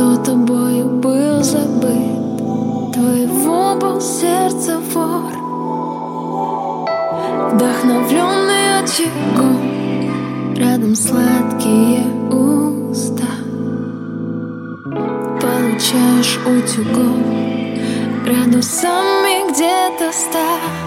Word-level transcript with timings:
Кто 0.00 0.16
тобою 0.16 0.86
был 0.98 1.42
забыт. 1.42 2.38
Твоего 2.94 3.76
был 3.78 4.00
сердце 4.00 4.78
вор. 4.94 5.30
Вдохновленный 7.52 8.78
очагом. 8.78 10.54
Рядом 10.56 10.96
сладкие 10.96 12.00
уста. 12.30 13.28
Получаешь 15.38 16.38
утюгом. 16.46 17.22
Градусами 18.24 19.52
где-то 19.52 20.12
ста 20.12 20.79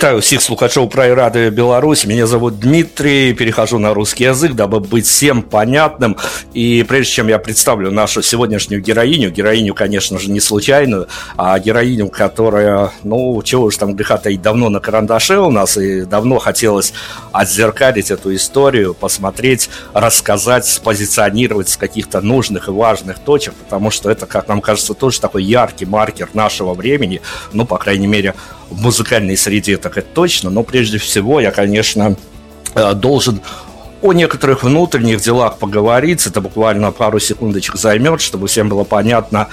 Вітаю 0.00 0.20
всех 0.20 0.40
слухачоў 0.40 0.88
пра 0.88 1.14
радыё 1.14 1.50
Беларусь 1.50 2.06
меня 2.06 2.26
зовут 2.26 2.58
Дмитрий. 2.58 3.34
Перехожу 3.34 3.78
на 3.78 3.92
русский 3.92 4.24
язык 4.24 4.54
дабы 4.54 4.80
быть 4.80 5.04
всем 5.04 5.42
понятным. 5.42 6.16
И 6.54 6.82
прежде 6.88 7.12
чем 7.12 7.28
я 7.28 7.38
представлю 7.38 7.90
нашу 7.90 8.22
сегодняшнюю 8.22 8.80
героиню 8.80 9.30
героиню 9.30 9.74
конечно 9.74 10.18
же 10.18 10.30
не 10.30 10.40
случайную 10.40 11.06
а 11.36 11.58
героиню 11.58 12.08
которая 12.08 12.92
ну 13.02 13.42
чего 13.42 13.64
уж 13.64 13.76
там 13.76 13.94
греха 13.94 14.16
таить 14.16 14.40
давно 14.40 14.70
на 14.70 14.80
карандаше 14.80 15.36
у 15.36 15.50
нас 15.50 15.76
и 15.76 16.06
давно 16.06 16.38
хотелось 16.38 16.94
отзеркалить 17.32 18.10
эту 18.10 18.34
историю 18.34 18.94
посмотреть 18.94 19.68
рассказать 19.92 20.64
спозиционировать 20.64 21.68
с 21.68 21.76
каких-то 21.76 22.22
нужных 22.22 22.68
и 22.68 22.70
важных 22.70 23.18
точек 23.18 23.52
потому 23.52 23.90
что 23.90 24.08
это 24.10 24.24
как 24.24 24.48
нам 24.48 24.62
кажется 24.62 24.94
тоже 24.94 25.20
такой 25.20 25.44
яркий 25.44 25.84
маркер 25.84 26.30
нашего 26.32 26.72
времени. 26.72 27.20
Ну 27.52 27.66
по 27.66 27.76
крайней 27.76 28.06
мере 28.06 28.34
в 28.70 28.80
музыкальной 28.80 29.36
среде 29.36 29.76
так 29.76 29.98
это 29.98 30.08
точно, 30.14 30.50
но 30.50 30.62
прежде 30.62 30.98
всего 30.98 31.40
я, 31.40 31.50
конечно, 31.50 32.16
э, 32.74 32.94
должен 32.94 33.40
о 34.02 34.12
некоторых 34.12 34.62
внутренних 34.62 35.20
делах 35.20 35.58
поговорить. 35.58 36.26
Это 36.26 36.40
буквально 36.40 36.90
пару 36.92 37.18
секундочек 37.18 37.76
займет, 37.76 38.20
чтобы 38.20 38.46
всем 38.48 38.68
было 38.68 38.84
понятно 38.84 39.48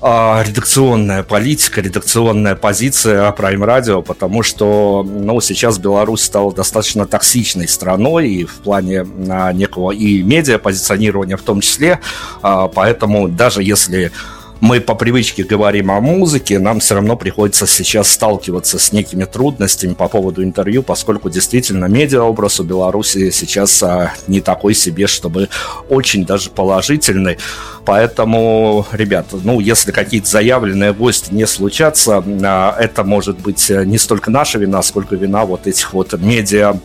а, 0.00 0.44
редакционная 0.46 1.22
политика, 1.22 1.80
редакционная 1.80 2.54
позиция 2.54 3.32
Prime 3.32 3.64
Radio, 3.64 4.02
потому 4.02 4.42
что 4.42 5.04
ну, 5.04 5.40
сейчас 5.40 5.78
Беларусь 5.78 6.22
стала 6.22 6.52
достаточно 6.52 7.06
токсичной 7.06 7.66
страной 7.66 8.28
и 8.28 8.44
в 8.44 8.56
плане 8.56 9.06
а, 9.28 9.52
некого 9.52 9.90
и 9.90 10.22
медиа 10.22 10.58
позиционирования 10.58 11.36
в 11.36 11.42
том 11.42 11.60
числе, 11.60 12.00
а, 12.42 12.68
поэтому 12.68 13.28
даже 13.28 13.62
если 13.62 14.12
мы 14.60 14.80
по 14.80 14.94
привычке 14.94 15.44
говорим 15.44 15.90
о 15.90 16.00
музыке, 16.00 16.58
нам 16.58 16.80
все 16.80 16.96
равно 16.96 17.16
приходится 17.16 17.66
сейчас 17.66 18.10
сталкиваться 18.10 18.78
с 18.78 18.92
некими 18.92 19.24
трудностями 19.24 19.94
по 19.94 20.08
поводу 20.08 20.42
интервью, 20.42 20.82
поскольку 20.82 21.30
действительно 21.30 21.84
медиаобраз 21.84 22.60
у 22.60 22.64
Беларуси 22.64 23.30
сейчас 23.30 23.82
а, 23.82 24.14
не 24.26 24.40
такой 24.40 24.74
себе, 24.74 25.06
чтобы 25.06 25.48
очень 25.88 26.26
даже 26.26 26.50
положительный. 26.50 27.38
Поэтому, 27.84 28.84
ребята, 28.92 29.38
ну, 29.42 29.60
если 29.60 29.92
какие-то 29.92 30.28
заявленные 30.28 30.92
гости 30.92 31.32
не 31.32 31.46
случатся, 31.46 32.24
а, 32.42 32.76
это 32.78 33.04
может 33.04 33.38
быть 33.38 33.70
не 33.70 33.98
столько 33.98 34.30
наша 34.30 34.58
вина, 34.58 34.82
сколько 34.82 35.14
вина 35.14 35.44
вот 35.44 35.66
этих 35.66 35.92
вот 35.92 36.12
медиа 36.14 36.78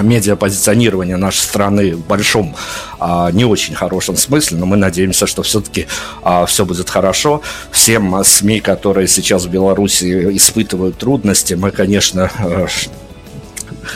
медиапозиционирования 0.00 1.16
нашей 1.16 1.40
страны 1.40 1.94
в 1.96 2.06
большом, 2.06 2.54
а, 2.98 3.30
не 3.32 3.44
очень 3.44 3.74
хорошем 3.74 4.16
смысле, 4.16 4.58
но 4.58 4.66
мы 4.66 4.76
надеемся, 4.76 5.26
что 5.26 5.42
все-таки 5.42 5.86
а, 6.22 6.46
все 6.46 6.64
будет 6.64 6.88
хорошо. 6.88 7.42
Всем 7.70 8.22
СМИ, 8.24 8.60
которые 8.60 9.08
сейчас 9.08 9.44
в 9.44 9.50
Беларуси 9.50 10.36
испытывают 10.36 10.98
трудности, 10.98 11.54
мы, 11.54 11.70
конечно, 11.70 12.30
э, 12.38 12.66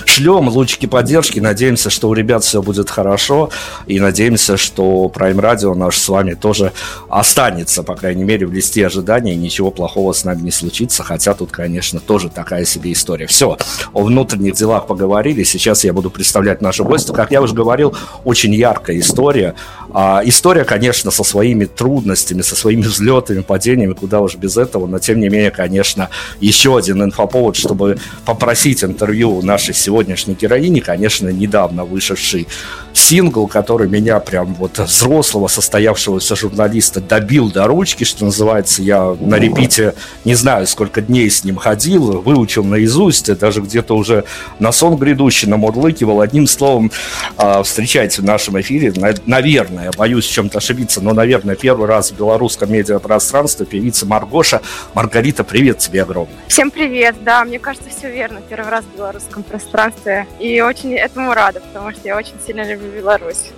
шлем 0.04 0.48
лучики 0.48 0.86
поддержки. 0.86 1.40
Надеемся, 1.40 1.90
что 1.90 2.08
у 2.08 2.14
ребят 2.14 2.44
все 2.44 2.62
будет 2.62 2.90
хорошо. 2.90 3.50
И 3.86 4.00
надеемся, 4.00 4.56
что 4.56 5.10
Prime 5.14 5.36
Radio 5.36 5.74
наш 5.74 5.98
с 5.98 6.08
вами 6.08 6.34
тоже 6.34 6.72
останется, 7.08 7.82
по 7.82 7.94
крайней 7.94 8.24
мере, 8.24 8.46
в 8.46 8.52
листе 8.52 8.86
ожиданий. 8.86 9.32
И 9.32 9.36
ничего 9.36 9.70
плохого 9.70 10.12
с 10.12 10.24
нами 10.24 10.42
не 10.42 10.50
случится. 10.50 11.02
Хотя 11.02 11.34
тут, 11.34 11.50
конечно, 11.50 12.00
тоже 12.00 12.28
такая 12.28 12.64
себе 12.64 12.92
история. 12.92 13.26
Все, 13.26 13.56
о 13.92 14.02
внутренних 14.02 14.54
делах 14.54 14.86
поговорили. 14.86 15.42
Сейчас 15.42 15.84
я 15.84 15.92
буду 15.92 16.10
представлять 16.10 16.60
нашу 16.62 16.84
гостю. 16.84 17.12
Как 17.12 17.30
я 17.30 17.42
уже 17.42 17.54
говорил, 17.54 17.94
очень 18.24 18.54
яркая 18.54 18.98
история. 18.98 19.54
А, 19.92 20.22
история, 20.24 20.64
конечно, 20.64 21.10
со 21.10 21.24
своими 21.24 21.64
трудностями, 21.64 22.42
со 22.42 22.56
своими 22.56 22.82
взлетами, 22.82 23.40
падениями, 23.40 23.92
куда 23.92 24.20
уж 24.20 24.36
без 24.36 24.56
этого. 24.56 24.86
Но, 24.86 24.98
тем 24.98 25.20
не 25.20 25.28
менее, 25.28 25.50
конечно, 25.50 26.10
еще 26.40 26.76
один 26.76 27.02
инфоповод, 27.02 27.56
чтобы 27.56 27.98
попросить 28.24 28.84
интервью 28.84 29.42
нашей 29.42 29.74
сегодняшней 29.74 30.34
героини, 30.34 30.80
конечно, 30.80 31.28
недавно 31.28 31.84
вышедший 31.84 32.46
сингл, 32.92 33.46
который 33.46 33.88
меня 33.88 34.20
прям 34.20 34.54
вот 34.54 34.78
взрослого 34.78 35.48
состоявшегося 35.48 36.34
журналиста 36.34 37.00
добил 37.00 37.50
до 37.50 37.66
ручки, 37.66 38.04
что 38.04 38.24
называется. 38.24 38.82
Я 38.82 39.16
на 39.20 39.36
репите 39.36 39.94
не 40.24 40.34
знаю, 40.34 40.66
сколько 40.66 41.00
дней 41.00 41.30
с 41.30 41.44
ним 41.44 41.56
ходил, 41.56 42.20
выучил 42.22 42.64
наизусть, 42.64 43.32
даже 43.38 43.60
где-то 43.60 43.96
уже 43.96 44.24
на 44.58 44.72
сон 44.72 44.96
грядущий 44.96 45.48
намурлыкивал. 45.48 46.20
Одним 46.20 46.46
словом, 46.46 46.90
а, 47.36 47.62
встречайте 47.62 48.22
в 48.22 48.24
нашем 48.24 48.60
эфире, 48.60 48.92
наверное, 49.26 49.85
боюсь 49.96 50.24
чем-то 50.26 50.58
ошибиться, 50.58 51.00
но, 51.00 51.12
наверное, 51.12 51.56
первый 51.56 51.86
раз 51.86 52.10
в 52.10 52.16
белорусском 52.16 52.72
медиапространстве 52.72 53.66
певица 53.66 54.06
Маргоша. 54.06 54.62
Маргарита, 54.94 55.44
привет 55.44 55.78
тебе 55.78 56.02
огромный. 56.02 56.36
Всем 56.48 56.70
привет, 56.70 57.16
да, 57.22 57.44
мне 57.44 57.58
кажется, 57.58 57.90
все 57.90 58.10
верно, 58.10 58.40
первый 58.48 58.70
раз 58.70 58.84
в 58.84 58.96
белорусском 58.96 59.42
пространстве. 59.42 60.26
И 60.40 60.60
очень 60.60 60.94
этому 60.94 61.34
рада, 61.34 61.60
потому 61.60 61.92
что 61.92 62.00
я 62.04 62.16
очень 62.16 62.34
сильно 62.46 62.66
люблю 62.68 62.90
Беларусь. 62.90 63.50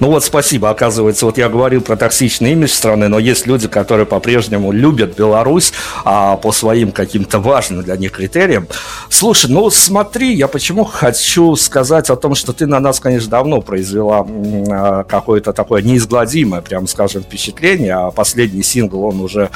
Ну 0.00 0.08
вот, 0.08 0.24
спасибо. 0.24 0.70
Оказывается, 0.70 1.26
вот 1.26 1.38
я 1.38 1.48
говорил 1.48 1.80
про 1.80 1.96
токсичный 1.96 2.52
имидж 2.52 2.70
страны, 2.70 3.08
но 3.08 3.18
есть 3.18 3.46
люди, 3.46 3.68
которые 3.68 4.06
по-прежнему 4.06 4.72
любят 4.72 5.16
Беларусь 5.16 5.72
а, 6.04 6.36
по 6.36 6.52
своим 6.52 6.92
каким-то 6.92 7.38
важным 7.38 7.82
для 7.82 7.96
них 7.96 8.12
критериям. 8.12 8.68
Слушай, 9.08 9.50
ну 9.50 9.70
смотри, 9.70 10.34
я 10.34 10.48
почему 10.48 10.84
хочу 10.84 11.56
сказать 11.56 12.10
о 12.10 12.16
том, 12.16 12.34
что 12.34 12.52
ты 12.52 12.66
на 12.66 12.80
нас, 12.80 13.00
конечно, 13.00 13.30
давно 13.30 13.60
произвела 13.60 14.26
а, 14.70 15.04
какое-то 15.04 15.52
такое 15.52 15.82
неизгладимое, 15.82 16.60
прям 16.60 16.86
скажем, 16.86 17.22
впечатление, 17.22 17.94
а 17.94 18.10
последний 18.10 18.62
сингл, 18.62 19.04
он 19.04 19.20
уже, 19.20 19.50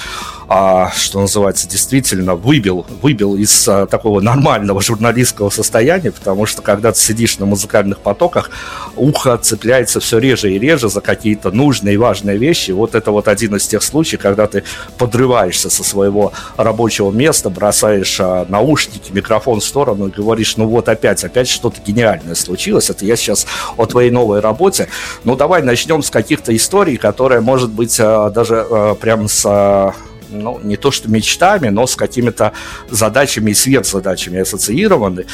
а, 0.49 0.90
что 0.96 1.20
называется, 1.20 1.69
действительно 1.69 2.35
выбил, 2.35 2.87
выбил 3.00 3.37
из 3.37 3.69
а, 3.69 3.87
такого 3.87 4.20
нормального 4.20 4.81
журналистского 4.81 5.50
состояния, 5.50 6.11
потому 6.11 6.46
что 6.46 6.62
когда 6.62 6.93
ты 6.93 6.99
сидишь 6.99 7.38
на 7.38 7.46
музыкальных 7.46 7.99
потоках, 7.99 8.50
ухо 8.96 9.37
цепляется 9.38 10.00
все 10.00 10.19
реже 10.22 10.52
и 10.52 10.58
реже 10.58 10.88
за 10.88 11.02
какие-то 11.02 11.50
нужные 11.50 11.94
и 11.94 11.96
важные 11.98 12.38
вещи. 12.38 12.70
Вот 12.70 12.94
это 12.94 13.10
вот 13.10 13.28
один 13.28 13.56
из 13.56 13.66
тех 13.66 13.82
случаев, 13.82 14.22
когда 14.22 14.46
ты 14.46 14.64
подрываешься 14.96 15.69
со 15.69 15.84
своего 15.84 16.32
рабочего 16.56 17.10
места, 17.10 17.50
бросаешь 17.50 18.19
а, 18.20 18.46
наушники, 18.48 19.12
микрофон 19.12 19.60
в 19.60 19.64
сторону 19.64 20.08
и 20.08 20.10
говоришь, 20.10 20.56
ну 20.56 20.66
вот 20.66 20.88
опять, 20.88 21.22
опять 21.24 21.48
что-то 21.48 21.80
гениальное 21.84 22.34
случилось. 22.34 22.88
Это 22.88 23.04
я 23.04 23.16
сейчас 23.16 23.46
о 23.76 23.84
твоей 23.84 24.10
новой 24.10 24.40
работе. 24.40 24.88
Ну 25.24 25.36
давай 25.36 25.62
начнем 25.62 26.02
с 26.02 26.10
каких-то 26.10 26.56
историй, 26.56 26.96
которые, 26.96 27.42
может 27.42 27.70
быть, 27.70 27.98
а, 28.00 28.30
даже 28.30 28.66
а, 28.70 28.94
прям 28.94 29.28
с 29.28 29.94
ну, 30.32 30.58
не 30.62 30.76
то 30.76 30.90
что 30.90 31.10
мечтами, 31.10 31.68
но 31.68 31.86
с 31.86 31.94
какими-то 31.94 32.52
задачами 32.90 33.50
и 33.50 33.54
сверхзадачами 33.54 34.40
ассоциированы. 34.40 35.26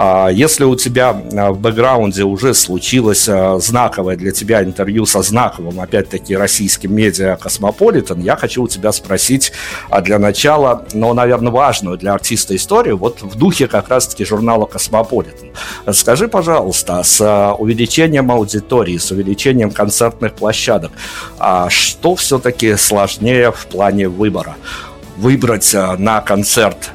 А 0.00 0.28
если 0.28 0.62
у 0.62 0.76
тебя 0.76 1.20
а, 1.36 1.50
в 1.50 1.58
бэкграунде 1.58 2.22
уже 2.22 2.54
случилось 2.54 3.28
а, 3.28 3.58
знаковое 3.58 4.14
для 4.14 4.30
тебя 4.30 4.62
интервью 4.62 5.06
со 5.06 5.22
знаковым, 5.22 5.80
опять-таки, 5.80 6.36
российским 6.36 6.94
медиа 6.94 7.34
«Космополитен», 7.34 8.20
я 8.20 8.36
хочу 8.36 8.62
у 8.62 8.68
тебя 8.68 8.92
спросить 8.92 9.52
для 10.02 10.20
начала, 10.20 10.86
но, 10.92 11.12
наверное, 11.14 11.50
важную 11.50 11.98
для 11.98 12.14
артиста 12.14 12.54
историю, 12.54 12.96
вот 12.96 13.22
в 13.22 13.34
духе 13.34 13.66
как 13.66 13.88
раз-таки 13.88 14.24
журнала 14.24 14.66
«Космополитен». 14.66 15.48
Скажи, 15.92 16.28
пожалуйста, 16.28 17.02
с 17.02 17.54
увеличением 17.58 18.30
аудитории, 18.30 18.98
с 18.98 19.10
увеличением 19.10 19.72
концертных 19.72 20.34
площадок, 20.34 20.92
что 21.70 22.14
все-таки 22.14 22.76
сложнее 22.76 23.50
в 23.50 23.66
плане 23.66 24.08
выбора? 24.08 24.54
Выбрать 25.16 25.74
на 25.74 26.20
концерт 26.20 26.92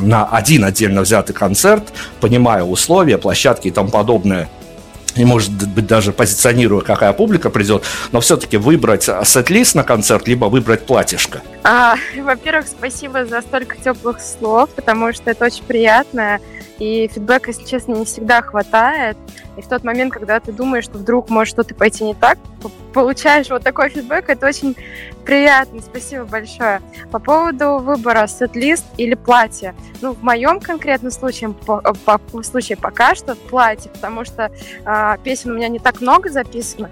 на 0.00 0.26
один 0.26 0.64
отдельно 0.64 1.02
взятый 1.02 1.34
концерт, 1.34 1.92
понимая 2.20 2.62
условия, 2.62 3.18
площадки 3.18 3.68
и 3.68 3.70
тому 3.70 3.90
подобное, 3.90 4.48
и, 5.14 5.24
может 5.24 5.50
быть, 5.50 5.86
даже 5.86 6.12
позиционируя, 6.12 6.80
какая 6.80 7.12
публика 7.12 7.50
придет, 7.50 7.84
но 8.12 8.20
все-таки 8.20 8.56
выбрать 8.56 9.08
сет-лист 9.24 9.74
на 9.74 9.84
концерт, 9.84 10.26
либо 10.26 10.46
выбрать 10.46 10.86
платьишко? 10.86 11.42
А, 11.64 11.96
во-первых, 12.16 12.66
спасибо 12.66 13.26
за 13.26 13.42
столько 13.42 13.76
теплых 13.76 14.20
слов, 14.20 14.70
потому 14.70 15.12
что 15.12 15.30
это 15.30 15.44
очень 15.46 15.64
приятно, 15.64 16.38
и 16.78 17.10
фидбэка, 17.12 17.50
если 17.50 17.64
честно, 17.64 17.92
не 17.92 18.04
всегда 18.04 18.42
хватает. 18.42 19.16
И 19.56 19.62
в 19.62 19.68
тот 19.68 19.84
момент, 19.84 20.12
когда 20.12 20.40
ты 20.40 20.50
думаешь, 20.50 20.84
что 20.84 20.98
вдруг 20.98 21.28
может 21.28 21.52
что-то 21.54 21.74
пойти 21.74 22.04
не 22.04 22.14
так, 22.14 22.38
получаешь 22.92 23.48
вот 23.50 23.62
такой 23.62 23.88
фидбэк, 23.88 24.28
это 24.28 24.46
очень 24.46 24.76
приятно. 25.24 25.80
Спасибо 25.80 26.24
большое. 26.24 26.80
По 27.10 27.18
поводу 27.18 27.78
выбора 27.78 28.26
сет-лист 28.26 28.84
или 28.96 29.14
платье. 29.14 29.74
Ну, 30.00 30.12
в 30.12 30.22
моем 30.22 30.60
конкретном 30.60 31.10
случае, 31.10 31.50
по, 31.50 31.80
по, 31.80 32.42
случае 32.42 32.76
пока 32.76 33.14
что 33.14 33.34
платье, 33.34 33.90
потому 33.90 34.24
что 34.24 34.50
э, 34.84 35.16
песен 35.24 35.50
у 35.50 35.54
меня 35.54 35.68
не 35.68 35.78
так 35.78 36.00
много 36.00 36.30
записано. 36.30 36.90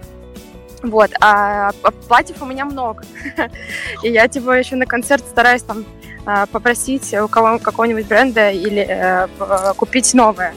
Вот, 0.83 1.11
а, 1.21 1.73
а 1.83 1.91
платьев 1.91 2.41
у 2.41 2.47
меня 2.47 2.65
много. 2.65 3.05
И 4.03 4.11
я 4.11 4.29
типа 4.29 4.59
еще 4.59 4.77
на 4.77 4.87
концерт 4.87 5.23
стараюсь 5.29 5.63
там 5.63 5.85
а, 6.25 6.47
попросить 6.47 7.13
у 7.15 7.29
кого 7.29 7.59
какого-нибудь 7.59 8.07
бренда 8.07 8.51
или 8.51 8.87
э, 8.89 9.29
купить 9.77 10.15
новое. 10.15 10.55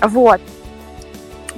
Вот. 0.00 0.40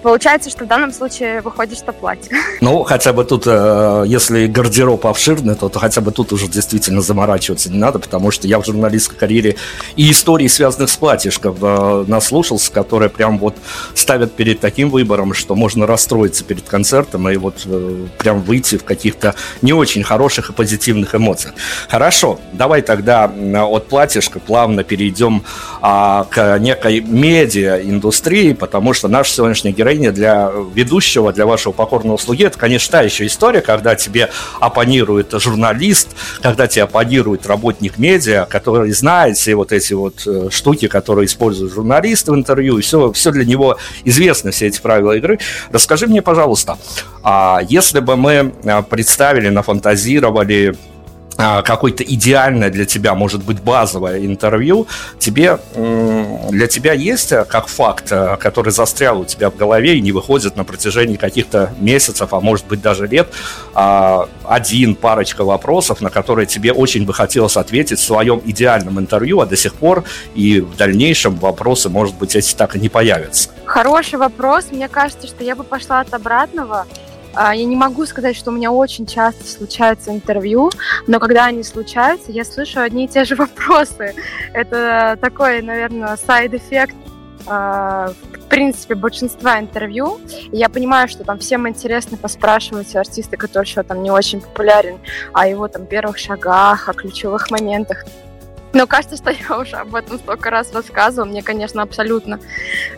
Получается, 0.02 0.50
что 0.50 0.64
в 0.64 0.68
данном 0.68 0.92
случае 0.92 1.40
выходит, 1.40 1.78
что 1.78 1.92
платье. 1.92 2.36
Ну, 2.60 2.82
хотя 2.84 3.12
бы 3.12 3.24
тут, 3.24 3.44
э, 3.46 4.04
если 4.06 4.46
гардероб 4.46 5.06
обширный, 5.06 5.54
то, 5.54 5.68
то 5.70 5.78
хотя 5.78 6.02
бы 6.02 6.12
тут 6.12 6.32
уже 6.32 6.46
действительно 6.46 7.00
заморачиваться 7.00 7.70
не 7.70 7.78
надо, 7.78 7.98
потому 7.98 8.30
что 8.30 8.46
я 8.46 8.58
в 8.58 8.66
журналистской 8.66 9.16
карьере 9.16 9.56
и 9.96 10.10
истории, 10.10 10.46
связанных 10.46 10.90
с 10.90 10.96
платьишком, 10.96 11.56
э, 11.60 12.04
наслушался, 12.06 12.70
которые 12.70 13.08
прям 13.08 13.38
вот 13.38 13.56
ставят 13.94 14.32
перед 14.32 14.60
таким 14.60 14.90
выбором, 14.90 15.32
что 15.32 15.54
можно 15.54 15.86
расстроиться 15.86 16.44
перед 16.44 16.68
концертом 16.68 17.28
и 17.30 17.36
вот 17.36 17.62
э, 17.64 18.06
прям 18.18 18.42
выйти 18.42 18.76
в 18.76 18.84
каких-то 18.84 19.34
не 19.62 19.72
очень 19.72 20.02
хороших 20.02 20.50
и 20.50 20.52
позитивных 20.52 21.14
эмоциях. 21.14 21.54
Хорошо, 21.88 22.38
давай 22.52 22.82
тогда 22.82 23.24
от 23.24 23.88
платьишка 23.88 24.38
плавно 24.38 24.84
перейдем 24.84 25.42
а, 25.80 26.24
к 26.30 26.58
некой 26.58 27.00
медиа-индустрии, 27.00 28.52
потому 28.52 28.92
что 28.92 29.08
наш 29.08 29.30
сегодняшний 29.30 29.72
герой 29.72 29.89
героиня 29.90 30.12
для 30.12 30.50
ведущего, 30.74 31.32
для 31.32 31.46
вашего 31.46 31.72
покорного 31.72 32.16
слуги, 32.16 32.44
это, 32.44 32.58
конечно, 32.58 32.92
та 32.92 33.02
еще 33.02 33.26
история, 33.26 33.60
когда 33.60 33.94
тебе 33.94 34.30
оппонирует 34.60 35.32
журналист, 35.32 36.08
когда 36.42 36.66
тебе 36.66 36.84
оппонирует 36.84 37.46
работник 37.46 37.98
медиа, 37.98 38.46
который 38.48 38.92
знает 38.92 39.36
все 39.36 39.54
вот 39.54 39.72
эти 39.72 39.94
вот 39.94 40.22
э, 40.26 40.48
штуки, 40.50 40.88
которые 40.88 41.26
используют 41.26 41.72
журналисты 41.72 42.32
в 42.32 42.34
интервью, 42.34 42.78
и 42.78 42.82
все, 42.82 43.12
все 43.12 43.30
для 43.32 43.44
него 43.44 43.78
известно, 44.04 44.50
все 44.50 44.68
эти 44.68 44.80
правила 44.80 45.12
игры. 45.12 45.38
Расскажи 45.72 46.06
мне, 46.06 46.22
пожалуйста, 46.22 46.78
а 47.22 47.60
если 47.68 48.00
бы 48.00 48.16
мы 48.16 48.52
э, 48.62 48.82
представили, 48.82 49.48
нафантазировали 49.48 50.76
какое-то 51.62 52.02
идеальное 52.02 52.70
для 52.70 52.84
тебя, 52.84 53.14
может 53.14 53.44
быть, 53.44 53.60
базовое 53.60 54.24
интервью, 54.24 54.86
тебе, 55.18 55.58
для 55.74 56.66
тебя 56.66 56.92
есть 56.92 57.32
э, 57.32 57.44
как 57.44 57.68
факт, 57.68 58.06
э, 58.10 58.36
который 58.38 58.72
застрял 58.72 59.20
у 59.20 59.24
тебя 59.24 59.50
в 59.50 59.56
голове 59.56 59.96
и 59.96 60.00
не 60.00 60.12
выходит 60.12 60.56
на 60.56 60.64
протяжении 60.64 61.16
каких-то 61.16 61.72
месяцев, 61.78 62.32
а 62.32 62.40
может 62.40 62.66
быть 62.66 62.80
даже 62.80 63.06
лет, 63.06 63.28
а, 63.74 64.28
один, 64.44 64.94
парочка 64.94 65.44
вопросов, 65.44 66.00
на 66.00 66.10
которые 66.10 66.46
тебе 66.46 66.72
очень 66.72 67.04
бы 67.04 67.14
хотелось 67.14 67.56
ответить 67.56 67.98
в 67.98 68.02
своем 68.02 68.40
идеальном 68.44 68.98
интервью, 68.98 69.40
а 69.40 69.46
до 69.46 69.56
сих 69.56 69.74
пор 69.74 70.04
и 70.34 70.60
в 70.60 70.76
дальнейшем 70.76 71.36
вопросы, 71.36 71.88
может 71.88 72.16
быть, 72.16 72.36
эти 72.36 72.54
так 72.54 72.76
и 72.76 72.80
не 72.80 72.88
появятся? 72.88 73.50
Хороший 73.64 74.18
вопрос. 74.18 74.66
Мне 74.70 74.88
кажется, 74.88 75.26
что 75.26 75.44
я 75.44 75.54
бы 75.54 75.64
пошла 75.64 76.00
от 76.00 76.12
обратного. 76.12 76.86
А, 77.34 77.54
я 77.54 77.64
не 77.64 77.76
могу 77.76 78.06
сказать, 78.06 78.36
что 78.36 78.50
у 78.50 78.54
меня 78.54 78.72
очень 78.72 79.06
часто 79.06 79.46
случаются 79.46 80.10
интервью, 80.10 80.70
но 81.06 81.20
когда 81.20 81.46
они 81.46 81.62
случаются, 81.62 82.32
я 82.32 82.44
слышу 82.44 82.80
одни 82.80 83.04
и 83.04 83.08
те 83.08 83.24
же 83.24 83.34
вопросы. 83.36 84.14
Это 84.52 85.18
такой, 85.20 85.62
наверное, 85.62 86.16
side 86.16 86.48
effect 86.48 86.96
а, 87.46 88.12
принципе, 88.50 88.96
большинства 88.96 89.58
интервью. 89.58 90.20
Я 90.52 90.68
понимаю, 90.68 91.08
что 91.08 91.24
там 91.24 91.38
всем 91.38 91.66
интересно 91.66 92.18
поспрашивать 92.18 92.94
артиста, 92.94 93.38
который 93.38 93.64
еще 93.64 93.82
там 93.82 94.02
не 94.02 94.10
очень 94.10 94.42
популярен, 94.42 94.98
о 95.32 95.46
его 95.46 95.68
там 95.68 95.86
первых 95.86 96.18
шагах, 96.18 96.88
о 96.88 96.92
ключевых 96.92 97.50
моментах. 97.50 98.04
Но 98.72 98.86
кажется, 98.86 99.16
что 99.16 99.30
я 99.48 99.58
уже 99.58 99.76
об 99.76 99.94
этом 99.94 100.18
столько 100.18 100.50
раз 100.50 100.72
рассказывала. 100.72 101.28
Мне, 101.28 101.42
конечно, 101.42 101.82
абсолютно 101.82 102.40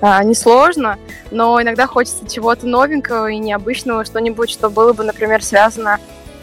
э, 0.00 0.24
несложно, 0.24 0.98
но 1.30 1.60
иногда 1.60 1.86
хочется 1.86 2.28
чего-то 2.28 2.66
новенького 2.66 3.30
и 3.30 3.38
необычного, 3.38 4.04
что-нибудь, 4.04 4.50
что 4.50 4.70
было 4.70 4.92
бы, 4.92 5.04
например, 5.04 5.42
связано 5.42 5.98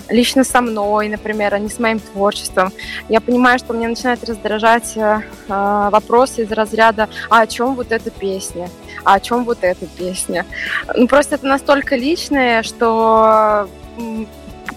лично 0.10 0.44
со 0.44 0.62
мной, 0.62 1.08
например, 1.08 1.54
а 1.54 1.60
не 1.60 1.70
с 1.70 1.80
моим 1.80 2.00
творчеством. 2.00 2.74
Я 3.10 3.22
понимаю, 3.22 3.60
что 3.60 3.74
мне 3.74 3.88
начинает 3.88 4.24
раздражать 4.24 4.98
э, 4.98 5.22
вопросы 5.48 6.44
из 6.44 6.52
разряда 6.52 7.10
«А 7.30 7.42
о 7.42 7.48
чем 7.48 7.76
вот 7.76 7.92
эта 7.92 8.10
песня? 8.10 8.70
А 9.04 9.16
о 9.16 9.20
чем 9.20 9.46
вот 9.46 9.60
эта 9.62 9.86
песня?» 9.86 10.46
Ну, 10.96 11.08
просто 11.08 11.36
это 11.36 11.46
настолько 11.46 11.96
личное, 11.96 12.64
что 12.64 13.70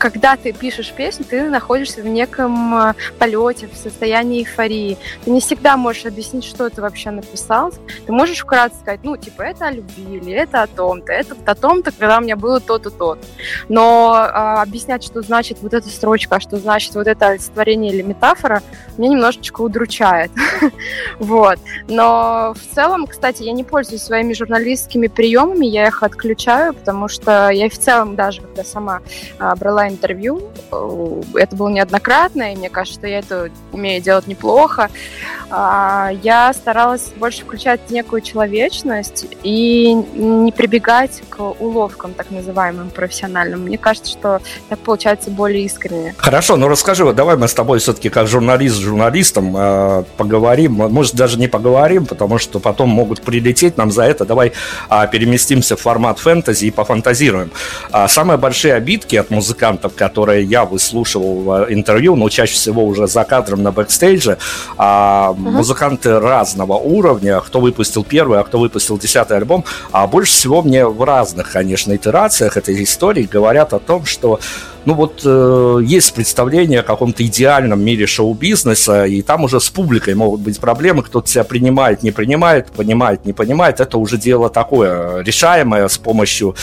когда 0.03 0.35
ты 0.35 0.53
пишешь 0.53 0.91
песню, 0.91 1.25
ты 1.25 1.49
находишься 1.49 2.03
в 2.03 2.07
неком 2.09 2.75
э, 2.75 2.95
полете, 3.21 3.69
в 3.69 3.77
состоянии 3.77 4.41
эйфории. 4.41 4.99
Ты 5.25 5.31
не 5.31 5.41
всегда 5.41 5.77
можешь 5.77 6.07
объяснить, 6.07 6.43
что 6.43 6.69
ты 6.71 6.83
вообще 6.83 7.13
написал. 7.13 7.73
Ты 8.05 8.11
можешь 8.11 8.41
вкратце 8.41 8.81
сказать, 8.81 8.99
ну, 9.05 9.17
типа, 9.17 9.43
это 9.43 9.69
о 9.69 9.71
любви, 9.71 10.17
или 10.17 10.33
это 10.33 10.63
о 10.63 10.67
том-то, 10.67 11.13
это 11.13 11.37
о 11.47 11.55
том-то, 11.55 11.93
когда 11.93 12.19
у 12.19 12.21
меня 12.21 12.35
было 12.35 12.59
то-то, 12.59 12.91
то-то. 12.91 13.25
Но 13.69 14.13
а, 14.13 14.63
объяснять, 14.63 15.05
что 15.05 15.23
значит 15.23 15.59
вот 15.63 15.73
эта 15.73 15.89
строчка, 15.89 16.41
что 16.41 16.57
значит 16.57 16.97
вот 16.97 17.07
это 17.07 17.29
олицетворение 17.29 17.93
или 17.93 18.03
метафора, 18.03 18.61
меня 18.99 19.11
немножечко 19.11 19.61
удручает. 19.61 20.33
вот. 21.21 21.61
Но 21.87 22.55
в 22.57 22.75
целом, 22.75 23.07
кстати, 23.07 23.45
я 23.45 23.53
не 23.53 23.63
пользуюсь 23.63 24.03
своими 24.03 24.33
журналистскими 24.33 25.07
приемами, 25.07 25.67
я 25.67 25.87
их 25.87 26.03
отключаю, 26.03 26.75
потому 26.75 27.07
что 27.07 27.51
я 27.51 27.71
в 27.71 27.79
целом 27.79 28.17
даже, 28.17 28.41
когда 28.41 28.65
сама 28.65 29.01
а, 29.39 29.55
брала 29.55 29.92
интервью. 29.93 30.51
Это 31.35 31.57
было 31.57 31.69
неоднократно, 31.69 32.53
и 32.53 32.57
мне 32.57 32.69
кажется, 32.69 32.99
что 32.99 33.07
я 33.07 33.21
это 33.21 33.51
умею 33.73 34.03
делать 34.03 34.27
неплохо. 34.27 34.91
А, 35.51 36.11
я 36.23 36.53
старалась 36.55 37.13
больше 37.17 37.43
включать 37.43 37.91
некую 37.91 38.23
человечность 38.23 39.27
и 39.43 39.93
не 39.93 40.53
прибегать 40.53 41.23
к 41.29 41.41
уловкам, 41.41 42.15
так 42.15 42.31
называемым, 42.31 42.91
профессиональным. 42.91 43.61
Мне 43.61 43.77
кажется, 43.77 44.11
что 44.11 44.41
так 44.69 44.79
получается 44.79 45.31
более 45.31 45.65
искренне. 45.65 46.15
Хорошо, 46.17 46.57
ну 46.57 46.69
расскажи, 46.69 47.05
вот 47.05 47.17
давай 47.17 47.37
мы 47.37 47.49
с 47.49 47.55
тобой 47.55 47.81
все-таки 47.81 48.09
как 48.09 48.29
журналист 48.29 48.77
с 48.77 48.79
журналистом 48.79 49.55
э, 49.57 50.05
поговорим. 50.17 50.73
Может, 50.73 51.17
даже 51.17 51.39
не 51.39 51.49
поговорим, 51.49 52.07
потому 52.07 52.39
что 52.39 52.59
потом 52.59 52.89
могут 52.89 53.21
прилететь 53.21 53.77
нам 53.77 53.91
за 53.91 54.05
это. 54.05 54.25
Давай 54.25 54.53
э, 54.89 55.09
переместимся 55.13 55.77
в 55.77 55.81
формат 55.81 56.19
фэнтези 56.19 56.67
и 56.67 56.71
пофантазируем. 56.71 57.51
Самые 58.09 58.39
большие 58.39 58.75
обидки 58.75 59.17
от 59.17 59.31
музыкантов 59.31 59.82
музыкантов, 59.83 59.95
которые 59.95 60.45
я 60.45 60.65
выслушивал 60.65 61.43
в 61.43 61.67
интервью, 61.73 62.17
но 62.17 62.29
чаще 62.29 62.55
всего 62.55 62.85
уже 62.85 63.07
за 63.07 63.25
кадром 63.25 63.63
на 63.63 63.73
бэкстейдже, 63.73 64.39
а 64.77 65.31
угу. 65.31 65.51
музыканты 65.51 66.21
разного 66.21 66.75
уровня, 66.75 67.41
кто 67.41 67.61
выпустил 67.61 68.05
первый, 68.05 68.39
а 68.39 68.43
кто 68.43 68.59
выпустил 68.59 68.99
десятый 68.99 69.37
альбом, 69.37 69.65
а 69.93 70.07
больше 70.07 70.33
всего 70.33 70.63
мне 70.63 70.87
в 70.87 71.03
разных, 71.03 71.53
конечно, 71.53 71.95
итерациях 71.95 72.57
этой 72.57 72.83
истории 72.83 73.29
говорят 73.33 73.73
о 73.73 73.79
том, 73.79 74.07
что 74.07 74.39
ну 74.85 74.95
вот 74.95 75.23
э, 75.25 75.81
есть 75.85 76.13
представление 76.15 76.81
о 76.81 76.83
каком-то 76.83 77.23
идеальном 77.23 77.81
мире 77.85 78.07
шоу-бизнеса, 78.07 79.07
и 79.07 79.23
там 79.23 79.45
уже 79.45 79.61
с 79.61 79.71
публикой 79.71 80.15
могут 80.15 80.41
быть 80.41 80.59
проблемы, 80.59 81.03
кто-то 81.03 81.29
себя 81.29 81.45
принимает, 81.45 82.03
не 82.03 82.11
принимает, 82.11 82.67
понимает, 82.73 83.25
не 83.25 83.33
понимает, 83.33 83.81
это 83.81 83.99
уже 83.99 84.19
дело 84.19 84.49
такое 84.51 85.23
решаемое 85.23 85.87
с 85.87 85.99
помощью 85.99 86.55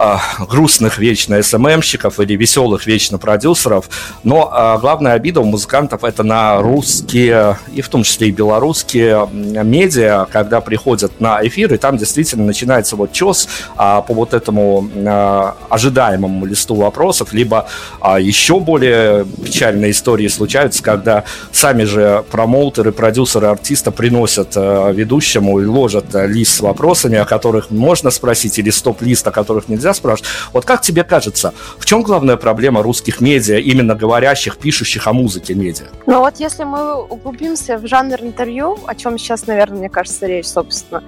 э, 0.00 0.16
грустных 0.48 0.98
вечно 0.98 1.40
СММщиков 1.42 2.18
или 2.20 2.34
веселых 2.34 2.86
вечно 2.86 3.18
продюсеров, 3.18 3.88
но 4.24 4.50
э, 4.52 4.80
главная 4.80 5.12
обида 5.12 5.40
у 5.40 5.44
музыкантов 5.44 6.04
это 6.04 6.22
на 6.22 6.60
русские 6.60 7.58
и 7.74 7.82
в 7.82 7.88
том 7.88 8.02
числе 8.02 8.28
и 8.28 8.30
белорусские 8.30 9.28
медиа, 9.32 10.26
когда 10.30 10.60
приходят 10.60 11.20
на 11.20 11.46
эфир, 11.46 11.72
и 11.74 11.76
там 11.76 11.96
действительно 11.96 12.44
начинается 12.44 12.96
вот 12.96 13.12
чес 13.12 13.48
а, 13.76 14.00
по 14.02 14.14
вот 14.14 14.34
этому 14.34 14.88
а, 15.06 15.56
ожидаемому 15.68 16.46
листу 16.46 16.74
вопросов, 16.74 17.32
либо 17.32 17.68
а, 18.00 18.18
еще 18.18 18.60
более 18.60 19.24
печальные 19.24 19.90
истории 19.90 20.28
случаются, 20.28 20.82
когда 20.82 21.24
сами 21.52 21.84
же 21.84 22.24
промоутеры, 22.30 22.92
продюсеры 22.92 23.48
артиста 23.48 23.90
приносят 23.90 24.52
а, 24.56 24.90
ведущему 24.90 25.60
и 25.60 25.66
ложат 25.66 26.14
а, 26.14 26.26
лист 26.26 26.56
с 26.56 26.60
вопросами, 26.60 27.18
о 27.18 27.24
которых 27.24 27.70
можно 27.70 28.10
спросить, 28.10 28.58
или 28.58 28.70
стоп-лист, 28.70 29.26
о 29.26 29.30
которых 29.30 29.68
нельзя 29.68 29.89
нельзя 29.90 29.94
спрашивать. 29.94 30.30
Вот 30.52 30.64
как 30.64 30.80
тебе 30.80 31.04
кажется, 31.04 31.52
в 31.78 31.84
чем 31.84 32.02
главная 32.02 32.36
проблема 32.36 32.82
русских 32.82 33.20
медиа, 33.20 33.58
именно 33.58 33.94
говорящих, 33.94 34.56
пишущих 34.56 35.06
о 35.06 35.12
музыке 35.12 35.54
медиа? 35.54 35.86
Ну 36.06 36.20
вот 36.20 36.36
если 36.40 36.64
мы 36.64 36.94
углубимся 36.94 37.78
в 37.78 37.86
жанр 37.86 38.20
интервью, 38.20 38.78
о 38.86 38.94
чем 38.94 39.18
сейчас, 39.18 39.46
наверное, 39.46 39.78
мне 39.78 39.88
кажется, 39.88 40.26
речь, 40.26 40.46
собственно, 40.46 41.02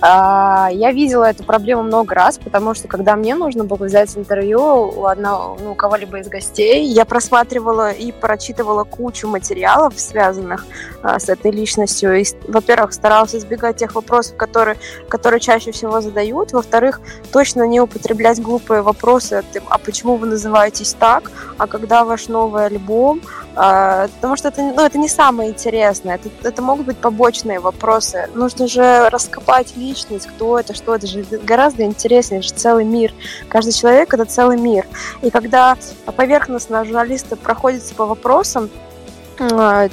а, 0.00 0.68
я 0.72 0.92
видела 0.92 1.24
эту 1.24 1.44
проблему 1.44 1.82
много 1.82 2.14
раз, 2.14 2.38
потому 2.38 2.74
что 2.74 2.88
когда 2.88 3.16
мне 3.16 3.34
нужно 3.34 3.64
было 3.64 3.84
взять 3.84 4.16
интервью 4.16 4.60
у, 4.60 5.06
одного, 5.06 5.58
ну, 5.60 5.72
у 5.72 5.74
кого-либо 5.74 6.18
из 6.18 6.28
гостей, 6.28 6.84
я 6.86 7.04
просматривала 7.04 7.90
и 7.90 8.12
прочитывала 8.12 8.84
кучу 8.84 9.28
материалов, 9.28 9.94
связанных 9.96 10.66
а, 11.02 11.18
с 11.18 11.28
этой 11.28 11.50
личностью. 11.50 12.20
И, 12.20 12.24
во-первых, 12.46 12.92
старалась 12.92 13.34
избегать 13.34 13.76
тех 13.76 13.94
вопросов, 13.94 14.36
которые, 14.36 14.76
которые 15.08 15.40
чаще 15.40 15.72
всего 15.72 16.00
задают. 16.00 16.52
Во-вторых, 16.52 17.00
точно 17.32 17.66
не 17.66 17.80
употреблять 18.18 18.40
глупые 18.42 18.82
вопросы, 18.82 19.44
а 19.68 19.78
почему 19.78 20.16
вы 20.16 20.26
называетесь 20.26 20.94
так, 20.94 21.30
а 21.56 21.66
когда 21.66 22.04
ваш 22.04 22.28
новый 22.28 22.66
альбом, 22.66 23.20
а, 23.54 24.08
потому 24.08 24.36
что 24.36 24.48
это, 24.48 24.60
ну, 24.60 24.84
это 24.84 24.98
не 24.98 25.08
самое 25.08 25.50
интересное, 25.50 26.16
это, 26.16 26.28
это 26.42 26.62
могут 26.62 26.86
быть 26.86 26.96
побочные 26.96 27.60
вопросы. 27.60 28.28
Нужно 28.34 28.66
же 28.66 29.08
раскопать 29.10 29.76
личность, 29.76 30.26
кто 30.26 30.58
это, 30.58 30.74
что 30.74 30.94
это 30.94 31.06
же 31.06 31.24
гораздо 31.44 31.84
интереснее, 31.84 32.40
это 32.40 32.48
же 32.48 32.54
целый 32.54 32.84
мир. 32.84 33.12
Каждый 33.48 33.72
человек 33.72 34.12
это 34.12 34.24
целый 34.24 34.58
мир. 34.58 34.86
И 35.22 35.30
когда 35.30 35.76
поверхностно 36.16 36.84
журналисты 36.84 37.36
проходятся 37.36 37.94
по 37.94 38.06
вопросам, 38.06 38.68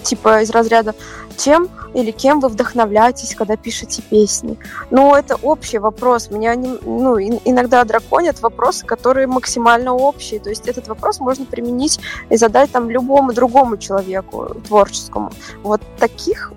типа 0.04 0.42
из 0.42 0.50
разряда 0.50 0.96
чем 1.38 1.70
или 1.94 2.12
кем 2.12 2.40
вы 2.40 2.50
вдохновляетесь, 2.50 3.36
когда 3.36 3.56
пишете 3.56 4.02
песни. 4.02 4.58
Но 4.92 5.18
это 5.18 5.36
общий 5.36 5.78
вопрос. 5.78 6.30
Меня 6.30 6.56
не, 6.56 6.78
ну, 6.84 7.20
иногда 7.20 7.84
драконят 7.84 8.42
вопросы, 8.42 8.86
которые 8.86 9.28
максимально 9.28 9.94
общие. 9.94 10.40
То 10.40 10.50
есть 10.50 10.68
этот 10.68 10.88
вопрос 10.88 11.20
можно 11.20 11.46
применить 11.46 12.00
и 12.30 12.38
задать 12.38 12.72
там 12.72 12.90
любому 12.90 13.34
другому 13.34 13.78
человеку 13.78 14.56
творческому. 14.68 15.32
Вот 15.64 15.82
таких 16.00 16.52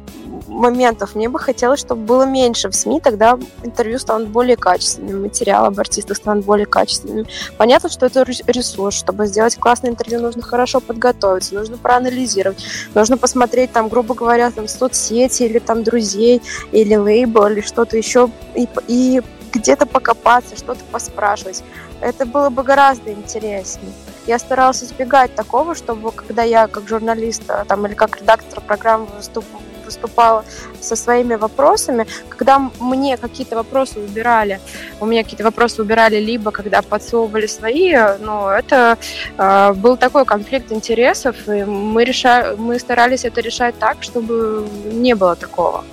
моментов 0.46 1.14
мне 1.14 1.28
бы 1.28 1.38
хотелось, 1.38 1.80
чтобы 1.80 2.02
было 2.02 2.24
меньше 2.24 2.68
в 2.68 2.74
СМИ, 2.74 3.00
тогда 3.00 3.38
интервью 3.62 3.98
станут 3.98 4.28
более 4.28 4.56
качественными, 4.56 5.20
материал 5.20 5.64
об 5.64 5.78
артистах 5.78 6.16
станут 6.16 6.44
более 6.44 6.66
качественными. 6.66 7.26
Понятно, 7.56 7.88
что 7.88 8.06
это 8.06 8.22
ресурс, 8.22 8.96
чтобы 8.96 9.26
сделать 9.26 9.56
классное 9.56 9.90
интервью, 9.90 10.20
нужно 10.20 10.42
хорошо 10.42 10.80
подготовиться, 10.80 11.54
нужно 11.54 11.76
проанализировать, 11.76 12.64
нужно 12.94 13.16
посмотреть 13.16 13.72
там, 13.72 13.88
грубо 13.88 14.14
говоря, 14.14 14.50
там 14.50 14.68
соцсети 14.68 15.44
или 15.44 15.58
там 15.58 15.82
друзей, 15.82 16.42
или 16.72 16.94
лейбл, 16.94 17.46
или 17.46 17.60
что-то 17.60 17.96
еще, 17.96 18.30
и, 18.54 18.68
и 18.86 19.22
где-то 19.52 19.86
покопаться, 19.86 20.56
что-то 20.56 20.84
поспрашивать. 20.90 21.62
Это 22.00 22.26
было 22.26 22.50
бы 22.50 22.62
гораздо 22.62 23.12
интереснее. 23.12 23.92
Я 24.26 24.38
старалась 24.38 24.82
избегать 24.84 25.34
такого, 25.34 25.74
чтобы 25.74 26.12
когда 26.12 26.42
я 26.42 26.66
как 26.66 26.86
журналист 26.86 27.44
там, 27.66 27.86
или 27.86 27.94
как 27.94 28.20
редактор 28.20 28.60
программы 28.60 29.06
выступ, 29.16 29.44
выступала 29.88 30.44
со 30.80 30.96
своими 30.96 31.36
вопросами, 31.36 32.06
когда 32.28 32.58
мне 32.80 33.16
какие-то 33.16 33.56
вопросы 33.56 33.98
убирали, 33.98 34.60
у 35.00 35.06
меня 35.06 35.22
какие-то 35.22 35.44
вопросы 35.44 35.82
убирали, 35.82 36.18
либо 36.20 36.50
когда 36.50 36.82
подсовывали 36.82 37.46
свои, 37.46 37.94
но 38.20 38.50
это 38.50 38.98
э, 39.38 39.72
был 39.72 39.96
такой 39.96 40.24
конфликт 40.24 40.72
интересов, 40.72 41.36
и 41.48 41.64
мы, 41.64 42.04
реша... 42.04 42.54
мы 42.58 42.78
старались 42.78 43.24
это 43.24 43.40
решать 43.40 43.78
так, 43.78 44.02
чтобы 44.02 44.66
не 44.92 45.14
было 45.14 45.34
такого. 45.36 45.84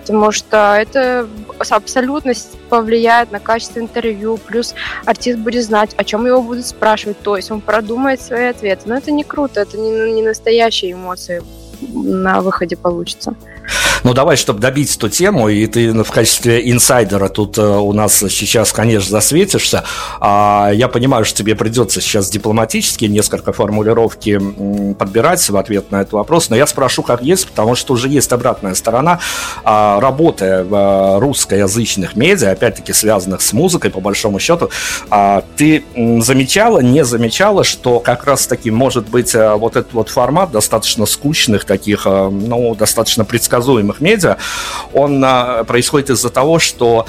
Потому 0.00 0.32
что 0.32 0.76
это 0.76 1.28
абсолютно 1.70 2.32
повлияет 2.68 3.32
на 3.32 3.40
качество 3.40 3.78
интервью, 3.80 4.38
плюс 4.38 4.74
артист 5.06 5.38
будет 5.38 5.64
знать, 5.64 5.94
о 5.96 6.04
чем 6.04 6.26
его 6.26 6.42
будут 6.42 6.66
спрашивать, 6.66 7.18
то 7.20 7.36
есть 7.36 7.50
он 7.50 7.60
продумает 7.60 8.20
свои 8.20 8.46
ответы. 8.46 8.82
Но 8.86 8.96
это 8.96 9.10
не 9.10 9.24
круто, 9.24 9.60
это 9.60 9.78
не, 9.78 10.12
не 10.12 10.22
настоящие 10.22 10.92
эмоции 10.92 11.42
на 11.80 12.40
выходе 12.40 12.76
получится. 12.76 13.34
Ну, 14.02 14.14
давай, 14.14 14.36
чтобы 14.36 14.60
добить 14.60 14.96
эту 14.96 15.08
тему, 15.08 15.48
и 15.48 15.66
ты 15.66 15.92
в 15.92 16.10
качестве 16.10 16.70
инсайдера 16.70 17.28
тут 17.28 17.58
э, 17.58 17.62
у 17.62 17.92
нас 17.92 18.18
сейчас, 18.18 18.72
конечно, 18.72 19.10
засветишься. 19.10 19.84
А 20.20 20.70
я 20.72 20.88
понимаю, 20.88 21.24
что 21.24 21.38
тебе 21.38 21.54
придется 21.54 22.00
сейчас 22.00 22.30
дипломатически 22.30 23.04
несколько 23.04 23.52
формулировки 23.52 24.40
подбирать 24.94 25.48
в 25.48 25.56
ответ 25.56 25.90
на 25.90 26.02
этот 26.02 26.12
вопрос, 26.12 26.50
но 26.50 26.56
я 26.56 26.66
спрошу, 26.66 27.02
как 27.02 27.22
есть, 27.22 27.46
потому 27.46 27.74
что 27.74 27.94
уже 27.94 28.08
есть 28.08 28.32
обратная 28.32 28.74
сторона. 28.74 29.20
А, 29.64 30.00
работая 30.00 30.64
в 30.64 30.74
э, 30.74 31.18
русскоязычных 31.18 32.16
медиа, 32.16 32.52
опять-таки 32.52 32.92
связанных 32.92 33.42
с 33.42 33.52
музыкой, 33.52 33.90
по 33.90 34.00
большому 34.00 34.38
счету, 34.38 34.70
а, 35.10 35.44
ты 35.56 35.84
замечала, 36.20 36.80
не 36.80 37.04
замечала, 37.04 37.64
что 37.64 38.00
как 38.00 38.24
раз-таки 38.24 38.70
может 38.70 39.08
быть 39.08 39.34
э, 39.34 39.54
вот 39.54 39.76
этот 39.76 39.92
вот 39.92 40.08
формат 40.08 40.50
достаточно 40.50 41.06
скучных 41.06 41.64
таких, 41.64 42.06
ну, 42.06 42.74
достаточно 42.74 43.24
предсказуемых 43.24 43.59
медиа, 44.00 44.36
он 44.92 45.22
а, 45.24 45.64
происходит 45.64 46.10
из-за 46.10 46.30
того, 46.30 46.58
что 46.58 47.06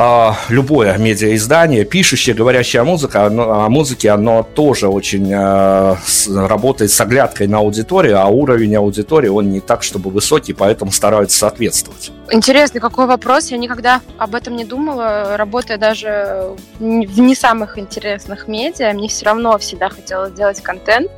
а, 0.00 0.36
любое 0.48 0.96
медиаиздание, 0.96 1.84
пишущее, 1.84 2.32
говорящее 2.32 2.82
о 2.82 2.84
музыке, 2.84 3.18
оно, 3.18 3.64
о 3.64 3.68
музыке, 3.68 4.10
оно 4.10 4.44
тоже 4.44 4.86
очень 4.86 5.28
э, 5.28 5.96
с, 6.06 6.28
работает 6.28 6.92
с 6.92 7.00
оглядкой 7.00 7.48
на 7.48 7.58
аудиторию, 7.58 8.20
а 8.20 8.26
уровень 8.26 8.76
аудитории, 8.76 9.26
он 9.26 9.50
не 9.50 9.58
так, 9.58 9.82
чтобы 9.82 10.10
высокий, 10.10 10.52
поэтому 10.52 10.92
стараются 10.92 11.38
соответствовать. 11.38 12.12
Интересный 12.30 12.80
какой 12.80 13.06
вопрос. 13.06 13.48
Я 13.48 13.56
никогда 13.56 14.00
об 14.18 14.36
этом 14.36 14.54
не 14.54 14.64
думала, 14.64 15.36
работая 15.36 15.78
даже 15.78 16.54
в 16.78 17.18
не 17.18 17.34
самых 17.34 17.76
интересных 17.76 18.46
медиа. 18.46 18.92
Мне 18.92 19.08
все 19.08 19.24
равно 19.24 19.58
всегда 19.58 19.88
хотелось 19.88 20.32
делать 20.32 20.60
контент 20.62 21.10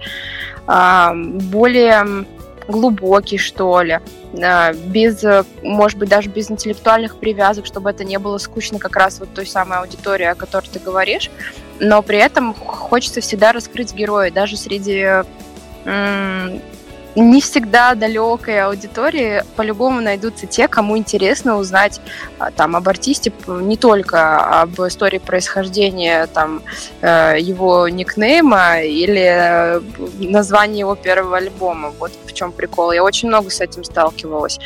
более 0.66 2.24
глубокий, 2.66 3.36
что 3.36 3.82
ли, 3.82 4.00
без, 4.32 5.25
может 5.62 5.99
быть, 5.99 6.08
даже 6.08 6.28
без 6.28 6.50
интеллектуальных 6.50 7.16
привязок, 7.18 7.66
чтобы 7.66 7.90
это 7.90 8.04
не 8.04 8.18
было 8.18 8.38
скучно 8.38 8.78
как 8.78 8.96
раз 8.96 9.18
вот 9.18 9.34
той 9.34 9.46
самой 9.46 9.78
аудитории, 9.78 10.26
о 10.26 10.34
которой 10.34 10.66
ты 10.66 10.78
говоришь, 10.78 11.30
но 11.80 12.02
при 12.02 12.18
этом 12.18 12.54
хочется 12.54 13.20
всегда 13.20 13.52
раскрыть 13.52 13.92
героя, 13.94 14.30
даже 14.30 14.56
среди 14.56 15.25
не 17.20 17.40
всегда 17.40 17.94
далекой 17.94 18.62
аудитории 18.62 19.44
по-любому 19.56 20.00
найдутся 20.00 20.46
те, 20.46 20.68
кому 20.68 20.96
интересно 20.96 21.56
узнать 21.56 22.00
а, 22.38 22.50
там 22.50 22.76
об 22.76 22.88
артисте 22.88 23.32
не 23.46 23.76
только 23.76 24.60
об 24.62 24.80
истории 24.80 25.18
происхождения 25.18 26.26
там 26.26 26.62
э, 27.00 27.36
его 27.38 27.88
никнейма 27.88 28.82
или 28.82 29.22
э, 29.22 29.80
названия 30.18 30.80
его 30.80 30.94
первого 30.94 31.36
альбома. 31.36 31.92
Вот 31.98 32.12
в 32.26 32.32
чем 32.32 32.52
прикол. 32.52 32.92
Я 32.92 33.04
очень 33.04 33.28
много 33.28 33.50
с 33.50 33.60
этим 33.60 33.84
сталкивалась. 33.84 34.58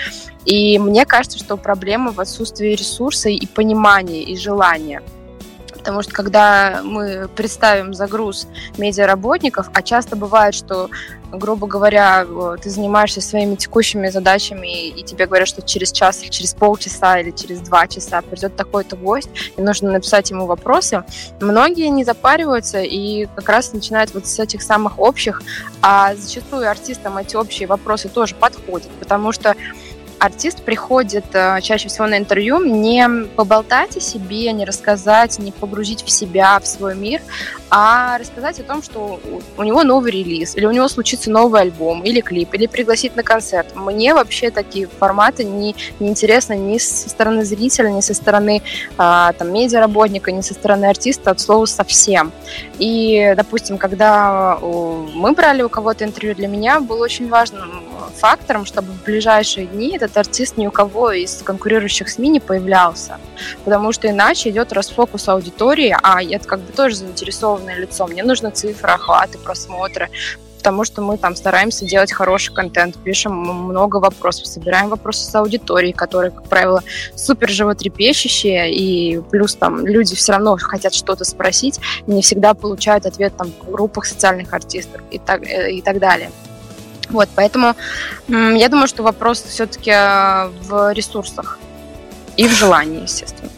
И 0.45 0.79
мне 0.79 1.07
кажется, 1.07 1.39
что 1.39 1.57
проблема 1.57 2.13
в 2.13 2.21
отсутствии 2.21 2.75
ресурса 2.75 3.29
и 3.29 3.47
понимания, 3.47 4.23
и 4.23 4.37
желания 4.37 5.03
потому 5.85 6.01
что 6.01 6.15
когда 6.15 6.81
мы 6.83 7.29
представим 7.29 7.93
загруз 7.93 8.49
медиаработников, 8.79 9.69
а 9.75 9.83
часто 9.83 10.17
бывает, 10.17 10.55
что 10.55 10.89
грубо 11.31 11.67
говоря, 11.67 12.27
ты 12.63 12.71
занимаешься 12.71 13.21
своими 13.21 13.57
текущими 13.57 14.09
задачами, 14.09 14.89
и 14.89 15.03
тебе 15.03 15.27
говорят, 15.27 15.49
что 15.49 15.61
через 15.61 15.93
час 15.93 16.23
или 16.23 16.31
через 16.31 16.55
полчаса 16.55 17.19
или 17.19 17.33
через 17.33 17.61
два 17.61 17.87
часа 17.87 18.23
придет 18.23 18.57
такой-то 18.57 18.97
гость, 18.97 19.29
и 19.57 19.61
нужно 19.61 19.91
написать 19.91 20.31
ему 20.31 20.47
вопросы, 20.47 21.05
многие 21.41 21.89
не 21.89 22.05
запариваются 22.05 22.81
и 22.81 23.27
как 23.35 23.49
раз 23.49 23.73
начинают 23.73 24.15
вот 24.15 24.27
с 24.27 24.39
этих 24.39 24.63
самых 24.63 24.99
общих, 24.99 25.43
а 25.83 26.15
зачастую 26.15 26.71
артистам 26.71 27.19
эти 27.19 27.37
общие 27.37 27.69
вопросы 27.69 28.09
тоже 28.09 28.35
подходят, 28.35 28.91
потому 29.01 29.33
что 29.33 29.55
артист 30.19 30.63
приходит 30.63 31.25
э, 31.33 31.61
чаще 31.63 31.89
всего 31.89 32.07
на 32.07 32.19
интервью 32.19 32.65
не 32.65 33.09
поболтать 33.37 33.97
о 33.97 34.01
себе, 34.01 34.53
не 34.53 34.65
рассказать, 34.65 35.39
не 35.39 35.53
погрузить 35.53 36.03
в 36.03 36.11
себя, 36.11 36.59
в 36.59 36.67
свой 36.67 36.95
мир, 36.95 37.21
а 37.71 38.19
рассказать 38.19 38.61
о 38.61 38.63
том, 38.63 38.83
что 38.83 39.21
у 39.57 39.63
него 39.63 39.83
новый 39.83 40.13
релиз, 40.13 40.57
или 40.57 40.65
у 40.65 40.71
него 40.71 40.89
случится 40.89 41.31
новый 41.31 41.63
альбом, 41.63 42.03
или 42.03 42.21
клип, 42.21 42.55
или 42.55 42.67
пригласить 42.67 43.17
на 43.17 43.23
концерт. 43.23 43.75
Мне 43.75 44.15
вообще 44.15 44.51
такие 44.51 44.87
форматы 44.87 45.45
не, 45.45 45.75
не 45.99 46.09
интересны 46.09 46.55
ни 46.55 46.79
со 46.79 47.09
стороны 47.09 47.45
зрителя, 47.45 47.89
ни 47.89 48.01
со 48.01 48.15
стороны 48.15 48.63
а, 48.97 49.33
там, 49.33 49.53
медиаработника, 49.53 50.31
ни 50.31 50.41
со 50.41 50.55
стороны 50.55 50.87
артиста, 50.87 51.33
от 51.33 51.41
слова 51.41 51.67
совсем. 51.67 52.33
И, 52.79 53.35
допустим, 53.37 53.79
когда 53.79 54.59
мы 54.61 55.33
брали 55.33 55.63
у 55.63 55.69
кого-то 55.69 56.05
интервью, 56.05 56.35
для 56.35 56.49
меня 56.49 56.81
был 56.81 57.01
очень 57.01 57.29
важным 57.29 57.83
фактором, 58.15 58.65
чтобы 58.65 58.93
в 58.93 59.05
ближайшие 59.05 59.67
дни 59.67 59.99
этот 60.05 60.17
артист 60.19 60.57
ни 60.57 60.67
у 60.67 60.71
кого 60.71 61.13
из 61.13 61.43
конкурирующих 61.43 62.09
СМИ 62.09 62.29
не 62.29 62.41
появлялся. 62.41 63.19
Потому 63.65 63.93
что 63.93 64.09
иначе 64.09 64.51
идет 64.51 64.73
расфокус 64.73 65.29
аудитории, 65.29 65.97
а 66.03 66.23
я 66.23 66.39
как 66.39 66.61
бы 66.61 66.73
тоже 66.73 66.97
заинтересованное 66.97 67.77
лицо. 67.77 68.07
Мне 68.07 68.23
нужны 68.23 68.51
цифры, 68.51 68.91
охваты, 68.91 69.39
просмотры 69.39 70.11
потому 70.65 70.85
что 70.85 71.03
мы 71.03 71.19
там 71.19 71.37
стараемся 71.37 71.85
делать 71.85 72.11
хороший 72.11 72.55
контент, 72.55 72.97
пишем 72.97 73.37
много 73.37 73.99
вопросов, 73.99 74.47
собираем 74.47 74.89
вопросы 74.89 75.31
с 75.31 75.35
аудиторией, 75.35 75.93
которые, 75.93 76.31
как 76.31 76.49
правило, 76.49 76.83
супер 77.15 77.51
животрепещущие, 77.51 78.75
и 78.75 79.21
плюс 79.31 79.57
там 79.57 79.87
люди 79.87 80.17
все 80.17 80.33
равно 80.33 80.57
хотят 80.59 80.95
что-то 80.95 81.27
спросить, 81.27 81.79
не 82.07 82.23
всегда 82.23 82.55
получают 82.55 83.05
ответ 83.05 83.37
там 83.37 83.53
в 83.61 83.71
группах 83.71 84.07
социальных 84.07 84.55
артистов 84.55 85.03
и 85.11 85.19
так, 85.19 85.43
э, 85.43 85.71
и 85.71 85.83
так 85.83 85.99
далее. 85.99 86.31
Вот, 87.15 87.29
поэтому 87.37 87.77
я 88.29 88.69
думаю, 88.69 88.89
что 88.89 89.05
вопрос 89.05 89.43
все-таки 89.43 89.91
э, 89.91 90.49
в 90.63 90.93
ресурсах 90.93 91.61
и 92.37 92.49
в 92.49 92.51
желании, 92.51 93.03
естественно. 93.03 93.51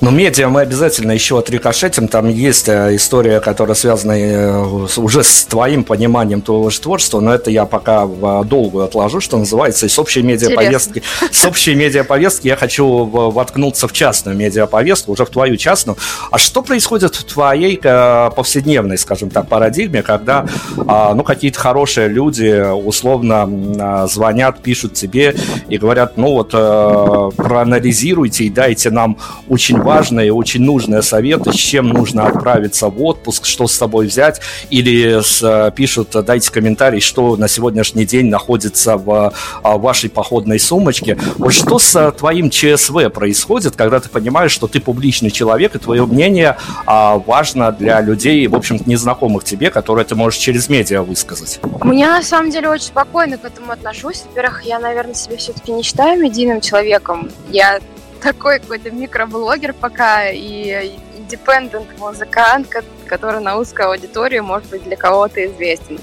Но 0.00 0.10
медиа 0.10 0.48
мы 0.48 0.62
обязательно 0.62 1.12
еще 1.12 1.38
отрикошетим. 1.38 2.08
Там 2.08 2.28
есть 2.28 2.70
э, 2.70 2.96
история, 2.96 3.40
которая 3.40 3.74
связана 3.74 4.12
э, 4.12 4.58
уже 4.96 5.22
с 5.22 5.44
твоим 5.44 5.84
пониманием 5.84 6.40
твоего 6.40 6.70
же 6.70 6.80
творчества, 6.80 7.20
но 7.20 7.34
это 7.34 7.50
я 7.50 7.66
пока 7.66 8.06
в 8.06 8.44
долгую 8.44 8.84
отложу, 8.84 9.20
что 9.20 9.36
называется. 9.36 9.84
И 9.84 9.88
с 9.90 9.98
общей 9.98 10.22
медиаповестки, 10.22 11.02
с 11.30 11.44
общей 11.44 11.74
медиаповестки 11.74 12.48
я 12.48 12.56
хочу 12.56 13.04
воткнуться 13.04 13.88
в 13.88 13.92
частную 13.92 14.36
медиаповестку, 14.36 15.12
уже 15.12 15.26
в 15.26 15.30
твою 15.30 15.58
частную. 15.58 15.98
А 16.30 16.38
что 16.38 16.62
происходит 16.62 17.14
в 17.16 17.24
твоей 17.24 17.78
э, 17.82 18.30
повседневной, 18.34 18.96
скажем 18.96 19.28
так, 19.28 19.48
парадигме, 19.48 20.02
когда 20.02 20.46
а, 20.86 21.14
ну, 21.14 21.24
какие-то 21.24 21.58
хорошие 21.58 22.08
люди 22.08 22.72
условно 22.72 24.06
звонят, 24.08 24.60
пишут 24.62 24.94
тебе 24.94 25.34
и 25.68 25.76
говорят, 25.76 26.16
ну 26.16 26.32
вот 26.32 26.50
проанализируйте 26.50 28.44
и 28.44 28.50
дайте 28.50 28.90
нам 28.90 29.18
очень 29.48 29.78
важные, 29.90 30.32
очень 30.32 30.62
нужные 30.62 31.02
советы, 31.02 31.52
с 31.52 31.56
чем 31.56 31.88
нужно 31.88 32.26
отправиться 32.26 32.88
в 32.88 33.02
отпуск, 33.02 33.44
что 33.44 33.66
с 33.66 33.72
собой 33.72 34.06
взять, 34.06 34.40
или 34.70 35.20
с, 35.20 35.42
э, 35.42 35.72
пишут, 35.74 36.10
дайте 36.24 36.50
комментарий, 36.52 37.00
что 37.00 37.36
на 37.36 37.48
сегодняшний 37.48 38.06
день 38.06 38.28
находится 38.28 38.96
в, 38.96 39.32
а, 39.62 39.76
в 39.76 39.80
вашей 39.80 40.08
походной 40.08 40.60
сумочке. 40.60 41.18
Вот 41.38 41.52
что 41.52 41.78
с 41.78 41.96
э, 41.96 42.12
твоим 42.12 42.50
ЧСВ 42.50 43.10
происходит, 43.12 43.74
когда 43.76 43.98
ты 43.98 44.08
понимаешь, 44.08 44.52
что 44.52 44.68
ты 44.68 44.80
публичный 44.80 45.30
человек, 45.30 45.74
и 45.74 45.78
твое 45.78 46.06
мнение 46.06 46.56
а, 46.86 47.18
важно 47.18 47.72
для 47.72 48.00
людей, 48.00 48.46
в 48.46 48.54
общем-то, 48.54 48.88
незнакомых 48.88 49.44
тебе, 49.44 49.70
которые 49.70 50.04
ты 50.04 50.14
можешь 50.14 50.38
через 50.38 50.68
медиа 50.68 51.02
высказать? 51.02 51.60
Мне 51.82 52.06
на 52.06 52.22
самом 52.22 52.50
деле 52.50 52.68
очень 52.68 52.86
спокойно 52.86 53.38
к 53.38 53.44
этому 53.44 53.72
отношусь. 53.72 54.22
Во-первых, 54.28 54.62
я, 54.62 54.78
наверное, 54.78 55.14
себя 55.14 55.36
все-таки 55.36 55.72
не 55.72 55.82
считаю 55.82 56.20
медийным 56.20 56.60
человеком. 56.60 57.30
Я 57.48 57.80
такой 58.20 58.60
какой-то 58.60 58.90
микроблогер 58.90 59.72
пока 59.72 60.28
и 60.28 60.92
independent 61.16 61.98
музыкант, 61.98 62.68
который 63.10 63.40
на 63.40 63.56
узкой 63.56 63.86
аудитории 63.86 64.38
может 64.38 64.70
быть 64.70 64.84
для 64.84 64.96
кого-то 64.96 65.44
известен. 65.44 65.98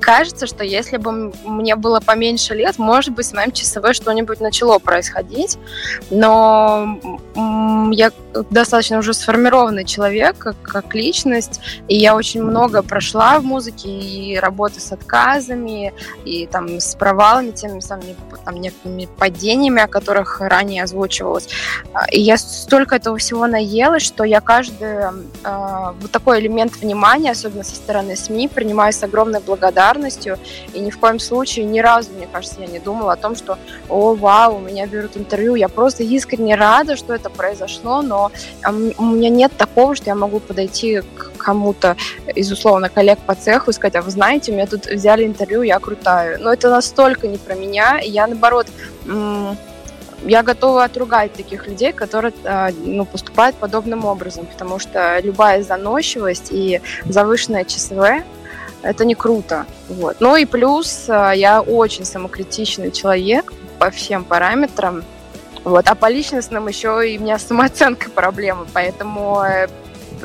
кажется, 0.00 0.46
что 0.46 0.64
если 0.64 0.96
бы 0.96 1.32
мне 1.44 1.76
было 1.76 2.00
поменьше 2.00 2.54
лет, 2.54 2.78
может 2.78 3.14
быть, 3.14 3.26
с 3.26 3.32
моим 3.32 3.52
часовой 3.52 3.94
что-нибудь 3.94 4.40
начало 4.40 4.80
происходить, 4.80 5.56
но 6.10 6.98
я 7.92 8.10
достаточно 8.50 8.98
уже 8.98 9.14
сформированный 9.14 9.84
человек, 9.84 10.36
как, 10.38 10.60
как 10.62 10.94
личность, 10.94 11.60
и 11.88 11.96
я 11.96 12.16
очень 12.16 12.42
много 12.42 12.82
прошла 12.82 13.38
в 13.38 13.44
музыке, 13.44 13.88
и 13.88 14.36
работы 14.36 14.80
с 14.80 14.90
отказами, 14.90 15.92
и 16.24 16.46
там 16.46 16.80
с 16.80 16.96
провалами, 16.96 17.52
теми 17.52 17.78
самыми 17.78 18.16
там, 18.44 18.56
некими 18.56 19.08
падениями, 19.18 19.82
о 19.82 19.86
которых 19.86 20.40
ранее 20.40 20.82
озвучивалось. 20.82 21.48
И 22.10 22.20
я 22.20 22.36
столько 22.36 22.96
этого 22.96 23.16
всего 23.16 23.46
наелась, 23.46 24.02
что 24.02 24.24
я 24.24 24.40
каждый 24.40 25.03
э, 25.44 25.92
вот 26.00 26.10
такой 26.10 26.40
элемент 26.40 26.76
внимания, 26.76 27.32
особенно 27.32 27.64
со 27.64 27.74
стороны 27.74 28.16
СМИ, 28.16 28.48
принимаю 28.48 28.92
с 28.92 29.02
огромной 29.02 29.40
благодарностью. 29.40 30.38
И 30.72 30.80
ни 30.80 30.90
в 30.90 30.98
коем 30.98 31.18
случае, 31.18 31.64
ни 31.64 31.80
разу, 31.80 32.10
мне 32.12 32.28
кажется, 32.30 32.60
я 32.60 32.66
не 32.66 32.78
думала 32.78 33.12
о 33.12 33.16
том, 33.16 33.36
что, 33.36 33.58
о, 33.88 34.14
вау, 34.14 34.56
у 34.56 34.60
меня 34.60 34.86
берут 34.86 35.16
интервью. 35.16 35.54
Я 35.54 35.68
просто 35.68 36.02
искренне 36.02 36.54
рада, 36.54 36.96
что 36.96 37.14
это 37.14 37.30
произошло, 37.30 38.02
но 38.02 38.30
у 38.98 39.04
меня 39.04 39.28
нет 39.28 39.52
такого, 39.56 39.94
что 39.94 40.06
я 40.06 40.14
могу 40.14 40.40
подойти 40.40 41.00
к 41.00 41.32
кому-то 41.44 41.96
из, 42.34 42.50
условно, 42.50 42.88
коллег 42.88 43.18
по 43.26 43.34
цеху 43.34 43.70
и 43.70 43.74
сказать, 43.74 43.96
а 43.96 44.02
вы 44.02 44.10
знаете, 44.10 44.50
у 44.50 44.54
меня 44.54 44.66
тут 44.66 44.86
взяли 44.86 45.26
интервью, 45.26 45.62
я 45.62 45.78
крутая. 45.78 46.38
Но 46.38 46.52
это 46.52 46.70
настолько 46.70 47.28
не 47.28 47.36
про 47.36 47.54
меня, 47.54 47.98
я, 47.98 48.26
наоборот, 48.26 48.66
я 50.24 50.42
готова 50.42 50.84
отругать 50.84 51.32
таких 51.32 51.66
людей, 51.66 51.92
которые 51.92 52.32
а, 52.44 52.70
ну, 52.76 53.04
поступают 53.04 53.56
подобным 53.56 54.04
образом, 54.04 54.46
потому 54.46 54.78
что 54.78 55.18
любая 55.20 55.62
заносчивость 55.62 56.48
и 56.50 56.80
завышенное 57.04 57.64
ЧСВ 57.64 58.24
это 58.82 59.04
не 59.04 59.14
круто. 59.14 59.66
Вот. 59.88 60.16
Ну 60.20 60.36
и 60.36 60.44
плюс 60.44 61.06
а, 61.08 61.32
я 61.32 61.60
очень 61.60 62.04
самокритичный 62.04 62.90
человек 62.90 63.52
по 63.78 63.90
всем 63.90 64.24
параметрам. 64.24 65.02
Вот. 65.64 65.88
А 65.88 65.94
по 65.94 66.10
личностным 66.10 66.68
еще 66.68 67.10
и 67.10 67.18
у 67.18 67.22
меня 67.22 67.38
самооценка 67.38 68.10
проблемы, 68.14 68.66
поэтому 68.72 69.42
э, 69.42 69.68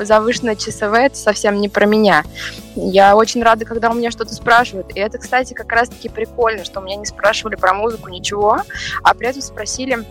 завышенное 0.04 0.56
часовое 0.56 1.06
это 1.06 1.16
совсем 1.16 1.60
не 1.60 1.68
про 1.68 1.86
меня. 1.86 2.24
Я 2.74 3.16
очень 3.16 3.42
рада, 3.42 3.64
когда 3.64 3.90
у 3.90 3.94
меня 3.94 4.10
что-то 4.10 4.34
спрашивают. 4.34 4.94
И 4.94 5.00
это, 5.00 5.18
кстати, 5.18 5.54
как 5.54 5.70
раз-таки 5.72 6.08
прикольно, 6.08 6.64
что 6.64 6.80
у 6.80 6.82
меня 6.82 6.96
не 6.96 7.06
спрашивали 7.06 7.56
про 7.56 7.74
музыку 7.74 8.08
ничего, 8.08 8.58
а 9.02 9.14
при 9.14 9.28
этом 9.28 9.42
спросили, 9.42 10.04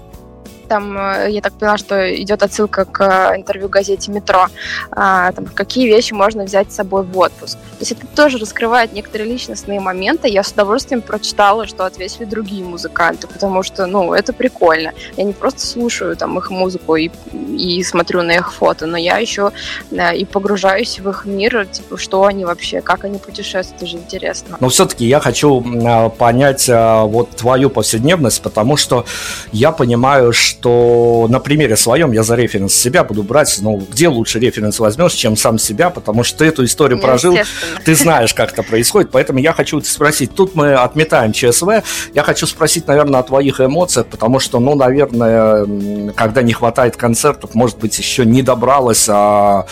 там, 0.69 0.97
э, 0.97 1.31
я 1.31 1.41
так 1.41 1.53
поняла, 1.53 1.77
что 1.77 2.15
идет 2.15 2.43
отсылка 2.43 2.85
к 2.85 3.01
э, 3.01 3.37
интервью 3.37 3.67
газете 3.67 4.11
«Метро», 4.11 4.47
а, 4.91 5.31
там, 5.31 5.45
какие 5.47 5.87
вещи 5.87 6.13
можно 6.13 6.43
взять 6.43 6.71
с 6.71 6.75
собой 6.75 7.03
в 7.03 7.17
отпуск. 7.17 7.57
То 7.57 7.79
есть 7.81 7.91
это 7.91 8.05
тоже 8.07 8.37
раскрывает 8.37 8.93
некоторые 8.93 9.29
личностные 9.29 9.79
моменты. 9.79 10.29
Я 10.29 10.43
с 10.43 10.51
удовольствием 10.51 11.01
прочитала, 11.01 11.65
что 11.67 11.85
ответили 11.85 12.25
другие 12.25 12.63
музыканты, 12.63 13.27
потому 13.27 13.63
что, 13.63 13.87
ну, 13.87 14.13
это 14.13 14.31
прикольно. 14.31 14.93
Я 15.17 15.23
не 15.23 15.33
просто 15.33 15.65
слушаю 15.65 16.15
там 16.15 16.37
их 16.37 16.51
музыку 16.51 16.95
и, 16.95 17.09
и 17.57 17.83
смотрю 17.83 18.21
на 18.21 18.31
их 18.31 18.53
фото, 18.53 18.85
но 18.85 18.97
я 18.97 19.17
еще 19.17 19.51
да, 19.91 20.13
и 20.13 20.25
погружаюсь 20.25 20.99
в 20.99 21.09
их 21.09 21.25
мир, 21.25 21.65
типа, 21.65 21.97
что 21.97 22.25
они 22.25 22.45
вообще, 22.45 22.81
как 22.81 23.05
они 23.05 23.17
путешествуют, 23.17 23.81
это 23.81 23.85
же 23.87 23.97
интересно. 23.97 24.57
Но 24.59 24.69
все-таки 24.69 25.05
я 25.05 25.19
хочу 25.19 25.63
а, 25.85 26.09
понять 26.09 26.69
а, 26.69 27.05
вот 27.05 27.31
твою 27.31 27.69
повседневность, 27.69 28.41
потому 28.41 28.77
что 28.77 29.05
я 29.51 29.71
понимаю, 29.71 30.33
что 30.33 30.58
что 30.59 31.27
на 31.29 31.39
примере 31.39 31.77
своем 31.77 32.11
я 32.11 32.21
за 32.23 32.35
референс 32.35 32.73
себя 32.73 33.03
буду 33.05 33.23
брать, 33.23 33.57
ну, 33.61 33.77
где 33.77 34.09
лучше 34.09 34.39
референс 34.39 34.79
возьмешь, 34.79 35.13
чем 35.13 35.37
сам 35.37 35.57
себя, 35.57 35.89
потому 35.89 36.23
что 36.23 36.39
ты 36.39 36.45
эту 36.45 36.65
историю 36.65 36.97
ну, 36.97 37.03
прожил, 37.03 37.37
ты 37.85 37.95
знаешь, 37.95 38.33
как 38.33 38.51
это 38.51 38.63
происходит, 38.63 39.09
поэтому 39.11 39.39
я 39.39 39.53
хочу 39.53 39.79
спросить, 39.81 40.35
тут 40.35 40.55
мы 40.55 40.73
отметаем 40.73 41.31
ЧСВ, 41.31 41.81
я 42.13 42.23
хочу 42.23 42.45
спросить, 42.45 42.87
наверное, 42.87 43.21
о 43.21 43.23
твоих 43.23 43.61
эмоциях, 43.61 44.07
потому 44.07 44.39
что, 44.39 44.59
ну, 44.59 44.75
наверное, 44.75 45.65
когда 46.13 46.41
не 46.41 46.51
хватает 46.51 46.97
концертов, 46.97 47.55
может 47.55 47.77
быть, 47.77 47.97
еще 47.97 48.25
не 48.25 48.41
добралась, 48.41 49.07
а 49.09 49.65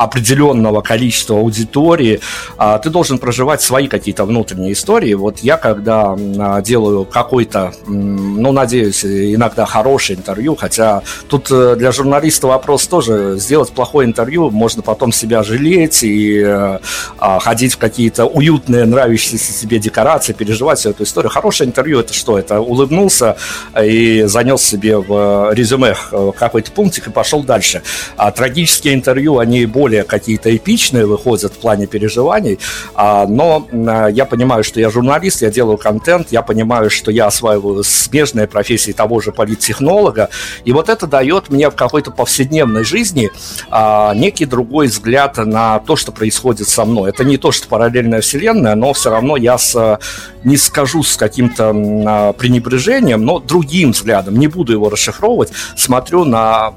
определенного 0.00 0.80
количества 0.80 1.38
аудитории, 1.38 2.20
а, 2.56 2.78
ты 2.78 2.88
должен 2.88 3.18
проживать 3.18 3.60
свои 3.60 3.86
какие-то 3.86 4.24
внутренние 4.24 4.72
истории. 4.72 5.12
Вот 5.12 5.40
я, 5.40 5.58
когда 5.58 6.16
а, 6.16 6.62
делаю 6.62 7.04
какой-то, 7.04 7.74
ну, 7.86 8.50
надеюсь, 8.50 9.04
иногда 9.04 9.66
хорошее 9.66 10.18
интервью, 10.18 10.56
хотя 10.56 11.02
тут 11.28 11.48
э, 11.50 11.76
для 11.76 11.92
журналиста 11.92 12.46
вопрос 12.46 12.86
тоже, 12.86 13.36
сделать 13.38 13.72
плохое 13.72 14.08
интервью, 14.08 14.50
можно 14.50 14.80
потом 14.80 15.12
себя 15.12 15.42
жалеть 15.42 16.02
и 16.02 16.42
а, 16.42 17.38
ходить 17.40 17.74
в 17.74 17.78
какие-то 17.78 18.24
уютные, 18.24 18.86
нравящиеся 18.86 19.52
себе 19.52 19.78
декорации, 19.78 20.32
переживать 20.32 20.78
всю 20.78 20.90
эту 20.90 21.04
историю. 21.04 21.30
Хорошее 21.30 21.68
интервью 21.68 22.00
это 22.00 22.14
что? 22.14 22.38
Это 22.38 22.60
улыбнулся 22.60 23.36
и 23.78 24.22
занес 24.24 24.62
себе 24.62 24.96
в 24.96 25.52
резюме 25.52 25.94
э, 26.12 26.32
какой-то 26.38 26.72
пунктик 26.72 27.08
и 27.08 27.10
пошел 27.10 27.42
дальше. 27.42 27.82
А 28.16 28.30
трагические 28.30 28.94
интервью, 28.94 29.38
они 29.38 29.66
более 29.66 29.89
более 29.90 30.04
какие-то 30.04 30.56
эпичные 30.56 31.04
выходят 31.04 31.52
в 31.52 31.58
плане 31.58 31.88
переживаний, 31.88 32.60
а, 32.94 33.26
но 33.26 33.66
а, 33.72 34.06
я 34.06 34.24
понимаю, 34.24 34.62
что 34.62 34.78
я 34.78 34.88
журналист, 34.88 35.42
я 35.42 35.50
делаю 35.50 35.78
контент, 35.78 36.28
я 36.30 36.42
понимаю, 36.42 36.90
что 36.90 37.10
я 37.10 37.26
осваиваю 37.26 37.82
смежные 37.82 38.46
профессии 38.46 38.92
того 38.92 39.20
же 39.20 39.32
политтехнолога, 39.32 40.28
и 40.64 40.72
вот 40.72 40.88
это 40.88 41.08
дает 41.08 41.50
мне 41.50 41.68
в 41.70 41.74
какой-то 41.74 42.12
повседневной 42.12 42.84
жизни 42.84 43.30
а, 43.68 44.14
некий 44.14 44.46
другой 44.46 44.86
взгляд 44.86 45.38
на 45.38 45.80
то, 45.80 45.96
что 45.96 46.12
происходит 46.12 46.68
со 46.68 46.84
мной. 46.84 47.10
Это 47.10 47.24
не 47.24 47.36
то, 47.36 47.50
что 47.50 47.66
параллельная 47.66 48.20
вселенная, 48.20 48.76
но 48.76 48.92
все 48.92 49.10
равно 49.10 49.36
я 49.36 49.58
с, 49.58 49.98
не 50.44 50.56
скажу 50.56 51.02
с 51.02 51.16
каким-то 51.16 52.34
пренебрежением, 52.38 53.24
но 53.24 53.40
другим 53.40 53.90
взглядом, 53.90 54.36
не 54.36 54.46
буду 54.46 54.72
его 54.72 54.88
расшифровывать, 54.88 55.50
смотрю 55.76 56.24
на 56.24 56.68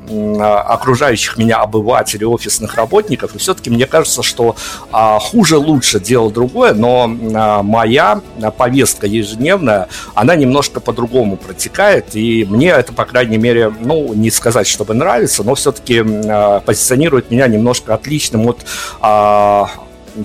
окружающих 0.73 1.37
меня 1.37 1.57
обывателей, 1.57 2.25
офисных 2.25 2.73
работников, 2.75 2.92
работников. 2.93 3.35
И 3.35 3.37
все-таки 3.37 3.69
мне 3.69 3.85
кажется, 3.85 4.23
что 4.23 4.55
а, 4.91 5.19
хуже 5.19 5.57
лучше 5.57 5.99
дело 5.99 6.31
другое, 6.31 6.73
но 6.73 7.11
а, 7.33 7.63
моя 7.63 8.21
повестка 8.57 9.07
ежедневная, 9.07 9.87
она 10.13 10.35
немножко 10.35 10.79
по-другому 10.79 11.37
протекает. 11.37 12.15
И 12.15 12.45
мне 12.49 12.69
это, 12.69 12.93
по 12.93 13.05
крайней 13.05 13.37
мере, 13.37 13.73
ну, 13.79 14.13
не 14.13 14.29
сказать, 14.29 14.67
чтобы 14.67 14.93
нравится, 14.93 15.43
но 15.43 15.55
все-таки 15.55 16.03
а, 16.05 16.59
позиционирует 16.59 17.31
меня 17.31 17.47
немножко 17.47 17.95
отличным 17.95 18.47
от 18.47 18.65
а, 19.01 19.69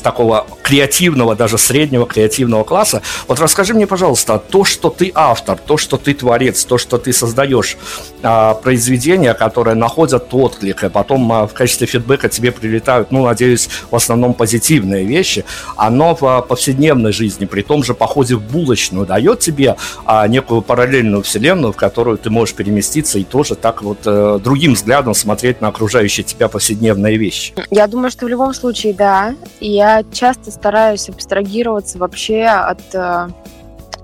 такого 0.03 0.47
креативного, 0.63 1.35
даже 1.35 1.59
среднего 1.59 2.07
креативного 2.07 2.65
класса. 2.65 3.03
Вот 3.27 3.41
расскажи 3.41 3.75
мне, 3.75 3.87
пожалуйста, 3.87 4.39
то, 4.39 4.65
что 4.65 4.91
ты 4.91 5.13
автор, 5.15 5.59
то, 5.59 5.77
что 5.77 5.97
ты 5.97 6.15
творец, 6.15 6.65
то, 6.65 6.79
что 6.79 6.99
ты 6.99 7.13
создаешь 7.13 7.77
а, 8.23 8.55
произведения, 8.55 9.35
которые 9.35 9.75
находят 9.75 10.33
отклик, 10.33 10.85
и 10.85 10.89
потом 10.89 11.31
а, 11.33 11.47
в 11.47 11.55
качестве 11.55 11.87
фидбэка 11.87 12.29
тебе 12.29 12.53
прилетают, 12.53 13.11
ну, 13.11 13.25
надеюсь, 13.25 13.69
в 13.91 13.97
основном 13.97 14.35
позитивные 14.35 15.05
вещи, 15.05 15.45
оно 15.77 16.15
в 16.15 16.25
а, 16.25 16.43
повседневной 16.43 17.13
жизни, 17.13 17.47
при 17.47 17.63
том 17.63 17.83
же 17.83 17.95
походе 17.95 18.37
в 18.37 18.43
булочную, 18.43 19.07
дает 19.07 19.41
тебе 19.41 19.77
а, 20.05 20.27
некую 20.29 20.63
параллельную 20.63 21.23
вселенную, 21.23 21.73
в 21.73 21.77
которую 21.77 22.19
ты 22.19 22.31
можешь 22.31 22.55
переместиться 22.55 23.19
и 23.19 23.25
тоже 23.25 23.55
так 23.55 23.83
вот 23.83 23.99
а, 24.07 24.39
другим 24.39 24.75
взглядом 24.75 25.15
смотреть 25.15 25.61
на 25.61 25.69
окружающие 25.69 26.25
тебя 26.25 26.49
повседневные 26.49 27.17
вещи. 27.17 27.55
Я 27.71 27.87
думаю, 27.87 28.11
что 28.11 28.27
в 28.27 28.29
любом 28.29 28.55
случае, 28.55 28.95
да. 28.95 29.35
И 29.61 29.78
я 29.79 30.03
часто 30.13 30.51
стараюсь 30.51 31.09
абстрагироваться 31.09 31.99
вообще 31.99 32.47
от 32.47 32.83
э, 32.95 33.29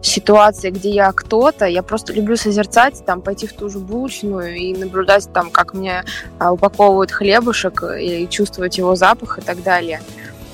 ситуации, 0.02 0.70
где 0.70 0.90
я 0.90 1.10
кто-то. 1.10 1.66
Я 1.66 1.82
просто 1.82 2.12
люблю 2.12 2.36
созерцать, 2.36 3.04
там, 3.04 3.20
пойти 3.20 3.48
в 3.48 3.52
ту 3.54 3.68
же 3.68 3.80
булочную 3.80 4.54
и 4.54 4.72
наблюдать, 4.72 5.28
там, 5.32 5.50
как 5.50 5.74
мне 5.74 6.04
э, 6.38 6.48
упаковывают 6.48 7.10
хлебушек 7.10 7.82
и 8.00 8.28
чувствовать 8.30 8.78
его 8.78 8.94
запах 8.94 9.38
и 9.38 9.42
так 9.42 9.64
далее. 9.64 10.00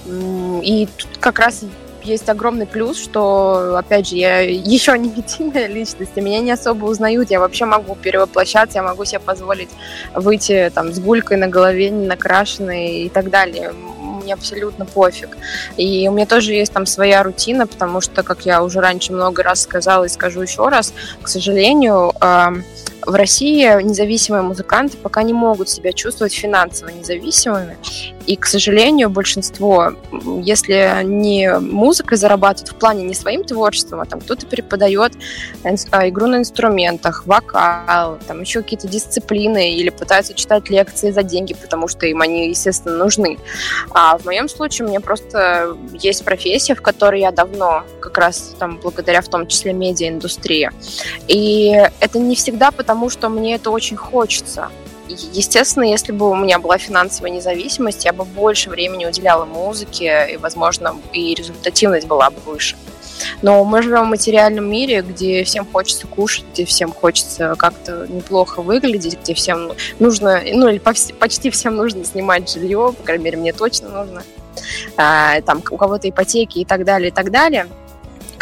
И 0.07 0.89
тут 0.97 1.19
как 1.21 1.39
раз 1.39 1.65
есть 2.03 2.31
огромный 2.31 2.67
плюс, 2.67 2.99
что, 2.99 3.77
опять 3.77 4.09
же, 4.09 4.17
я 4.17 4.41
еще 4.77 4.97
не 4.97 5.11
медийная 5.11 5.67
личность, 5.67 6.13
и 6.15 6.21
меня 6.23 6.41
не 6.41 6.53
особо 6.53 6.87
узнают. 6.87 7.31
Я 7.31 7.41
вообще 7.41 7.67
могу 7.67 7.95
перевоплощаться, 7.95 8.79
я 8.79 8.83
могу 8.83 9.05
себе 9.05 9.21
позволить 9.21 9.69
выйти 10.15 10.73
там 10.75 10.95
с 10.95 10.99
гулькой 10.99 11.37
на 11.37 11.49
голове, 11.49 11.91
не 11.91 12.07
накрашенной 12.07 13.03
и 13.03 13.09
так 13.11 13.29
далее 13.29 13.75
мне 14.31 14.35
абсолютно 14.35 14.87
пофиг. 14.87 15.37
И 15.77 16.09
у 16.09 16.13
меня 16.13 16.27
тоже 16.27 16.53
есть 16.53 16.73
там 16.73 16.87
своя 16.87 17.23
рутина, 17.23 17.67
потому 17.67 18.01
что, 18.01 18.23
как 18.23 18.47
я 18.47 18.63
уже 18.63 18.81
раньше 18.81 19.13
много 19.13 19.43
раз 19.43 19.63
сказала 19.63 20.05
и 20.05 20.09
скажу 20.09 20.43
еще 20.43 20.69
раз, 20.69 20.93
к 21.23 21.29
сожалению, 21.29 22.13
в 23.07 23.15
России 23.15 23.83
независимые 23.83 24.43
музыканты 24.43 24.97
пока 24.97 25.23
не 25.23 25.33
могут 25.33 25.69
себя 25.69 25.93
чувствовать 25.93 26.35
финансово 26.35 26.91
независимыми. 26.91 27.77
И, 28.27 28.37
к 28.37 28.47
сожалению, 28.47 29.11
большинство, 29.11 29.93
если 30.43 31.03
не 31.05 31.59
музыкой 31.59 32.19
зарабатывают 32.19 32.73
в 32.73 32.77
плане 32.77 33.05
не 33.05 33.15
своим 33.15 33.45
творчеством, 33.45 34.01
а 34.01 34.05
там 34.05 34.21
кто-то 34.21 34.47
преподает 34.47 35.13
а, 35.91 36.09
игру 36.09 36.27
на 36.27 36.37
инструментах, 36.37 37.27
вокал, 37.27 38.19
там 38.27 38.41
еще 38.41 38.63
какие-то 38.63 38.89
дисциплины 38.89 39.75
или 39.75 39.91
пытаются 39.91 40.35
читать 40.35 40.69
лекции 40.71 41.11
за 41.11 41.23
деньги, 41.23 41.55
потому 41.55 41.89
что 41.89 42.07
им 42.07 42.21
они, 42.21 42.49
естественно, 42.49 42.97
нужны. 42.97 43.39
А 43.91 44.19
в 44.19 44.25
моем 44.25 44.49
случае 44.49 44.87
у 44.87 44.91
меня 44.91 45.01
просто 45.01 45.77
есть 45.95 46.25
профессия, 46.25 46.75
в 46.75 46.83
которой 46.83 47.21
я 47.21 47.33
давно, 47.33 47.85
как 48.01 48.19
раз 48.19 48.55
там 48.59 48.79
благодаря 48.83 49.21
в 49.23 49.29
том 49.29 49.47
числе 49.47 49.73
медиаиндустрии. 49.73 50.71
И 51.29 51.73
это 52.01 52.19
не 52.19 52.35
всегда 52.35 52.71
потому 52.71 53.11
что 53.11 53.29
мне 53.29 53.57
это 53.57 53.71
очень 53.71 53.97
хочется. 53.97 54.71
Естественно, 55.33 55.85
если 55.85 56.13
бы 56.13 56.31
у 56.31 56.37
меня 56.37 56.59
была 56.59 56.79
финансовая 56.79 57.31
независимость, 57.31 58.05
я 58.05 58.13
бы 58.13 58.25
больше 58.25 58.71
времени 58.71 59.07
уделяла 59.07 59.45
музыке, 59.45 60.29
и, 60.33 60.37
возможно, 60.37 60.97
и 61.13 61.35
результативность 61.35 62.07
была 62.07 62.31
бы 62.31 62.41
выше. 62.45 62.77
Но 63.43 63.65
мы 63.65 63.83
живем 63.83 64.05
в 64.05 64.11
материальном 64.11 64.71
мире, 64.71 65.03
где 65.03 65.45
всем 65.45 65.67
хочется 65.71 66.07
кушать, 66.07 66.45
где 66.53 66.65
всем 66.65 66.93
хочется 66.93 67.55
как-то 67.59 68.07
неплохо 68.09 68.63
выглядеть, 68.63 69.19
где 69.21 69.35
всем 69.35 69.73
нужно, 69.99 70.41
ну 70.53 70.69
или 70.69 70.79
почти 70.79 71.51
всем 71.51 71.77
нужно 71.77 72.05
снимать 72.05 72.51
жилье, 72.51 72.95
по 72.97 73.03
крайней 73.03 73.25
мере, 73.25 73.39
мне 73.39 73.53
точно 73.53 73.89
нужно. 73.89 74.23
А, 74.97 75.41
там 75.43 75.63
у 75.71 75.77
кого-то 75.77 76.09
ипотеки 76.09 76.61
и 76.61 76.65
так 76.65 76.85
далее, 76.85 77.11
и 77.11 77.13
так 77.13 77.31
далее 77.31 77.67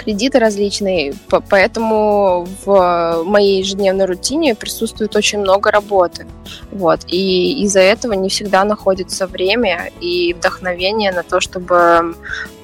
кредиты 0.09 0.39
различные, 0.39 1.13
поэтому 1.51 2.49
в 2.65 3.25
моей 3.27 3.59
ежедневной 3.59 4.07
рутине 4.07 4.55
присутствует 4.55 5.15
очень 5.15 5.41
много 5.41 5.71
работы. 5.71 6.27
Вот. 6.73 7.01
И 7.09 7.63
из-за 7.65 7.81
этого 7.81 8.15
не 8.15 8.31
всегда 8.31 8.65
находится 8.65 9.27
время 9.27 9.91
и 10.01 10.33
вдохновение 10.33 11.13
на 11.13 11.23
то, 11.25 11.41
чтобы 11.41 12.15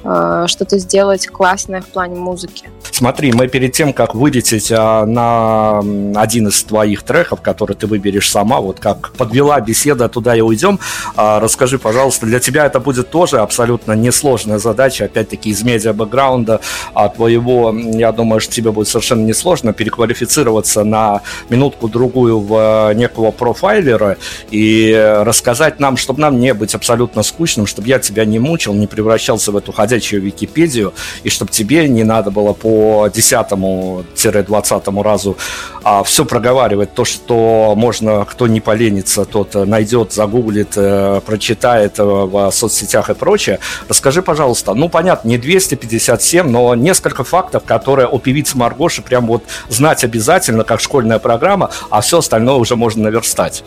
э, 0.04 0.44
что-то 0.46 0.78
сделать 0.78 1.26
классное 1.26 1.80
в 1.80 1.86
плане 1.86 2.16
музыки. 2.16 2.68
Смотри, 2.94 3.32
мы 3.32 3.48
перед 3.48 3.72
тем, 3.72 3.92
как 3.92 4.14
вылететь 4.14 4.70
а, 4.70 5.04
на 5.04 5.80
один 6.20 6.46
из 6.46 6.62
твоих 6.62 7.02
треков, 7.02 7.40
который 7.40 7.74
ты 7.74 7.88
выберешь 7.88 8.30
сама, 8.30 8.60
вот 8.60 8.78
как 8.78 9.10
подвела 9.14 9.60
беседа, 9.60 10.08
туда 10.08 10.36
и 10.36 10.40
уйдем, 10.40 10.78
а, 11.16 11.40
расскажи, 11.40 11.78
пожалуйста, 11.80 12.26
для 12.26 12.38
тебя 12.38 12.66
это 12.66 12.78
будет 12.78 13.10
тоже 13.10 13.38
абсолютно 13.38 13.94
несложная 13.94 14.58
задача, 14.58 15.06
опять-таки 15.06 15.50
из 15.50 15.64
медиа-бэкграунда 15.64 16.60
а 16.94 17.08
твоего, 17.08 17.74
я 17.76 18.12
думаю, 18.12 18.40
что 18.40 18.52
тебе 18.52 18.70
будет 18.70 18.86
совершенно 18.86 19.24
несложно 19.24 19.72
переквалифицироваться 19.72 20.84
на 20.84 21.22
минутку-другую 21.48 22.38
в 22.38 22.90
э, 22.90 22.94
некого 22.94 23.32
профайлера 23.32 24.18
и 24.50 24.94
рассказать 25.22 25.80
нам, 25.80 25.96
чтобы 25.96 26.20
нам 26.20 26.38
не 26.38 26.54
быть 26.54 26.76
абсолютно 26.76 27.24
скучным, 27.24 27.66
чтобы 27.66 27.88
я 27.88 27.98
тебя 27.98 28.24
не 28.24 28.38
мучил, 28.38 28.72
не 28.72 28.86
превращался 28.86 29.50
в 29.50 29.56
эту 29.56 29.72
ходячую 29.72 29.93
Википедию, 30.00 30.92
и 31.22 31.28
чтобы 31.28 31.50
тебе 31.50 31.88
не 31.88 32.04
надо 32.04 32.30
было 32.30 32.52
по 32.52 32.74
по 32.74 33.06
10-20 33.06 35.02
разу 35.02 35.36
а, 35.82 36.02
все 36.02 36.24
проговаривать, 36.24 36.94
то, 36.94 37.04
что 37.04 37.74
можно, 37.76 38.24
кто 38.24 38.46
не 38.46 38.60
поленится, 38.60 39.24
тот 39.26 39.54
найдет, 39.54 40.12
загуглит, 40.12 40.72
э, 40.76 41.20
прочитает 41.26 41.98
э, 41.98 42.02
в 42.02 42.50
соцсетях 42.50 43.10
и 43.10 43.14
прочее. 43.14 43.58
Расскажи, 43.88 44.22
пожалуйста, 44.22 44.72
ну, 44.74 44.88
понятно, 44.88 45.28
не 45.28 45.36
257, 45.36 46.48
но 46.48 46.74
несколько 46.74 47.22
фактов, 47.22 47.64
которые 47.64 48.08
у 48.08 48.18
певицы 48.18 48.56
Маргоши 48.56 49.02
прям 49.02 49.26
вот 49.26 49.44
знать 49.68 50.04
обязательно, 50.04 50.64
как 50.64 50.80
школьная 50.80 51.18
программа, 51.18 51.70
а 51.90 52.00
все 52.00 52.18
остальное 52.18 52.54
уже 52.54 52.76
можно 52.76 53.04
наверстать. 53.04 53.62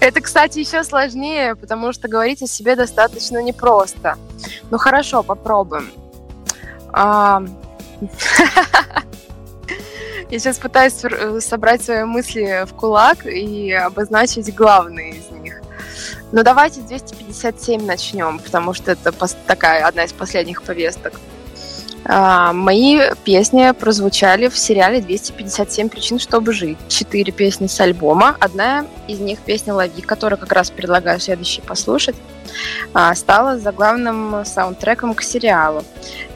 Это, 0.00 0.20
кстати, 0.20 0.60
еще 0.60 0.84
сложнее, 0.84 1.56
потому 1.56 1.92
что 1.92 2.06
говорить 2.06 2.42
о 2.42 2.46
себе 2.46 2.76
достаточно 2.76 3.42
непросто. 3.42 4.16
Ну 4.70 4.78
хорошо, 4.78 5.22
попробуем. 5.26 5.90
А, 6.92 7.42
я 10.30 10.38
сейчас 10.38 10.58
пытаюсь 10.58 10.94
э, 11.04 11.40
собрать 11.40 11.82
свои 11.82 12.04
мысли 12.04 12.64
в 12.66 12.74
кулак 12.74 13.26
и 13.26 13.72
обозначить 13.72 14.54
главные 14.54 15.16
из 15.16 15.30
них. 15.30 15.60
Но 16.32 16.42
давайте 16.42 16.80
с 16.80 16.84
257 16.84 17.84
начнем, 17.84 18.38
потому 18.38 18.74
что 18.74 18.92
это 18.92 19.12
такая 19.46 19.86
одна 19.86 20.04
из 20.04 20.12
последних 20.12 20.62
повесток. 20.62 21.20
А, 22.08 22.52
мои 22.52 23.00
песни 23.24 23.72
прозвучали 23.72 24.48
в 24.48 24.56
сериале 24.56 25.00
«257 25.00 25.88
причин, 25.88 26.18
чтобы 26.18 26.52
жить». 26.52 26.78
Четыре 26.88 27.32
песни 27.32 27.66
с 27.66 27.80
альбома. 27.80 28.36
Одна 28.38 28.86
из 29.08 29.18
них 29.18 29.40
песня 29.40 29.74
«Лови», 29.74 30.02
которую 30.02 30.38
как 30.38 30.52
раз 30.52 30.70
предлагаю 30.70 31.18
следующий 31.18 31.62
послушать, 31.62 32.16
стала 33.14 33.58
заглавным 33.58 34.44
саундтреком 34.44 35.14
к 35.14 35.22
сериалу. 35.22 35.82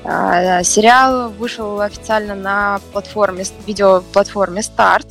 А, 0.02 0.62
сериал 0.62 1.30
вышел 1.30 1.80
официально 1.80 2.34
на 2.34 2.80
платформе, 2.92 3.44
видеоплатформе 3.66 4.62
Старт. 4.62 5.06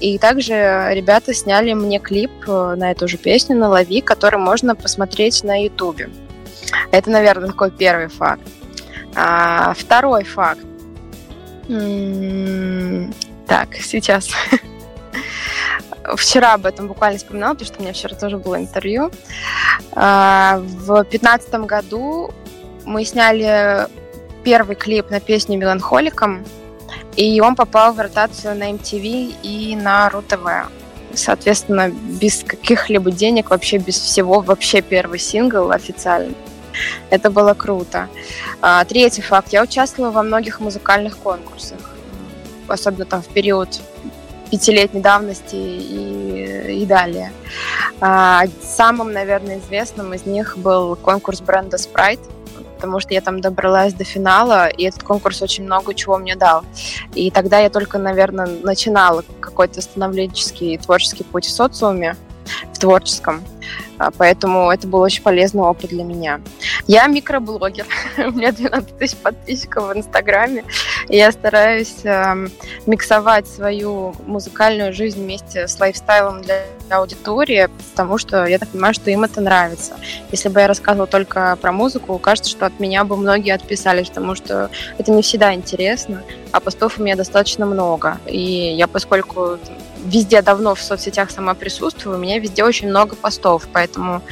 И 0.00 0.18
также 0.18 0.88
ребята 0.92 1.34
сняли 1.34 1.72
мне 1.72 1.98
клип 1.98 2.30
э, 2.46 2.74
на 2.76 2.92
эту 2.92 3.08
же 3.08 3.16
песню 3.16 3.56
«На 3.56 3.68
лови», 3.68 4.00
который 4.00 4.38
можно 4.38 4.74
посмотреть 4.74 5.42
на 5.42 5.62
Ютубе. 5.62 6.10
Это, 6.90 7.10
наверное, 7.10 7.48
такой 7.48 7.70
первый 7.70 8.08
факт. 8.08 8.42
А, 9.14 9.74
второй 9.74 10.24
факт. 10.24 10.60
М-м- 11.68 13.12
так, 13.46 13.74
сейчас. 13.76 14.28
Вчера 16.14 16.54
об 16.54 16.66
этом 16.66 16.86
буквально 16.86 17.18
вспоминала, 17.18 17.54
потому 17.54 17.66
что 17.66 17.78
у 17.78 17.82
меня 17.82 17.92
вчера 17.92 18.14
тоже 18.14 18.38
было 18.38 18.56
интервью. 18.56 19.10
А, 19.92 20.58
в 20.58 20.86
2015 20.86 21.54
году 21.66 22.30
мы 22.84 23.04
сняли 23.04 23.88
первый 24.44 24.76
клип 24.76 25.10
на 25.10 25.20
песню 25.20 25.58
«Меланхоликом», 25.58 26.44
и 27.16 27.40
он 27.40 27.56
попал 27.56 27.92
в 27.92 28.00
ротацию 28.00 28.54
на 28.56 28.70
MTV 28.70 29.34
и 29.42 29.74
на 29.74 30.08
РУ-ТВ. 30.10 30.70
Соответственно, 31.14 31.88
без 31.88 32.44
каких-либо 32.44 33.10
денег, 33.10 33.50
вообще 33.50 33.78
без 33.78 33.98
всего, 33.98 34.40
вообще 34.40 34.82
первый 34.82 35.18
сингл 35.18 35.70
официально. 35.70 36.34
Это 37.08 37.30
было 37.30 37.54
круто. 37.54 38.08
А, 38.60 38.84
третий 38.84 39.22
факт. 39.22 39.52
Я 39.52 39.62
участвовала 39.62 40.10
во 40.10 40.22
многих 40.22 40.60
музыкальных 40.60 41.16
конкурсах, 41.16 41.78
особенно 42.68 43.06
там 43.06 43.22
в 43.22 43.28
период 43.28 43.80
пятилетней 44.50 45.02
давности 45.02 45.56
и, 45.56 46.82
и 46.82 46.86
далее. 46.86 47.32
А, 48.00 48.44
самым, 48.62 49.12
наверное, 49.12 49.58
известным 49.58 50.14
из 50.14 50.26
них 50.26 50.56
был 50.58 50.96
конкурс 50.96 51.40
бренда 51.40 51.76
Sprite, 51.76 52.20
потому 52.76 53.00
что 53.00 53.14
я 53.14 53.20
там 53.20 53.40
добралась 53.40 53.94
до 53.94 54.04
финала, 54.04 54.68
и 54.68 54.84
этот 54.84 55.02
конкурс 55.02 55.42
очень 55.42 55.64
много 55.64 55.94
чего 55.94 56.18
мне 56.18 56.36
дал. 56.36 56.64
И 57.14 57.30
тогда 57.30 57.58
я 57.58 57.70
только, 57.70 57.98
наверное, 57.98 58.46
начинала 58.62 59.24
какой-то 59.40 59.80
становленческий 59.80 60.78
творческий 60.78 61.24
путь 61.24 61.46
в 61.46 61.50
социуме, 61.50 62.16
в 62.72 62.78
творческом. 62.78 63.42
А, 63.98 64.10
поэтому 64.10 64.70
это 64.70 64.86
был 64.86 65.00
очень 65.00 65.22
полезный 65.22 65.62
опыт 65.62 65.90
для 65.90 66.04
меня. 66.04 66.40
Я 66.86 67.06
микроблогер. 67.06 67.86
У 68.18 68.30
меня 68.30 68.52
12 68.52 68.98
тысяч 68.98 69.16
подписчиков 69.16 69.88
в 69.88 69.96
Инстаграме. 69.96 70.64
Я 71.08 71.32
стараюсь 71.32 72.04
э, 72.04 72.48
миксовать 72.86 73.48
свою 73.48 74.14
музыкальную 74.26 74.92
жизнь 74.92 75.22
вместе 75.22 75.66
с 75.66 75.78
лайфстайлом 75.80 76.42
для 76.42 76.64
аудитории, 76.90 77.68
потому 77.90 78.18
что 78.18 78.44
я 78.46 78.58
так 78.58 78.68
понимаю, 78.68 78.94
что 78.94 79.10
им 79.10 79.24
это 79.24 79.40
нравится. 79.40 79.94
Если 80.30 80.48
бы 80.48 80.60
я 80.60 80.68
рассказывала 80.68 81.06
только 81.06 81.56
про 81.60 81.72
музыку, 81.72 82.18
кажется, 82.18 82.50
что 82.50 82.66
от 82.66 82.78
меня 82.78 83.04
бы 83.04 83.16
многие 83.16 83.54
отписались, 83.54 84.08
потому 84.08 84.34
что 84.34 84.70
это 84.98 85.10
не 85.10 85.22
всегда 85.22 85.54
интересно, 85.54 86.22
а 86.52 86.60
постов 86.60 86.98
у 86.98 87.02
меня 87.02 87.16
достаточно 87.16 87.66
много. 87.66 88.18
И 88.26 88.74
я, 88.76 88.86
поскольку 88.86 89.58
везде 90.06 90.42
давно 90.42 90.74
в 90.74 90.82
соцсетях 90.82 91.30
сама 91.30 91.54
присутствую, 91.54 92.16
у 92.16 92.20
меня 92.20 92.38
везде 92.38 92.64
очень 92.64 92.88
много 92.88 93.16
постов, 93.16 93.68
поэтому 93.72 94.22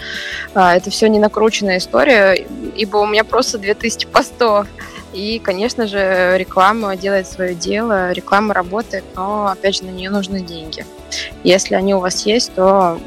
а, 0.55 0.77
это 0.77 0.91
все 0.91 1.09
не 1.09 1.19
накрученная 1.19 1.79
история, 1.79 2.35
ибо 2.77 2.99
у 2.99 3.07
меня 3.07 3.25
просто 3.25 3.59
2000 3.59 4.07
постов. 4.07 4.67
И, 5.13 5.39
конечно 5.39 5.87
же, 5.87 6.35
реклама 6.37 6.97
делает 6.97 7.29
свое 7.29 7.55
дело, 7.55 8.11
реклама 8.11 8.53
работает, 8.53 9.05
но, 9.15 9.47
опять 9.47 9.77
же, 9.77 9.85
на 9.85 9.91
нее 9.91 10.11
нужны 10.11 10.41
деньги. 10.41 10.85
Если 11.45 11.77
они 11.77 11.95
у 11.95 12.01
вас 12.01 12.27
есть, 12.27 12.53
то 12.55 12.99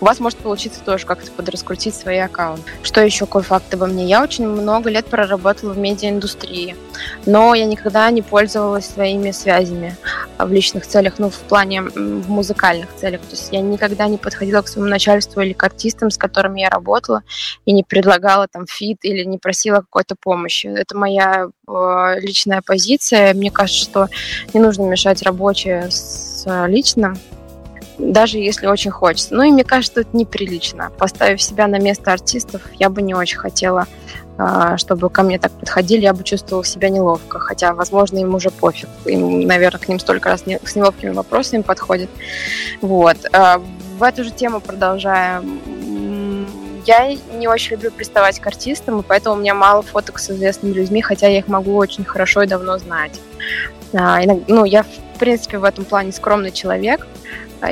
у 0.00 0.04
вас 0.04 0.20
может 0.20 0.38
получиться 0.38 0.80
тоже 0.80 1.06
как-то 1.06 1.30
подраскрутить 1.30 1.94
свои 1.94 2.18
аккаунты. 2.18 2.70
Что 2.82 3.00
еще 3.00 3.26
какой 3.26 3.42
факт 3.42 3.72
обо 3.74 3.86
мне? 3.86 4.06
Я 4.06 4.22
очень 4.22 4.46
много 4.46 4.90
лет 4.90 5.06
проработала 5.06 5.72
в 5.72 5.78
медиаиндустрии, 5.78 6.76
но 7.24 7.54
я 7.54 7.64
никогда 7.64 8.10
не 8.10 8.22
пользовалась 8.22 8.86
своими 8.86 9.30
связями 9.30 9.96
в 10.38 10.52
личных 10.52 10.86
целях, 10.86 11.14
ну, 11.18 11.30
в 11.30 11.38
плане 11.40 11.82
в 11.82 12.30
музыкальных 12.30 12.94
целях. 12.96 13.20
То 13.22 13.30
есть 13.30 13.48
я 13.52 13.60
никогда 13.60 14.06
не 14.08 14.18
подходила 14.18 14.62
к 14.62 14.68
своему 14.68 14.90
начальству 14.90 15.40
или 15.40 15.52
к 15.52 15.62
артистам, 15.62 16.10
с 16.10 16.18
которыми 16.18 16.60
я 16.60 16.68
работала, 16.68 17.22
и 17.64 17.72
не 17.72 17.84
предлагала 17.84 18.46
там 18.48 18.66
фит 18.66 18.98
или 19.02 19.24
не 19.24 19.38
просила 19.38 19.76
какой-то 19.76 20.16
помощи. 20.20 20.66
Это 20.66 20.96
моя 20.96 21.48
э, 21.68 22.20
личная 22.20 22.62
позиция. 22.64 23.34
Мне 23.34 23.50
кажется, 23.50 23.82
что 23.82 24.08
не 24.52 24.60
нужно 24.60 24.82
мешать 24.82 25.22
рабочее 25.22 25.90
с 25.90 26.44
личным 26.66 27.18
даже 27.98 28.38
если 28.38 28.66
очень 28.66 28.90
хочется. 28.90 29.34
Ну 29.34 29.42
и 29.42 29.50
мне 29.50 29.64
кажется, 29.64 30.00
это 30.00 30.16
неприлично. 30.16 30.90
Поставив 30.98 31.42
себя 31.42 31.66
на 31.66 31.78
место 31.78 32.12
артистов, 32.12 32.62
я 32.74 32.90
бы 32.90 33.02
не 33.02 33.14
очень 33.14 33.38
хотела, 33.38 33.86
а, 34.38 34.76
чтобы 34.76 35.08
ко 35.08 35.22
мне 35.22 35.38
так 35.38 35.52
подходили, 35.52 36.02
я 36.02 36.12
бы 36.12 36.22
чувствовала 36.22 36.64
себя 36.64 36.88
неловко. 36.88 37.38
Хотя, 37.38 37.74
возможно, 37.74 38.18
им 38.18 38.34
уже 38.34 38.50
пофиг. 38.50 38.88
Им, 39.06 39.40
наверное, 39.40 39.80
к 39.80 39.88
ним 39.88 39.98
столько 39.98 40.28
раз 40.28 40.42
с 40.42 40.76
неловкими 40.76 41.10
вопросами 41.10 41.62
подходит. 41.62 42.10
Вот. 42.80 43.16
А, 43.32 43.62
в 43.98 44.02
эту 44.02 44.24
же 44.24 44.30
тему 44.30 44.60
продолжая, 44.60 45.42
я 46.86 47.16
не 47.34 47.48
очень 47.48 47.72
люблю 47.72 47.90
приставать 47.90 48.38
к 48.38 48.46
артистам, 48.46 49.00
и 49.00 49.02
поэтому 49.02 49.36
у 49.36 49.38
меня 49.38 49.54
мало 49.54 49.82
фоток 49.82 50.18
с 50.18 50.30
известными 50.30 50.72
людьми, 50.72 51.02
хотя 51.02 51.26
я 51.28 51.38
их 51.38 51.48
могу 51.48 51.74
очень 51.76 52.04
хорошо 52.04 52.42
и 52.42 52.46
давно 52.46 52.78
знать. 52.78 53.20
А, 53.92 54.20
ну, 54.46 54.64
я, 54.64 54.82
в 54.82 55.18
принципе, 55.18 55.58
в 55.58 55.64
этом 55.64 55.84
плане 55.84 56.12
скромный 56.12 56.52
человек, 56.52 57.06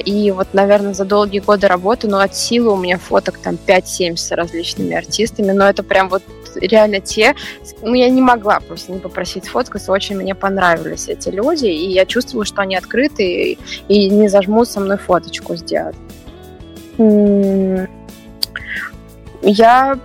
и 0.05 0.31
вот, 0.31 0.49
наверное, 0.55 0.95
за 0.95 1.05
долгие 1.05 1.41
годы 1.41 1.67
работы, 1.67 2.09
ну, 2.09 2.19
от 2.19 2.35
силы 2.35 2.73
у 2.73 2.77
меня 2.77 2.99
фоток 2.99 3.39
там 3.39 3.59
5-7 3.67 4.17
с 4.17 4.31
различными 4.33 4.95
артистами, 4.95 5.53
но 5.53 5.69
это 5.69 5.83
прям 5.83 6.09
вот 6.09 6.23
реально 6.57 7.01
те, 7.01 7.35
ну, 7.83 7.95
я 7.95 8.09
не 8.09 8.21
могла 8.21 8.61
просто 8.61 8.93
не 8.93 8.99
попросить 8.99 9.45
сфоткаться, 9.45 9.93
очень 9.93 10.17
мне 10.17 10.35
понравились 10.35 11.09
эти 11.09 11.29
люди, 11.29 11.67
и 11.67 11.91
я 11.91 12.07
чувствовала, 12.07 12.45
что 12.45 12.63
они 12.63 12.77
открыты 12.77 13.53
и, 13.53 13.59
и 13.89 14.09
не 14.09 14.29
зажмут 14.29 14.69
со 14.69 14.81
мной 14.81 14.99
фоточку 14.99 15.57
сделать. 15.57 15.97
Я 19.43 19.99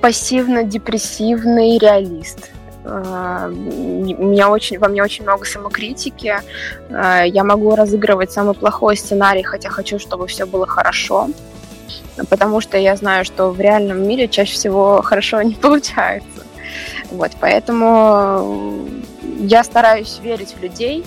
пассивно-депрессивный 0.00 1.78
реалист. 1.78 2.51
Э, 2.84 3.48
у 3.50 4.24
меня 4.24 4.50
очень, 4.50 4.78
во 4.78 4.88
мне 4.88 5.02
очень 5.02 5.24
много 5.24 5.44
самокритики. 5.44 6.34
Э, 6.88 7.22
я 7.26 7.44
могу 7.44 7.74
разыгрывать 7.74 8.32
самый 8.32 8.54
плохой 8.54 8.96
сценарий, 8.96 9.42
хотя 9.42 9.68
хочу, 9.68 9.98
чтобы 9.98 10.26
все 10.26 10.46
было 10.46 10.66
хорошо. 10.66 11.28
Потому 12.28 12.60
что 12.60 12.76
я 12.76 12.96
знаю, 12.96 13.24
что 13.24 13.50
в 13.50 13.60
реальном 13.60 14.06
мире 14.06 14.28
чаще 14.28 14.54
всего 14.54 15.02
хорошо 15.04 15.42
не 15.42 15.54
получается. 15.54 16.44
Вот, 17.10 17.32
поэтому 17.40 18.88
я 19.38 19.62
стараюсь 19.64 20.20
верить 20.22 20.54
в 20.58 20.62
людей, 20.62 21.04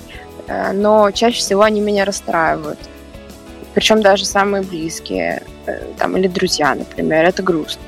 э, 0.48 0.72
но 0.72 1.12
чаще 1.12 1.40
всего 1.40 1.64
они 1.64 1.82
меня 1.82 2.06
расстраивают. 2.06 2.80
Причем 3.74 4.02
даже 4.02 4.26
самые 4.26 4.64
близкие, 4.64 5.44
там, 5.98 6.16
или 6.16 6.30
друзья, 6.30 6.74
например, 6.76 7.26
это 7.26 7.44
грустно. 7.44 7.82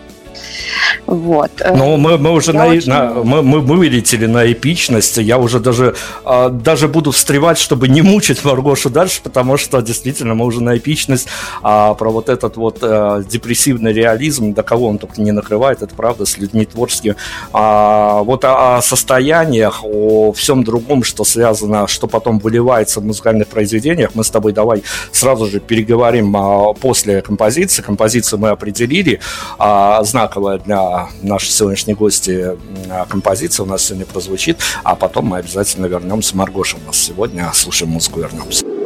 Вот. 1.05 1.51
Ну, 1.75 1.97
мы, 1.97 2.17
мы 2.17 2.31
уже 2.31 2.53
на, 2.53 2.67
очень... 2.67 2.89
на, 2.89 3.13
мы, 3.23 3.41
мы 3.41 3.61
вылетели 3.61 4.25
на 4.25 4.51
эпичность. 4.51 5.17
Я 5.17 5.37
уже 5.37 5.59
даже, 5.59 5.95
а, 6.25 6.49
даже 6.49 6.87
буду 6.87 7.11
встревать, 7.11 7.57
чтобы 7.57 7.87
не 7.87 8.01
мучить 8.01 8.43
Маргошу 8.43 8.89
дальше, 8.89 9.21
потому 9.23 9.57
что 9.57 9.81
действительно 9.81 10.33
мы 10.33 10.45
уже 10.45 10.61
на 10.61 10.77
эпичность, 10.77 11.27
а 11.63 11.93
про 11.93 12.09
вот 12.09 12.29
этот 12.29 12.57
вот 12.57 12.79
а, 12.81 13.23
депрессивный 13.23 13.93
реализм, 13.93 14.53
до 14.53 14.63
кого 14.63 14.87
он 14.87 14.97
только 14.97 15.21
не 15.21 15.31
накрывает, 15.31 15.81
это 15.81 15.95
правда, 15.95 16.25
с 16.25 16.37
людьми 16.37 16.65
творческими. 16.65 17.15
А, 17.53 18.21
вот 18.23 18.43
о, 18.43 18.77
о 18.77 18.81
состояниях, 18.81 19.81
о 19.83 20.33
всем 20.33 20.63
другом, 20.63 21.03
что 21.03 21.23
связано, 21.23 21.87
что 21.87 22.07
потом 22.07 22.39
выливается 22.39 22.99
в 22.99 23.05
музыкальных 23.05 23.47
произведениях, 23.47 24.11
мы 24.13 24.23
с 24.23 24.29
тобой 24.29 24.51
давай 24.51 24.83
сразу 25.11 25.47
же 25.47 25.59
переговорим 25.59 26.35
а, 26.35 26.73
после 26.73 27.21
композиции. 27.21 27.81
Композицию 27.81 28.39
мы 28.39 28.49
определили, 28.49 29.19
а, 29.57 30.03
знаковая 30.27 30.57
для 30.57 31.07
наши 31.21 31.49
сегодняшние 31.49 31.95
гости 31.95 32.57
композиция 33.07 33.63
у 33.63 33.67
нас 33.67 33.85
сегодня 33.85 34.05
прозвучит, 34.05 34.59
а 34.83 34.95
потом 34.95 35.27
мы 35.27 35.37
обязательно 35.37 35.85
вернемся. 35.85 36.35
Маргоша 36.35 36.77
у 36.83 36.85
нас 36.85 36.97
сегодня, 36.97 37.49
слушаем 37.53 37.93
музыку, 37.93 38.19
вернемся. 38.19 38.76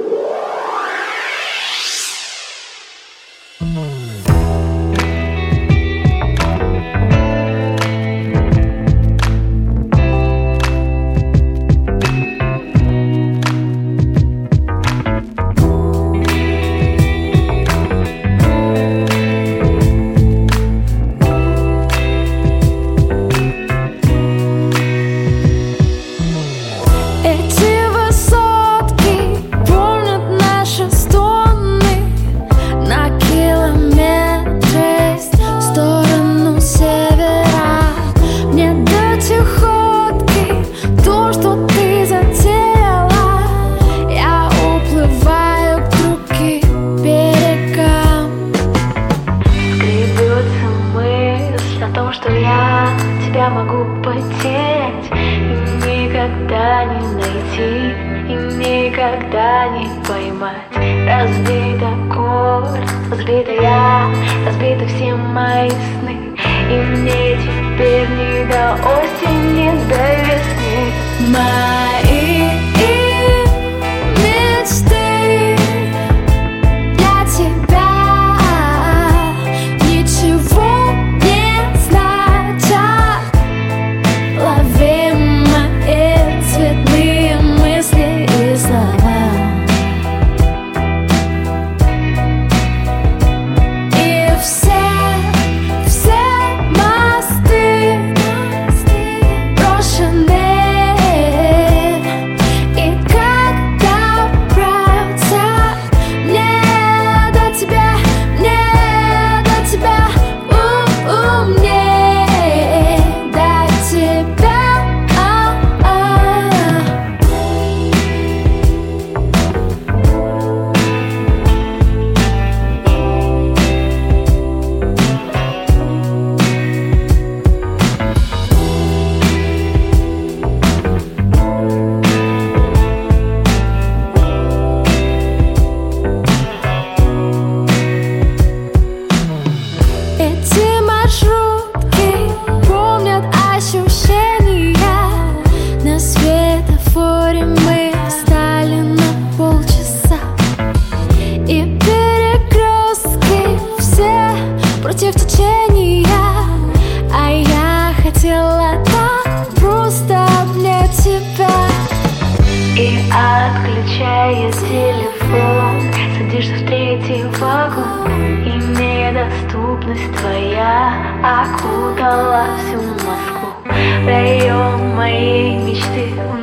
Passe 172.41 172.75
um 172.75 172.95
masco, 173.05 173.55
play 174.03 174.49
on 174.49 174.97
me 174.97 175.73
mistake. 175.73 176.40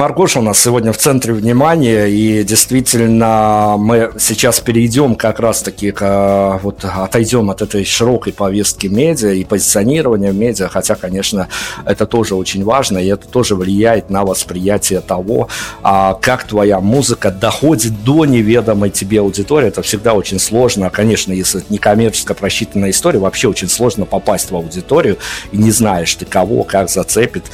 Маргоша 0.00 0.38
у 0.38 0.42
нас 0.42 0.58
сегодня 0.58 0.94
в 0.94 0.96
центре 0.96 1.34
внимания, 1.34 2.06
и 2.06 2.42
действительно 2.42 3.74
мы 3.76 4.12
сейчас 4.18 4.58
перейдем 4.58 5.14
как 5.14 5.40
раз-таки, 5.40 5.90
к, 5.90 6.58
вот 6.62 6.82
отойдем 6.86 7.50
от 7.50 7.60
этой 7.60 7.84
широкой 7.84 8.32
повестки 8.32 8.86
медиа 8.86 9.32
и 9.32 9.44
позиционирования 9.44 10.32
медиа, 10.32 10.68
хотя, 10.68 10.94
конечно, 10.94 11.48
это 11.84 12.06
тоже 12.06 12.34
очень 12.34 12.64
важно, 12.64 12.96
и 12.96 13.08
это 13.08 13.28
тоже 13.28 13.56
влияет 13.56 14.08
на 14.08 14.24
восприятие 14.24 15.00
того, 15.00 15.48
а, 15.82 16.14
как 16.14 16.44
твоя 16.44 16.80
музыка 16.80 17.30
доходит 17.30 18.02
до 18.02 18.24
неведомой 18.24 18.88
тебе 18.88 19.20
аудитории. 19.20 19.68
Это 19.68 19.82
всегда 19.82 20.14
очень 20.14 20.38
сложно. 20.38 20.88
Конечно, 20.88 21.34
если 21.34 21.60
это 21.60 21.70
не 21.70 21.76
коммерческая 21.76 22.34
просчитанная 22.38 22.88
история, 22.88 23.18
вообще 23.18 23.48
очень 23.48 23.68
сложно 23.68 24.06
попасть 24.06 24.50
в 24.50 24.56
аудиторию, 24.56 25.18
и 25.52 25.58
не 25.58 25.70
знаешь 25.70 26.14
ты 26.14 26.24
кого, 26.24 26.64
как 26.64 26.88
зацепит, 26.88 27.44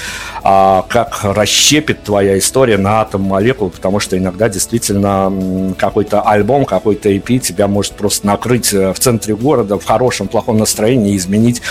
а, 0.44 0.86
как 0.88 1.24
расщепит 1.24 2.04
твоя 2.04 2.35
история 2.38 2.78
на 2.78 3.00
атом 3.00 3.22
молекул, 3.22 3.70
потому 3.70 4.00
что 4.00 4.16
иногда 4.16 4.48
действительно 4.48 5.74
какой-то 5.78 6.22
альбом, 6.22 6.64
какой-то 6.64 7.08
EP 7.08 7.38
тебя 7.38 7.68
может 7.68 7.92
просто 7.92 8.26
накрыть 8.26 8.72
э, 8.72 8.92
в 8.92 8.98
центре 8.98 9.36
города 9.36 9.78
в 9.78 9.84
хорошем, 9.84 10.28
плохом 10.28 10.58
настроении 10.58 11.12
и 11.12 11.16
изменить 11.16 11.62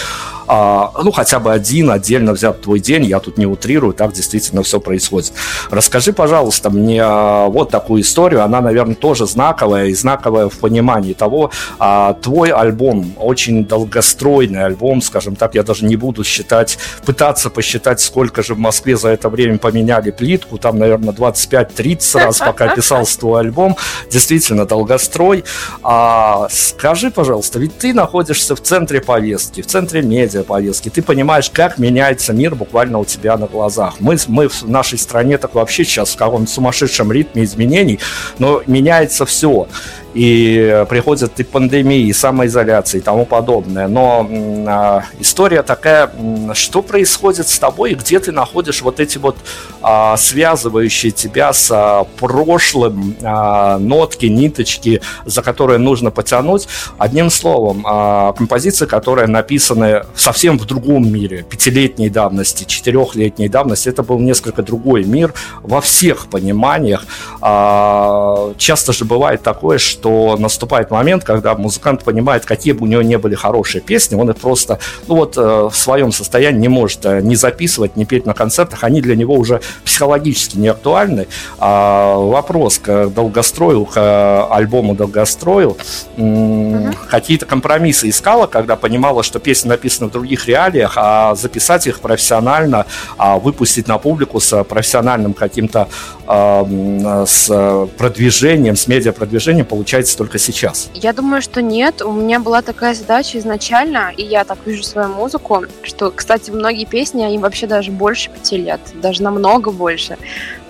а, 0.48 0.92
ну, 1.04 1.12
хотя 1.12 1.40
бы 1.40 1.52
один 1.52 1.90
отдельно 1.90 2.34
взят 2.34 2.62
твой 2.62 2.80
день, 2.80 3.06
я 3.06 3.20
тут 3.20 3.38
не 3.38 3.46
утрирую, 3.46 3.94
так 3.94 4.14
действительно 4.14 4.64
все 4.64 4.80
происходит. 4.80 5.34
Расскажи, 5.70 6.14
пожалуйста, 6.14 6.70
мне 6.70 7.02
а, 7.04 7.48
вот 7.48 7.70
такую 7.70 8.02
историю, 8.02 8.44
она, 8.44 8.62
наверное, 8.62 8.96
тоже 8.96 9.26
знаковая, 9.26 9.88
и 9.88 9.94
знаковая 9.94 10.50
в 10.50 10.58
понимании 10.58 11.14
того, 11.14 11.52
а, 11.80 12.14
твой 12.14 12.52
альбом, 12.52 13.14
очень 13.18 13.66
долгостройный 13.66 14.64
альбом, 14.64 15.02
скажем 15.02 15.36
так, 15.36 15.56
я 15.56 15.64
даже 15.64 15.86
не 15.86 15.96
буду 15.96 16.24
считать, 16.24 16.78
пытаться 17.06 17.50
посчитать, 17.50 18.00
сколько 18.02 18.44
же 18.44 18.54
в 18.54 18.60
Москве 18.60 18.98
за 18.98 19.10
это 19.10 19.30
время 19.30 19.58
поменяли 19.58 20.12
плитку, 20.12 20.58
там, 20.58 20.78
наверное, 20.80 21.14
25-30 21.14 22.24
раз, 22.24 22.40
пока 22.40 22.76
писался 22.76 23.20
твой 23.20 23.42
альбом, 23.42 23.76
действительно 24.12 24.66
долгострой. 24.66 25.44
А, 25.84 26.48
скажи, 26.50 27.12
пожалуйста, 27.12 27.60
ведь 27.60 27.78
ты 27.78 27.94
находишься 27.94 28.56
в 28.56 28.62
центре 28.62 29.02
повестки, 29.02 29.62
в 29.62 29.68
центре 29.68 30.02
медиа, 30.02 30.35
повестки, 30.44 30.90
ты 30.90 31.02
понимаешь, 31.02 31.50
как 31.50 31.78
меняется 31.78 32.34
мир 32.34 32.56
буквально 32.56 33.00
у 33.00 33.06
тебя 33.06 33.38
на 33.38 33.48
глазах. 33.48 33.96
Мы, 34.00 34.18
мы 34.28 34.50
в 34.50 34.64
нашей 34.70 34.98
стране 34.98 35.38
так 35.38 35.56
вообще 35.56 35.84
сейчас 35.84 36.14
в 36.14 36.18
каком-то 36.18 36.52
сумасшедшем 36.52 37.12
ритме 37.12 37.44
изменений, 37.44 38.00
но 38.40 38.62
меняется 38.68 39.26
все 39.26 39.68
и 40.16 40.86
приходят 40.88 41.40
и 41.42 41.44
пандемии, 41.44 42.08
и 42.08 42.14
самоизоляция, 42.14 43.00
и 43.00 43.02
тому 43.02 43.26
подобное. 43.26 43.90
Но 43.90 44.26
э, 44.30 45.02
история 45.20 45.62
такая, 45.62 46.10
что 46.54 46.82
происходит 46.82 47.50
с 47.50 47.60
тобой, 47.60 47.92
и 47.92 47.96
где 47.96 48.20
ты 48.22 48.32
находишь 48.32 48.82
вот 48.82 49.02
эти 49.02 49.18
вот 49.18 49.36
э, 49.84 50.16
связывающие 50.18 51.12
тебя 51.12 51.52
с 51.52 51.70
э, 51.70 52.06
прошлым 52.18 53.18
э, 53.22 53.78
нотки, 53.78 54.28
ниточки, 54.28 55.02
за 55.26 55.42
которые 55.42 55.80
нужно 55.80 56.12
потянуть. 56.12 56.70
Одним 56.98 57.30
словом, 57.30 57.86
э, 57.86 58.34
композиции, 58.38 58.86
которые 58.86 59.28
написаны 59.28 60.04
совсем 60.16 60.58
в 60.58 60.66
другом 60.66 61.12
мире, 61.12 61.44
пятилетней 61.44 62.10
давности, 62.10 62.64
четырехлетней 62.64 63.50
давности, 63.50 63.90
это 63.90 64.02
был 64.02 64.20
несколько 64.20 64.64
другой 64.64 65.04
мир 65.04 65.34
во 65.62 65.82
всех 65.82 66.28
пониманиях. 66.28 67.06
Э, 67.42 68.54
часто 68.58 68.94
же 68.94 69.04
бывает 69.04 69.44
такое, 69.44 69.78
что 69.78 70.05
что 70.06 70.38
наступает 70.38 70.92
момент, 70.92 71.24
когда 71.24 71.56
музыкант 71.56 72.04
понимает, 72.04 72.46
какие 72.46 72.74
бы 72.74 72.84
у 72.84 72.86
него 72.86 73.02
не 73.02 73.18
были 73.18 73.34
хорошие 73.34 73.82
песни, 73.82 74.14
он 74.14 74.30
их 74.30 74.38
просто, 74.38 74.78
ну 75.08 75.16
вот, 75.16 75.36
э, 75.36 75.42
в 75.42 75.76
своем 75.76 76.12
состоянии 76.12 76.60
не 76.60 76.68
может 76.68 77.04
э, 77.08 77.22
не 77.22 77.36
записывать, 77.36 77.96
не 77.96 78.06
петь 78.06 78.28
на 78.28 78.36
концертах, 78.36 78.84
они 78.84 79.02
для 79.02 79.16
него 79.16 79.34
уже 79.34 79.62
психологически 79.84 80.58
не 80.58 80.68
актуальны. 80.68 81.26
А 81.58 82.18
вопрос 82.18 82.78
к 82.78 83.08
долгострою, 83.08 83.86
к 83.86 84.48
альбому 84.52 84.94
долгострою, 84.94 85.76
угу. 86.18 86.90
какие-то 87.10 87.48
компромиссы 87.48 88.08
искала, 88.10 88.46
когда 88.46 88.76
понимала, 88.76 89.24
что 89.24 89.40
песни 89.40 89.70
написаны 89.70 90.10
в 90.10 90.12
других 90.12 90.48
реалиях, 90.48 90.94
а 90.98 91.34
записать 91.34 91.88
их 91.88 92.00
профессионально, 92.00 92.86
а 93.18 93.40
выпустить 93.40 93.88
на 93.88 93.98
публику 93.98 94.40
с 94.40 94.64
профессиональным 94.66 95.34
каким-то 95.34 95.88
с 96.28 97.88
продвижением, 97.98 98.76
с 98.76 98.88
медиапродвижением 98.88 99.66
получается 99.66 99.95
только 100.18 100.38
сейчас? 100.38 100.90
Я 100.94 101.14
думаю, 101.14 101.42
что 101.42 101.62
нет. 101.62 102.02
У 102.02 102.12
меня 102.12 102.40
была 102.40 102.62
такая 102.62 102.94
задача 102.94 103.38
изначально, 103.40 104.12
и 104.16 104.24
я 104.24 104.44
так 104.44 104.58
вижу 104.66 104.84
свою 104.84 105.10
музыку, 105.10 105.66
что, 105.84 106.12
кстати, 106.12 106.52
многие 106.52 106.86
песни, 106.86 107.24
они 107.24 107.38
вообще 107.38 107.68
даже 107.68 107.92
больше 107.92 108.30
пяти 108.30 108.58
лет, 108.58 108.82
даже 108.96 109.24
намного 109.24 109.72
больше. 109.72 110.18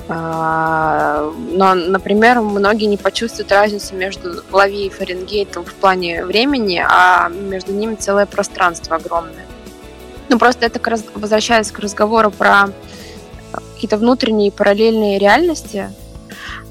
А, 0.07 1.33
но, 1.51 1.73
например, 1.73 2.39
многие 2.41 2.85
не 2.85 2.97
почувствуют 2.97 3.51
разницу 3.51 3.95
между 3.95 4.43
Лави 4.51 4.85
и 4.85 4.89
Фаренгейтом 4.89 5.65
в 5.65 5.73
плане 5.73 6.23
времени, 6.25 6.83
а 6.87 7.29
между 7.29 7.73
ними 7.73 7.95
целое 7.95 8.27
пространство 8.27 8.97
огромное. 8.97 9.45
Ну, 10.29 10.37
просто 10.37 10.65
это 10.65 10.79
возвращаясь 11.15 11.71
к 11.71 11.79
разговору 11.79 12.29
про 12.29 12.69
какие-то 13.73 13.97
внутренние 13.97 14.51
параллельные 14.51 15.17
реальности, 15.17 15.89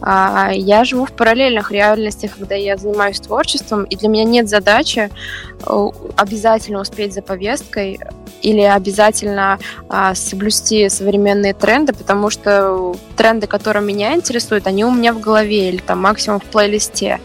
я 0.02 0.84
живу 0.84 1.06
в 1.06 1.12
параллельных 1.12 1.70
реальностях, 1.70 2.32
когда 2.38 2.54
я 2.54 2.76
занимаюсь 2.76 3.20
творчеством, 3.20 3.84
и 3.84 3.96
для 3.96 4.08
меня 4.08 4.24
нет 4.24 4.48
задачи 4.48 5.10
э, 5.66 5.88
обязательно 6.16 6.80
успеть 6.80 7.14
за 7.14 7.22
повесткой 7.22 8.00
или 8.44 8.60
обязательно 8.60 9.58
а, 9.88 10.14
соблюсти 10.14 10.88
современные 10.90 11.54
тренды, 11.54 11.94
потому 11.94 12.28
что 12.28 12.94
тренды, 13.16 13.46
которые 13.46 13.82
меня 13.82 14.14
интересуют, 14.14 14.66
они 14.66 14.84
у 14.84 14.90
меня 14.90 15.14
в 15.14 15.20
голове 15.20 15.70
или 15.70 15.78
там 15.78 16.02
максимум 16.02 16.40
в 16.40 16.44
плейлисте. 16.44 17.20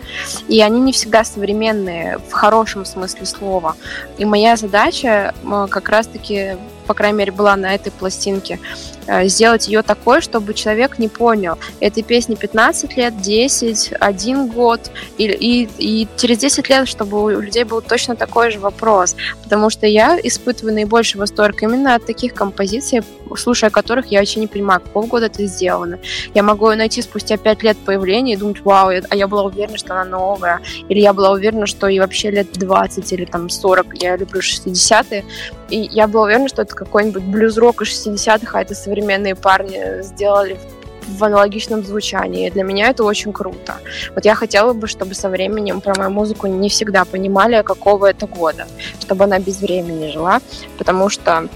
И 0.48 0.62
они 0.62 0.80
не 0.80 0.94
всегда 0.94 1.26
современные 1.26 2.20
в 2.30 2.32
хорошем 2.32 2.86
смысле 2.86 3.26
слова. 3.26 3.76
И 4.18 4.24
моя 4.24 4.56
задача 4.56 5.34
как 5.70 5.90
раз-таки 5.90 6.56
по 6.90 6.96
крайней 6.96 7.20
мере, 7.20 7.32
была 7.32 7.56
на 7.56 7.76
этой 7.76 7.92
пластинке, 7.92 8.60
э, 9.06 9.28
сделать 9.28 9.68
ее 9.68 9.84
такой, 9.84 10.22
чтобы 10.22 10.56
человек 10.56 10.98
не 10.98 11.08
понял, 11.08 11.60
этой 11.80 12.02
песне 12.02 12.36
15 12.36 12.98
лет, 12.98 13.22
10, 13.22 13.94
1 14.00 14.48
год, 14.48 14.90
и, 15.20 15.26
и, 15.26 15.70
и 15.78 16.08
через 16.18 16.40
10 16.40 16.68
лет, 16.68 16.88
чтобы 16.88 17.22
у 17.22 17.30
людей 17.30 17.64
был 17.64 17.82
точно 17.82 18.16
такой 18.16 18.50
же 18.50 18.60
вопрос. 18.60 19.16
Потому 19.44 19.70
что 19.70 19.86
я 19.86 20.20
испытываю 20.24 20.74
наибольший 20.74 21.20
восторг 21.20 21.62
именно 21.62 21.94
от 21.94 22.08
таких 22.08 22.34
композиций, 22.34 23.04
слушая 23.38 23.70
которых 23.70 24.08
я 24.08 24.20
вообще 24.20 24.40
не 24.40 24.48
понимаю, 24.48 24.82
полгода 24.82 25.28
это 25.28 25.46
сделано. 25.46 26.00
Я 26.34 26.44
могу 26.44 26.70
ее 26.70 26.78
найти 26.78 27.02
спустя 27.02 27.38
5 27.38 27.64
лет 27.64 27.78
появления 27.78 28.34
и 28.34 28.38
думать, 28.38 28.62
вау, 28.62 28.90
а 29.10 29.16
я 29.16 29.28
была 29.28 29.44
уверена, 29.44 29.78
что 29.78 29.94
она 29.94 30.06
новая, 30.06 30.62
или 30.88 31.00
я 31.00 31.14
была 31.14 31.32
уверена, 31.32 31.66
что 31.66 31.88
ей 31.88 32.00
вообще 32.00 32.32
лет 32.32 32.52
20 32.54 33.14
или 33.14 33.26
там 33.26 33.50
40, 33.50 34.02
я 34.02 34.18
люблю 34.18 34.42
60-е, 34.42 35.26
и 35.70 35.78
я 35.78 36.08
была 36.08 36.24
уверена, 36.24 36.48
что 36.48 36.64
это 36.64 36.76
какой-нибудь 36.76 37.24
блюз-рок 37.24 37.82
из 37.82 38.08
60-х, 38.08 38.58
а 38.58 38.62
это 38.62 38.76
современные 38.76 39.36
парни 39.36 40.02
сделали 40.02 40.58
в 41.18 41.24
аналогичном 41.24 41.84
звучании. 41.84 42.48
И 42.48 42.52
для 42.52 42.64
меня 42.64 42.90
это 42.90 43.04
очень 43.04 43.34
круто. 43.34 43.78
Вот 44.14 44.26
я 44.26 44.36
хотела 44.36 44.74
бы, 44.74 44.88
чтобы 44.88 45.16
со 45.16 45.30
временем 45.30 45.82
про 45.82 45.96
мою 45.98 46.12
музыку 46.12 46.48
не 46.48 46.70
всегда 46.70 47.06
понимали, 47.06 47.62
какого 47.64 48.08
это 48.08 48.28
года, 48.28 48.68
чтобы 49.00 49.24
она 49.24 49.40
без 49.40 49.60
времени 49.60 50.12
жила, 50.12 50.40
потому 50.78 51.10
что 51.10 51.48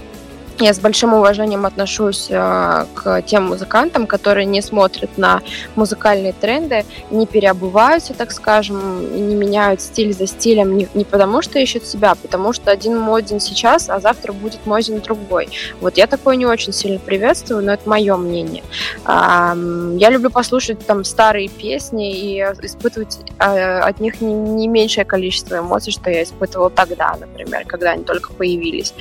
я 0.60 0.72
с 0.72 0.78
большим 0.78 1.14
уважением 1.14 1.66
отношусь 1.66 2.28
э, 2.30 2.86
к 2.94 3.22
тем 3.22 3.46
музыкантам, 3.46 4.06
которые 4.06 4.44
не 4.46 4.62
смотрят 4.62 5.18
на 5.18 5.42
музыкальные 5.74 6.32
тренды, 6.32 6.84
не 7.10 7.26
переобуваются, 7.26 8.14
так 8.14 8.30
скажем, 8.30 9.28
не 9.28 9.34
меняют 9.34 9.80
стиль 9.80 10.12
за 10.12 10.26
стилем 10.26 10.76
не, 10.76 10.88
не 10.94 11.04
потому, 11.04 11.42
что 11.42 11.58
ищут 11.58 11.86
себя, 11.86 12.12
а 12.12 12.14
потому 12.14 12.52
что 12.52 12.70
один 12.70 12.98
моден 12.98 13.40
сейчас, 13.40 13.90
а 13.90 13.98
завтра 14.00 14.32
будет 14.32 14.64
моден 14.66 15.00
другой. 15.00 15.48
Вот 15.80 15.96
я 15.96 16.06
такое 16.06 16.36
не 16.36 16.46
очень 16.46 16.72
сильно 16.72 16.98
приветствую, 16.98 17.64
но 17.64 17.72
это 17.72 17.88
мое 17.88 18.16
мнение. 18.16 18.62
Я 19.06 20.10
люблю 20.10 20.30
послушать 20.30 20.86
там 20.86 21.04
старые 21.04 21.48
песни 21.48 22.12
и 22.12 22.40
испытывать 22.62 23.18
а, 23.38 23.80
от 23.80 24.00
них 24.00 24.20
не, 24.20 24.32
не 24.32 24.68
меньшее 24.68 25.04
количество 25.04 25.58
эмоций, 25.58 25.92
что 25.92 26.10
я 26.10 26.22
испытывала 26.22 26.70
тогда, 26.70 27.16
например, 27.18 27.64
когда 27.66 27.92
они 27.92 28.04
только 28.04 28.32
появились. 28.32 28.94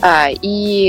А, 0.00 0.28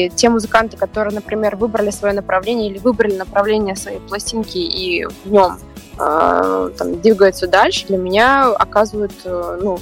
те 0.09 0.29
музыканты, 0.29 0.77
которые, 0.77 1.13
например, 1.13 1.55
выбрали 1.55 1.89
свое 1.91 2.13
направление 2.13 2.69
или 2.69 2.77
выбрали 2.77 3.15
направление 3.15 3.75
своей 3.75 3.99
пластинки 3.99 4.57
и 4.57 5.05
в 5.05 5.31
нем 5.31 5.57
э, 5.99 6.69
там, 6.77 6.99
двигаются 7.01 7.47
дальше, 7.47 7.87
для 7.87 7.97
меня 7.97 8.47
оказывают 8.49 9.13
э, 9.25 9.59
ну, 9.61 9.79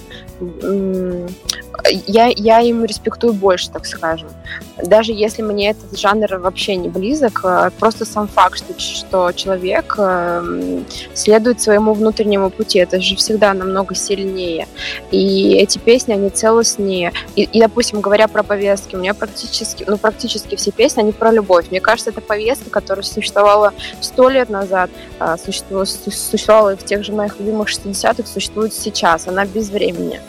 я, 2.07 2.31
я 2.35 2.61
им 2.61 2.85
респектую 2.85 3.33
больше, 3.33 3.69
так 3.69 3.85
скажем. 3.85 4.29
Даже 4.77 5.11
если 5.13 5.41
мне 5.41 5.71
этот 5.71 5.97
жанр 5.97 6.37
вообще 6.37 6.75
не 6.75 6.89
близок, 6.89 7.41
э, 7.43 7.69
просто 7.79 8.05
сам 8.05 8.27
факт, 8.27 8.57
что, 8.57 8.79
что 8.79 9.31
человек 9.31 9.95
э, 9.97 10.81
следует 11.13 11.61
своему 11.61 11.93
внутреннему 11.93 12.49
пути, 12.49 12.79
это 12.79 12.99
же 13.01 13.15
всегда 13.15 13.53
намного 13.53 13.95
сильнее. 13.95 14.67
И 15.11 15.53
эти 15.53 15.77
песни, 15.77 16.13
они 16.13 16.29
целостнее. 16.29 17.13
И, 17.35 17.43
и 17.43 17.59
допустим, 17.59 18.01
говоря 18.01 18.27
про 18.27 18.43
повестки, 18.43 18.95
у 18.95 18.99
меня 18.99 19.13
практически, 19.13 19.85
ну, 19.87 19.97
практически 19.97 20.55
все 20.55 20.71
песни, 20.71 21.01
они 21.01 21.11
про 21.11 21.31
любовь. 21.31 21.71
Мне 21.71 21.81
кажется, 21.81 22.11
это 22.11 22.21
повестка, 22.21 22.69
которая 22.69 23.03
существовала 23.03 23.73
сто 24.01 24.29
лет 24.29 24.49
назад, 24.49 24.89
а, 25.19 25.37
существовала, 25.37 25.85
существовала 25.85 26.75
в 26.75 26.83
тех 26.83 27.03
же 27.03 27.13
моих 27.13 27.39
любимых 27.39 27.69
60-х, 27.69 28.27
существует 28.27 28.73
сейчас. 28.73 29.27
Она 29.27 29.45
без 29.45 29.69
времени. 29.69 30.19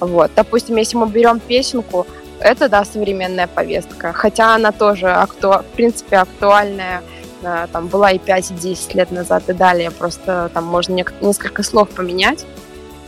Вот. 0.00 0.30
Допустим, 0.34 0.76
если 0.76 0.96
мы 0.96 1.06
берем 1.06 1.40
песенку, 1.40 2.06
это, 2.40 2.68
да, 2.68 2.84
современная 2.84 3.46
повестка. 3.46 4.12
Хотя 4.12 4.54
она 4.54 4.72
тоже, 4.72 5.08
акту... 5.08 5.50
в 5.50 5.76
принципе, 5.76 6.16
актуальная 6.16 7.02
э, 7.42 7.66
там 7.72 7.86
была 7.86 8.10
и 8.10 8.18
5, 8.18 8.50
и 8.50 8.54
10 8.54 8.94
лет 8.94 9.10
назад 9.10 9.48
и 9.48 9.52
далее. 9.52 9.90
Просто 9.90 10.50
там 10.52 10.64
можно 10.64 11.04
несколько 11.20 11.62
слов 11.62 11.88
поменять. 11.90 12.44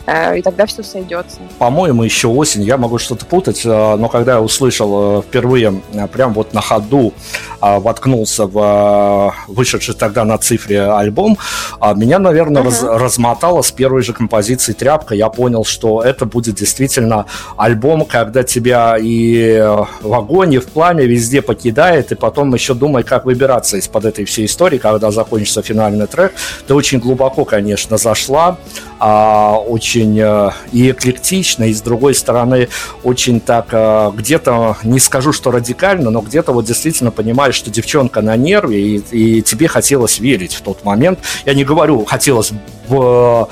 Э, 0.07 0.37
и 0.37 0.41
тогда 0.41 0.65
все 0.65 0.83
сойдется. 0.83 1.37
По-моему, 1.59 2.03
еще 2.03 2.29
осень, 2.29 2.63
я 2.63 2.77
могу 2.77 2.97
что-то 2.97 3.25
путать, 3.25 3.65
э, 3.65 3.95
но 3.97 4.07
когда 4.07 4.35
я 4.35 4.41
услышал 4.41 5.19
э, 5.19 5.21
впервые, 5.21 5.81
прям 6.13 6.33
вот 6.33 6.53
на 6.53 6.61
ходу 6.61 7.13
воткнулся 7.59 8.45
в 8.45 9.33
вышедший 9.47 9.95
тогда 9.95 10.23
на 10.23 10.37
цифре 10.37 10.91
альбом, 10.91 11.39
а 11.79 11.95
меня, 11.95 12.19
наверное, 12.19 12.61
uh-huh. 12.61 12.65
раз, 12.65 13.01
размотало 13.01 13.63
с 13.63 13.71
первой 13.71 14.03
же 14.03 14.13
композиции 14.13 14.73
«Тряпка». 14.73 15.15
Я 15.15 15.29
понял, 15.29 15.65
что 15.65 16.03
это 16.03 16.25
будет 16.25 16.55
действительно 16.55 17.25
альбом, 17.57 18.05
когда 18.05 18.43
тебя 18.43 18.95
и 18.99 19.57
в 20.01 20.13
огонь, 20.13 20.53
и 20.53 20.59
в 20.59 20.67
пламя 20.67 21.03
везде 21.03 21.41
покидает, 21.41 22.11
и 22.11 22.15
потом 22.15 22.53
еще 22.53 22.75
думай, 22.75 23.01
как 23.01 23.25
выбираться 23.25 23.77
из-под 23.77 24.05
этой 24.05 24.25
всей 24.25 24.45
истории, 24.45 24.77
когда 24.77 25.09
закончится 25.09 25.63
финальный 25.63 26.05
трек. 26.05 26.33
Ты 26.67 26.75
очень 26.75 26.99
глубоко, 26.99 27.43
конечно, 27.43 27.97
зашла, 27.97 28.57
а, 28.99 29.57
очень 29.97 30.19
э, 30.19 30.51
и 30.71 30.91
эклектично, 30.91 31.63
и 31.65 31.73
с 31.73 31.81
другой 31.81 32.13
стороны 32.13 32.69
очень 33.03 33.39
так 33.39 33.67
э, 33.71 34.11
где-то, 34.15 34.77
не 34.83 34.99
скажу, 34.99 35.33
что 35.33 35.51
радикально, 35.51 36.09
но 36.09 36.21
где-то 36.21 36.51
вот 36.51 36.65
действительно 36.65 37.11
понимаешь, 37.11 37.55
что 37.55 37.71
девчонка 37.71 38.21
на 38.21 38.35
нерве, 38.35 38.79
и, 38.79 38.97
и 39.11 39.41
тебе 39.41 39.67
хотелось 39.67 40.19
верить 40.19 40.53
в 40.53 40.61
тот 40.61 40.83
момент. 40.83 41.19
Я 41.45 41.53
не 41.53 41.63
говорю, 41.63 42.05
хотелось 42.05 42.51
в 42.87 43.49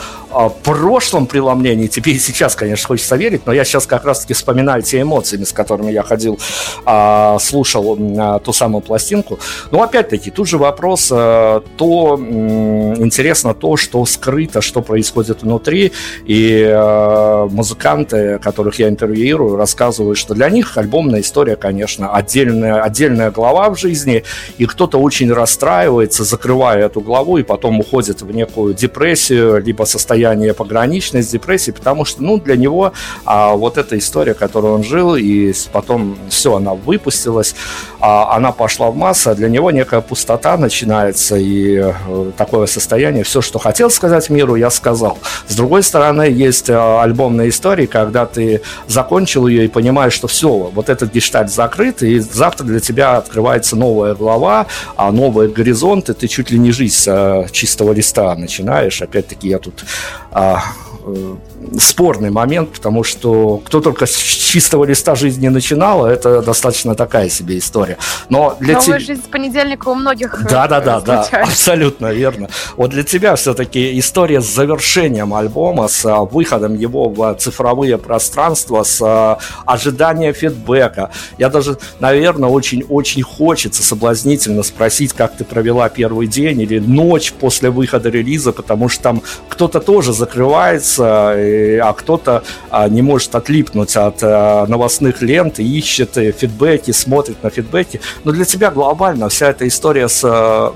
прошлом 0.63 1.27
преломлении, 1.27 1.87
тебе 1.87 2.13
и 2.13 2.19
сейчас, 2.19 2.55
конечно, 2.55 2.87
хочется 2.87 3.15
верить, 3.15 3.45
но 3.45 3.53
я 3.53 3.63
сейчас 3.63 3.87
как 3.87 4.05
раз-таки 4.05 4.33
вспоминаю 4.33 4.81
те 4.81 5.01
эмоции, 5.01 5.43
с 5.43 5.51
которыми 5.51 5.91
я 5.91 6.03
ходил, 6.03 6.39
а, 6.85 7.37
слушал 7.39 7.97
ту 8.43 8.53
самую 8.53 8.81
пластинку. 8.81 9.39
Но 9.71 9.81
опять-таки, 9.81 10.31
тут 10.31 10.47
же 10.47 10.57
вопрос, 10.57 11.07
то 11.07 12.19
интересно 12.19 13.53
то, 13.53 13.77
что 13.77 14.05
скрыто, 14.05 14.61
что 14.61 14.81
происходит 14.81 15.43
внутри, 15.43 15.91
и 16.25 16.65
э, 16.67 17.47
музыканты, 17.49 18.39
которых 18.39 18.79
я 18.79 18.89
интервьюирую, 18.89 19.55
рассказывают, 19.55 20.17
что 20.17 20.33
для 20.33 20.49
них 20.49 20.77
альбомная 20.77 21.21
история, 21.21 21.55
конечно, 21.55 22.13
отдельная, 22.13 22.81
отдельная 22.81 23.31
глава 23.31 23.69
в 23.69 23.79
жизни, 23.79 24.23
и 24.57 24.65
кто-то 24.65 24.97
очень 24.99 25.31
расстраивается, 25.31 26.23
закрывая 26.23 26.85
эту 26.85 27.01
главу, 27.01 27.37
и 27.37 27.43
потом 27.43 27.79
уходит 27.79 28.21
в 28.21 28.31
некую 28.31 28.73
депрессию, 28.73 29.61
либо 29.61 29.83
состояние 29.83 30.24
пограничной 30.53 31.21
с 31.21 31.27
депрессией, 31.27 31.75
потому 31.75 32.05
что, 32.05 32.23
ну, 32.23 32.39
для 32.39 32.55
него 32.55 32.93
а, 33.25 33.53
вот 33.53 33.77
эта 33.77 33.97
история, 33.97 34.33
которой 34.33 34.71
он 34.71 34.83
жил, 34.83 35.15
и 35.15 35.53
потом 35.71 36.17
все, 36.29 36.55
она 36.55 36.73
выпустилась, 36.73 37.55
а, 37.99 38.35
она 38.35 38.51
пошла 38.51 38.91
в 38.91 38.95
массу, 38.95 39.31
а 39.31 39.35
для 39.35 39.49
него 39.49 39.71
некая 39.71 40.01
пустота 40.01 40.57
начинается, 40.57 41.35
и 41.35 41.77
э, 41.77 42.31
такое 42.37 42.67
состояние, 42.67 43.23
все, 43.23 43.41
что 43.41 43.59
хотел 43.59 43.89
сказать 43.89 44.29
миру, 44.29 44.55
я 44.55 44.69
сказал. 44.69 45.17
С 45.47 45.55
другой 45.55 45.83
стороны, 45.83 46.23
есть 46.23 46.69
э, 46.69 47.01
альбомные 47.01 47.49
истории, 47.49 47.85
когда 47.85 48.25
ты 48.25 48.61
закончил 48.87 49.47
ее 49.47 49.65
и 49.65 49.67
понимаешь, 49.67 50.13
что 50.13 50.27
все, 50.27 50.49
вот 50.49 50.89
этот 50.89 51.13
гештальт 51.13 51.51
закрыт, 51.51 52.03
и 52.03 52.19
завтра 52.19 52.65
для 52.65 52.79
тебя 52.79 53.17
открывается 53.17 53.75
новая 53.75 54.15
глава, 54.15 54.67
а 54.95 55.11
новые 55.11 55.49
горизонты, 55.49 56.13
ты 56.13 56.27
чуть 56.27 56.51
ли 56.51 56.59
не 56.59 56.71
жизнь 56.71 56.95
с 56.95 57.47
чистого 57.51 57.93
листа 57.93 58.35
начинаешь. 58.35 59.01
Опять-таки, 59.01 59.49
я 59.49 59.59
тут 59.59 59.83
а, 60.31 60.59
э, 61.05 61.35
спорный 61.79 62.29
момент, 62.29 62.71
потому 62.71 63.03
что 63.03 63.61
кто 63.65 63.81
только 63.81 64.05
с 64.05 64.15
чистого 64.15 64.85
листа 64.85 65.15
жизни 65.15 65.47
начинал, 65.47 66.05
это 66.05 66.41
достаточно 66.41 66.95
такая 66.95 67.29
себе 67.29 67.57
история. 67.57 67.97
Но 68.29 68.57
для 68.59 68.75
тебя... 68.75 68.99
жизнь 68.99 69.23
с 69.23 69.27
понедельника 69.27 69.89
у 69.89 69.95
многих 69.95 70.43
Да, 70.49 70.67
да, 70.67 70.79
да, 70.81 71.01
да, 71.01 71.27
абсолютно 71.31 72.11
верно. 72.13 72.49
Вот 72.77 72.91
для 72.91 73.03
тебя 73.03 73.35
все-таки 73.35 73.97
история 73.99 74.41
с 74.41 74.45
завершением 74.45 75.33
альбома, 75.33 75.87
с 75.87 76.05
а, 76.05 76.21
выходом 76.21 76.75
его 76.75 77.09
в 77.09 77.35
цифровые 77.35 77.97
пространства, 77.97 78.83
с 78.83 79.01
а, 79.01 79.39
ожиданием 79.65 80.33
фидбэка. 80.33 81.11
Я 81.37 81.49
даже, 81.49 81.77
наверное, 81.99 82.49
очень-очень 82.49 83.23
хочется 83.23 83.83
соблазнительно 83.83 84.63
спросить, 84.63 85.13
как 85.13 85.35
ты 85.37 85.43
провела 85.43 85.89
первый 85.89 86.27
день 86.27 86.61
или 86.61 86.79
ночь 86.79 87.33
после 87.33 87.69
выхода 87.69 88.09
релиза, 88.09 88.51
потому 88.51 88.89
что 88.89 89.03
там 89.03 89.21
кто-то 89.49 89.79
тоже 89.79 90.13
закрывается, 90.13 91.33
а 91.81 91.93
кто-то 91.93 92.43
а, 92.69 92.87
не 92.89 93.01
может 93.01 93.35
отлипнуть 93.35 93.95
от 93.95 94.19
а, 94.21 94.65
новостных 94.67 95.21
лент 95.21 95.59
ищет 95.59 96.17
э, 96.17 96.31
фидбэки, 96.31 96.91
смотрит 96.91 97.41
на 97.43 97.49
фидбэки. 97.49 98.01
Но 98.23 98.31
для 98.31 98.45
тебя 98.45 98.71
глобально 98.71 99.29
вся 99.29 99.49
эта 99.49 99.67
история 99.67 100.07
с 100.07 100.21
а, 100.23 100.73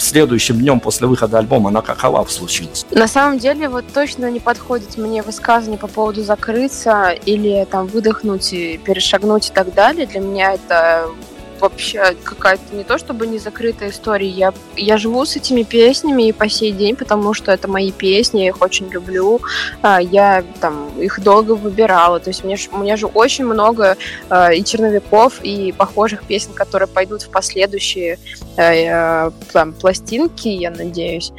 следующим 0.00 0.58
днем 0.58 0.80
после 0.80 1.06
выхода 1.06 1.38
альбома, 1.38 1.70
она 1.70 1.82
какова 1.82 2.24
случилась? 2.26 2.86
На 2.90 3.08
самом 3.08 3.38
деле, 3.38 3.68
вот 3.68 3.84
точно 3.92 4.30
не 4.30 4.40
подходит 4.40 4.96
мне 4.96 5.22
высказывание 5.22 5.78
по 5.78 5.88
поводу 5.88 6.22
закрыться 6.22 7.10
или 7.10 7.66
там 7.70 7.86
выдохнуть 7.86 8.52
и 8.52 8.78
перешагнуть 8.78 9.50
и 9.50 9.52
так 9.52 9.74
далее. 9.74 10.06
Для 10.06 10.20
меня 10.20 10.54
это 10.54 11.08
вообще 11.60 12.14
какая-то 12.22 12.74
не 12.74 12.84
то 12.84 12.98
чтобы 12.98 13.26
не 13.26 13.38
закрытая 13.38 13.90
история. 13.90 14.28
Я, 14.28 14.52
я 14.76 14.96
живу 14.96 15.24
с 15.24 15.36
этими 15.36 15.62
песнями 15.62 16.28
и 16.28 16.32
по 16.32 16.48
сей 16.48 16.72
день, 16.72 16.96
потому 16.96 17.34
что 17.34 17.52
это 17.52 17.68
мои 17.68 17.92
песни, 17.92 18.40
я 18.40 18.48
их 18.48 18.62
очень 18.62 18.88
люблю. 18.88 19.40
А, 19.82 20.00
я 20.00 20.44
там 20.60 20.88
их 20.98 21.20
долго 21.22 21.52
выбирала. 21.52 22.20
То 22.20 22.30
есть 22.30 22.44
мне, 22.44 22.56
у 22.72 22.78
меня 22.78 22.96
же 22.96 23.06
очень 23.06 23.44
много 23.44 23.96
а, 24.28 24.52
и 24.52 24.64
черновиков, 24.64 25.40
и 25.42 25.72
похожих 25.72 26.24
песен, 26.24 26.52
которые 26.52 26.88
пойдут 26.88 27.22
в 27.22 27.30
последующие 27.30 28.18
э, 28.56 29.30
там, 29.52 29.72
пластинки, 29.72 30.48
я 30.48 30.70
надеюсь. 30.70 31.32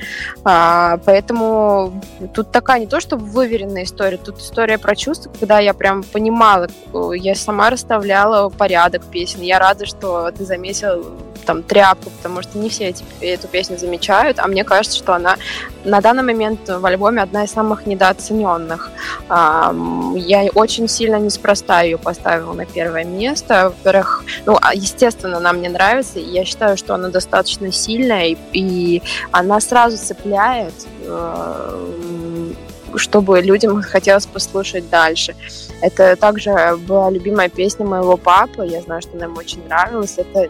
А, 0.44 1.00
поэтому 1.06 2.02
тут 2.34 2.52
такая 2.52 2.80
не 2.80 2.88
то 2.88 3.00
чтобы 3.00 3.26
выверенная 3.26 3.84
история, 3.84 4.18
тут 4.18 4.40
история 4.40 4.78
про 4.78 4.96
чувства, 4.96 5.32
когда 5.40 5.60
я 5.60 5.74
прям 5.74 6.04
понимала, 6.04 6.68
я 7.14 7.36
сама 7.36 7.70
расставляла 7.70 8.50
порядок 8.50 9.06
песен. 9.06 9.42
Я 9.42 9.60
рада, 9.60 9.86
что 9.86 10.09
что 10.10 10.32
ты 10.32 10.45
заметил 10.45 11.05
там 11.45 11.64
тряпку, 11.64 12.10
потому 12.10 12.41
что 12.41 12.57
не 12.57 12.70
все 12.70 12.89
эти, 12.89 13.03
эту 13.22 13.47
песню 13.47 13.78
замечают, 13.78 14.39
а 14.39 14.47
мне 14.47 14.64
кажется, 14.64 14.97
что 14.97 15.14
она 15.14 15.38
на 15.84 16.01
данный 16.01 16.24
момент 16.24 16.68
в 16.68 16.86
альбоме 16.86 17.22
одна 17.22 17.43
из 17.43 17.51
самых 17.51 17.86
недооцененных. 17.86 18.91
Я 19.30 20.49
очень 20.53 20.88
сильно 20.88 21.16
неспроста 21.16 21.82
ее 21.82 21.97
поставила 21.97 22.53
на 22.53 22.66
первое 22.66 23.03
место. 23.03 23.74
Во-первых, 23.84 24.24
ну, 24.45 24.57
а, 24.62 24.74
естественно, 24.74 25.38
она 25.38 25.53
мне 25.53 25.70
нравится, 25.70 26.20
и 26.20 26.30
я 26.30 26.45
считаю, 26.45 26.78
что 26.78 26.93
она 26.93 27.10
достаточно 27.10 27.72
сильная, 27.72 28.26
и, 28.26 28.38
и 28.53 29.01
она 29.32 29.60
сразу 29.60 29.97
цепляет 29.97 30.74
э, 31.03 32.53
чтобы 32.95 33.41
людям 33.41 33.82
хотелось 33.84 34.26
послушать 34.26 34.89
дальше. 34.89 35.36
Это 35.82 36.16
также 36.16 36.78
была 36.88 37.10
любимая 37.10 37.50
песня 37.50 37.86
моего 37.86 38.18
папы, 38.18 38.66
я 38.66 38.82
знаю, 38.82 39.02
что 39.02 39.16
она 39.16 39.26
ему 39.26 39.38
очень 39.38 39.66
нравилась. 39.68 40.18
Это 40.18 40.50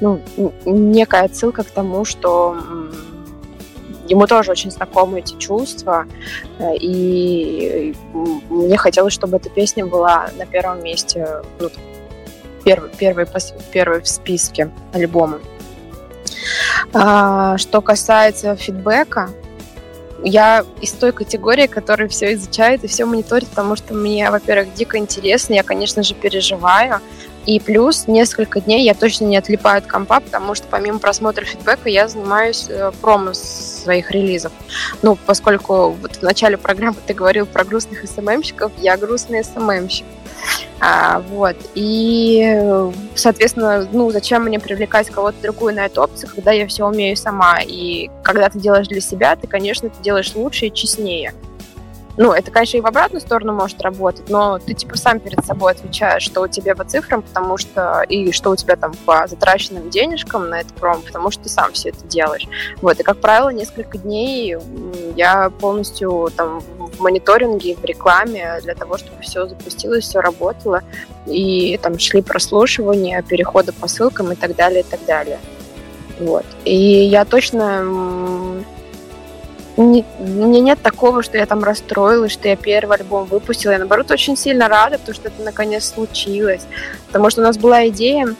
ну, 0.00 0.20
некая 0.64 1.24
отсылка 1.24 1.64
к 1.64 1.70
тому, 1.70 2.04
что 2.04 2.56
ему 4.10 4.26
тоже 4.26 4.50
очень 4.50 4.70
знакомы 4.70 5.20
эти 5.20 5.36
чувства, 5.36 6.06
э, 6.58 6.76
и 6.76 7.94
мне 8.48 8.76
хотелось, 8.76 9.12
чтобы 9.12 9.36
эта 9.36 9.48
песня 9.48 9.86
была 9.86 10.30
на 10.36 10.46
первом 10.46 10.82
месте, 10.82 11.42
ну, 11.60 11.70
первый, 12.64 12.90
первый, 12.98 13.26
первый 13.72 14.00
в 14.00 14.08
списке 14.08 14.70
альбома. 14.92 15.38
А, 16.92 17.56
что 17.58 17.80
касается 17.80 18.56
фидбэка, 18.56 19.30
я 20.22 20.64
из 20.80 20.92
той 20.92 21.12
категории, 21.12 21.66
которая 21.66 22.08
все 22.08 22.34
изучает 22.34 22.84
и 22.84 22.86
все 22.86 23.04
мониторит, 23.04 23.48
потому 23.48 23.76
что 23.76 23.94
мне, 23.94 24.30
во-первых, 24.30 24.74
дико 24.74 24.98
интересно, 24.98 25.54
я, 25.54 25.62
конечно 25.62 26.02
же, 26.02 26.14
переживаю. 26.14 27.00
И 27.46 27.58
плюс 27.58 28.06
несколько 28.06 28.60
дней 28.60 28.84
я 28.84 28.94
точно 28.94 29.24
не 29.24 29.36
отлипаю 29.36 29.78
от 29.78 29.86
компа, 29.86 30.20
потому 30.20 30.54
что 30.54 30.66
помимо 30.70 30.98
просмотра 30.98 31.44
фидбэка 31.44 31.88
я 31.88 32.06
занимаюсь 32.06 32.66
э, 32.68 32.92
промо 33.00 33.32
своих 33.32 34.10
релизов. 34.10 34.52
Ну, 35.00 35.16
поскольку 35.26 35.90
вот 35.90 36.16
в 36.16 36.22
начале 36.22 36.58
программы 36.58 36.98
ты 37.06 37.14
говорил 37.14 37.46
про 37.46 37.64
грустных 37.64 38.04
СММщиков, 38.04 38.72
я 38.78 38.98
грустный 38.98 39.42
СММщик. 39.42 40.04
А, 40.80 41.20
вот. 41.20 41.56
И, 41.74 42.90
соответственно, 43.14 43.86
ну, 43.92 44.10
зачем 44.10 44.44
мне 44.44 44.58
привлекать 44.58 45.10
кого-то 45.10 45.40
другую 45.42 45.74
на 45.74 45.86
эту 45.86 46.02
опцию, 46.02 46.30
когда 46.34 46.52
я 46.52 46.66
все 46.66 46.86
умею 46.86 47.16
сама. 47.16 47.58
И 47.64 48.08
когда 48.22 48.48
ты 48.48 48.58
делаешь 48.58 48.88
для 48.88 49.00
себя, 49.00 49.36
ты, 49.36 49.46
конечно, 49.46 49.88
это 49.88 50.02
делаешь 50.02 50.34
лучше 50.34 50.66
и 50.66 50.72
честнее. 50.72 51.34
Ну, 52.16 52.32
это, 52.32 52.50
конечно, 52.50 52.76
и 52.76 52.80
в 52.80 52.86
обратную 52.86 53.20
сторону 53.20 53.52
может 53.52 53.80
работать, 53.80 54.28
но 54.28 54.58
ты, 54.58 54.74
типа, 54.74 54.96
сам 54.96 55.20
перед 55.20 55.44
собой 55.44 55.72
отвечаешь, 55.72 56.22
что 56.22 56.42
у 56.42 56.48
тебя 56.48 56.74
по 56.74 56.84
цифрам, 56.84 57.22
потому 57.22 57.56
что... 57.56 58.02
И 58.08 58.32
что 58.32 58.50
у 58.50 58.56
тебя 58.56 58.76
там 58.76 58.92
по 59.06 59.26
затраченным 59.26 59.90
денежкам 59.90 60.48
на 60.48 60.60
этот 60.60 60.74
пром, 60.74 61.02
потому 61.02 61.30
что 61.30 61.44
ты 61.44 61.48
сам 61.48 61.72
все 61.72 61.90
это 61.90 62.04
делаешь. 62.06 62.46
Вот, 62.82 62.98
и, 62.98 63.02
как 63.02 63.18
правило, 63.18 63.50
несколько 63.50 63.98
дней 63.98 64.56
я 65.16 65.50
полностью 65.50 66.30
там 66.36 66.60
в 66.60 67.00
мониторинге, 67.00 67.76
в 67.76 67.84
рекламе 67.84 68.60
для 68.62 68.74
того, 68.74 68.98
чтобы 68.98 69.22
все 69.22 69.46
запустилось, 69.46 70.04
все 70.04 70.20
работало, 70.20 70.82
и 71.26 71.78
там 71.82 71.98
шли 71.98 72.22
прослушивания, 72.22 73.22
переходы 73.22 73.72
по 73.72 73.88
ссылкам 73.88 74.32
и 74.32 74.34
так 74.34 74.56
далее, 74.56 74.80
и 74.80 74.84
так 74.84 75.04
далее. 75.06 75.38
Вот. 76.18 76.44
И 76.64 76.74
я 76.74 77.24
точно 77.24 78.64
не, 79.82 80.04
у 80.18 80.24
меня 80.24 80.60
нет 80.60 80.82
такого, 80.82 81.22
что 81.22 81.38
я 81.38 81.46
там 81.46 81.64
расстроилась, 81.64 82.32
что 82.32 82.48
я 82.48 82.56
первый 82.56 82.96
альбом 82.98 83.24
выпустила. 83.24 83.72
Я, 83.72 83.78
наоборот, 83.78 84.10
очень 84.10 84.36
сильно 84.36 84.68
рада, 84.68 84.98
потому 84.98 85.14
что 85.14 85.28
это 85.28 85.42
наконец 85.42 85.84
случилось. 85.84 86.62
Потому 87.06 87.30
что 87.30 87.40
у 87.40 87.44
нас 87.44 87.56
была 87.56 87.88
идея 87.88 88.34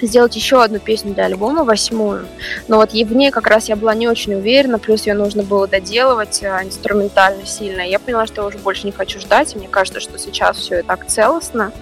сделать 0.00 0.36
еще 0.36 0.62
одну 0.62 0.78
песню 0.78 1.14
для 1.14 1.24
альбома, 1.24 1.64
восьмую. 1.64 2.26
Но 2.68 2.76
вот 2.76 2.92
в 2.92 3.16
ней 3.16 3.30
как 3.30 3.46
раз 3.46 3.68
я 3.68 3.76
была 3.76 3.94
не 3.94 4.08
очень 4.08 4.34
уверена, 4.34 4.78
плюс 4.78 5.06
ее 5.06 5.14
нужно 5.14 5.42
было 5.42 5.66
доделывать 5.66 6.42
а, 6.44 6.62
инструментально 6.62 7.46
сильно. 7.46 7.80
Я 7.80 7.98
поняла, 7.98 8.26
что 8.26 8.42
я 8.42 8.48
уже 8.48 8.58
больше 8.58 8.86
не 8.86 8.92
хочу 8.92 9.18
ждать, 9.20 9.54
и 9.54 9.58
мне 9.58 9.68
кажется, 9.68 10.00
что 10.00 10.18
сейчас 10.18 10.58
все 10.58 10.80
и 10.80 10.82
так 10.82 11.06
целостно. 11.06 11.72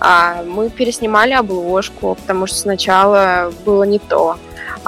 А 0.00 0.44
мы 0.44 0.70
переснимали 0.70 1.32
обложку, 1.32 2.14
потому 2.14 2.46
что 2.46 2.56
сначала 2.56 3.52
было 3.64 3.82
не 3.82 3.98
то 3.98 4.38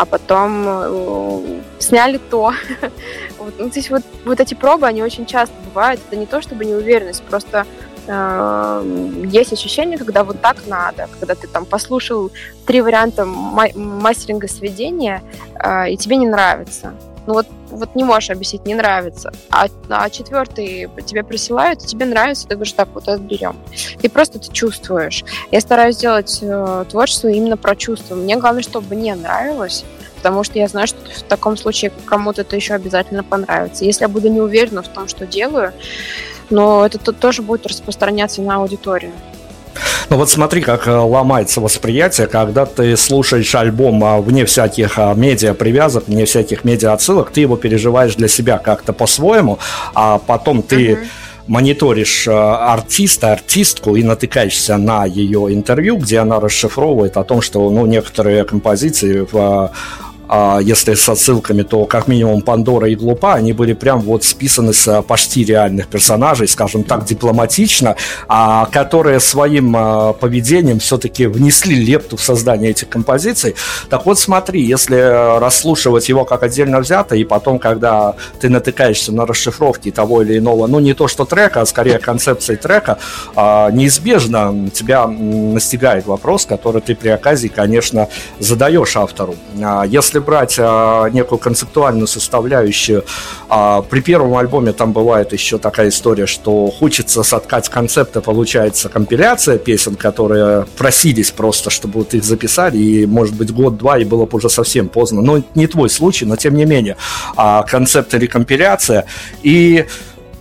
а 0.01 0.07
потом 0.07 0.65
э, 0.67 1.61
сняли 1.79 2.17
то. 2.17 2.55
вот, 3.39 3.55
ну, 3.59 3.69
то 3.69 3.77
есть 3.77 3.91
вот, 3.91 4.03
вот 4.25 4.41
эти 4.41 4.55
пробы, 4.55 4.87
они 4.87 5.03
очень 5.03 5.27
часто 5.27 5.55
бывают. 5.67 6.01
Это 6.09 6.17
не 6.17 6.25
то, 6.25 6.41
чтобы 6.41 6.65
неуверенность, 6.65 7.23
просто 7.25 7.67
э, 8.07 9.27
есть 9.27 9.53
ощущение, 9.53 9.99
когда 9.99 10.25
вот 10.25 10.41
так 10.41 10.57
надо, 10.67 11.07
когда 11.19 11.35
ты 11.35 11.47
там 11.49 11.67
послушал 11.67 12.33
три 12.65 12.81
варианта 12.81 13.27
мастеринга 13.27 14.49
сведения, 14.49 15.23
э, 15.63 15.91
и 15.91 15.99
тебе 15.99 16.17
не 16.17 16.29
нравится 16.29 16.95
ну 17.27 17.35
вот, 17.35 17.47
вот 17.71 17.95
не 17.95 18.05
можешь 18.05 18.31
объяснить, 18.31 18.67
не 18.67 18.75
нравится. 18.75 19.33
А, 19.51 19.67
а 19.89 20.11
четвертый 20.11 20.89
тебе 21.07 21.23
присылают, 21.23 21.81
тебе 21.81 22.07
нравится, 22.07 22.47
ты 22.47 22.55
говоришь, 22.55 22.73
так, 22.73 22.89
вот 22.95 23.09
это 23.09 23.19
берем. 23.19 23.57
И 24.03 24.09
просто 24.09 24.39
ты 24.39 24.51
чувствуешь. 24.53 25.25
Я 25.51 25.61
стараюсь 25.61 25.97
делать 25.97 26.39
э, 26.43 26.85
творчество 26.89 27.29
именно 27.29 27.57
про 27.57 27.77
чувства. 27.77 28.15
Мне 28.15 28.37
главное, 28.37 28.63
чтобы 28.63 28.95
мне 28.95 29.15
нравилось, 29.15 29.85
потому 30.17 30.45
что 30.45 30.59
я 30.59 30.69
знаю, 30.69 30.87
что 30.87 30.99
в 30.99 31.23
таком 31.23 31.57
случае 31.57 31.93
кому-то 32.05 32.43
это 32.43 32.57
еще 32.57 32.75
обязательно 32.75 33.23
понравится. 33.23 33.85
Если 33.85 34.03
я 34.03 34.09
буду 34.09 34.29
не 34.29 34.41
уверена 34.41 34.83
в 34.83 34.89
том, 34.89 35.09
что 35.09 35.27
делаю, 35.27 35.73
но 36.51 36.85
это 36.85 36.99
тоже 37.13 37.43
будет 37.43 37.67
распространяться 37.67 38.43
на 38.43 38.57
аудиторию. 38.57 39.13
Ну 40.09 40.17
вот 40.17 40.31
смотри, 40.31 40.61
как 40.61 40.89
э, 40.89 40.93
ломается 40.93 41.61
восприятие, 41.61 42.27
когда 42.27 42.67
ты 42.67 42.97
слушаешь 42.97 43.55
альбом 43.55 44.03
а, 44.05 44.21
вне 44.21 44.45
всяких 44.45 44.99
а, 44.99 45.15
медиа 45.15 45.55
привязок, 45.55 46.09
вне 46.09 46.25
всяких 46.25 46.65
медиа 46.65 46.93
отсылок, 46.93 47.31
ты 47.31 47.43
его 47.43 47.57
переживаешь 47.57 48.17
для 48.17 48.29
себя 48.29 48.59
как-то 48.59 48.93
по-своему, 48.93 49.59
а 49.95 50.19
потом 50.19 50.63
ты 50.63 50.93
uh-huh 50.93 51.07
мониторишь 51.51 52.29
э, 52.29 52.33
артиста, 52.33 53.33
артистку 53.33 53.97
и 53.97 54.05
натыкаешься 54.05 54.77
на 54.77 55.05
ее 55.05 55.53
интервью, 55.53 55.97
где 55.97 56.21
она 56.21 56.39
расшифровывает 56.39 57.17
о 57.17 57.25
том, 57.25 57.43
что 57.43 57.69
ну, 57.71 57.87
некоторые 57.87 58.45
композиции 58.45 59.27
в 59.31 59.73
а 60.33 60.61
если 60.63 60.95
с 60.95 61.09
отсылками, 61.09 61.63
то 61.63 61.87
как 61.87 62.07
минимум 62.07 62.43
Пандора 62.43 62.89
и 62.89 62.95
Глупа, 62.95 63.35
они 63.35 63.53
были 63.53 63.73
прям 63.73 63.99
вот 63.99 64.23
списаны 64.23 64.73
с 64.73 64.87
а, 64.87 65.03
почти 65.03 65.45
реальных 65.45 65.89
персонажей, 65.89 66.47
скажем 66.47 66.85
так, 66.85 67.05
дипломатично, 67.05 67.97
а, 68.29 68.67
которые 68.67 69.19
своим 69.19 69.75
а, 69.77 70.13
поведением 70.13 70.79
все-таки 70.79 71.27
внесли 71.27 71.75
лепту 71.75 72.17
в 72.17 72.23
создание 72.23 72.71
этих 72.71 72.89
композиций. 72.89 73.57
Так 73.89 74.07
вот 74.07 74.21
смотри, 74.21 74.63
если 74.63 75.41
расслушивать 75.41 76.09
его 76.09 76.25
как 76.25 76.45
отдельно 76.45 76.79
взято, 76.79 77.17
и 77.17 77.25
потом, 77.25 77.59
когда 77.59 78.15
ты 78.41 78.49
натыкаешься 78.49 79.11
на 79.13 79.27
расшифровки 79.27 79.91
того 79.91 80.23
или 80.23 80.39
иного, 80.39 80.69
ну 80.69 80.79
не 80.79 80.95
то 80.95 81.09
что 81.09 81.25
трека, 81.25 81.63
а 81.63 81.67
скорее 81.67 81.99
концепции 81.99 82.55
трека, 82.55 82.99
неизбежно 83.37 84.71
тебя 84.73 85.09
настигает 85.09 86.07
вопрос, 86.07 86.47
который 86.47 86.83
ты 86.83 86.95
при 86.95 87.09
оказии, 87.09 87.49
конечно, 87.49 88.09
задаешь 88.39 88.97
автору. 88.97 89.35
Если 89.89 90.20
брать 90.21 90.57
а, 90.59 91.09
некую 91.09 91.39
концептуальную 91.39 92.07
составляющую, 92.07 93.05
а, 93.49 93.83
при 93.83 94.01
первом 94.01 94.37
альбоме 94.37 94.73
там 94.73 94.93
бывает 94.93 95.33
еще 95.33 95.59
такая 95.59 95.89
история, 95.89 96.27
что 96.27 96.69
хочется 96.71 97.23
соткать 97.23 97.69
концепт, 97.69 98.17
и 98.17 98.21
получается 98.21 98.89
компиляция 98.89 99.59
песен, 99.59 99.97
которые 99.97 100.67
просились 100.77 101.31
просто, 101.31 101.71
чтобы 101.71 102.01
вот 102.01 102.15
их 102.15 102.25
записали, 102.25 102.79
и, 102.79 103.07
может 103.07 103.35
быть, 103.35 103.53
год-два, 103.53 103.99
и 103.99 104.05
было 104.05 104.27
бы 104.27 104.37
уже 104.39 104.49
совсем 104.49 104.89
поздно. 104.89 105.23
Но 105.23 105.43
не 105.55 105.67
твой 105.67 105.91
случай, 105.91 106.25
но 106.25 106.37
тем 106.37 106.55
не 106.55 106.65
менее. 106.65 106.97
А, 107.37 107.63
концепт 107.63 108.15
или 108.15 108.27
компиляция. 108.27 109.07
И 109.43 109.87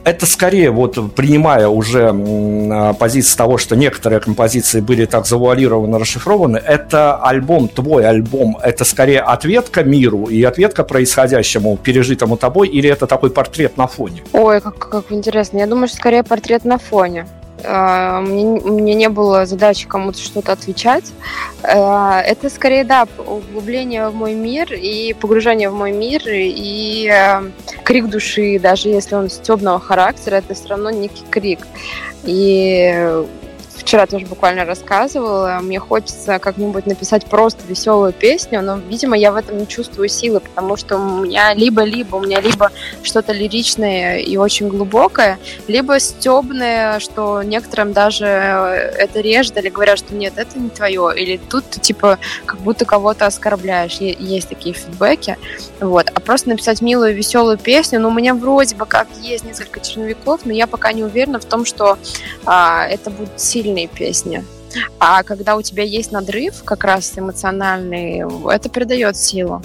это 0.10 0.26
скорее, 0.26 0.72
вот 0.72 1.14
принимая 1.14 1.68
уже 1.68 2.10
а, 2.12 2.94
позицию 2.94 3.38
того, 3.38 3.58
что 3.58 3.76
некоторые 3.76 4.20
композиции 4.20 4.82
были 4.82 5.06
так 5.06 5.28
завуалированы, 5.28 6.00
расшифрованы, 6.00 6.58
это 6.58 7.16
альбом, 7.18 7.68
твой 7.68 8.08
альбом, 8.08 8.58
это 8.62 8.86
скорее 8.86 9.22
ответка 9.22 9.84
миру 9.84 10.26
и 10.26 10.42
ответка 10.44 10.84
происходящему, 10.84 11.78
пережитому 11.78 12.38
тобой, 12.38 12.68
или 12.70 12.90
это 12.90 13.06
такой 13.06 13.30
портрет 13.30 13.78
на 13.78 13.88
фоне? 13.88 14.24
Ой, 14.34 14.62
как, 14.62 14.78
как 14.78 15.12
интересно. 15.12 15.60
Я 15.60 15.68
думаю, 15.68 15.88
что 15.88 15.98
скорее 15.98 16.24
портрет 16.24 16.66
на 16.66 16.80
фоне. 16.80 17.28
А, 17.64 18.22
мне, 18.22 18.46
мне 18.46 18.94
не 18.94 19.10
было 19.10 19.46
задачи 19.46 19.88
кому-то 19.88 20.20
что-то 20.20 20.52
отвечать. 20.52 21.06
А, 21.64 22.22
это 22.22 22.50
скорее, 22.50 22.84
да, 22.84 23.08
углубление 23.18 24.10
в 24.10 24.16
мой 24.16 24.34
мир 24.34 24.74
и 24.74 25.14
погружение 25.14 25.70
в 25.70 25.74
мой 25.74 25.92
мир 25.92 26.22
и 26.26 27.10
э, 27.12 27.42
крик 27.84 28.08
души, 28.08 28.60
даже 28.60 28.90
если 28.90 29.16
он 29.16 29.28
темного 29.28 29.80
характера, 29.80 30.36
это 30.36 30.54
все 30.54 30.70
равно 30.70 30.90
некий 30.90 31.24
крик. 31.30 31.68
И 32.24 33.24
вчера 33.80 34.06
тоже 34.06 34.26
буквально 34.26 34.66
рассказывала, 34.66 35.60
мне 35.62 35.80
хочется 35.80 36.40
как-нибудь 36.40 36.86
написать 36.86 37.26
просто 37.26 37.66
веселую 37.68 38.14
песню, 38.14 38.62
но, 38.62 38.78
видимо, 38.78 39.18
я 39.18 39.32
в 39.32 39.36
этом 39.36 39.58
не 39.58 39.68
чувствую 39.68 40.10
силы, 40.10 40.40
потому 40.40 40.78
что 40.78 40.98
у 40.98 41.22
меня 41.22 41.54
либо-либо, 41.54 42.18
у 42.18 42.22
меня 42.22 42.40
либо 42.40 42.72
что-то 43.04 43.32
лиричное 43.32 44.20
и 44.20 44.38
очень 44.38 44.68
глубокое, 44.68 45.40
либо 45.68 46.00
стебное, 46.00 47.00
что 47.00 47.42
некоторым 47.44 47.94
даже 47.94 48.26
это 48.26 49.22
режет, 49.22 49.58
или 49.58 49.70
говорят, 49.70 50.00
что 50.00 50.14
нет, 50.14 50.34
это 50.36 50.60
не 50.60 50.70
твое, 50.70 51.12
или 51.16 51.38
тут 51.38 51.66
ты, 51.70 51.80
типа, 51.80 52.20
как 52.46 52.60
будто 52.60 52.86
кого-то 52.86 53.26
оскорбляешь. 53.26 53.98
Есть 54.00 54.50
такие 54.50 54.76
фидбэки. 54.76 55.38
Вот. 55.80 56.10
А 56.14 56.20
просто 56.20 56.50
написать 56.50 56.82
милую, 56.82 57.16
веселую 57.16 57.58
песню, 57.58 58.00
ну, 58.00 58.10
у 58.10 58.14
меня 58.14 58.34
вроде 58.34 58.76
бы 58.76 58.86
как 58.86 59.08
есть 59.22 59.46
несколько 59.46 59.80
черновиков, 59.80 60.42
но 60.46 60.54
я 60.54 60.68
пока 60.68 60.92
не 60.92 61.04
уверена 61.04 61.40
в 61.40 61.46
том, 61.46 61.66
что 61.66 61.98
а, 62.46 62.86
это 62.86 63.10
будет 63.10 63.40
сильно 63.40 63.79
сильные 63.80 63.88
песни. 63.88 64.44
А 65.00 65.24
когда 65.24 65.56
у 65.56 65.62
тебя 65.62 65.84
есть 65.84 66.12
надрыв, 66.12 66.64
как 66.64 66.84
раз 66.84 67.14
эмоциональный, 67.18 68.24
это 68.54 68.70
придает 68.70 69.18
силу. 69.18 69.62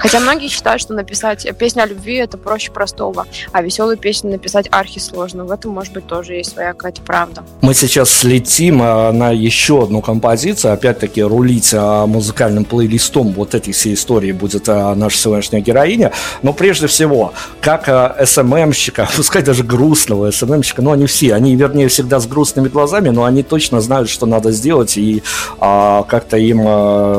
Хотя 0.00 0.18
многие 0.18 0.48
считают, 0.48 0.80
что 0.80 0.94
написать 0.94 1.46
песню 1.58 1.82
о 1.82 1.86
любви 1.86 2.14
это 2.14 2.38
проще 2.38 2.72
простого, 2.72 3.26
а 3.52 3.62
веселую 3.62 3.98
песню 3.98 4.30
написать 4.30 4.66
архи 4.70 4.98
сложно. 4.98 5.44
В 5.44 5.50
этом, 5.52 5.72
может 5.72 5.92
быть, 5.92 6.06
тоже 6.06 6.34
есть 6.34 6.52
своя 6.52 6.72
какая-то 6.72 7.02
правда. 7.02 7.44
Мы 7.60 7.74
сейчас 7.74 8.10
слетим 8.10 8.80
а, 8.82 9.12
на 9.12 9.30
еще 9.30 9.82
одну 9.82 10.00
композицию. 10.00 10.72
Опять-таки, 10.72 11.22
рулить 11.22 11.72
а, 11.74 12.06
музыкальным 12.06 12.64
плейлистом 12.64 13.32
вот 13.32 13.54
этой 13.54 13.74
всей 13.74 13.92
истории 13.92 14.32
будет 14.32 14.68
а, 14.70 14.94
наша 14.94 15.18
сегодняшняя 15.18 15.60
героиня. 15.60 16.12
Но 16.42 16.54
прежде 16.54 16.86
всего, 16.86 17.34
как 17.60 18.16
СММщика, 18.24 19.06
пускай 19.16 19.42
даже 19.42 19.64
грустного 19.64 20.30
СММщика, 20.30 20.80
но 20.80 20.92
они 20.92 21.04
все, 21.04 21.34
они, 21.34 21.54
вернее, 21.56 21.88
всегда 21.88 22.20
с 22.20 22.26
грустными 22.26 22.68
глазами, 22.68 23.10
но 23.10 23.24
они 23.24 23.42
точно 23.42 23.82
знают, 23.82 24.08
что 24.08 24.24
надо 24.24 24.50
сделать, 24.50 24.96
и 24.96 25.22
как-то 25.58 26.38
им 26.38 26.62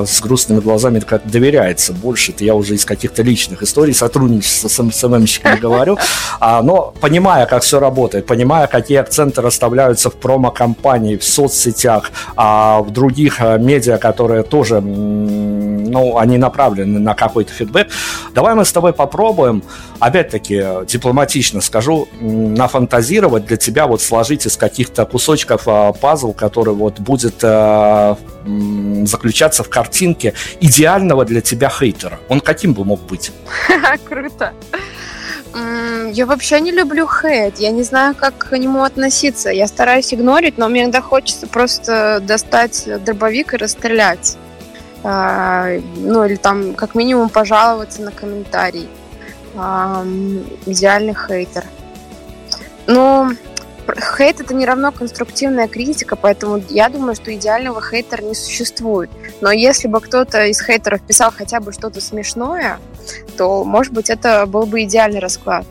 с 0.06 0.20
грустными 0.22 0.60
глазами 0.60 1.00
как 1.00 1.30
доверяется 1.30 1.94
больше. 1.94 2.32
Это 2.32 2.44
я 2.44 2.56
уже 2.56 2.71
даже 2.72 2.76
из 2.76 2.86
каких-то 2.86 3.24
личных 3.24 3.64
историй 3.64 3.94
сотрудничества 3.94 4.68
с 4.68 4.92
СММщиками 4.92 5.60
говорю, 5.60 5.98
а, 6.40 6.62
но 6.62 6.94
понимая, 7.02 7.46
как 7.46 7.64
все 7.64 7.80
работает, 7.80 8.26
понимая, 8.26 8.68
какие 8.68 8.98
акценты 8.98 9.42
расставляются 9.42 10.10
в 10.10 10.16
промо-компании, 10.16 11.18
в 11.18 11.24
соцсетях, 11.24 12.12
а 12.36 12.82
в 12.82 12.92
других 12.92 13.38
а, 13.40 13.58
медиа, 13.58 13.98
которые 13.98 14.44
тоже 14.44 14.82
ну, 14.82 16.18
они 16.18 16.38
направлены 16.38 17.00
на 17.00 17.14
какой-то 17.14 17.52
фидбэк. 17.54 17.88
Давай 18.34 18.56
мы 18.56 18.64
с 18.64 18.72
тобой 18.72 18.94
попробуем, 18.94 19.64
опять-таки, 20.00 20.64
дипломатично 20.88 21.62
скажу, 21.62 22.08
нафантазировать 22.22 23.46
для 23.46 23.58
тебя, 23.58 23.88
вот 23.88 24.02
сложить 24.02 24.46
из 24.46 24.58
каких-то 24.58 25.06
кусочков 25.06 25.68
э, 25.68 25.94
пазл, 26.00 26.34
который 26.34 26.74
вот 26.74 27.00
будет 27.00 27.44
э, 27.44 28.16
заключаться 29.04 29.64
в 29.64 29.70
картинке 29.70 30.34
идеального 30.62 31.26
для 31.26 31.42
тебя 31.42 31.70
хейтера. 31.70 32.20
Он 32.30 32.40
каким 32.62 32.74
бы 32.74 32.86
мог 32.86 33.02
быть? 33.02 33.32
Круто. 34.08 34.54
Я 36.14 36.26
вообще 36.28 36.62
не 36.62 36.72
люблю 36.72 37.08
хейт. 37.08 37.58
Я 37.58 37.72
не 37.72 37.82
знаю, 37.82 38.14
как 38.14 38.38
к 38.38 38.56
нему 38.56 38.84
относиться. 38.84 39.50
Я 39.50 39.68
стараюсь 39.68 40.14
игнорить, 40.14 40.60
но 40.60 40.70
мне 40.70 40.84
иногда 40.84 41.02
хочется 41.02 41.48
просто 41.48 42.20
достать 42.22 42.88
дробовик 43.04 43.56
и 43.56 43.58
расстрелять. 43.58 44.38
А, 45.04 45.70
ну, 45.96 46.24
или 46.24 46.36
там, 46.36 46.76
как 46.76 46.94
минимум, 46.94 47.30
пожаловаться 47.30 48.04
на 48.04 48.12
комментарий. 48.12 48.88
Идеальный 50.68 51.16
хейтер. 51.16 51.66
Ну, 52.86 53.32
хейт 54.18 54.42
это 54.42 54.54
не 54.54 54.66
равно 54.66 54.92
конструктивная 54.92 55.68
критика, 55.68 56.16
поэтому 56.16 56.62
я 56.70 56.90
думаю, 56.90 57.16
что 57.16 57.34
идеального 57.34 57.82
хейтера 57.82 58.22
не 58.22 58.36
существует. 58.36 59.10
Но 59.42 59.52
если 59.52 59.88
бы 59.88 60.00
кто-то 60.02 60.46
из 60.46 60.62
хейтеров 60.62 61.02
писал 61.02 61.32
хотя 61.32 61.60
бы 61.60 61.74
что-то 61.74 62.02
смешное, 62.02 62.80
то, 63.38 63.64
может 63.64 63.94
быть, 63.94 64.10
это 64.10 64.46
был 64.46 64.66
бы 64.66 64.84
идеальный 64.84 65.20
расклад. 65.20 65.66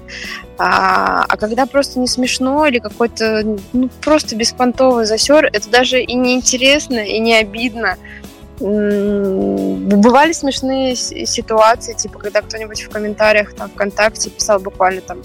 А, 0.59 1.25
а 1.29 1.37
когда 1.37 1.67
просто 1.67 1.99
не 2.01 2.07
смешно 2.07 2.67
или 2.67 2.79
какой-то 2.79 3.59
ну, 3.73 3.89
просто 4.03 4.37
беспонтовый 4.37 5.07
засер, 5.07 5.47
это 5.47 5.71
даже 5.71 6.03
и 6.03 6.15
не 6.15 6.35
интересно, 6.35 6.99
и 6.99 7.19
не 7.19 7.35
обидно. 7.35 7.97
Бывали 8.59 10.33
смешные 10.33 10.95
ситуации, 10.95 11.95
типа, 11.95 12.19
когда 12.19 12.43
кто-нибудь 12.43 12.83
в 12.83 12.91
комментариях 12.91 13.55
там 13.55 13.71
ВКонтакте 13.71 14.29
писал 14.29 14.61
буквально 14.61 15.01
там 15.01 15.23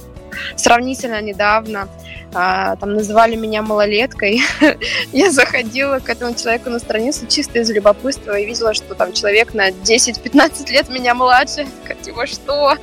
сравнительно 0.56 1.22
недавно, 1.22 1.88
а, 2.34 2.76
там 2.76 2.94
называли 2.94 3.36
меня 3.36 3.62
малолеткой. 3.62 4.42
я 5.14 5.32
заходила 5.32 6.00
к 6.00 6.10
этому 6.10 6.36
человеку 6.36 6.70
на 6.70 6.80
страницу 6.80 7.26
чисто 7.28 7.60
из 7.60 7.70
любопытства 7.70 8.38
и 8.38 8.46
видела, 8.46 8.74
что 8.74 8.94
там 8.96 9.14
человек 9.14 9.54
на 9.54 9.70
10-15 9.70 10.70
лет 10.72 10.90
меня 10.90 11.14
младше. 11.14 11.66
Типа, 12.02 12.28
что? 12.28 12.76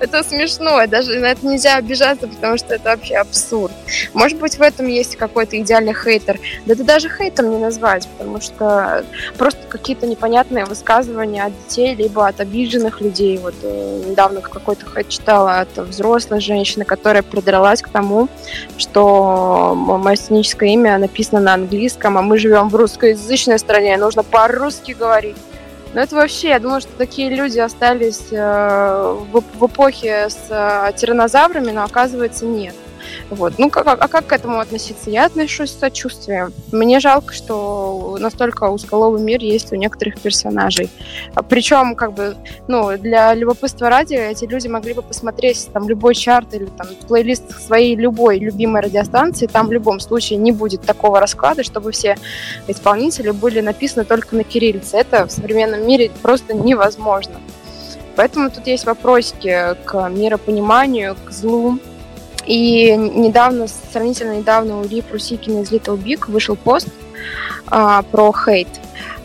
Это 0.00 0.22
смешно, 0.22 0.86
даже 0.86 1.18
на 1.18 1.26
это 1.26 1.46
нельзя 1.46 1.76
обижаться, 1.76 2.26
потому 2.26 2.56
что 2.58 2.74
это 2.74 2.90
вообще 2.90 3.16
абсурд. 3.16 3.72
Может 4.12 4.38
быть, 4.38 4.56
в 4.56 4.62
этом 4.62 4.86
есть 4.86 5.16
какой-то 5.16 5.58
идеальный 5.60 5.94
хейтер. 5.94 6.38
Да 6.66 6.74
это 6.74 6.84
даже 6.84 7.08
хейтом 7.08 7.50
не 7.50 7.58
назвать, 7.58 8.08
потому 8.18 8.40
что 8.40 9.04
просто 9.38 9.60
какие-то 9.68 10.06
непонятные 10.06 10.64
высказывания 10.64 11.44
от 11.44 11.52
детей, 11.68 11.94
либо 11.94 12.26
от 12.26 12.40
обиженных 12.40 13.00
людей. 13.00 13.38
Вот 13.38 13.54
э, 13.62 14.02
недавно 14.08 14.40
какой-то 14.40 14.86
хейт 14.86 15.08
читала 15.08 15.60
от 15.60 15.76
взрослой 15.76 16.40
женщины, 16.40 16.84
которая 16.84 17.22
придралась 17.22 17.82
к 17.82 17.88
тому, 17.88 18.28
что 18.76 19.74
мое 19.74 20.16
сценическое 20.16 20.70
имя 20.70 20.98
написано 20.98 21.40
на 21.40 21.54
английском, 21.54 22.18
а 22.18 22.22
мы 22.22 22.38
живем 22.38 22.68
в 22.68 22.76
русскоязычной 22.76 23.58
стране, 23.58 23.96
нужно 23.96 24.22
по-русски 24.22 24.92
говорить. 24.92 25.36
Но 25.94 26.00
это 26.00 26.16
вообще, 26.16 26.50
я 26.50 26.58
думаю, 26.58 26.80
что 26.80 26.90
такие 26.96 27.28
люди 27.28 27.58
остались 27.58 28.28
э, 28.30 29.16
в, 29.30 29.66
эпохе 29.66 30.28
с 30.30 30.46
э, 30.48 30.92
тиранозаврами, 30.96 31.70
но 31.70 31.84
оказывается 31.84 32.46
нет. 32.46 32.74
Вот. 33.30 33.58
Ну, 33.58 33.70
как, 33.70 33.86
а 33.86 34.08
как 34.08 34.26
к 34.26 34.32
этому 34.32 34.60
относиться? 34.60 35.10
Я 35.10 35.26
отношусь 35.26 35.70
с 35.70 35.78
сочувствием. 35.78 36.52
Мне 36.70 37.00
жалко, 37.00 37.32
что 37.32 38.16
настолько 38.20 38.64
узколовый 38.70 39.20
мир 39.20 39.40
есть 39.42 39.72
у 39.72 39.76
некоторых 39.76 40.20
персонажей. 40.20 40.90
Причем, 41.48 41.94
как 41.94 42.12
бы, 42.12 42.36
ну, 42.68 42.96
для 42.98 43.34
любопытства 43.34 43.88
ради 43.88 44.14
эти 44.14 44.44
люди 44.44 44.68
могли 44.68 44.94
бы 44.94 45.02
посмотреть 45.02 45.68
там 45.72 45.88
любой 45.88 46.14
чарт 46.14 46.54
или 46.54 46.66
там 46.66 46.88
плейлист 47.08 47.50
своей 47.60 47.96
любой 47.96 48.38
любимой 48.38 48.82
радиостанции, 48.82 49.46
там 49.46 49.68
в 49.68 49.72
любом 49.72 50.00
случае 50.00 50.38
не 50.38 50.52
будет 50.52 50.82
такого 50.82 51.20
расклада, 51.20 51.62
чтобы 51.62 51.92
все 51.92 52.16
исполнители 52.66 53.30
были 53.30 53.60
написаны 53.60 54.04
только 54.04 54.36
на 54.36 54.44
кириллице. 54.44 54.96
Это 54.96 55.26
в 55.26 55.30
современном 55.32 55.86
мире 55.86 56.10
просто 56.22 56.54
невозможно. 56.54 57.34
Поэтому 58.16 58.50
тут 58.50 58.66
есть 58.66 58.84
вопросики 58.84 59.74
к 59.84 60.08
миропониманию, 60.10 61.16
к 61.24 61.30
злу, 61.30 61.78
и 62.46 62.94
недавно, 62.96 63.66
сравнительно 63.68 64.38
недавно 64.38 64.80
у 64.80 64.86
Ри 64.86 65.02
Прусикина 65.02 65.60
из 65.62 65.72
Little 65.72 65.96
Big 66.02 66.30
вышел 66.30 66.56
пост 66.56 66.88
а, 67.66 68.02
про 68.02 68.32
хейт. 68.32 68.68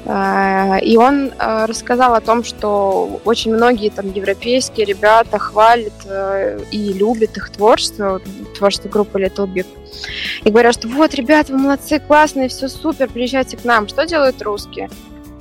А, 0.09 0.78
и 0.82 0.95
он 0.95 1.34
а, 1.38 1.68
рассказал 1.68 2.13
о 2.13 2.22
том, 2.22 2.45
что 2.45 3.20
очень 3.26 3.53
многие 3.53 3.89
там 3.89 4.11
европейские 4.11 4.86
ребята 4.86 5.38
хвалят 5.38 5.93
а, 6.05 6.57
и 6.72 6.93
любят 6.93 7.36
их 7.36 7.49
творчество, 7.49 8.22
творчество 8.57 8.88
группы 8.88 9.20
Little 9.20 9.47
Big. 9.47 9.65
И 10.45 10.49
говорят, 10.49 10.76
что 10.76 10.88
вот, 10.88 11.13
ребята, 11.13 11.51
вы 11.51 11.59
молодцы, 11.59 11.99
классные, 11.99 12.47
все 12.47 12.70
супер, 12.70 13.09
приезжайте 13.09 13.57
к 13.57 13.65
нам. 13.65 13.89
Что 13.89 14.05
делают 14.05 14.41
русские? 14.41 14.89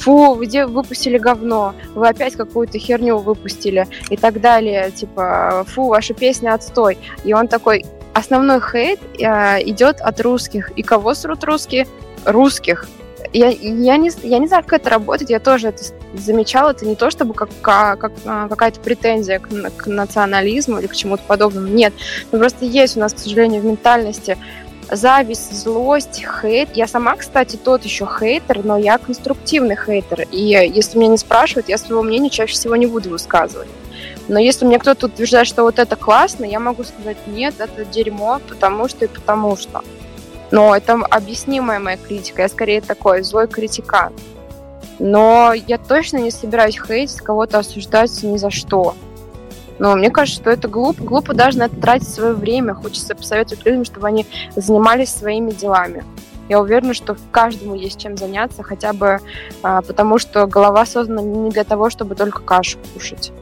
Фу, 0.07 0.37
где 0.37 0.67
выпустили 0.67 1.19
говно, 1.19 1.75
вы 1.97 2.07
опять 2.07 2.37
какую-то 2.37 2.79
херню 2.79 3.19
выпустили 3.19 3.89
и 4.09 4.17
так 4.17 4.41
далее, 4.41 4.93
типа, 4.93 5.65
фу, 5.67 5.89
ваша 5.89 6.15
песня 6.15 6.55
отстой. 6.55 6.97
И 7.25 7.35
он 7.35 7.49
такой, 7.49 7.85
основной 8.15 8.61
хейт 8.61 9.01
э, 9.19 9.63
идет 9.69 10.01
от 10.01 10.21
русских. 10.21 10.71
И 10.77 10.83
кого 10.83 11.13
срут 11.15 11.43
русские? 11.43 11.89
Русских. 12.25 12.87
Я, 13.33 13.49
я, 13.49 13.97
не, 13.97 14.13
я 14.23 14.39
не 14.39 14.47
знаю, 14.47 14.63
как 14.63 14.81
это 14.81 14.91
работает, 14.91 15.29
я 15.29 15.41
тоже 15.41 15.69
это 15.69 15.83
замечала, 16.15 16.71
это 16.71 16.87
не 16.87 16.95
то, 16.95 17.11
чтобы 17.11 17.35
как, 17.35 17.49
как, 17.61 18.13
а, 18.25 18.49
какая-то 18.49 18.79
претензия 18.79 19.41
к, 19.41 19.49
к 19.49 19.87
национализму 19.89 20.79
или 20.79 20.87
к 20.87 20.95
чему-то 20.95 21.25
подобному, 21.27 21.67
нет. 21.67 21.93
Но 22.31 22.39
просто 22.39 22.65
есть 22.65 22.97
у 22.97 23.01
нас, 23.01 23.13
к 23.13 23.19
сожалению, 23.19 23.61
в 23.61 23.65
ментальности 23.65 24.39
зависть, 24.91 25.53
злость, 25.53 26.25
хейт. 26.41 26.71
Я 26.75 26.87
сама, 26.87 27.17
кстати, 27.17 27.57
тот 27.57 27.85
еще 27.85 28.07
хейтер, 28.07 28.65
но 28.65 28.77
я 28.77 28.99
конструктивный 28.99 29.77
хейтер. 29.77 30.27
И 30.31 30.43
если 30.43 30.99
меня 30.99 31.13
не 31.13 31.19
спрашивают, 31.19 31.69
я 31.69 31.79
своего 31.79 32.03
мнения 32.03 32.31
чаще 32.31 32.55
всего 32.55 32.77
не 32.77 32.87
буду 32.87 33.11
высказывать. 33.11 33.69
Но 34.29 34.39
если 34.39 34.65
мне 34.65 34.79
кто-то 34.79 35.07
утверждает, 35.07 35.47
что 35.47 35.63
вот 35.63 35.79
это 35.79 35.97
классно, 35.97 36.45
я 36.45 36.59
могу 36.59 36.85
сказать, 36.85 37.17
нет, 37.27 37.55
это 37.59 37.85
дерьмо, 37.85 38.41
потому 38.49 38.89
что 38.89 39.05
и 39.05 39.09
потому 39.09 39.57
что. 39.57 39.83
Но 40.51 40.77
это 40.77 40.95
объяснимая 40.95 41.79
моя 41.79 41.97
критика. 41.97 42.43
Я 42.43 42.49
скорее 42.49 42.81
такой 42.81 43.23
злой 43.23 43.49
критикан. 43.49 44.13
Но 44.99 45.53
я 45.53 45.79
точно 45.79 46.19
не 46.19 46.31
собираюсь 46.31 46.81
хейтить, 46.81 47.21
кого-то 47.21 47.59
осуждать 47.59 48.23
ни 48.23 48.37
за 48.37 48.51
что. 48.51 48.95
Но 49.79 49.95
мне 49.95 50.11
кажется, 50.11 50.41
что 50.41 50.51
это 50.51 50.69
глупо. 50.69 51.03
Глупо 51.03 51.35
даже 51.35 51.59
на 51.59 51.65
это 51.65 51.77
тратить 51.77 52.09
свое 52.09 52.33
время. 52.33 52.75
Хочется 52.75 53.15
посоветовать 53.15 53.65
людям, 53.65 53.85
чтобы 53.85 54.07
они 54.07 54.27
занимались 54.55 55.11
своими 55.11 55.51
делами. 55.51 56.05
Я 56.49 56.61
уверена, 56.61 56.95
что 56.95 57.17
каждому 57.33 57.75
есть 57.75 58.01
чем 58.01 58.17
заняться, 58.17 58.63
хотя 58.63 58.93
бы 58.93 59.19
а, 59.63 59.83
потому, 59.83 60.19
что 60.19 60.47
голова 60.47 60.87
создана 60.87 61.21
не 61.23 61.51
для 61.51 61.65
того, 61.65 61.91
чтобы 61.91 62.15
только 62.15 62.41
кашу 62.41 62.79
кушать. 62.95 63.33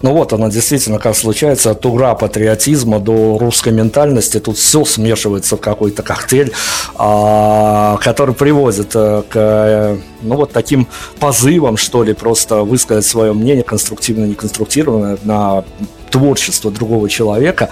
Ну 0.00 0.12
вот 0.12 0.32
она 0.32 0.48
действительно 0.48 0.98
как 0.98 1.14
случается 1.16 1.72
от 1.72 1.84
угра 1.84 2.14
патриотизма 2.14 2.98
до 2.98 3.38
русской 3.38 3.72
ментальности. 3.72 4.40
Тут 4.40 4.56
все 4.56 4.84
смешивается 4.84 5.56
в 5.56 5.60
какой-то 5.60 6.02
коктейль, 6.02 6.52
а, 6.94 7.98
который 7.98 8.34
приводит 8.34 8.92
а, 8.94 9.22
к 9.22 9.32
э, 9.34 9.98
ну 10.22 10.36
вот 10.36 10.52
таким 10.52 10.88
позывам, 11.18 11.76
что 11.76 12.02
ли, 12.02 12.14
просто 12.14 12.62
высказать 12.62 13.04
свое 13.04 13.32
мнение, 13.32 13.64
конструктивно, 13.64 14.24
неконструктивно, 14.24 15.18
на 15.24 15.64
творчество 16.12 16.70
другого 16.70 17.08
человека. 17.08 17.70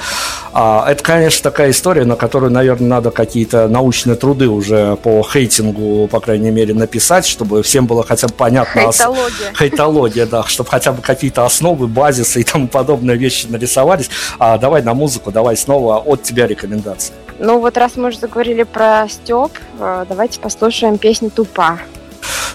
А, 0.53 0.85
это, 0.91 1.05
конечно, 1.05 1.43
такая 1.43 1.71
история, 1.71 2.05
на 2.05 2.17
которую, 2.17 2.51
наверное, 2.51 2.89
надо 2.89 3.11
какие-то 3.11 3.69
научные 3.69 4.17
труды 4.17 4.49
уже 4.49 4.97
по 4.97 5.23
хейтингу, 5.23 6.09
по 6.09 6.21
крайней 6.21 6.51
мере, 6.51 6.75
написать, 6.75 7.27
чтобы 7.27 7.63
всем 7.63 7.87
было 7.87 8.03
хотя 8.03 8.27
бы 8.27 8.35
понятно. 8.35 8.81
Хейтология. 8.81 9.53
Хейтология, 9.57 10.27
да, 10.27 10.43
чтобы 10.45 10.71
хотя 10.71 10.93
бы 10.93 11.03
какие-то 11.03 11.45
основы, 11.45 11.87
базисы 11.87 12.41
и 12.41 12.45
тому 12.45 12.67
подобные 12.67 13.17
вещи 13.17 13.47
нарисовались. 13.49 14.11
А 14.39 14.59
давай 14.59 14.83
на 14.83 14.95
музыку, 14.95 15.31
давай 15.31 15.57
снова 15.57 15.99
от 15.99 16.23
тебя 16.23 16.47
рекомендации. 16.47 17.13
Ну 17.39 17.61
вот 17.61 17.77
раз 17.77 17.97
мы 17.97 18.09
уже 18.09 18.19
заговорили 18.19 18.63
про 18.63 19.07
Степ, 19.09 19.53
э, 19.79 20.07
давайте 20.09 20.41
послушаем 20.41 20.99
песню 20.99 21.31
«Тупа». 21.31 21.79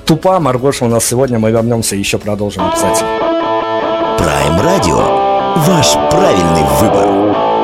Тупа, 0.06 0.40
Маргоша 0.40 0.86
у 0.86 0.88
нас 0.88 1.06
сегодня, 1.06 1.40
мы 1.40 1.52
вернемся 1.52 1.96
и 1.96 2.00
еще 2.00 2.18
продолжим 2.18 2.68
обязательно. 2.68 3.10
Prime 4.20 4.64
Radio 4.64 5.25
Ваш 5.56 5.94
правильный 6.12 6.66
выбор. 6.82 7.55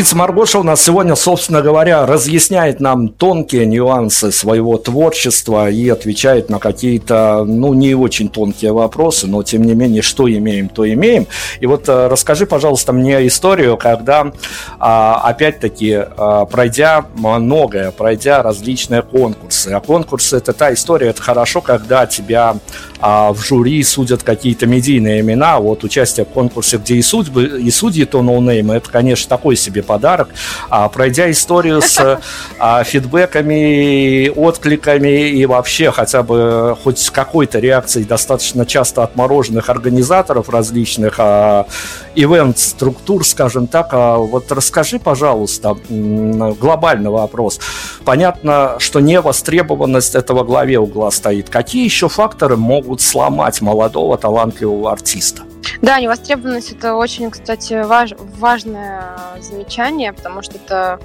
Певица 0.00 0.16
Маргоша 0.16 0.58
у 0.58 0.62
нас 0.62 0.82
сегодня, 0.82 1.14
собственно 1.14 1.60
говоря, 1.60 2.06
разъясняет 2.06 2.80
нам 2.80 3.10
тонкие 3.10 3.66
нюансы 3.66 4.32
своего 4.32 4.78
творчества 4.78 5.68
и 5.68 5.90
отвечает 5.90 6.48
на 6.48 6.58
какие-то, 6.58 7.44
ну, 7.46 7.74
не 7.74 7.94
очень 7.94 8.30
тонкие 8.30 8.72
вопросы, 8.72 9.26
но, 9.26 9.42
тем 9.42 9.62
не 9.62 9.74
менее, 9.74 10.00
что 10.00 10.26
имеем, 10.26 10.70
то 10.70 10.90
имеем. 10.90 11.26
И 11.60 11.66
вот 11.66 11.86
э, 11.86 12.06
расскажи, 12.06 12.46
пожалуйста, 12.46 12.94
мне 12.94 13.26
историю, 13.26 13.76
когда, 13.76 14.32
а, 14.78 15.20
опять-таки, 15.22 15.92
а, 16.16 16.46
пройдя 16.46 17.04
многое, 17.14 17.90
пройдя 17.90 18.42
различные 18.42 19.02
конкурсы, 19.02 19.68
а 19.68 19.80
конкурсы– 19.80 20.34
это 20.38 20.54
та 20.54 20.72
история, 20.72 21.08
это 21.08 21.20
хорошо, 21.20 21.60
когда 21.60 22.06
тебя 22.06 22.56
а, 23.00 23.34
в 23.34 23.42
жюри 23.42 23.82
судят 23.82 24.22
какие-то 24.22 24.66
медийные 24.66 25.20
имена, 25.20 25.60
вот 25.60 25.84
участие 25.84 26.24
в 26.24 26.30
конкурсе, 26.30 26.78
где 26.78 26.94
и, 26.94 27.02
судьбы, 27.02 27.60
и 27.60 27.70
судьи 27.70 28.06
то 28.06 28.22
ноунеймы, 28.22 28.76
это, 28.76 28.88
конечно, 28.90 29.28
такой 29.28 29.56
себе 29.56 29.82
подарок. 29.90 30.28
А, 30.68 30.88
пройдя 30.88 31.28
историю 31.32 31.82
с 31.82 32.20
а, 32.60 32.84
фидбэками, 32.84 34.28
откликами 34.28 35.30
и 35.30 35.46
вообще 35.46 35.90
хотя 35.90 36.22
бы 36.22 36.76
хоть 36.80 37.00
с 37.00 37.10
какой-то 37.10 37.58
реакцией 37.58 38.04
достаточно 38.04 38.64
часто 38.64 39.02
отмороженных 39.02 39.68
организаторов 39.68 40.48
различных 40.48 41.16
а, 41.18 41.66
ивент-структур, 42.14 43.26
скажем 43.26 43.66
так, 43.66 43.88
а, 43.90 44.18
вот 44.18 44.52
расскажи, 44.52 45.00
пожалуйста, 45.00 45.76
глобальный 45.88 47.10
вопрос. 47.10 47.58
Понятно, 48.04 48.76
что 48.78 49.00
невостребованность 49.00 50.14
этого 50.14 50.44
главе 50.44 50.78
угла 50.78 51.10
стоит. 51.10 51.50
Какие 51.50 51.84
еще 51.84 52.08
факторы 52.08 52.56
могут 52.56 53.00
сломать 53.00 53.60
молодого 53.60 54.16
талантливого 54.16 54.92
артиста? 54.92 55.49
Да, 55.82 56.00
невостребованность 56.00 56.72
это 56.72 56.94
очень, 56.94 57.30
кстати, 57.30 57.74
важ- 57.84 58.16
важное 58.38 59.18
замечание, 59.40 60.12
потому 60.12 60.42
что 60.42 60.56
это, 60.56 61.00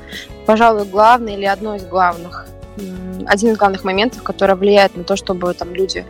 пожалуй, 0.45 0.86
главное 0.86 1.34
или 1.34 1.45
одно 1.45 1.76
из 1.76 1.86
главных, 1.86 2.47
один 3.26 3.52
из 3.52 3.58
главных 3.58 3.84
моментов, 3.84 4.24
который 4.24 4.56
влияет 4.56 4.96
на 4.96 5.04
то, 5.04 5.16
чтобы 5.16 5.54
там 5.54 5.74
люди 5.74 6.06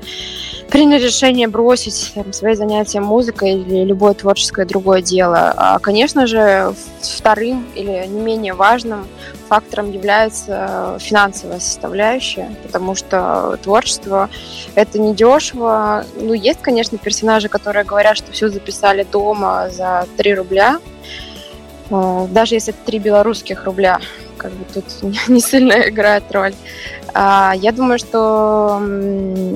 приняли 0.69 1.03
решение 1.03 1.47
бросить 1.47 2.11
там, 2.15 2.33
свои 2.33 2.55
занятия 2.55 2.99
музыкой 2.99 3.53
или 3.53 3.83
любое 3.83 4.13
творческое 4.13 4.65
другое 4.65 5.01
дело. 5.01 5.53
А, 5.55 5.79
конечно 5.79 6.27
же, 6.27 6.73
вторым 7.01 7.65
или 7.75 8.05
не 8.07 8.19
менее 8.19 8.53
важным 8.53 9.07
фактором 9.47 9.91
является 9.91 10.97
финансовая 10.99 11.59
составляющая, 11.59 12.55
потому 12.63 12.95
что 12.95 13.59
творчество 13.61 14.29
это 14.73 14.99
не 14.99 15.13
дешево. 15.13 16.03
Ну, 16.15 16.33
есть, 16.33 16.61
конечно, 16.61 16.97
персонажи, 16.97 17.47
которые 17.47 17.85
говорят, 17.85 18.17
что 18.17 18.31
все 18.31 18.49
записали 18.49 19.05
дома 19.09 19.69
за 19.69 20.07
3 20.17 20.33
рубля. 20.33 20.79
Э, 21.89 22.27
Даже 22.29 22.55
если 22.55 22.73
это 22.73 22.83
3 22.85 22.99
белорусских 22.99 23.63
рубля, 23.65 23.99
как 24.37 24.51
бы 24.51 24.65
тут 24.73 24.85
не 25.27 25.39
сильно 25.39 25.89
играет 25.89 26.23
роль. 26.31 26.53
А, 27.17 27.53
Я 27.55 27.71
думаю, 27.71 27.97
что 27.97 28.81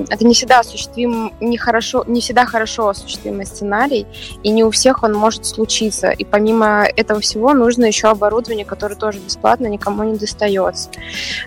это 0.08 0.24
не 0.24 0.32
всегда 0.32 0.60
осуществим, 0.60 1.34
не 1.40 1.58
хорошо, 1.58 2.04
не 2.06 2.22
всегда 2.22 2.46
хорошо 2.46 2.88
осуществимый 2.88 3.44
сценарий, 3.44 4.06
и 4.42 4.48
не 4.50 4.64
у 4.64 4.70
всех 4.70 5.02
он 5.02 5.12
может 5.12 5.44
случиться. 5.44 6.08
И 6.08 6.24
помимо 6.24 6.86
этого 6.96 7.20
всего 7.20 7.52
нужно 7.52 7.84
еще 7.84 8.08
оборудование, 8.08 8.64
которое 8.64 8.94
тоже 8.94 9.18
бесплатно 9.18 9.66
никому 9.66 10.04
не 10.04 10.16
достается. 10.16 10.88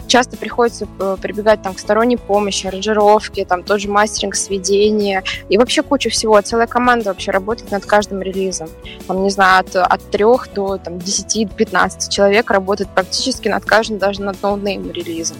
Часто 0.05 0.37
приходится 0.37 0.87
э, 0.99 1.17
прибегать 1.19 1.63
там 1.63 1.73
к 1.73 1.79
сторонней 1.79 2.17
помощи, 2.17 2.67
аранжировке, 2.67 3.43
там 3.43 3.63
тот 3.63 3.81
же 3.81 3.89
мастеринг, 3.89 4.35
сведения 4.35 5.23
и 5.49 5.57
вообще 5.57 5.81
куча 5.81 6.11
всего. 6.11 6.39
Целая 6.41 6.67
команда 6.67 7.09
вообще 7.09 7.31
работает 7.31 7.71
над 7.71 7.87
каждым 7.87 8.21
релизом. 8.21 8.69
Там, 9.07 9.23
не 9.23 9.31
знаю, 9.31 9.61
от, 9.61 9.75
от 9.75 10.11
3 10.11 10.25
до 10.53 10.77
там, 10.77 10.97
10-15 10.97 12.09
человек 12.11 12.51
работает 12.51 12.91
практически 12.91 13.47
над 13.47 13.65
каждым, 13.65 13.97
даже 13.97 14.21
над 14.21 14.39
no-name 14.43 14.91
релизом. 14.91 15.37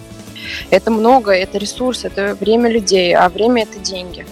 Это 0.70 0.92
много, 0.92 1.32
это 1.32 1.58
ресурс, 1.58 2.06
это 2.06 2.36
время 2.36 2.70
людей, 2.70 3.16
а 3.16 3.30
время 3.30 3.64
это 3.64 3.80
деньги. 3.80 4.26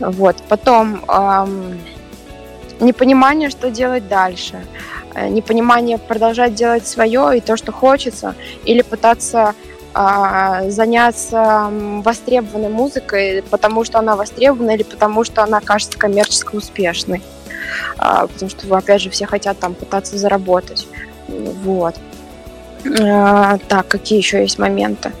Вот. 0.00 0.36
Потом 0.48 1.04
ам, 1.08 1.78
непонимание, 2.80 3.50
что 3.50 3.70
делать 3.70 4.08
дальше, 4.08 4.64
э, 5.14 5.28
непонимание 5.28 5.98
продолжать 5.98 6.54
делать 6.54 6.86
свое 6.86 7.38
и 7.38 7.40
то, 7.40 7.56
что 7.56 7.72
хочется, 7.72 8.34
или 8.64 8.82
пытаться 8.82 9.54
а, 9.94 10.70
заняться 10.70 11.68
востребованной 12.02 12.70
музыкой, 12.70 13.44
потому 13.50 13.84
что 13.84 13.98
она 13.98 14.16
востребована 14.16 14.70
или 14.70 14.84
потому 14.84 15.22
что 15.22 15.42
она 15.42 15.60
кажется 15.60 15.98
коммерчески 15.98 16.56
успешной. 16.56 17.22
А, 17.98 18.26
потому 18.26 18.50
что, 18.50 18.74
опять 18.74 19.02
же, 19.02 19.10
все 19.10 19.26
хотят 19.26 19.58
там 19.58 19.74
пытаться 19.74 20.16
заработать. 20.16 20.86
Вот. 21.28 21.94
А, 23.00 23.58
так, 23.68 23.86
какие 23.88 24.18
еще 24.18 24.40
есть 24.40 24.58
моменты? 24.58 25.12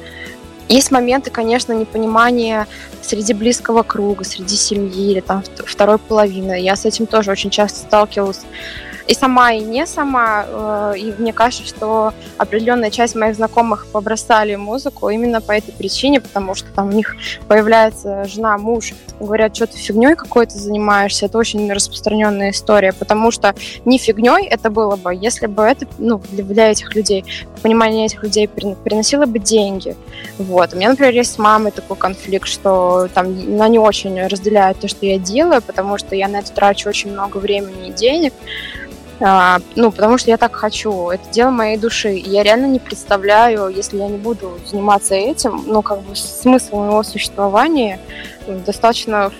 Есть 0.72 0.90
моменты, 0.90 1.30
конечно, 1.30 1.74
непонимания 1.74 2.66
среди 3.02 3.34
близкого 3.34 3.82
круга, 3.82 4.24
среди 4.24 4.56
семьи 4.56 5.10
или 5.10 5.20
там 5.20 5.40
вт- 5.40 5.66
второй 5.66 5.98
половины. 5.98 6.58
Я 6.58 6.76
с 6.76 6.86
этим 6.86 7.04
тоже 7.04 7.30
очень 7.30 7.50
часто 7.50 7.80
сталкивалась. 7.80 8.40
И 9.06 9.14
сама, 9.14 9.52
и 9.52 9.60
не 9.60 9.86
сама. 9.86 10.44
э, 10.46 10.94
И 10.98 11.12
мне 11.18 11.32
кажется, 11.32 11.66
что 11.66 12.12
определенная 12.38 12.90
часть 12.90 13.14
моих 13.14 13.34
знакомых 13.36 13.86
побросали 13.92 14.54
музыку 14.54 15.08
именно 15.10 15.40
по 15.40 15.52
этой 15.52 15.72
причине, 15.72 16.20
потому 16.20 16.54
что 16.54 16.68
там 16.72 16.88
у 16.88 16.92
них 16.92 17.16
появляется 17.48 18.24
жена, 18.24 18.56
муж, 18.58 18.92
говорят, 19.20 19.56
что 19.56 19.66
ты 19.66 19.76
фигней 19.78 20.14
какой-то 20.14 20.58
занимаешься. 20.58 21.26
Это 21.26 21.38
очень 21.38 21.72
распространенная 21.72 22.50
история, 22.50 22.92
потому 22.92 23.30
что 23.30 23.54
не 23.84 23.98
фигней 23.98 24.46
это 24.46 24.70
было 24.70 24.96
бы, 24.96 25.14
если 25.14 25.46
бы 25.46 25.62
это, 25.62 25.86
ну, 25.98 26.20
для, 26.30 26.70
этих 26.70 26.94
людей, 26.94 27.24
понимание 27.62 28.06
этих 28.06 28.22
людей 28.22 28.46
прин- 28.46 28.76
приносило 28.76 29.26
бы 29.26 29.38
деньги. 29.38 29.96
Вот. 30.38 30.74
У 30.74 30.76
меня, 30.76 30.90
например, 30.90 31.12
есть 31.14 31.32
с 31.32 31.38
мамой 31.38 31.72
такой 31.72 31.96
конфликт, 31.96 32.46
что 32.46 33.08
там 33.14 33.26
она 33.26 33.68
не 33.68 33.78
очень 33.78 34.26
разделяет 34.26 34.78
то, 34.78 34.88
что 34.88 35.06
я 35.06 35.18
делаю, 35.18 35.62
потому 35.62 35.98
что 35.98 36.14
я 36.14 36.28
на 36.28 36.38
это 36.38 36.52
трачу 36.52 36.88
очень 36.88 37.12
много 37.12 37.38
времени 37.38 37.88
и 37.88 37.92
денег. 37.92 38.32
А, 39.20 39.58
ну, 39.76 39.92
потому 39.92 40.18
что 40.18 40.30
я 40.30 40.36
так 40.36 40.54
хочу. 40.54 41.10
Это 41.10 41.28
дело 41.30 41.50
моей 41.50 41.76
души. 41.76 42.10
Я 42.10 42.42
реально 42.42 42.66
не 42.66 42.78
представляю, 42.78 43.68
если 43.68 43.98
я 43.98 44.08
не 44.08 44.18
буду 44.18 44.58
заниматься 44.66 45.14
этим, 45.14 45.62
ну, 45.66 45.82
как 45.82 46.02
бы 46.02 46.16
смысл 46.16 46.76
моего 46.76 47.02
существования 47.02 48.00
э, 48.46 48.58
достаточно 48.66 49.30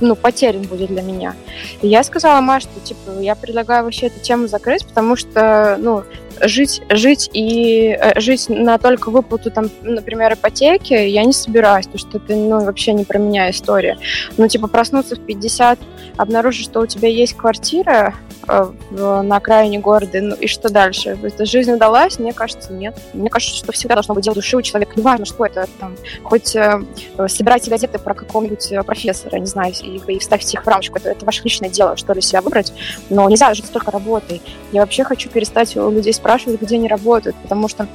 ну, 0.00 0.16
потерян 0.16 0.62
будет 0.62 0.88
для 0.88 1.02
меня. 1.02 1.34
И 1.82 1.88
я 1.88 2.02
сказала 2.02 2.40
Маше, 2.40 2.68
что, 2.68 2.80
типа, 2.80 3.20
я 3.20 3.34
предлагаю 3.34 3.84
вообще 3.84 4.06
эту 4.06 4.20
тему 4.20 4.46
закрыть, 4.46 4.86
потому 4.86 5.16
что, 5.16 5.76
ну, 5.78 6.04
жить, 6.40 6.82
жить 6.88 7.30
и 7.32 7.96
э, 7.98 8.18
жить 8.20 8.48
на 8.48 8.78
только 8.78 9.10
выплату, 9.10 9.50
там, 9.50 9.70
например, 9.82 10.34
ипотеки 10.34 10.94
я 10.94 11.24
не 11.24 11.32
собираюсь, 11.32 11.86
потому 11.86 11.98
что 11.98 12.18
это, 12.18 12.36
ну, 12.36 12.64
вообще 12.64 12.92
не 12.92 13.04
про 13.04 13.18
меня 13.18 13.50
история. 13.50 13.98
Ну, 14.36 14.48
типа, 14.48 14.68
проснуться 14.68 15.16
в 15.16 15.20
50, 15.20 15.78
обнаружить, 16.18 16.64
что 16.64 16.80
у 16.80 16.86
тебя 16.86 17.08
есть 17.08 17.34
квартира 17.34 18.14
э, 18.46 18.72
на 18.90 19.36
окраине 19.36 19.78
города, 19.78 20.20
ну, 20.20 20.34
и 20.34 20.46
что 20.46 20.68
дальше? 20.68 21.16
Эта 21.22 21.46
жизнь 21.46 21.72
удалась? 21.72 22.18
Мне 22.18 22.32
кажется, 22.32 22.72
нет. 22.72 22.98
Мне 23.14 23.30
кажется, 23.30 23.56
что 23.56 23.72
всегда 23.72 23.94
должно 23.94 24.14
быть 24.14 24.24
дело 24.24 24.34
души 24.34 24.56
у 24.56 24.62
человека. 24.62 24.92
Неважно, 24.96 25.24
что 25.24 25.46
это, 25.46 25.66
там, 25.78 25.96
хоть 26.24 26.54
э, 26.56 26.80
собирайте 27.28 27.70
газеты 27.70 27.98
про 27.98 28.14
какого-нибудь 28.14 28.72
э, 28.72 28.82
профессора, 28.82 29.36
не 29.38 29.46
знаю, 29.46 29.72
и, 29.80 30.00
и 30.12 30.18
вставьте 30.18 30.58
их 30.58 30.64
в 30.64 30.68
рамочку. 30.68 30.98
Это, 30.98 31.10
это 31.10 31.24
ваше 31.24 31.44
личное 31.44 31.70
дело, 31.70 31.96
что 31.96 32.12
ли, 32.12 32.20
себя 32.20 32.42
выбрать. 32.42 32.72
Но 33.08 33.28
нельзя 33.30 33.54
жить 33.54 33.70
только 33.72 33.90
работой. 33.92 34.42
Я 34.72 34.80
вообще 34.80 35.04
хочу 35.04 35.30
перестать 35.30 35.76
у 35.76 35.90
людей 35.90 36.12
спрашивать, 36.12 36.60
где 36.60 36.76
они 36.76 36.88
работают, 36.88 37.36
потому 37.36 37.68
что 37.68 37.86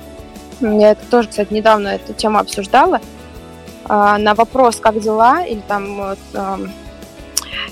я 0.61 0.91
это 0.91 1.01
тоже, 1.09 1.27
кстати, 1.27 1.51
недавно 1.53 1.89
эту 1.89 2.13
тему 2.13 2.39
обсуждала. 2.39 3.01
А, 3.85 4.17
на 4.17 4.33
вопрос, 4.33 4.77
как 4.77 4.99
дела, 4.99 5.45
или 5.45 5.61
там 5.67 6.15
эм, 6.33 6.71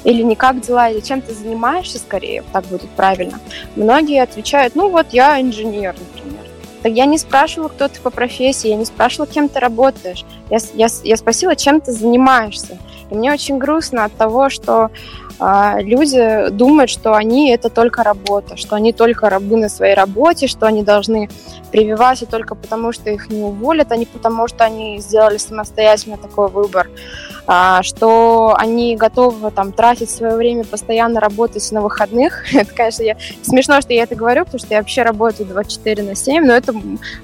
или 0.03 0.21
не 0.21 0.35
как 0.35 0.61
дела, 0.61 0.89
или 0.89 0.99
чем 0.99 1.21
ты 1.21 1.33
занимаешься, 1.33 1.99
скорее, 1.99 2.43
так 2.51 2.65
будет 2.65 2.89
правильно. 2.91 3.39
Многие 3.75 4.21
отвечают, 4.21 4.75
ну 4.75 4.89
вот 4.89 5.07
я 5.11 5.39
инженер, 5.41 5.95
например. 5.97 6.41
Так 6.81 6.93
я 6.93 7.05
не 7.05 7.17
спрашивала, 7.17 7.69
кто 7.69 7.87
ты 7.87 7.99
по 8.01 8.09
профессии, 8.09 8.69
я 8.69 8.75
не 8.75 8.85
спрашивала, 8.85 9.27
кем 9.27 9.49
ты 9.49 9.59
работаешь. 9.59 10.25
Я, 10.49 10.57
я, 10.73 10.87
я 11.03 11.17
спросила, 11.17 11.55
чем 11.55 11.79
ты 11.79 11.91
занимаешься. 11.91 12.77
И 13.11 13.15
мне 13.15 13.31
очень 13.31 13.57
грустно 13.57 14.05
от 14.05 14.13
того, 14.13 14.49
что 14.49 14.89
люди 15.79 16.49
думают, 16.51 16.91
что 16.91 17.15
они 17.15 17.49
это 17.49 17.69
только 17.69 18.03
работа, 18.03 18.57
что 18.57 18.75
они 18.75 18.93
только 18.93 19.27
рабы 19.27 19.57
на 19.57 19.69
своей 19.69 19.95
работе, 19.95 20.45
что 20.45 20.67
они 20.67 20.83
должны 20.83 21.29
прививаться 21.71 22.27
только 22.27 22.53
потому, 22.53 22.91
что 22.91 23.09
их 23.09 23.29
не 23.29 23.41
уволят, 23.41 23.91
а 23.91 23.97
не 23.97 24.05
потому, 24.05 24.47
что 24.47 24.65
они 24.65 24.99
сделали 24.99 25.37
самостоятельно 25.37 26.17
такой 26.17 26.49
выбор, 26.49 26.89
а, 27.47 27.81
что 27.81 28.53
они 28.57 28.95
готовы 28.95 29.49
там 29.49 29.71
тратить 29.71 30.11
свое 30.11 30.35
время, 30.35 30.63
постоянно 30.63 31.19
работать 31.19 31.71
на 31.71 31.81
выходных. 31.81 32.53
Это, 32.53 32.71
конечно, 32.73 33.01
я... 33.01 33.17
смешно, 33.41 33.81
что 33.81 33.93
я 33.93 34.03
это 34.03 34.15
говорю, 34.15 34.45
потому 34.45 34.59
что 34.59 34.73
я 34.73 34.79
вообще 34.79 35.01
работаю 35.01 35.47
24 35.47 36.03
на 36.03 36.15
7, 36.15 36.45
но 36.45 36.53
это 36.53 36.73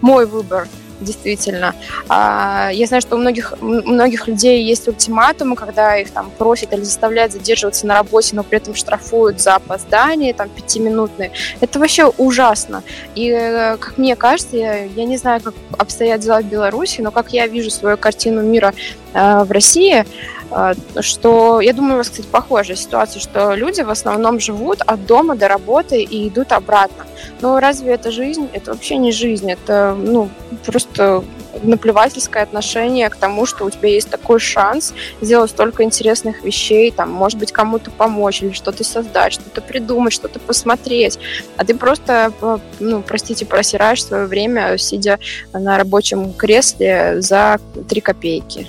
мой 0.02 0.26
выбор 0.26 0.68
действительно. 1.00 1.76
А, 2.10 2.70
Я 2.72 2.88
знаю, 2.88 3.02
что 3.02 3.16
у 3.16 3.20
многих, 3.20 3.54
у 3.62 3.66
многих 3.66 4.28
людей 4.28 4.64
есть 4.64 4.88
ультиматумы, 4.88 5.56
когда 5.56 5.98
их 5.98 6.12
там 6.12 6.32
просят 6.38 6.74
или 6.74 6.82
заставляют 6.82 7.32
задерживаться 7.34 7.88
на 7.88 7.96
работе, 7.96 8.36
но 8.36 8.44
при 8.44 8.58
этом 8.58 8.76
штрафуют 8.76 9.42
за 9.42 9.56
опоздание, 9.56 10.34
там, 10.34 10.50
пятиминутные. 10.50 11.32
Это 11.60 11.80
вообще 11.80 12.06
ужасно. 12.06 12.84
И, 13.16 13.30
э, 13.30 13.78
как 13.78 13.98
мне 13.98 14.16
кажется, 14.16 14.58
я, 14.58 14.84
я 14.84 15.06
не 15.06 15.18
знаю, 15.18 15.42
как 15.42 15.54
обстоят 15.78 16.22
дела 16.22 16.42
в 16.42 16.46
Беларуси, 16.46 17.02
но 17.02 17.12
как 17.12 17.34
я 17.34 17.48
вижу 17.48 17.70
свою 17.72 17.98
картину 17.98 18.42
мира 18.42 18.74
в 19.18 19.52
России, 19.52 20.06
э, 20.52 20.74
что, 21.02 21.62
я 21.62 21.74
думаю, 21.74 21.96
у 21.96 21.98
вас, 21.98 22.10
кстати, 22.10 22.28
похожая 22.28 22.78
ситуация, 22.78 23.20
что 23.20 23.56
люди 23.56 23.82
в 23.82 23.90
основном 23.90 24.40
живут 24.40 24.82
от 24.82 25.06
дома 25.06 25.36
до 25.36 25.48
работы 25.48 26.02
и 26.02 26.28
идут 26.28 26.52
обратно. 26.52 27.06
Но 27.42 27.60
разве 27.60 27.94
это 27.94 28.12
жизнь? 28.12 28.50
Это 28.54 28.72
вообще 28.72 28.98
не 28.98 29.12
жизнь. 29.12 29.52
Это, 29.52 29.96
ну, 29.98 30.30
просто 30.66 31.24
наплевательское 31.64 32.44
отношение 32.44 33.10
к 33.10 33.16
тому, 33.16 33.46
что 33.46 33.66
у 33.66 33.70
тебя 33.70 33.90
есть 33.90 34.10
такой 34.10 34.40
шанс 34.40 34.94
сделать 35.22 35.52
столько 35.52 35.84
интересных 35.84 36.44
вещей, 36.44 36.92
там, 36.92 37.12
может 37.12 37.40
быть, 37.40 37.52
кому-то 37.52 37.92
помочь 37.92 38.42
или 38.42 38.52
что-то 38.52 38.84
создать, 38.84 39.34
что-то 39.34 39.62
придумать, 39.62 40.14
что-то 40.14 40.40
посмотреть. 40.40 41.20
А 41.58 41.66
ты 41.66 41.76
просто, 41.76 42.32
э, 42.42 42.58
ну, 42.80 43.02
простите, 43.02 43.46
просираешь 43.46 44.04
свое 44.04 44.26
время, 44.26 44.78
сидя 44.78 45.20
на 45.54 45.78
рабочем 45.78 46.34
кресле 46.34 47.22
за 47.22 47.60
три 47.88 48.02
копейки. 48.02 48.68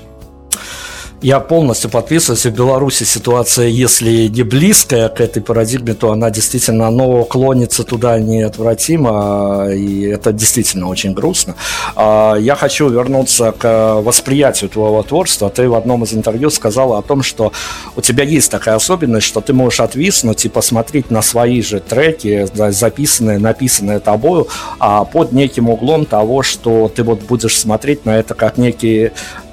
Я 1.21 1.41
полностью 1.41 1.91
подписываюсь. 1.91 2.47
В 2.47 2.51
Беларуси 2.51 3.03
ситуация, 3.03 3.67
если 3.67 4.29
не 4.29 4.45
близкая 4.45 5.09
к 5.09 5.21
этой 5.21 5.43
парадигме, 5.43 5.95
то 5.95 6.13
она 6.13 6.31
действительно, 6.31 6.91
но 6.91 7.25
клонится 7.25 7.83
туда 7.83 8.21
неотвратимо, 8.21 9.67
и 9.75 10.03
это 10.03 10.33
действительно 10.33 10.89
очень 10.89 11.15
грустно. 11.15 11.57
А, 11.97 12.37
Я 12.37 12.55
хочу 12.55 12.89
вернуться 12.89 13.51
к 13.51 14.01
восприятию 14.01 14.71
твоего 14.71 15.03
творчества. 15.03 15.51
Ты 15.51 15.69
в 15.69 15.75
одном 15.75 16.05
из 16.05 16.15
интервью 16.15 16.51
сказала 16.51 16.99
о 16.99 17.03
том, 17.03 17.25
что 17.25 17.53
у 17.97 18.01
тебя 18.01 18.23
есть 18.23 18.49
такая 18.53 18.77
особенность, 18.77 19.27
что 19.27 19.41
ты 19.41 19.53
можешь 19.53 19.81
отвиснуть 19.81 20.45
и 20.45 20.49
посмотреть 20.49 21.11
на 21.11 21.23
свои 21.23 21.63
же 21.63 21.81
треки, 21.81 22.47
записанные, 22.71 23.39
написанные 23.39 23.99
тобою, 23.99 24.47
а 24.79 25.03
под 25.05 25.33
неким 25.33 25.69
углом 25.69 26.07
того, 26.07 26.45
что 26.45 26.89
ты 26.95 27.03
вот 27.03 27.23
будешь 27.23 27.59
смотреть 27.59 28.07
на 28.07 28.19
это 28.19 28.35
как 28.35 28.57
некий 28.57 29.11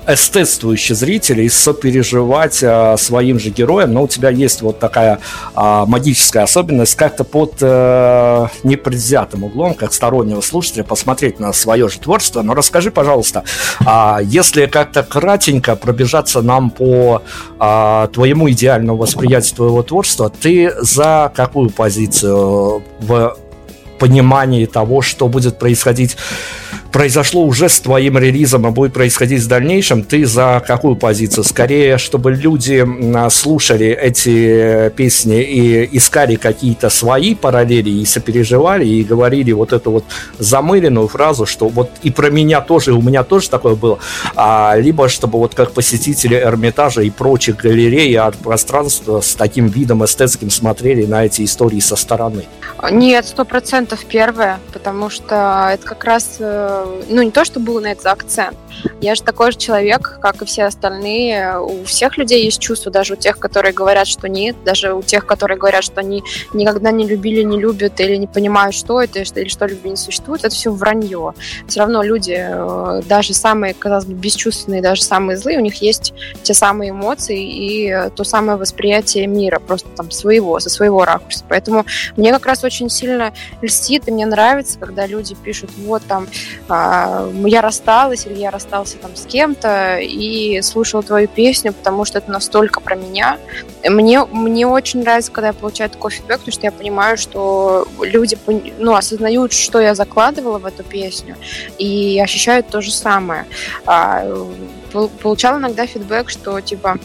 эстетствующий 0.07 0.95
зритель 0.95 1.41
и 1.41 1.49
сопереживать 1.49 2.63
а, 2.63 2.97
своим 2.97 3.39
же 3.39 3.49
героям, 3.49 3.93
но 3.93 4.03
у 4.03 4.07
тебя 4.07 4.29
есть 4.29 4.61
вот 4.61 4.79
такая 4.79 5.19
а, 5.53 5.85
магическая 5.85 6.43
особенность 6.43 6.95
как-то 6.95 7.23
под 7.23 7.55
э, 7.61 8.47
непредвзятым 8.63 9.43
углом, 9.43 9.73
как 9.73 9.93
стороннего 9.93 10.41
слушателя, 10.41 10.83
посмотреть 10.83 11.39
на 11.39 11.53
свое 11.53 11.89
же 11.89 11.99
творчество. 11.99 12.41
Но 12.41 12.53
расскажи, 12.53 12.91
пожалуйста, 12.91 13.43
а, 13.85 14.19
если 14.23 14.65
как-то 14.65 15.03
кратенько 15.03 15.75
пробежаться 15.75 16.41
нам 16.41 16.69
по 16.69 17.23
а, 17.59 18.07
твоему 18.07 18.49
идеальному 18.49 18.97
восприятию 18.97 19.55
твоего 19.55 19.83
творчества, 19.83 20.29
ты 20.29 20.73
за 20.81 21.31
какую 21.35 21.69
позицию 21.69 22.83
в 22.99 23.37
понимании 23.99 24.65
того, 24.65 25.01
что 25.01 25.27
будет 25.27 25.57
происходить, 25.57 26.17
произошло 26.95 27.43
уже 27.43 27.67
с 27.67 27.81
твоим 27.81 28.17
релизом, 28.17 28.65
а 28.65 28.71
будет 28.71 28.93
происходить 28.93 29.41
в 29.41 29.47
дальнейшем, 29.49 30.01
ты 30.01 30.25
за 30.25 30.63
какую 30.65 30.95
позицию? 30.95 31.43
Скорее, 31.43 31.97
чтобы 31.97 32.31
люди 32.31 32.75
м, 32.75 33.29
слушали 33.29 33.87
эти 33.87 34.87
песни 34.95 35.43
и 35.43 35.89
искали 35.97 36.35
какие-то 36.35 36.89
свои 36.89 37.35
параллели 37.35 37.89
и 37.89 38.05
сопереживали, 38.05 38.87
и 38.87 39.03
говорили 39.03 39.51
вот 39.51 39.73
эту 39.73 39.91
вот 39.91 40.05
замыленную 40.39 41.09
фразу, 41.09 41.45
что 41.45 41.67
вот 41.67 41.91
и 42.01 42.11
про 42.11 42.29
меня 42.29 42.61
тоже, 42.61 42.91
и 42.91 42.93
у 42.93 43.01
меня 43.01 43.25
тоже 43.25 43.49
такое 43.49 43.75
было, 43.75 43.99
а, 44.37 44.77
либо 44.77 45.09
чтобы 45.09 45.37
вот 45.37 45.53
как 45.53 45.73
посетители 45.73 46.37
Эрмитажа 46.37 47.01
и 47.01 47.09
прочих 47.09 47.57
галерей 47.57 48.17
от 48.17 48.37
пространства 48.37 49.19
с 49.19 49.35
таким 49.35 49.67
видом 49.67 50.05
эстетским 50.05 50.49
смотрели 50.49 51.05
на 51.05 51.25
эти 51.25 51.43
истории 51.43 51.81
со 51.81 51.97
стороны. 51.97 52.45
Нет, 52.89 53.25
сто 53.25 53.43
процентов 53.43 54.05
первое, 54.05 54.59
потому 54.71 55.09
что 55.09 55.69
это 55.73 55.85
как 55.85 56.05
раз 56.05 56.37
э, 56.39 56.84
ну, 57.09 57.21
не 57.21 57.31
то, 57.31 57.45
что 57.45 57.59
был 57.59 57.81
на 57.81 57.91
это 57.91 58.11
акцент. 58.11 58.57
Я 59.01 59.15
же 59.15 59.23
такой 59.23 59.51
же 59.51 59.57
человек, 59.57 60.19
как 60.21 60.41
и 60.41 60.45
все 60.45 60.65
остальные. 60.65 61.59
У 61.59 61.83
всех 61.85 62.17
людей 62.17 62.43
есть 62.43 62.59
чувства, 62.59 62.91
даже 62.91 63.13
у 63.13 63.15
тех, 63.15 63.37
которые 63.39 63.73
говорят, 63.73 64.07
что 64.07 64.27
нет, 64.27 64.55
даже 64.63 64.93
у 64.93 65.01
тех, 65.01 65.25
которые 65.25 65.57
говорят, 65.57 65.83
что 65.83 65.99
они 65.99 66.23
никогда 66.53 66.91
не 66.91 67.07
любили, 67.07 67.41
не 67.43 67.59
любят 67.59 67.99
или 67.99 68.15
не 68.15 68.27
понимают, 68.27 68.75
что 68.75 69.01
это, 69.01 69.19
или 69.19 69.47
что 69.47 69.65
любви 69.65 69.91
не 69.91 69.97
существует, 69.97 70.43
это 70.43 70.53
все 70.53 70.71
вранье. 70.71 71.33
Все 71.67 71.79
равно 71.81 72.03
люди, 72.03 72.35
э, 72.37 73.01
даже 73.07 73.33
самые, 73.33 73.73
казалось 73.73 74.05
бы, 74.05 74.13
бесчувственные, 74.13 74.81
даже 74.81 75.03
самые 75.03 75.37
злые, 75.37 75.57
у 75.57 75.61
них 75.61 75.75
есть 75.81 76.13
те 76.43 76.53
самые 76.53 76.91
эмоции 76.91 77.41
и 77.41 77.89
э, 77.89 78.09
то 78.09 78.23
самое 78.23 78.57
восприятие 78.57 79.27
мира, 79.27 79.59
просто 79.59 79.89
там 79.95 80.11
своего, 80.11 80.59
со 80.59 80.69
своего 80.69 81.05
ракурса. 81.05 81.43
Поэтому 81.47 81.85
мне 82.17 82.31
как 82.31 82.45
раз 82.45 82.63
очень 82.63 82.89
сильно 82.89 83.33
льстит, 83.61 84.07
и 84.07 84.11
мне 84.11 84.25
нравится, 84.25 84.79
когда 84.79 85.05
люди 85.05 85.35
пишут, 85.35 85.71
вот 85.77 86.03
там, 86.07 86.27
а, 86.67 86.74
я 87.45 87.61
рассталась, 87.61 88.25
или 88.25 88.39
я 88.39 88.51
расстался 88.51 88.97
там 88.97 89.15
с 89.15 89.25
кем-то, 89.25 89.99
и 89.99 90.61
слушала 90.61 91.03
твою 91.03 91.27
песню, 91.27 91.73
потому 91.73 92.05
что 92.05 92.17
это 92.17 92.31
настолько 92.31 92.81
про 92.81 92.95
меня. 92.95 93.37
Мне, 93.83 94.25
мне 94.25 94.67
очень 94.67 95.01
нравится, 95.01 95.31
когда 95.31 95.47
я 95.47 95.53
получаю 95.53 95.89
такой 95.89 96.11
фидбэк, 96.11 96.39
потому 96.39 96.51
что 96.51 96.65
я 96.65 96.71
понимаю, 96.71 97.17
что 97.17 97.87
люди 98.01 98.37
ну, 98.77 98.95
осознают, 98.95 99.53
что 99.53 99.79
я 99.79 99.95
закладывала 99.95 100.57
в 100.57 100.65
эту 100.65 100.83
песню, 100.83 101.35
и 101.77 102.19
ощущают 102.23 102.67
то 102.67 102.81
же 102.81 102.91
самое. 102.91 103.45
А, 103.85 104.25
получала 105.21 105.57
иногда 105.57 105.85
фидбэк, 105.85 106.29
что 106.29 106.59
типа 106.61 106.97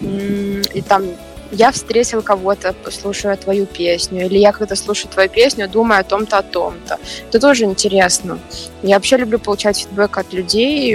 и 0.00 0.82
там 0.86 1.04
я 1.52 1.70
встретил 1.70 2.22
кого-то, 2.22 2.74
слушая 2.90 3.36
твою 3.36 3.66
песню, 3.66 4.26
или 4.26 4.38
я 4.38 4.52
когда 4.52 4.76
слушаю 4.76 5.10
твою 5.10 5.28
песню, 5.28 5.68
думаю 5.68 6.00
о 6.00 6.04
том-то, 6.04 6.38
о 6.38 6.42
том-то. 6.42 6.98
Это 7.28 7.40
тоже 7.40 7.64
интересно. 7.64 8.38
Я 8.82 8.96
вообще 8.96 9.16
люблю 9.16 9.38
получать 9.38 9.78
фидбэк 9.78 10.18
от 10.18 10.32
людей. 10.32 10.92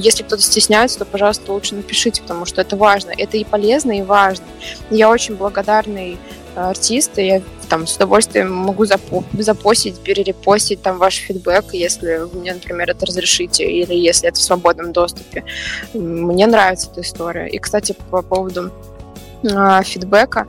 Если 0.00 0.22
кто-то 0.22 0.42
стесняется, 0.42 0.98
то, 0.98 1.04
пожалуйста, 1.04 1.52
лучше 1.52 1.74
напишите, 1.74 2.22
потому 2.22 2.46
что 2.46 2.60
это 2.60 2.76
важно. 2.76 3.12
Это 3.16 3.36
и 3.36 3.44
полезно, 3.44 3.98
и 3.98 4.02
важно. 4.02 4.44
Я 4.90 5.10
очень 5.10 5.34
благодарный 5.34 6.12
э, 6.12 6.16
артист, 6.54 7.18
и 7.18 7.26
я 7.26 7.42
там 7.68 7.86
с 7.86 7.96
удовольствием 7.96 8.52
могу 8.52 8.84
запо- 8.84 9.24
запостить, 9.38 9.98
перерепостить 10.00 10.82
там 10.82 10.98
ваш 10.98 11.16
фидбэк, 11.16 11.72
если 11.72 12.18
вы 12.18 12.38
мне, 12.40 12.54
например, 12.54 12.90
это 12.90 13.06
разрешите, 13.06 13.64
или 13.64 13.94
если 13.94 14.28
это 14.28 14.38
в 14.38 14.42
свободном 14.42 14.92
доступе. 14.92 15.44
Мне 15.94 16.46
нравится 16.46 16.88
эта 16.90 17.02
история. 17.02 17.48
И, 17.48 17.58
кстати, 17.58 17.94
по 18.10 18.22
поводу 18.22 18.72
э, 19.42 19.82
фидбэка, 19.84 20.46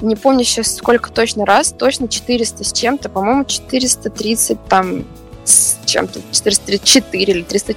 не 0.00 0.16
помню 0.16 0.44
сейчас 0.44 0.76
сколько 0.76 1.10
точно 1.12 1.44
раз, 1.44 1.74
точно 1.76 2.08
400 2.08 2.64
с 2.64 2.72
чем-то, 2.72 3.08
по-моему, 3.08 3.44
430 3.44 4.58
там 4.68 5.04
с 5.44 5.78
чем-то, 5.84 6.20
434 6.32 7.32
или 7.32 7.42
300 7.42 7.74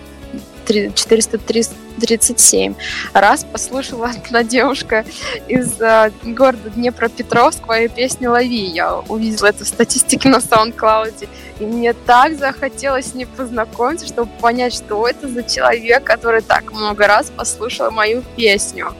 437 0.65 2.75
раз 3.13 3.43
послушала 3.43 4.07
одна 4.07 4.43
девушка 4.43 5.05
из 5.47 5.79
э, 5.79 6.11
города 6.23 6.69
Днепропетровск 6.69 7.67
мою 7.67 7.89
песню 7.89 8.31
«Лови». 8.31 8.65
Я 8.65 8.95
увидела 8.95 9.47
это 9.47 9.63
в 9.63 9.67
статистике 9.67 10.29
на 10.29 10.37
SoundCloud. 10.37 11.27
И 11.59 11.65
мне 11.65 11.93
так 11.93 12.37
захотелось 12.37 13.11
с 13.11 13.13
ней 13.13 13.25
познакомиться, 13.25 14.07
чтобы 14.07 14.31
понять, 14.41 14.73
что 14.73 15.07
это 15.07 15.27
за 15.27 15.43
человек, 15.43 16.03
который 16.03 16.41
так 16.41 16.71
много 16.71 17.07
раз 17.07 17.31
послушал 17.35 17.91
мою 17.91 18.23
песню. 18.35 18.93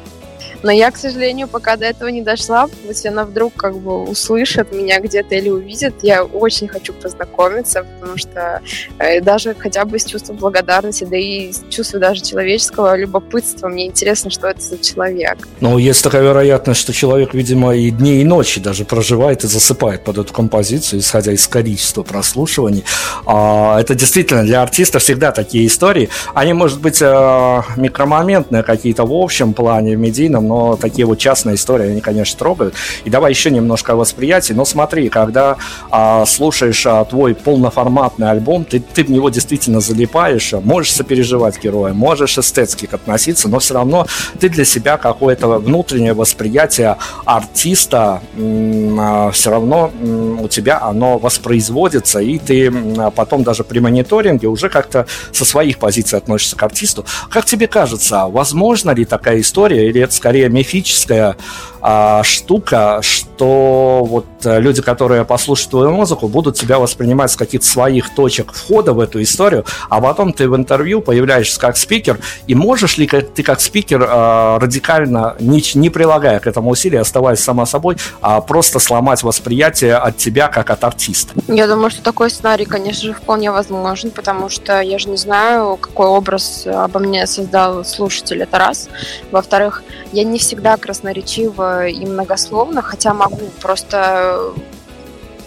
Но 0.64 0.72
я, 0.72 0.89
к 0.91 0.97
сожалению, 0.97 1.47
пока 1.47 1.76
до 1.76 1.86
этого 1.86 2.09
не 2.09 2.22
дошла. 2.22 2.70
Если 2.88 3.09
она 3.09 3.26
вдруг 3.26 3.53
как 3.55 3.76
бы 3.78 4.03
услышит 4.03 4.72
меня 4.72 4.99
где-то 4.99 5.36
или 5.36 5.49
увидит, 5.49 5.95
я 6.01 6.24
очень 6.24 6.68
хочу 6.70 6.93
познакомиться, 6.93 7.86
потому 7.99 8.18
что 8.18 8.61
э, 8.97 9.20
даже 9.22 9.53
хотя 9.55 9.84
бы 9.84 9.99
с 9.99 10.05
чувством 10.05 10.38
благодарности, 10.38 11.03
да 11.03 11.18
и 11.18 11.51
с 11.51 11.64
чувством 11.70 12.01
даже 12.01 12.22
человеческого 12.22 12.95
любопытства, 12.95 13.68
мне 13.68 13.88
интересно, 13.88 14.30
что 14.32 14.47
это 14.47 14.61
за 14.61 14.78
человек. 14.78 15.47
Ну, 15.59 15.78
есть 15.78 16.03
такая 16.03 16.24
вероятность, 16.24 16.80
что 16.80 16.93
человек, 16.93 17.34
видимо, 17.34 17.76
и 17.76 17.91
дни, 17.91 18.22
и 18.22 18.24
ночи 18.24 18.61
даже 18.61 18.86
проживает 18.86 19.43
и 19.43 19.47
засыпает 19.47 20.03
под 20.03 20.18
эту 20.18 20.34
композицию, 20.34 21.01
исходя 21.01 21.34
из 21.34 21.45
количества 21.47 22.03
прослушиваний. 22.03 22.86
А, 23.26 23.80
это 23.82 23.95
действительно 23.95 24.43
для 24.43 24.61
артиста 24.61 24.99
всегда 24.99 25.32
такие 25.32 25.68
истории. 25.68 26.09
Они, 26.34 26.53
может 26.53 26.80
быть, 26.80 27.01
э, 27.01 27.61
микромоментные 27.76 28.64
какие-то 28.64 29.05
в 29.05 29.14
общем 29.14 29.53
плане, 29.53 29.97
в 29.97 29.99
медийном, 29.99 30.53
но 30.54 30.76
такие 30.76 31.08
вот 31.08 31.18
частные 31.18 31.56
истории, 31.56 31.89
они, 31.89 32.01
конечно, 32.01 32.38
трогают. 32.38 32.76
И 33.06 33.10
давай 33.10 33.32
еще 33.32 33.49
немножко 33.49 33.93
о 33.93 33.95
восприятии. 33.95 34.54
Но 34.54 34.66
смотри, 34.66 35.10
когда 35.10 35.58
а, 35.89 36.26
слушаешь 36.28 36.86
а, 36.86 37.04
твой 37.06 37.34
полноформатный 37.34 38.30
альбом, 38.30 38.64
ты, 38.64 38.80
ты 38.80 39.04
в 39.04 39.10
него 39.10 39.30
действительно 39.30 39.80
залипаешь, 39.80 40.54
можешь 40.54 40.93
сопереживать 40.93 41.60
героя, 41.64 41.93
можешь 41.93 42.38
эстетски 42.38 42.88
относиться, 42.91 43.49
но 43.49 43.58
все 43.58 43.74
равно 43.74 44.06
ты 44.39 44.47
для 44.47 44.64
себя 44.64 44.97
какое-то 44.97 45.47
внутреннее 45.47 46.14
восприятие 46.14 46.97
артиста 47.26 48.22
а, 48.38 49.32
все 49.32 49.49
равно 49.49 49.91
у 50.39 50.47
тебя 50.49 50.80
оно 50.82 51.18
воспроизводится, 51.18 52.20
и 52.20 52.38
ты 52.38 52.72
потом 53.16 53.43
даже 53.43 53.64
при 53.64 53.80
мониторинге 53.80 54.47
уже 54.47 54.70
как-то 54.70 55.08
со 55.32 55.45
своих 55.45 55.80
позиций 55.80 56.20
относишься 56.20 56.56
к 56.56 56.62
артисту. 56.62 57.06
Как 57.32 57.45
тебе 57.45 57.68
кажется, 57.68 58.28
возможно 58.28 58.91
ли 58.91 59.04
такая 59.06 59.39
история, 59.39 59.89
или 59.89 59.99
это 60.01 60.14
скорее 60.14 60.43
мифическая 60.50 61.38
а, 61.86 62.24
штука, 62.24 63.00
что 63.02 64.06
вот 64.06 64.26
э, 64.46 64.62
люди, 64.62 64.82
которые 64.82 65.26
послушают 65.26 65.72
твою 65.72 65.92
музыку, 65.92 66.30
будут 66.30 66.56
тебя 66.56 66.80
воспринимать 66.80 67.30
с 67.30 67.36
каких-то 67.36 67.68
своих 67.68 68.16
точек 68.16 68.54
входа 68.54 68.94
в 68.94 69.02
эту 69.02 69.22
историю, 69.22 69.66
а 69.90 70.00
потом 70.00 70.32
ты 70.32 70.48
в 70.48 70.56
интервью 70.56 71.02
появляешься 71.02 71.60
как 71.60 71.76
спикер, 71.76 72.20
и 72.48 72.56
можешь 72.56 72.98
ли 72.98 73.06
ты 73.06 73.44
как 73.44 73.60
спикер 73.60 74.08
а, 74.08 74.60
радикально, 74.60 75.36
не, 75.42 75.62
не 75.76 75.90
прилагая 75.90 76.40
к 76.40 76.48
этому 76.48 76.70
усилия, 76.70 77.02
оставаясь 77.02 77.40
сама 77.40 77.66
собой, 77.66 77.98
а 78.22 78.40
просто 78.40 78.80
сломать 78.80 79.22
восприятие 79.22 79.98
от 79.98 80.16
тебя 80.16 80.48
как 80.48 80.70
от 80.70 80.86
артиста? 80.86 81.34
Я 81.50 81.68
думаю, 81.68 81.90
что 81.90 82.02
такой 82.02 82.30
сценарий, 82.30 82.64
конечно 82.64 83.08
же, 83.08 83.14
вполне 83.14 83.52
возможен, 83.52 84.10
потому 84.10 84.48
что 84.48 84.80
я 84.80 84.98
же 85.00 85.10
не 85.10 85.18
знаю, 85.18 85.76
какой 85.76 86.08
образ 86.08 86.66
обо 86.66 87.00
мне 87.02 87.28
создал 87.28 87.84
слушатель, 87.84 88.42
это 88.42 88.58
раз. 88.58 88.88
Во-вторых, 89.32 89.84
я 90.14 90.24
не 90.24 90.40
всегда 90.40 90.78
красноречиво 90.78 91.72
и 91.82 92.05
многословно, 92.05 92.82
хотя 92.82 93.13
могу 93.13 93.49
просто 93.61 94.53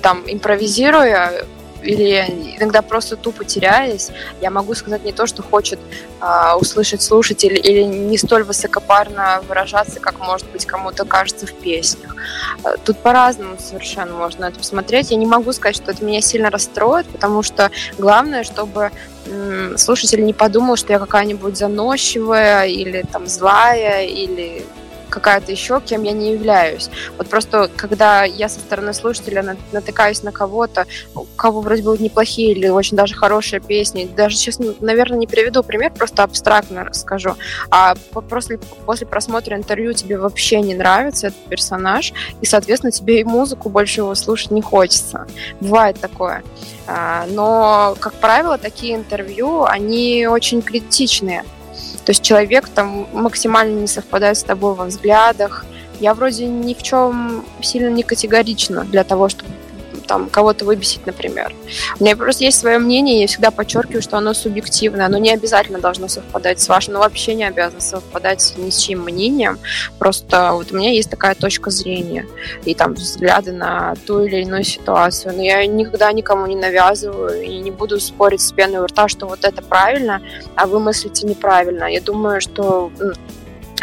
там 0.02 0.22
импровизируя 0.26 1.46
или 1.82 2.56
иногда 2.58 2.82
просто 2.82 3.16
тупо 3.16 3.44
теряясь, 3.44 4.10
я 4.40 4.50
могу 4.50 4.74
сказать 4.74 5.04
не 5.04 5.12
то, 5.12 5.26
что 5.26 5.42
хочет 5.42 5.78
э, 6.20 6.54
услышать 6.58 7.02
слушатель, 7.02 7.54
или 7.54 7.82
не 7.82 8.18
столь 8.18 8.44
высокопарно 8.44 9.42
выражаться, 9.48 10.00
как, 10.00 10.18
может 10.18 10.50
быть, 10.50 10.66
кому-то 10.66 11.04
кажется 11.04 11.46
в 11.46 11.52
песнях. 11.52 12.16
Тут 12.84 12.98
по-разному 12.98 13.56
совершенно 13.58 14.14
можно 14.14 14.46
это 14.46 14.58
посмотреть. 14.58 15.10
Я 15.10 15.16
не 15.16 15.26
могу 15.26 15.52
сказать, 15.52 15.76
что 15.76 15.92
это 15.92 16.04
меня 16.04 16.20
сильно 16.20 16.50
расстроит, 16.50 17.06
потому 17.06 17.42
что 17.42 17.70
главное, 17.98 18.42
чтобы 18.44 18.90
слушатель 19.76 20.24
не 20.24 20.32
подумал, 20.32 20.76
что 20.76 20.92
я 20.92 20.98
какая-нибудь 20.98 21.56
заносчивая 21.56 22.66
или 22.66 23.04
там 23.10 23.26
злая 23.26 24.04
или 24.04 24.64
какая-то 25.16 25.50
еще, 25.50 25.80
кем 25.80 26.02
я 26.02 26.12
не 26.12 26.32
являюсь. 26.32 26.90
Вот 27.16 27.28
просто, 27.28 27.70
когда 27.74 28.24
я 28.24 28.50
со 28.50 28.60
стороны 28.60 28.92
слушателя 28.92 29.56
натыкаюсь 29.72 30.22
на 30.22 30.30
кого-то, 30.30 30.86
у 31.14 31.24
кого 31.24 31.62
вроде 31.62 31.82
бы 31.82 31.96
неплохие 31.96 32.52
или 32.52 32.68
очень 32.68 32.98
даже 32.98 33.14
хорошие 33.14 33.60
песни, 33.60 34.06
даже 34.14 34.36
сейчас, 34.36 34.58
наверное, 34.80 35.18
не 35.18 35.26
приведу 35.26 35.62
пример, 35.62 35.90
просто 35.94 36.22
абстрактно 36.22 36.84
расскажу, 36.84 37.34
а 37.70 37.94
после, 38.28 38.58
после 38.84 39.06
просмотра 39.06 39.56
интервью 39.56 39.94
тебе 39.94 40.18
вообще 40.18 40.60
не 40.60 40.74
нравится 40.74 41.28
этот 41.28 41.40
персонаж, 41.46 42.12
и, 42.42 42.46
соответственно, 42.46 42.90
тебе 42.90 43.20
и 43.20 43.24
музыку 43.24 43.70
больше 43.70 44.02
его 44.02 44.14
слушать 44.14 44.50
не 44.50 44.60
хочется. 44.60 45.26
Бывает 45.60 45.98
такое. 45.98 46.42
А, 46.86 47.24
но, 47.30 47.96
как 48.00 48.12
правило, 48.14 48.58
такие 48.58 48.94
интервью, 48.96 49.64
они 49.64 50.26
очень 50.26 50.60
критичные. 50.60 51.42
То 52.06 52.10
есть 52.10 52.22
человек 52.22 52.68
там 52.68 53.08
максимально 53.12 53.80
не 53.80 53.88
совпадает 53.88 54.38
с 54.38 54.44
тобой 54.44 54.74
во 54.74 54.84
взглядах. 54.84 55.66
Я 55.98 56.14
вроде 56.14 56.46
ни 56.46 56.72
в 56.72 56.82
чем 56.82 57.44
сильно 57.60 57.88
не 57.88 58.04
категорична 58.04 58.84
для 58.84 59.02
того, 59.02 59.28
чтобы 59.28 59.50
там 60.06 60.28
кого-то 60.28 60.64
выбесить, 60.64 61.06
например. 61.06 61.54
У 61.98 62.04
меня 62.04 62.16
просто 62.16 62.44
есть 62.44 62.58
свое 62.58 62.78
мнение, 62.78 63.20
я 63.20 63.26
всегда 63.26 63.50
подчеркиваю, 63.50 64.02
что 64.02 64.16
оно 64.16 64.34
субъективное, 64.34 65.06
оно 65.06 65.18
не 65.18 65.32
обязательно 65.32 65.78
должно 65.78 66.08
совпадать 66.08 66.60
с 66.60 66.68
вашим, 66.68 66.94
оно 66.94 67.00
вообще 67.00 67.34
не 67.34 67.44
обязано 67.44 67.80
совпадать 67.80 68.54
ни 68.56 68.70
с 68.70 68.78
чьим 68.78 69.02
мнением, 69.02 69.58
просто 69.98 70.52
вот 70.52 70.72
у 70.72 70.76
меня 70.76 70.92
есть 70.92 71.10
такая 71.10 71.34
точка 71.34 71.70
зрения 71.70 72.26
и 72.64 72.74
там 72.74 72.94
взгляды 72.94 73.52
на 73.52 73.94
ту 74.06 74.24
или 74.24 74.42
иную 74.42 74.64
ситуацию, 74.64 75.34
но 75.34 75.42
я 75.42 75.66
никогда 75.66 76.12
никому 76.12 76.46
не 76.46 76.56
навязываю 76.56 77.42
и 77.42 77.58
не 77.58 77.70
буду 77.70 78.00
спорить 78.00 78.40
с 78.40 78.52
пеной 78.52 78.80
у 78.80 78.86
рта, 78.86 79.08
что 79.08 79.26
вот 79.26 79.44
это 79.44 79.62
правильно, 79.62 80.22
а 80.54 80.66
вы 80.66 80.80
мыслите 80.80 81.26
неправильно. 81.26 81.84
Я 81.84 82.00
думаю, 82.00 82.40
что 82.40 82.90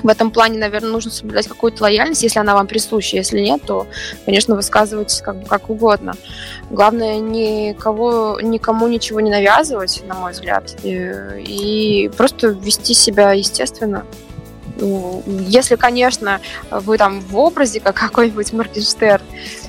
в 0.01 0.07
этом 0.07 0.31
плане, 0.31 0.57
наверное, 0.57 0.89
нужно 0.89 1.11
соблюдать 1.11 1.47
какую-то 1.47 1.83
лояльность, 1.83 2.23
если 2.23 2.39
она 2.39 2.55
вам 2.55 2.67
присуща. 2.67 3.17
Если 3.17 3.39
нет, 3.39 3.61
то, 3.65 3.87
конечно, 4.25 4.55
высказывайтесь 4.55 5.21
как 5.21 5.47
как 5.47 5.69
угодно. 5.69 6.13
Главное, 6.69 7.19
никого, 7.19 8.39
никому 8.41 8.87
ничего 8.87 9.19
не 9.19 9.29
навязывать, 9.29 10.03
на 10.07 10.15
мой 10.15 10.31
взгляд, 10.31 10.75
и, 10.83 11.11
и 11.39 12.09
просто 12.17 12.47
вести 12.47 12.93
себя 12.93 13.33
естественно. 13.33 14.05
Ну, 14.79 15.23
Если, 15.47 15.75
конечно, 15.75 16.41
вы 16.71 16.97
там 16.97 17.21
в 17.21 17.37
образе, 17.37 17.79
как 17.79 17.95
какой-нибудь 17.99 18.53
Моргенштерн, 18.53 19.23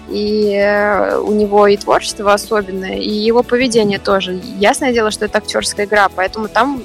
и 0.08 0.52
э, 0.54 1.18
у 1.18 1.32
него 1.32 1.66
и 1.66 1.76
творчество 1.76 2.32
особенное, 2.32 2.96
и 2.96 3.10
его 3.10 3.42
поведение 3.42 3.98
тоже. 3.98 4.40
Ясное 4.58 4.92
дело, 4.92 5.10
что 5.10 5.24
это 5.24 5.38
актерская 5.38 5.86
игра, 5.86 6.08
поэтому 6.08 6.48
там, 6.48 6.82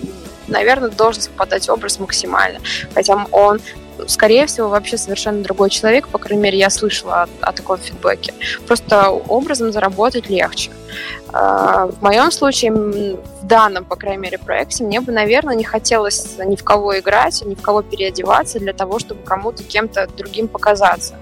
наверное, 0.49 0.89
должен 0.89 1.21
совпадать 1.21 1.69
образ 1.69 1.99
максимально. 1.99 2.59
Хотя 2.93 3.25
он 3.31 3.59
скорее 4.07 4.45
всего, 4.45 4.69
вообще 4.69 4.97
совершенно 4.97 5.43
другой 5.43 5.69
человек, 5.69 6.07
по 6.07 6.17
крайней 6.17 6.43
мере, 6.43 6.57
я 6.57 6.69
слышала 6.69 7.23
о, 7.23 7.27
о 7.41 7.51
таком 7.51 7.77
фидбэке. 7.77 8.33
Просто 8.67 9.09
образом 9.09 9.71
заработать 9.71 10.29
легче. 10.29 10.71
А, 11.31 11.87
В 11.87 12.01
моем 12.01 12.31
случае, 12.31 12.71
в 12.71 13.45
данном, 13.45 13.85
по 13.85 13.95
крайней 13.95 14.21
мере, 14.21 14.37
проекте, 14.37 14.83
мне 14.83 15.01
бы, 15.01 15.11
наверное, 15.11 15.55
не 15.55 15.63
хотелось 15.63 16.37
ни 16.43 16.55
в 16.55 16.63
кого 16.63 16.99
играть, 16.99 17.43
ни 17.45 17.55
в 17.55 17.61
кого 17.61 17.81
переодеваться 17.81 18.59
для 18.59 18.73
того, 18.73 18.99
чтобы 18.99 19.21
кому-то 19.23 19.63
кем-то 19.63 20.07
другим 20.17 20.47
показаться. 20.47 21.15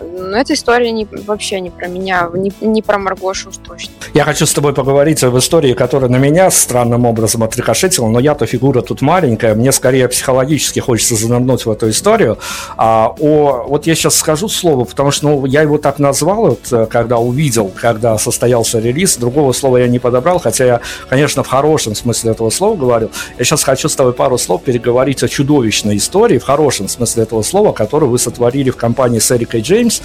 Но 0.00 0.36
эта 0.36 0.54
история 0.54 0.90
не, 0.90 1.06
вообще 1.26 1.60
не 1.60 1.70
про 1.70 1.86
меня, 1.86 2.28
не, 2.34 2.52
не 2.60 2.82
про 2.82 2.98
Маргошу 2.98 3.50
уж 3.50 3.56
точно. 3.56 3.92
Я 4.12 4.24
хочу 4.24 4.46
с 4.46 4.52
тобой 4.52 4.74
поговорить 4.74 5.22
об 5.22 5.36
истории, 5.38 5.72
которая 5.74 6.10
на 6.10 6.16
меня 6.16 6.50
странным 6.50 7.06
образом 7.06 7.42
отрикошетила, 7.42 8.08
но 8.08 8.18
я-то 8.18 8.46
фигура 8.46 8.82
тут 8.82 9.02
маленькая, 9.02 9.54
мне 9.54 9.72
скорее 9.72 10.08
психологически 10.08 10.80
хочется 10.80 11.14
занырнуть 11.14 11.64
в 11.64 11.70
эту 11.70 11.90
историю. 11.90 12.38
А, 12.76 13.14
о, 13.18 13.64
вот 13.68 13.86
я 13.86 13.94
сейчас 13.94 14.16
скажу 14.16 14.48
слово, 14.48 14.84
потому 14.84 15.10
что 15.10 15.28
ну, 15.28 15.46
я 15.46 15.62
его 15.62 15.78
так 15.78 15.98
назвал, 15.98 16.48
вот, 16.48 16.72
э, 16.72 16.86
когда 16.86 17.18
увидел, 17.18 17.70
когда 17.74 18.18
состоялся 18.18 18.80
релиз, 18.80 19.03
другого 19.16 19.52
слова 19.52 19.78
я 19.78 19.88
не 19.88 19.98
подобрал, 19.98 20.38
хотя 20.38 20.64
я, 20.64 20.80
конечно, 21.08 21.42
в 21.42 21.48
хорошем 21.48 21.94
смысле 21.94 22.32
этого 22.32 22.50
слова 22.50 22.76
говорил. 22.76 23.10
Я 23.38 23.44
сейчас 23.44 23.62
хочу 23.62 23.88
с 23.88 23.96
тобой 23.96 24.12
пару 24.12 24.38
слов 24.38 24.62
переговорить 24.62 25.22
о 25.22 25.28
чудовищной 25.28 25.96
истории, 25.96 26.38
в 26.38 26.44
хорошем 26.44 26.88
смысле 26.88 27.24
этого 27.24 27.42
слова, 27.42 27.72
которую 27.72 28.10
вы 28.10 28.18
сотворили 28.18 28.70
в 28.70 28.76
компании 28.76 29.18
с 29.18 29.30
Эрикой 29.30 29.60
Джеймс. 29.60 30.00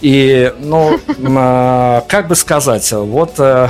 И, 0.00 0.52
ну, 0.60 0.98
а, 1.36 2.04
как 2.08 2.28
бы 2.28 2.34
сказать, 2.34 2.90
вот 2.92 3.34
э, 3.38 3.68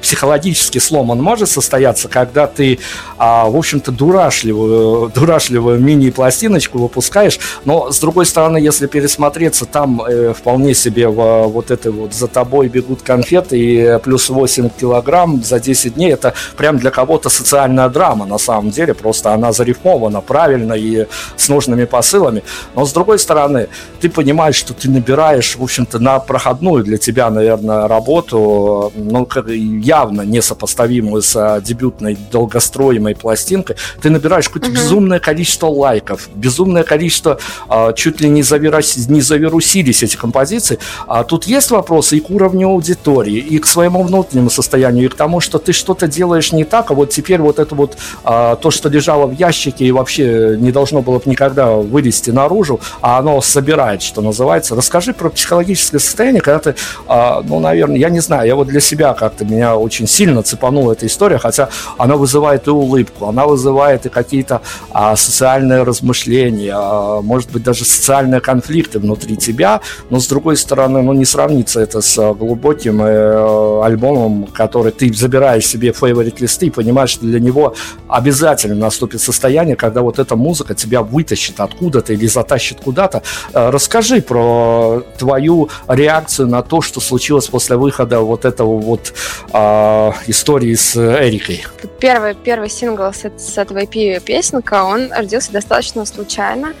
психологический 0.00 0.80
слом, 0.80 1.10
он 1.10 1.22
может 1.22 1.48
состояться, 1.48 2.08
когда 2.08 2.46
ты, 2.46 2.78
а, 3.16 3.48
в 3.48 3.56
общем-то, 3.56 3.92
дурашливую, 3.92 5.10
дурашливую 5.14 5.80
мини-пластиночку 5.80 6.78
выпускаешь, 6.78 7.38
но, 7.64 7.90
с 7.90 8.00
другой 8.00 8.26
стороны, 8.26 8.58
если 8.58 8.86
пересмотреться, 8.86 9.64
там 9.64 10.02
э, 10.02 10.32
вполне 10.34 10.74
себе 10.74 11.08
в, 11.08 11.48
вот 11.48 11.70
это 11.70 11.90
вот 11.90 12.14
«За 12.14 12.26
тобой 12.26 12.68
бегут 12.68 13.02
конфеты» 13.02 13.58
и 13.58 13.98
плюс 14.02 14.28
8 14.28 14.70
килограмм 14.70 15.42
за 15.42 15.60
10 15.60 15.94
дней, 15.94 16.12
это 16.12 16.34
прям 16.56 16.78
для 16.78 16.90
кого-то 16.90 17.28
социальная 17.28 17.88
драма, 17.88 18.26
на 18.26 18.38
самом 18.38 18.70
деле, 18.70 18.94
просто 18.94 19.32
она 19.32 19.52
зарифмована 19.52 20.20
правильно 20.20 20.74
и 20.74 21.06
с 21.36 21.48
нужными 21.48 21.84
посылами, 21.84 22.42
но, 22.74 22.84
с 22.84 22.92
другой 22.92 23.18
стороны, 23.18 23.68
ты 24.00 24.08
понимаешь, 24.08 24.56
что 24.56 24.74
ты 24.74 24.90
набираешь, 24.90 25.56
в 25.56 25.62
общем-то, 25.62 25.98
на 25.98 26.18
проходную 26.18 26.84
для 26.84 26.98
тебя, 26.98 27.30
наверное, 27.30 27.88
работу, 27.88 28.92
ну, 28.94 29.26
как, 29.26 29.48
явно 29.80 30.22
несопоставимую 30.22 31.22
с 31.22 31.34
а, 31.36 31.60
дебютной 31.60 32.16
долгостроимой 32.32 33.14
пластинкой, 33.14 33.76
ты 34.02 34.10
набираешь 34.10 34.48
какое-то 34.48 34.68
Мгм. 34.70 34.76
безумное 34.76 35.18
количество 35.18 35.66
лайков, 35.68 36.28
безумное 36.34 36.82
количество, 36.82 37.38
а, 37.68 37.92
чуть 37.92 38.20
ли 38.20 38.28
не, 38.28 38.42
завирус- 38.42 39.08
не 39.10 39.20
завирусились 39.20 40.02
эти 40.02 40.16
композиции. 40.16 40.78
А 41.06 41.24
тут 41.24 41.44
есть 41.44 41.70
вопросы 41.70 42.16
и 42.18 42.20
к 42.20 42.30
уровню 42.30 42.68
аудитории, 42.68 43.36
и 43.38 43.58
к 43.58 43.66
своему 43.66 44.02
внутреннему 44.02 44.50
состоянию, 44.50 45.06
и 45.06 45.08
к 45.08 45.14
тому, 45.14 45.40
что 45.40 45.58
ты 45.58 45.72
что-то 45.72 46.06
делаешь 46.08 46.52
не 46.52 46.64
так, 46.64 46.90
а 46.90 46.94
вот 46.94 47.10
теперь 47.10 47.40
вот 47.40 47.58
это 47.58 47.74
вот 47.74 47.96
а, 48.24 48.56
то, 48.56 48.70
что 48.70 48.88
лежало 48.88 49.26
в 49.26 49.32
ящике 49.38 49.84
и 49.84 49.92
вообще 49.92 50.56
не 50.58 50.72
должно 50.72 51.02
было 51.02 51.18
бы 51.18 51.22
никогда 51.26 51.72
вылезти 51.76 52.30
наружу, 52.30 52.80
а 53.00 53.18
оно 53.18 53.40
собирает, 53.40 54.02
что 54.02 54.20
называется. 54.22 54.74
Расскажи 54.74 55.12
про 55.12 55.28
психологическое 55.30 55.98
состояние, 55.98 56.40
когда 56.40 56.58
ты, 56.58 56.74
ну, 57.08 57.60
наверное, 57.60 57.96
я 57.98 58.10
не 58.10 58.20
знаю, 58.20 58.46
я 58.46 58.54
вот 58.56 58.68
для 58.68 58.80
себя 58.80 59.14
как-то 59.14 59.44
меня 59.58 59.76
очень 59.76 60.06
сильно 60.06 60.42
цепанула 60.42 60.92
эта 60.92 61.06
история, 61.06 61.38
хотя 61.38 61.68
она 61.98 62.16
вызывает 62.16 62.66
и 62.68 62.70
улыбку, 62.70 63.26
она 63.26 63.46
вызывает 63.46 64.06
и 64.06 64.08
какие-то 64.08 64.62
а, 64.90 65.16
социальные 65.16 65.82
размышления, 65.82 66.74
а, 66.76 67.20
может 67.20 67.50
быть, 67.50 67.62
даже 67.64 67.84
социальные 67.84 68.40
конфликты 68.40 68.98
внутри 69.00 69.36
тебя, 69.36 69.80
но, 70.10 70.20
с 70.20 70.28
другой 70.28 70.56
стороны, 70.56 71.02
ну, 71.02 71.12
не 71.12 71.24
сравнится 71.24 71.80
это 71.80 72.00
с 72.00 72.18
а, 72.18 72.34
глубоким 72.34 73.02
э, 73.02 73.84
альбомом, 73.84 74.46
который 74.46 74.92
ты 74.92 75.12
забираешь 75.12 75.66
себе 75.66 75.92
фейворит 75.92 76.40
листы 76.40 76.66
и 76.66 76.70
понимаешь, 76.70 77.10
что 77.10 77.26
для 77.26 77.40
него 77.40 77.74
обязательно 78.08 78.76
наступит 78.76 79.20
состояние, 79.20 79.74
когда 79.76 80.02
вот 80.02 80.18
эта 80.18 80.36
музыка 80.36 80.74
тебя 80.74 81.02
вытащит 81.02 81.60
откуда-то 81.60 82.12
или 82.12 82.26
затащит 82.26 82.80
куда-то. 82.80 83.22
Э, 83.52 83.70
Расскажи 83.70 84.22
про 84.22 85.02
твою 85.18 85.68
реакцию 85.88 86.48
на 86.48 86.62
то, 86.62 86.80
что 86.80 87.00
случилось 87.00 87.48
после 87.48 87.76
выхода 87.76 88.20
вот 88.20 88.44
этого 88.44 88.78
вот 88.78 89.12
а, 89.52 90.14
истории 90.26 90.74
с 90.74 90.96
Эрикой. 90.96 91.64
Первый, 92.00 92.34
первый 92.34 92.68
сингл 92.68 93.12
с, 93.12 93.24
с 93.36 93.58
этого 93.58 93.78
EP 93.78 94.20
песенка, 94.20 94.84
он 94.84 95.10
родился 95.12 95.52
достаточно 95.52 96.04
случайно. 96.04 96.74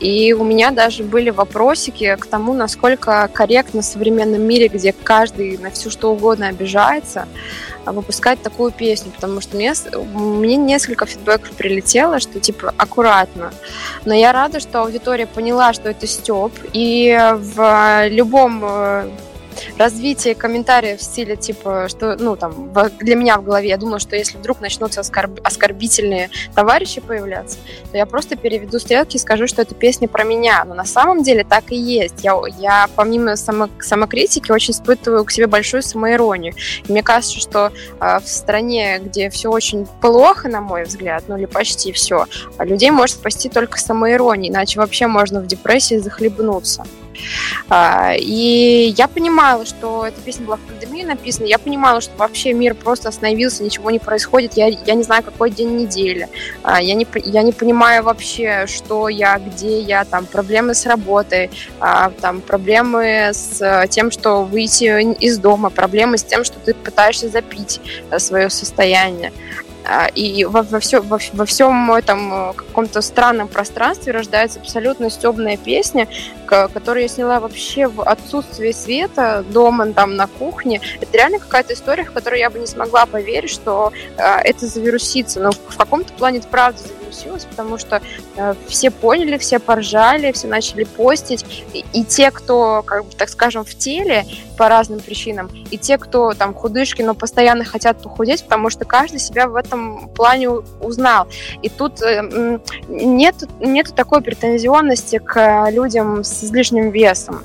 И 0.00 0.32
у 0.32 0.44
меня 0.44 0.70
даже 0.70 1.02
были 1.02 1.30
вопросики 1.30 2.16
к 2.18 2.26
тому, 2.26 2.54
насколько 2.54 3.28
корректно 3.32 3.82
в 3.82 3.84
современном 3.84 4.42
мире, 4.42 4.68
где 4.68 4.92
каждый 4.92 5.58
на 5.58 5.70
все 5.70 5.90
что 5.90 6.12
угодно 6.12 6.48
обижается, 6.48 7.26
выпускать 7.84 8.42
такую 8.42 8.70
песню, 8.70 9.12
потому 9.12 9.40
что 9.40 9.56
мне, 9.56 9.72
мне 10.14 10.56
несколько 10.56 11.06
фидбэков 11.06 11.50
прилетело, 11.52 12.20
что 12.20 12.38
типа 12.38 12.74
аккуратно. 12.76 13.52
Но 14.04 14.14
я 14.14 14.32
рада, 14.32 14.60
что 14.60 14.82
аудитория 14.82 15.26
поняла, 15.26 15.72
что 15.72 15.88
это 15.88 16.06
Степ, 16.06 16.52
и 16.72 17.18
в 17.36 18.08
любом 18.08 18.62
э, 18.64 19.10
развитие 19.78 20.34
комментариев 20.34 21.00
в 21.00 21.02
стиле 21.02 21.36
типа, 21.36 21.86
что, 21.88 22.16
ну, 22.18 22.36
там, 22.36 22.72
для 23.00 23.14
меня 23.14 23.38
в 23.38 23.44
голове, 23.44 23.68
я 23.68 23.76
думала, 23.76 23.98
что 23.98 24.16
если 24.16 24.38
вдруг 24.38 24.60
начнутся 24.60 25.00
оскорб- 25.00 25.40
оскорбительные 25.42 26.30
товарищи 26.54 27.00
появляться, 27.00 27.58
то 27.90 27.96
я 27.96 28.06
просто 28.06 28.36
переведу 28.36 28.78
стрелки 28.78 29.16
и 29.16 29.20
скажу, 29.20 29.46
что 29.46 29.62
это 29.62 29.74
песня 29.74 30.08
про 30.08 30.24
меня. 30.24 30.64
Но 30.64 30.74
на 30.74 30.84
самом 30.84 31.22
деле 31.22 31.44
так 31.44 31.70
и 31.70 31.76
есть. 31.76 32.24
Я, 32.24 32.38
я 32.58 32.88
помимо 32.94 33.36
само- 33.36 33.70
самокритики, 33.80 34.50
очень 34.52 34.72
испытываю 34.72 35.24
к 35.24 35.30
себе 35.30 35.46
большую 35.46 35.82
самоиронию. 35.82 36.54
И 36.86 36.92
мне 36.92 37.02
кажется, 37.02 37.38
что 37.38 37.72
э, 38.00 38.18
в 38.20 38.28
стране, 38.28 38.98
где 38.98 39.30
все 39.30 39.50
очень 39.50 39.86
плохо, 40.00 40.48
на 40.48 40.60
мой 40.60 40.84
взгляд, 40.84 41.24
ну 41.28 41.36
или 41.36 41.46
почти 41.46 41.92
все, 41.92 42.26
людей 42.58 42.90
может 42.90 43.16
спасти 43.16 43.48
только 43.48 43.78
самоирония, 43.78 44.50
иначе 44.50 44.78
вообще 44.78 45.06
можно 45.06 45.40
в 45.40 45.46
депрессии 45.46 45.96
захлебнуться. 45.96 46.84
А, 47.68 48.14
И 48.16 48.94
я 48.96 49.08
понимала, 49.08 49.66
что 49.66 50.06
эта 50.06 50.20
песня 50.20 50.46
была 50.46 50.56
в 50.56 50.60
пандемии 50.60 51.04
написана, 51.04 51.46
я 51.46 51.58
понимала, 51.58 52.00
что 52.00 52.16
вообще 52.16 52.52
мир 52.52 52.74
просто 52.74 53.08
остановился, 53.08 53.62
ничего 53.62 53.90
не 53.90 53.98
происходит, 53.98 54.54
я, 54.54 54.68
я 54.68 54.94
не 54.94 55.02
знаю, 55.02 55.22
какой 55.22 55.50
день 55.50 55.76
недели, 55.76 56.28
А, 56.62 56.80
я 56.82 56.94
не, 56.94 57.06
я 57.24 57.42
не 57.42 57.52
понимаю 57.52 58.02
вообще, 58.02 58.66
что 58.66 59.08
я, 59.08 59.38
где 59.38 59.80
я, 59.80 60.04
там, 60.04 60.26
проблемы 60.26 60.74
с 60.74 60.86
работой, 60.86 61.50
а, 61.80 62.10
там, 62.20 62.40
проблемы 62.40 63.30
с 63.32 63.60
э, 63.60 63.86
тем, 63.88 64.10
что 64.10 64.44
выйти 64.44 65.12
из 65.14 65.38
дома, 65.38 65.70
проблемы 65.70 66.18
с 66.18 66.24
тем, 66.24 66.44
что 66.44 66.58
ты 66.58 66.74
пытаешься 66.74 67.28
запить 67.28 67.80
свое 68.18 68.50
состояние. 68.50 69.32
А, 69.88 70.06
И 70.14 70.44
во, 70.44 70.62
во, 70.62 70.80
все, 70.80 71.00
во, 71.00 71.18
во 71.32 71.46
всем 71.46 71.92
этом 71.92 72.50
э, 72.50 72.52
каком-то 72.52 73.00
странном 73.00 73.48
пространстве 73.48 74.12
рождается 74.12 74.60
абсолютно 74.60 75.08
стебная 75.08 75.56
песня, 75.56 76.06
которую 76.46 77.02
я 77.02 77.08
сняла 77.08 77.40
вообще 77.40 77.86
в 77.86 78.02
отсутствие 78.02 78.74
света 78.74 79.44
дома, 79.50 79.92
там, 79.94 80.16
на 80.16 80.26
кухне. 80.26 80.80
Это 81.00 81.16
реально 81.16 81.38
какая-то 81.38 81.72
история, 81.72 82.04
в 82.04 82.12
которую 82.12 82.38
я 82.38 82.50
бы 82.50 82.58
не 82.58 82.66
смогла 82.66 83.06
поверить, 83.06 83.50
что 83.50 83.92
э, 84.16 84.22
это 84.44 84.66
завирусится. 84.66 85.40
Но 85.40 85.52
в 85.52 85.76
каком-то 85.76 86.12
плане 86.12 86.38
это 86.38 86.48
правда 86.48 86.82
завирусилось, 87.08 87.44
потому 87.44 87.78
что 87.78 88.00
э, 88.36 88.54
все 88.68 88.90
поняли, 88.90 89.38
все 89.38 89.58
поржали, 89.58 90.32
все 90.32 90.46
начали 90.46 90.84
постить. 90.84 91.44
И, 91.72 91.84
и 91.92 92.04
те, 92.04 92.30
кто, 92.30 92.82
как 92.84 93.04
бы, 93.04 93.12
так 93.16 93.28
скажем, 93.28 93.64
в 93.64 93.74
теле 93.74 94.24
по 94.56 94.68
разным 94.68 95.00
причинам, 95.00 95.50
и 95.70 95.78
те, 95.78 95.98
кто 95.98 96.34
там 96.34 96.54
худышки, 96.54 97.02
но 97.02 97.14
постоянно 97.14 97.64
хотят 97.64 98.02
похудеть, 98.02 98.44
потому 98.44 98.70
что 98.70 98.84
каждый 98.84 99.20
себя 99.20 99.48
в 99.48 99.56
этом 99.56 100.08
плане 100.10 100.50
узнал. 100.50 101.28
И 101.62 101.68
тут 101.68 102.02
э, 102.02 102.58
нет, 102.88 103.36
нету 103.60 103.94
такой 103.94 104.20
претензионности 104.20 105.18
к 105.18 105.70
людям 105.70 106.24
с 106.24 106.44
излишним 106.44 106.90
весом. 106.90 107.42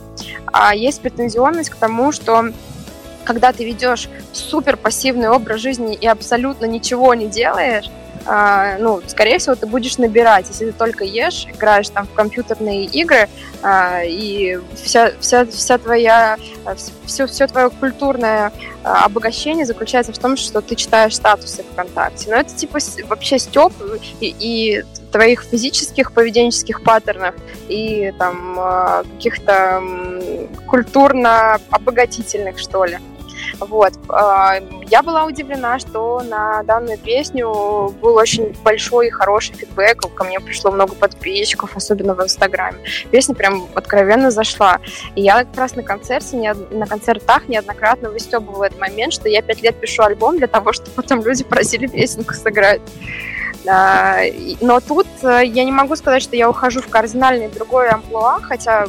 А 0.51 0.75
есть 0.75 1.01
претензионность 1.01 1.69
к 1.69 1.75
тому, 1.75 2.11
что 2.11 2.51
когда 3.23 3.53
ты 3.53 3.63
ведешь 3.63 4.09
супер 4.33 4.75
пассивный 4.75 5.29
образ 5.29 5.61
жизни 5.61 5.95
и 5.95 6.05
абсолютно 6.05 6.65
ничего 6.65 7.13
не 7.13 7.27
делаешь, 7.27 7.89
а, 8.25 8.77
ну, 8.77 9.01
скорее 9.07 9.37
всего, 9.37 9.55
ты 9.55 9.65
будешь 9.65 9.97
набирать. 9.97 10.47
Если 10.47 10.67
ты 10.67 10.71
только 10.71 11.03
ешь, 11.03 11.45
играешь 11.47 11.89
там 11.89 12.07
в 12.07 12.13
компьютерные 12.13 12.85
игры, 12.85 13.29
а, 13.61 14.01
и 14.03 14.59
вся, 14.81 15.11
вся, 15.19 15.45
вся 15.45 15.77
твоя, 15.77 16.37
все, 17.05 17.27
все 17.27 17.47
твое 17.47 17.69
культурное 17.69 18.53
а, 18.83 19.05
обогащение 19.05 19.65
заключается 19.65 20.13
в 20.13 20.17
том, 20.17 20.37
что 20.37 20.61
ты 20.61 20.75
читаешь 20.75 21.15
статусы 21.15 21.63
ВКонтакте. 21.63 22.29
Но 22.29 22.37
это 22.37 22.53
типа 22.53 22.79
вообще 23.07 23.39
степ 23.39 23.73
и, 24.21 24.35
и 24.39 24.83
твоих 25.11 25.43
физических 25.43 26.13
поведенческих 26.13 26.81
паттернов 26.81 27.35
и 27.67 28.13
там 28.17 29.03
каких-то 29.15 29.83
культурно 30.67 31.59
обогатительных, 31.69 32.57
что 32.57 32.85
ли. 32.85 32.97
Вот. 33.65 33.93
А, 34.09 34.55
Я 34.87 35.01
была 35.01 35.25
удивлена, 35.25 35.79
что 35.79 36.21
на 36.21 36.63
данную 36.63 36.97
песню 36.97 37.93
был 38.01 38.15
очень 38.15 38.55
большой 38.63 39.07
и 39.07 39.09
хороший 39.09 39.55
фидбэк. 39.55 40.01
Ко 40.13 40.23
мне 40.23 40.39
пришло 40.39 40.71
много 40.71 40.95
подписчиков, 40.95 41.75
особенно 41.75 42.13
в 42.13 42.21
Инстаграме. 42.21 42.79
Песня 43.11 43.35
прям 43.35 43.67
откровенно 43.73 44.31
зашла. 44.31 44.79
И 45.15 45.21
я 45.21 45.43
как 45.45 45.57
раз 45.57 45.75
на 45.75 45.83
концерте, 45.83 46.53
на 46.71 46.85
концертах 46.85 47.47
неоднократно 47.47 48.09
выстебывала 48.09 48.65
этот 48.65 48.79
момент, 48.79 49.13
что 49.13 49.29
я 49.29 49.41
пять 49.41 49.61
лет 49.61 49.79
пишу 49.79 50.03
альбом 50.03 50.37
для 50.37 50.47
того, 50.47 50.73
чтобы 50.73 50.89
потом 50.91 51.23
люди 51.23 51.43
просили 51.43 51.87
песенку 51.87 52.33
сыграть. 52.33 52.81
Но 53.65 54.79
тут 54.85 55.07
э, 55.21 55.41
я 55.45 55.63
не 55.63 55.71
могу 55.71 55.95
сказать, 55.95 56.21
что 56.21 56.35
я 56.35 56.49
ухожу 56.49 56.81
в 56.81 56.89
кардинальный 56.89 57.47
другой 57.47 57.87
амплуа, 57.87 58.39
хотя 58.41 58.87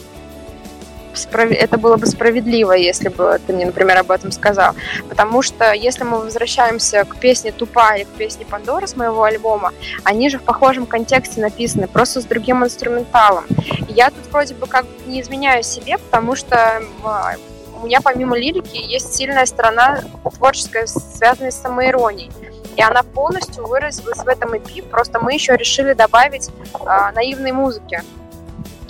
справ- 1.17 1.53
это 1.53 1.79
было 1.79 1.97
бы 1.97 2.07
справедливо, 2.07 2.73
если 2.73 3.09
бы 3.09 3.41
ты 3.47 3.53
мне, 3.53 3.67
например, 3.67 3.99
об 3.99 4.11
этом 4.11 4.33
сказал. 4.33 4.75
Потому 5.09 5.43
что 5.43 5.73
если 5.73 6.05
мы 6.05 6.19
возвращаемся 6.19 7.05
к 7.05 7.17
песне 7.17 7.53
«Тупая» 7.53 8.01
и 8.01 8.05
к 8.05 8.09
песне 8.09 8.45
«Пандора» 8.45 8.87
с 8.87 8.97
моего 8.97 9.23
альбома, 9.25 9.73
они 10.05 10.29
же 10.29 10.39
в 10.39 10.43
похожем 10.43 10.87
контексте 10.87 11.41
написаны, 11.41 11.87
просто 11.87 12.21
с 12.21 12.25
другим 12.25 12.65
инструменталом. 12.65 13.45
И 13.89 13.93
я 13.93 14.11
тут 14.11 14.27
вроде 14.31 14.55
бы 14.55 14.67
как 14.67 14.87
не 15.07 15.21
изменяю 15.21 15.63
себе, 15.63 15.99
потому 15.99 16.37
что 16.37 16.83
а, 17.05 17.35
у 17.81 17.87
меня 17.87 18.01
помимо 18.01 18.37
лирики 18.37 18.77
есть 18.77 19.15
сильная 19.15 19.47
сторона 19.47 20.03
творческая, 20.37 20.87
связанная 20.87 21.51
с 21.51 21.61
самоиронией. 21.61 22.31
И 22.77 22.83
она 22.83 23.03
полностью 23.03 23.67
выразилась 23.67 24.19
в 24.19 24.29
этом 24.29 24.55
EP, 24.55 24.83
просто 24.89 25.21
мы 25.21 25.35
еще 25.35 25.57
решили 25.57 25.93
добавить 25.93 26.51
а, 26.85 27.13
наивной 27.13 27.53
музыки. 27.53 28.03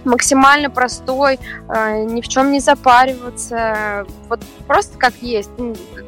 Максимально 0.05 0.70
простой, 0.70 1.39
а, 1.68 1.98
ни 2.02 2.20
в 2.20 2.28
чем 2.28 2.52
не 2.52 2.60
запариваться, 2.60 4.06
вот 4.28 4.40
просто 4.66 4.98
как 4.98 5.14
есть. 5.20 5.51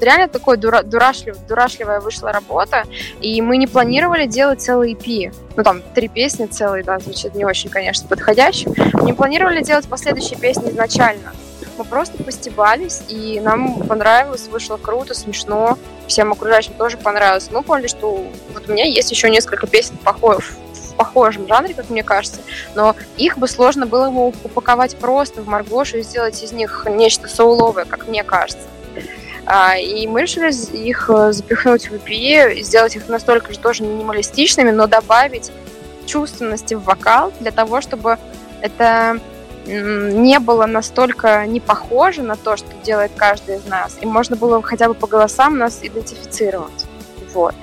Реально 0.01 0.29
такой 0.29 0.57
дура- 0.57 0.83
дурашлив, 0.83 1.37
дурашливая 1.49 2.01
вышла 2.01 2.33
работа, 2.33 2.85
и 3.21 3.41
мы 3.41 3.57
не 3.57 3.67
планировали 3.67 4.27
делать 4.27 4.61
целый 4.61 4.93
EP. 4.93 5.33
Ну, 5.57 5.63
там, 5.63 5.83
три 5.95 6.09
песни 6.09 6.47
целые, 6.47 6.85
да, 6.85 6.99
звучит 6.99 7.35
не 7.35 7.45
очень, 7.45 7.71
конечно, 7.71 8.07
подходящим. 8.09 8.75
Не 9.03 9.13
планировали 9.15 9.63
делать 9.63 9.87
последующие 9.89 10.39
песни 10.39 10.71
изначально. 10.71 11.33
Мы 11.79 11.85
просто 11.85 12.23
постебались, 12.23 13.03
и 13.09 13.39
нам 13.41 13.83
понравилось, 13.87 14.49
вышло 14.49 14.77
круто, 14.79 15.15
смешно, 15.15 15.79
всем 16.07 16.33
окружающим 16.33 16.73
тоже 16.75 16.97
понравилось. 16.97 17.49
Мы 17.51 17.63
поняли, 17.63 17.87
что 17.87 18.27
вот 18.55 18.69
у 18.69 18.73
меня 18.73 18.85
есть 18.85 19.11
еще 19.11 19.29
несколько 19.29 19.67
песен 19.67 19.97
похо- 20.03 20.41
в 20.41 20.66
похожем 20.97 21.47
жанре, 21.47 21.75
как 21.75 21.91
мне 21.91 22.03
кажется, 22.03 22.41
но 22.75 22.97
их 23.17 23.39
бы 23.39 23.49
сложно 23.49 23.87
было 23.87 24.11
бы 24.11 24.29
упаковать 24.29 24.97
просто 24.97 25.43
в 25.43 25.47
Маргошу 25.47 25.99
и 25.99 26.03
сделать 26.03 26.43
из 26.43 26.53
них 26.53 26.87
нечто 26.89 27.29
соуловое, 27.29 27.85
как 27.85 28.09
мне 28.09 28.25
кажется. 28.25 28.67
А, 29.47 29.77
И 29.77 30.07
мы 30.09 30.23
решили 30.23 30.53
их 30.77 31.09
э, 31.09 31.33
запихнуть 31.33 31.89
в 31.89 31.95
EP, 31.95 32.63
сделать 32.63 32.97
их 32.97 33.09
настолько 33.09 33.53
же 33.53 33.61
тоже 33.61 33.85
минималистичными, 33.85 34.73
но 34.73 34.89
добавить 34.89 35.53
чувственности 36.05 36.75
в 36.75 36.83
вокал 36.83 37.33
для 37.41 37.53
того, 37.53 37.81
чтобы 37.81 38.19
это 38.61 39.21
не 39.67 40.39
было 40.39 40.67
настолько 40.67 41.45
не 41.47 41.61
похоже 41.61 42.23
на 42.23 42.37
то, 42.37 42.57
что 42.57 42.69
делает 42.85 43.13
каждый 43.17 43.57
из 43.57 43.67
нас, 43.67 43.97
и 44.01 44.07
можно 44.07 44.37
было 44.37 44.63
хотя 44.63 44.89
бы 44.89 44.95
по 44.95 45.07
голосам 45.07 45.59
нас 45.59 45.81
идентифицировать. 45.83 46.86
Вот. 47.37 47.55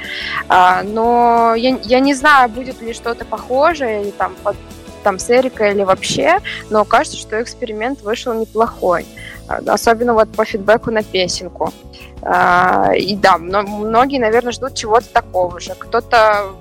А, 0.49 0.83
но 0.83 1.53
я, 1.55 1.77
я 1.83 1.99
не 1.99 2.13
знаю, 2.13 2.47
будет 2.49 2.81
ли 2.81 2.93
что-то 2.93 3.25
похожее, 3.25 4.03
или 4.03 4.11
там, 4.11 4.35
под, 4.43 4.55
там 5.03 5.17
с 5.19 5.29
Эрикой 5.31 5.71
или 5.71 5.83
вообще, 5.83 6.37
но 6.69 6.85
кажется, 6.85 7.17
что 7.17 7.41
эксперимент 7.41 8.01
вышел 8.01 8.33
неплохой. 8.33 9.05
А, 9.47 9.59
Особенно 9.73 10.13
вот 10.13 10.29
по 10.31 10.45
фидбэку 10.45 10.91
на 10.91 11.01
песенку. 11.03 11.73
А, 12.21 12.91
И 12.95 13.15
да, 13.15 13.37
мно- 13.37 13.63
многие, 13.63 14.19
наверное, 14.19 14.51
ждут 14.51 14.75
чего-то 14.75 15.07
такого 15.11 15.59
же. 15.59 15.73
Кто-то 15.77 16.51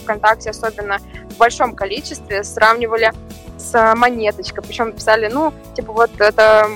ВКонтакте, 0.00 0.50
особенно 0.50 0.98
в 1.30 1.36
большом 1.36 1.74
количестве, 1.74 2.42
сравнивали 2.44 3.12
с 3.58 3.94
монеточкой. 3.94 4.64
Причем 4.64 4.92
писали, 4.92 5.28
ну, 5.28 5.52
типа 5.74 5.92
вот 5.92 6.10
это 6.18 6.68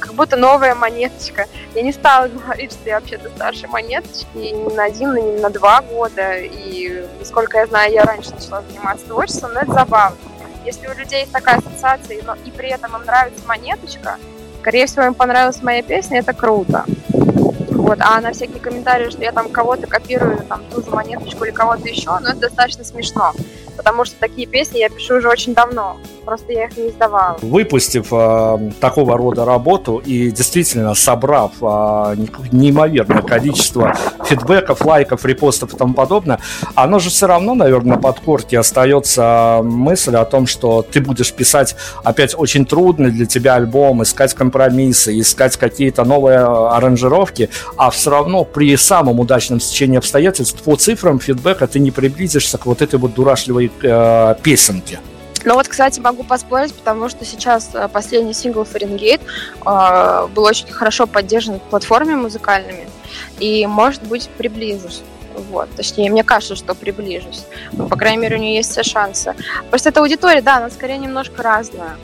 как 0.00 0.14
будто 0.14 0.36
новая 0.36 0.74
монеточка. 0.74 1.46
Я 1.74 1.82
не 1.82 1.92
стала 1.92 2.28
говорить, 2.28 2.72
что 2.72 2.88
я 2.88 2.98
вообще-то 2.98 3.28
старше 3.30 3.68
монеточки 3.68 4.36
и 4.36 4.52
не 4.52 4.74
на 4.74 4.84
один, 4.84 5.16
и 5.16 5.22
не 5.22 5.40
на 5.40 5.50
два 5.50 5.80
года. 5.80 6.38
И, 6.38 7.06
насколько 7.18 7.58
я 7.58 7.66
знаю, 7.66 7.92
я 7.92 8.02
раньше 8.02 8.32
начала 8.32 8.62
заниматься 8.62 9.06
творчеством, 9.06 9.52
но 9.54 9.60
это 9.60 9.72
забавно. 9.72 10.16
Если 10.64 10.88
у 10.88 10.94
людей 10.94 11.20
есть 11.20 11.32
такая 11.32 11.58
ассоциация, 11.58 12.16
и 12.44 12.50
при 12.50 12.70
этом 12.70 12.96
им 12.96 13.04
нравится 13.04 13.40
монеточка, 13.46 14.16
скорее 14.60 14.86
всего, 14.86 15.04
им 15.04 15.14
понравилась 15.14 15.62
моя 15.62 15.82
песня, 15.82 16.20
это 16.20 16.32
круто. 16.32 16.84
Вот. 17.84 17.98
А 18.00 18.18
на 18.22 18.32
всякие 18.32 18.60
комментарии, 18.60 19.10
что 19.10 19.20
я 19.20 19.30
там 19.30 19.50
кого-то 19.50 19.86
копирую, 19.86 20.38
там, 20.48 20.62
ту 20.72 20.82
же 20.82 20.90
монеточку 20.90 21.44
или 21.44 21.52
кого-то 21.52 21.86
еще, 21.86 22.18
ну, 22.18 22.28
это 22.28 22.36
достаточно 22.36 22.82
смешно. 22.82 23.34
Потому 23.76 24.06
что 24.06 24.16
такие 24.18 24.46
песни 24.46 24.78
я 24.78 24.88
пишу 24.88 25.16
уже 25.16 25.28
очень 25.28 25.52
давно. 25.52 25.98
Просто 26.24 26.52
я 26.52 26.66
их 26.66 26.76
не 26.76 26.88
издавала. 26.88 27.36
Выпустив 27.42 28.08
э, 28.10 28.70
такого 28.80 29.16
рода 29.16 29.44
работу 29.44 29.98
и 29.98 30.30
действительно 30.30 30.94
собрав 30.94 31.52
э, 31.60 32.14
не- 32.16 32.30
неимоверное 32.52 33.22
количество 33.22 33.94
фидбэков, 34.24 34.84
лайков, 34.84 35.24
репостов 35.24 35.74
и 35.74 35.76
тому 35.76 35.94
подобное, 35.94 36.40
оно 36.74 36.98
же 36.98 37.10
все 37.10 37.26
равно, 37.26 37.54
наверное, 37.54 37.96
на 37.96 38.02
подкорке 38.02 38.58
остается 38.58 39.60
мысль 39.62 40.16
о 40.16 40.24
том, 40.24 40.46
что 40.46 40.82
ты 40.82 41.00
будешь 41.00 41.32
писать 41.32 41.76
опять 42.02 42.34
очень 42.36 42.64
трудный 42.64 43.10
для 43.10 43.26
тебя 43.26 43.54
альбом, 43.54 44.02
искать 44.02 44.34
компромиссы, 44.34 45.18
искать 45.20 45.56
какие-то 45.56 46.04
новые 46.04 46.38
аранжировки, 46.38 47.50
а 47.76 47.90
все 47.90 48.10
равно 48.10 48.44
при 48.44 48.76
самом 48.76 49.20
удачном 49.20 49.60
стечении 49.60 49.98
обстоятельств 49.98 50.62
по 50.62 50.76
цифрам 50.76 51.18
фидбэка 51.18 51.66
ты 51.66 51.78
не 51.80 51.90
приблизишься 51.90 52.58
к 52.58 52.66
вот 52.66 52.82
этой 52.82 52.98
вот 52.98 53.14
дурашливой 53.14 53.70
э, 53.82 54.34
песенке. 54.42 55.00
Ну 55.44 55.54
вот, 55.54 55.68
кстати, 55.68 56.00
могу 56.00 56.24
поспорить, 56.24 56.74
потому 56.74 57.08
что 57.08 57.24
сейчас 57.24 57.70
э, 57.74 57.88
последний 57.88 58.32
сингл 58.32 58.64
Фаренгейт 58.64 59.20
э, 59.20 60.26
был 60.34 60.44
очень 60.44 60.68
хорошо 60.68 61.06
поддержан 61.06 61.60
платформами 61.70 62.14
музыкальными, 62.14 62.88
и, 63.38 63.66
может 63.66 64.02
быть, 64.04 64.28
приближусь. 64.38 65.02
Вот, 65.50 65.68
точнее, 65.76 66.10
мне 66.10 66.24
кажется, 66.24 66.56
что 66.56 66.74
приближусь. 66.74 67.44
По 67.90 67.96
крайней 67.96 68.18
мере, 68.18 68.36
у 68.36 68.38
нее 68.38 68.56
есть 68.56 68.70
все 68.70 68.82
шансы. 68.82 69.34
Просто 69.68 69.90
эта 69.90 70.00
аудитория, 70.00 70.40
да, 70.40 70.56
она 70.56 70.70
скорее 70.70 70.98
немножко 70.98 71.42
разная. 71.42 71.96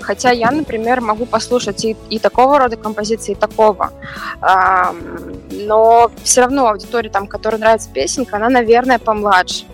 Хотя 0.00 0.30
я, 0.30 0.50
например, 0.50 1.02
могу 1.02 1.26
послушать 1.26 1.84
и, 1.84 1.94
и 2.08 2.18
такого 2.18 2.58
рода 2.58 2.76
композиции, 2.76 3.32
и 3.32 3.34
такого. 3.34 3.92
Но 5.50 6.10
все 6.24 6.40
равно 6.40 6.68
аудитория, 6.68 7.10
там, 7.10 7.26
которой 7.26 7.56
нравится 7.56 7.90
песенка, 7.92 8.36
она, 8.36 8.48
наверное, 8.48 8.98
помладше. 8.98 9.66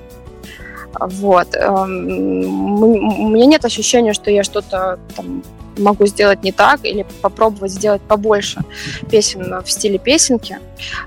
Вот. 0.94 1.54
эм, 1.54 2.82
У 2.82 3.28
меня 3.28 3.46
нет 3.46 3.64
ощущения, 3.64 4.12
что 4.12 4.30
я 4.30 4.42
что-то 4.42 4.98
там 5.14 5.42
могу 5.78 6.06
сделать 6.06 6.42
не 6.42 6.52
так 6.52 6.84
или 6.84 7.06
попробовать 7.20 7.72
сделать 7.72 8.02
побольше 8.02 8.62
песен 9.10 9.62
в 9.62 9.70
стиле 9.70 9.98
песенки. 9.98 10.58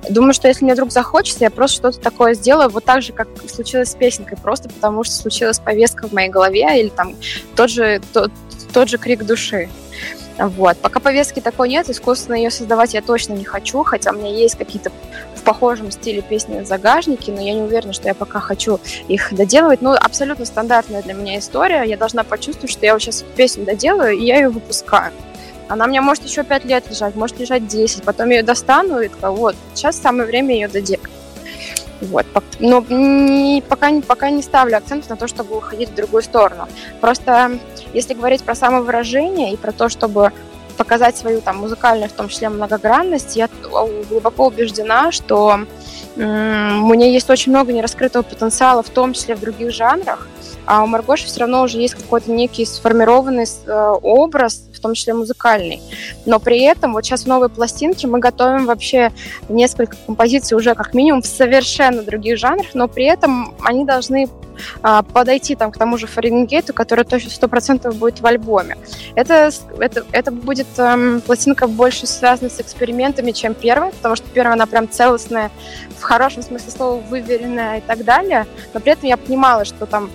Думаю, 0.10 0.34
что 0.34 0.48
если 0.48 0.64
мне 0.64 0.74
вдруг 0.74 0.92
захочется, 0.92 1.44
я 1.44 1.50
просто 1.50 1.78
что-то 1.78 2.00
такое 2.00 2.34
сделаю, 2.34 2.70
вот 2.70 2.86
так 2.86 3.02
же, 3.02 3.14
как 3.14 3.28
случилось 3.48 3.90
с 3.90 3.96
песенкой, 3.96 4.38
просто 4.38 4.70
потому 4.70 5.04
что 5.04 5.16
случилась 5.16 5.60
повестка 5.60 6.08
в 6.08 6.14
моей 6.14 6.30
голове 6.30 6.80
или 6.80 6.90
там 6.90 7.16
тот 7.56 7.70
же, 7.70 8.02
тот, 8.14 8.32
тот 8.74 8.90
же 8.90 8.98
крик 8.98 9.26
души. 9.26 9.70
Вот. 10.40 10.78
Пока 10.78 11.02
повестки 11.02 11.42
такой 11.42 11.68
нет, 11.68 11.90
искусственно 11.90 12.36
ее 12.36 12.50
создавать 12.50 12.94
я 12.94 13.02
точно 13.02 13.34
не 13.34 13.44
хочу, 13.44 13.84
хотя 13.84 14.12
у 14.12 14.14
меня 14.14 14.30
есть 14.30 14.58
какие-то 14.58 14.90
в 15.36 15.44
похожем 15.44 15.92
стиле 15.92 16.22
песни 16.22 16.64
загажники, 16.64 17.30
но 17.30 17.42
я 17.42 17.54
не 17.54 17.62
уверена, 17.62 17.92
что 17.92 18.08
я 18.08 18.14
пока 18.14 18.40
хочу 18.40 18.80
их 19.10 19.34
доделывать. 19.34 19.82
Ну, 19.82 19.94
абсолютно 19.94 20.46
стандартная 20.46 21.02
для 21.02 21.14
меня 21.14 21.40
история. 21.40 21.84
Я 21.84 21.98
должна 21.98 22.24
почувствовать, 22.24 22.72
что 22.72 22.86
я 22.86 22.94
вот 22.94 23.02
сейчас 23.02 23.26
песню 23.36 23.66
доделаю, 23.66 24.18
и 24.18 24.24
я 24.24 24.38
ее 24.38 24.50
выпускаю. 24.50 25.12
Она 25.68 25.88
меня 25.88 26.02
может 26.02 26.24
еще 26.24 26.44
5 26.44 26.66
лет 26.66 26.90
лежать, 26.90 27.16
может 27.16 27.38
лежать 27.38 27.68
10. 27.68 28.04
Потом 28.04 28.30
ее 28.30 28.42
достану 28.42 29.02
и 29.02 29.10
такая, 29.10 29.32
вот, 29.32 29.56
сейчас 29.74 29.98
самое 29.98 30.26
время 30.26 30.56
ее 30.56 30.68
доделать. 30.70 31.10
Вот. 32.02 32.26
Но 32.60 32.84
не- 32.90 33.62
пока, 33.68 33.92
пока 34.08 34.30
не 34.30 34.42
ставлю 34.42 34.78
акцент 34.78 35.10
на 35.10 35.18
то, 35.18 35.28
чтобы 35.28 35.58
уходить 35.58 35.90
в 35.90 35.96
другую 35.96 36.24
сторону. 36.24 36.68
Просто 37.02 37.60
если 37.94 38.14
говорить 38.14 38.44
про 38.44 38.56
самовыражение 38.56 39.54
и 39.54 39.58
про 39.58 39.72
то, 39.72 39.90
чтобы 39.90 40.32
показать 40.78 41.18
свою 41.18 41.42
там 41.42 41.58
музыкальную, 41.58 42.10
в 42.10 42.14
том 42.14 42.30
числе 42.30 42.50
многогранность, 42.50 43.36
я 43.36 43.50
глубоко 44.10 44.48
убеждена, 44.48 45.12
что 45.12 45.60
у 46.16 46.20
меня 46.22 47.08
есть 47.08 47.30
очень 47.30 47.52
много 47.52 47.74
нераскрытого 47.74 48.24
потенциала, 48.24 48.82
в 48.82 48.90
том 48.90 49.14
числе 49.14 49.36
в 49.36 49.42
других 49.42 49.72
жанрах, 49.72 50.28
а 50.66 50.84
у 50.84 50.88
Маргоши 50.88 51.26
все 51.26 51.42
равно 51.42 51.64
уже 51.64 51.80
есть 51.80 51.96
какой-то 51.96 52.32
некий 52.32 52.66
сформированный 52.66 53.46
э, 53.66 53.96
образ, 54.02 54.64
в 54.74 54.80
том 54.80 54.94
числе 54.94 55.14
музыкальный. 55.14 55.82
Но 56.26 56.40
при 56.40 56.62
этом 56.62 56.94
вот 56.94 57.06
сейчас 57.06 57.24
в 57.24 57.28
новой 57.28 57.50
пластинке 57.50 58.08
мы 58.08 58.20
готовим 58.20 58.66
вообще 58.66 59.12
несколько 59.50 59.98
композиций 60.06 60.56
уже 60.56 60.76
как 60.76 60.94
минимум 60.94 61.22
в 61.22 61.28
совершенно 61.28 62.04
других 62.04 62.38
жанрах, 62.38 62.68
но 62.74 62.88
при 62.88 63.06
этом 63.06 63.56
они 63.64 63.86
должны 63.86 64.30
а, 64.82 65.04
подойти 65.04 65.56
там 65.56 65.72
к 65.72 65.78
тому 65.78 65.98
же 65.98 66.08
Фаренгейту, 66.08 66.74
который 66.74 67.06
точно 67.06 67.30
сто 67.30 67.48
процентов 67.48 67.96
будет 67.96 68.22
в 68.22 68.26
альбоме. 68.26 68.78
Это, 69.16 69.52
это, 69.80 70.06
это 70.12 70.32
будет 70.32 70.68
эм, 70.78 71.22
пластинка 71.22 71.68
больше 71.68 72.08
связана 72.08 72.50
с 72.50 72.60
экспериментами, 72.60 73.32
чем 73.32 73.54
первая, 73.54 73.92
потому 73.92 74.16
что 74.16 74.26
первая, 74.34 74.54
она 74.54 74.66
прям 74.66 74.90
целостная, 74.90 75.52
в 75.98 76.02
хорошем 76.02 76.44
смысле 76.44 76.72
слова, 76.72 77.02
выверенная 77.10 77.78
и 77.78 77.82
так 77.82 78.04
далее. 78.04 78.46
Но 78.74 78.80
при 78.80 78.94
этом 78.94 79.08
я 79.08 79.18
понимала, 79.18 79.66
что 79.66 79.86
там 79.86 80.10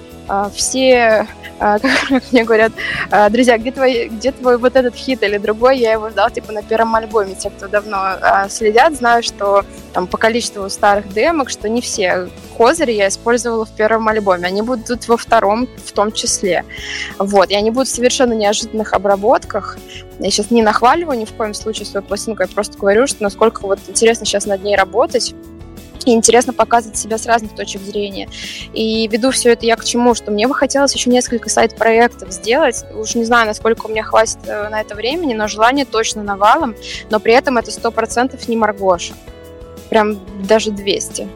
все, 0.55 1.27
а, 1.59 1.79
как 2.09 2.33
мне 2.33 2.45
говорят, 2.45 2.73
а, 3.11 3.29
друзья, 3.31 3.59
где 3.59 3.73
твой, 3.73 4.09
где 4.09 4.33
твой 4.33 4.59
вот 4.59 4.77
этот 4.77 4.95
хит 4.95 5.23
или 5.23 5.39
другой, 5.39 5.79
я 5.79 5.93
его 5.93 6.11
ждал 6.11 6.31
типа 6.31 6.53
на 6.53 6.63
первом 6.63 6.95
альбоме. 6.95 7.35
Те, 7.35 7.51
кто 7.51 7.69
давно 7.69 7.97
а, 7.99 8.49
следят, 8.49 8.95
знают, 8.95 9.25
что 9.25 9.65
там 9.93 10.07
по 10.07 10.19
количеству 10.19 10.69
старых 10.69 11.13
демок, 11.13 11.51
что 11.51 11.69
не 11.69 11.81
все 11.81 12.29
козыри 12.57 12.93
я 12.93 13.09
использовала 13.09 13.65
в 13.65 13.71
первом 13.71 14.09
альбоме. 14.09 14.47
Они 14.47 14.63
будут 14.63 15.07
во 15.09 15.17
втором 15.17 15.69
в 15.85 15.93
том 15.93 16.13
числе. 16.13 16.65
Вот. 17.19 17.51
И 17.51 17.55
они 17.55 17.71
будут 17.71 17.89
в 17.89 17.95
совершенно 17.95 18.33
неожиданных 18.33 18.93
обработках. 18.93 19.79
Я 20.19 20.31
сейчас 20.31 20.51
не 20.51 20.63
нахваливаю 20.63 21.19
ни 21.19 21.25
в 21.25 21.33
коем 21.33 21.55
случае 21.55 21.87
свою 21.87 22.07
пластинку, 22.07 22.43
я 22.43 22.49
просто 22.49 22.79
говорю, 22.79 23.07
что 23.07 23.23
насколько 23.23 23.63
вот 23.63 23.79
интересно 23.89 24.27
сейчас 24.27 24.47
над 24.47 24.63
ней 24.63 24.77
работать. 24.77 25.35
И 26.05 26.13
интересно 26.13 26.53
показывать 26.53 26.99
себя 26.99 27.19
с 27.19 27.27
разных 27.27 27.55
точек 27.55 27.83
зрения. 27.83 28.29
И 28.73 29.09
веду 29.09 29.31
все 29.31 29.53
это 29.53 29.65
я 29.67 29.77
к 29.77 29.85
чему, 29.85 30.15
что 30.15 30.31
мне 30.31 30.47
бы 30.47 30.55
хотелось 30.55 30.95
еще 30.95 31.11
несколько 31.11 31.49
сайт-проектов 31.49 32.33
сделать. 32.33 32.85
Уж 32.95 33.15
не 33.15 33.25
знаю, 33.25 33.47
насколько 33.47 33.87
у 33.87 33.89
меня 33.89 34.03
хватит 34.03 34.39
э, 34.47 34.69
на 34.69 34.81
это 34.81 34.95
времени, 34.95 35.35
но 35.35 35.49
желание 35.49 35.85
точно 35.85 36.23
навалом. 36.23 36.75
Но 37.11 37.21
при 37.21 37.33
этом 37.33 37.59
это 37.59 37.71
сто 37.71 37.91
процентов 37.91 38.49
не 38.49 38.57
Маргоша. 38.57 39.15
Прям 39.89 40.19
даже 40.43 40.71
200. 40.71 41.29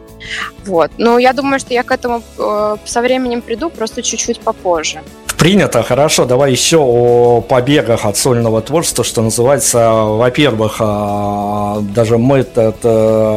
Вот. 0.65 0.91
Но 0.99 1.19
я 1.19 1.33
думаю, 1.33 1.61
что 1.61 1.73
я 1.73 1.83
к 1.83 1.91
этому 1.91 2.23
э, 2.39 2.77
со 2.85 3.01
временем 3.01 3.43
приду, 3.43 3.71
просто 3.71 4.03
чуть-чуть 4.03 4.41
попозже. 4.41 5.03
Принято, 5.39 5.85
хорошо. 5.85 6.25
Давай 6.25 6.51
еще 6.51 6.79
о 6.79 7.41
побегах 7.41 8.05
от 8.05 8.17
сольного 8.17 8.61
творчества, 8.61 9.05
что 9.05 9.23
называется. 9.23 9.93
Во-первых, 9.93 10.79
а, 10.81 11.79
даже 11.95 12.19
мы 12.19 12.39
это 12.39 12.75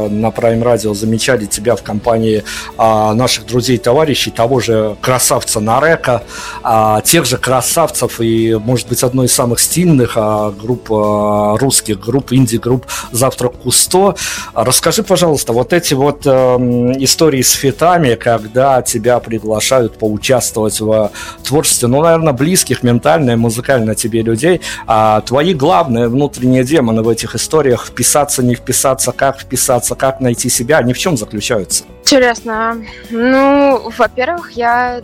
на 0.09 0.29
Prime 0.29 0.63
Radio 0.63 0.95
замечали 0.95 1.45
тебя 1.45 1.75
в 1.75 1.83
компании 1.83 2.43
а, 2.75 3.13
наших 3.13 3.45
друзей 3.45 3.75
и 3.75 3.79
товарищей, 3.79 4.31
того 4.31 4.59
же 4.59 4.95
красавца 4.99 5.59
Нарека, 5.59 6.23
а, 6.63 7.01
тех 7.01 7.25
же 7.25 7.37
красавцев 7.37 8.19
и, 8.19 8.55
может 8.55 8.89
быть, 8.89 9.03
одной 9.03 9.27
из 9.27 9.33
самых 9.33 9.59
стильных 9.59 10.17
групп 10.59 10.87
русских 10.89 11.99
групп, 11.99 12.33
инди-групп 12.33 12.87
«Завтрак 13.11 13.53
Кусто». 13.61 14.15
Расскажи, 14.55 15.03
пожалуйста, 15.03 15.53
вот 15.53 15.71
эти 15.71 15.93
вот 15.93 16.25
эм, 16.25 16.93
истории 17.03 17.43
с 17.43 17.51
фитами, 17.51 18.15
когда 18.15 18.81
тебя 18.81 19.19
приглашают 19.19 19.99
поучаствовать 19.99 20.79
в 20.79 21.11
творчестве, 21.43 21.90
ну, 21.91 22.01
наверное, 22.01 22.33
близких 22.33 22.83
ментально 22.83 23.31
и 23.31 23.35
музыкально 23.35 23.95
тебе 23.95 24.21
людей, 24.21 24.61
а 24.87 25.21
твои 25.21 25.53
главные 25.53 26.07
внутренние 26.07 26.63
демоны 26.63 27.01
в 27.01 27.09
этих 27.09 27.35
историях, 27.35 27.85
вписаться, 27.85 28.43
не 28.43 28.55
вписаться, 28.55 29.11
как 29.11 29.41
вписаться, 29.41 29.95
как 29.95 30.21
найти 30.21 30.49
себя, 30.49 30.77
они 30.77 30.93
в 30.93 30.97
чем 30.97 31.17
заключаются? 31.17 31.83
Интересно. 32.03 32.77
Ну, 33.09 33.91
во-первых, 33.97 34.51
я 34.51 35.01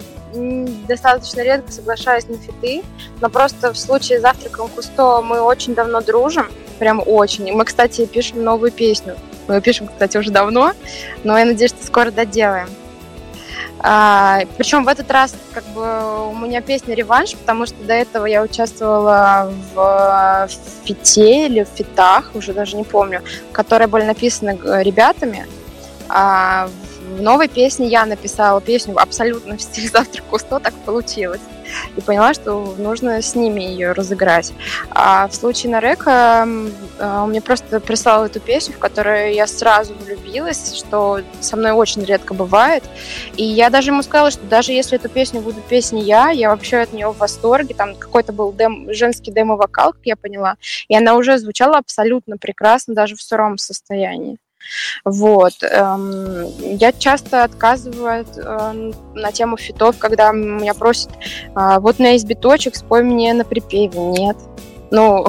достаточно 0.88 1.42
редко 1.42 1.72
соглашаюсь 1.72 2.28
на 2.28 2.38
фиты, 2.38 2.84
но 3.22 3.30
просто 3.30 3.74
в 3.74 3.78
случае 3.78 4.20
с 4.20 4.22
завтраком 4.22 4.70
Кусто 4.70 5.22
мы 5.22 5.42
очень 5.42 5.76
давно 5.76 6.02
дружим, 6.02 6.48
прям 6.80 7.02
очень. 7.06 7.48
И 7.48 7.52
мы, 7.52 7.66
кстати, 7.66 8.06
пишем 8.06 8.44
новую 8.44 8.72
песню. 8.72 9.16
Мы 9.48 9.56
ее 9.56 9.62
пишем, 9.62 9.88
кстати, 9.88 10.18
уже 10.18 10.32
давно, 10.32 10.74
но 11.24 11.38
я 11.38 11.46
надеюсь, 11.46 11.72
что 11.72 11.86
скоро 11.86 12.12
доделаем. 12.12 12.68
А, 13.80 14.42
причем 14.58 14.84
в 14.84 14.88
этот 14.88 15.10
раз 15.12 15.36
как 15.54 15.64
бы 15.66 16.30
у 16.30 16.36
меня 16.36 16.62
песня 16.62 16.96
реванш, 16.96 17.36
потому 17.36 17.66
что 17.66 17.76
до 17.84 17.94
этого 17.94 18.26
я 18.26 18.42
участвовала 18.42 19.52
в 19.74 20.50
фите 20.84 21.46
или 21.46 21.64
в 21.64 21.68
фитах, 21.68 22.32
уже 22.34 22.54
даже 22.54 22.76
не 22.76 22.84
помню, 22.84 23.22
которые 23.52 23.88
были 23.88 24.04
написаны 24.04 24.60
э, 24.64 24.84
ребятами. 24.84 25.46
А 26.10 26.70
в 27.18 27.22
новой 27.22 27.48
песне 27.48 27.88
я 27.88 28.06
написала 28.06 28.62
песню 28.62 28.96
абсолютно 28.98 29.58
в 29.58 29.62
стиле 29.62 29.90
«Завтрак 29.90 30.24
Кусто», 30.30 30.60
так 30.60 30.74
получилось. 30.86 31.42
И 31.98 32.02
поняла, 32.02 32.34
что 32.34 32.76
нужно 32.78 33.22
с 33.22 33.36
ними 33.36 33.62
ее 33.62 33.92
разыграть. 33.92 34.54
А 34.92 35.28
в 35.28 35.36
случае 35.36 35.72
Нарека 35.72 36.44
м, 36.44 36.72
э, 36.98 37.20
он 37.24 37.30
мне 37.30 37.42
просто 37.42 37.82
прислал 37.82 38.26
эту 38.26 38.40
песню, 38.40 38.74
в 38.76 38.80
которую 38.80 39.34
я 39.34 39.48
сразу 39.48 39.94
влюбилась, 39.96 40.76
что 40.76 41.22
со 41.42 41.58
мной 41.58 41.72
очень 41.72 42.06
редко 42.06 42.34
бывает. 42.34 42.84
И 43.36 43.44
я 43.44 43.70
даже 43.70 43.90
ему 43.92 44.02
сказала, 44.04 44.32
что 44.32 44.46
даже 44.46 44.72
если 44.72 44.98
эту 44.98 45.10
песню 45.10 45.42
буду 45.42 45.60
петь 45.68 45.92
не 45.92 46.04
я, 46.04 46.30
я 46.30 46.50
вообще 46.50 46.78
от 46.78 46.94
нее 46.94 47.10
в 47.10 47.18
восторге. 47.18 47.74
Там 47.74 47.96
какой-то 47.96 48.32
был 48.32 48.54
дем- 48.54 48.94
женский 48.94 49.32
демо-вокал, 49.32 49.92
как 49.92 50.02
я 50.06 50.16
поняла. 50.16 50.56
И 50.88 50.96
она 50.96 51.16
уже 51.16 51.38
звучала 51.38 51.78
абсолютно 51.80 52.38
прекрасно, 52.38 52.94
даже 52.94 53.16
в 53.16 53.22
сыром 53.22 53.58
состоянии. 53.58 54.38
Вот. 55.06 55.54
эм, 55.62 56.48
Я 56.60 56.92
часто 56.92 57.44
отказываю 57.44 58.22
от, 58.22 58.38
э, 58.38 58.92
на 59.14 59.32
тему 59.32 59.58
фитов, 59.58 59.98
когда 59.98 60.32
меня 60.32 60.74
просят, 60.74 61.10
«А, 61.56 61.80
вот 61.80 62.00
меня 62.00 62.12
есть 62.12 62.26
биточек, 62.28 62.76
спой 62.76 63.04
мне 63.04 63.34
на 63.34 63.44
припеве. 63.46 64.00
Нет. 64.00 64.38
Ну, 64.92 65.26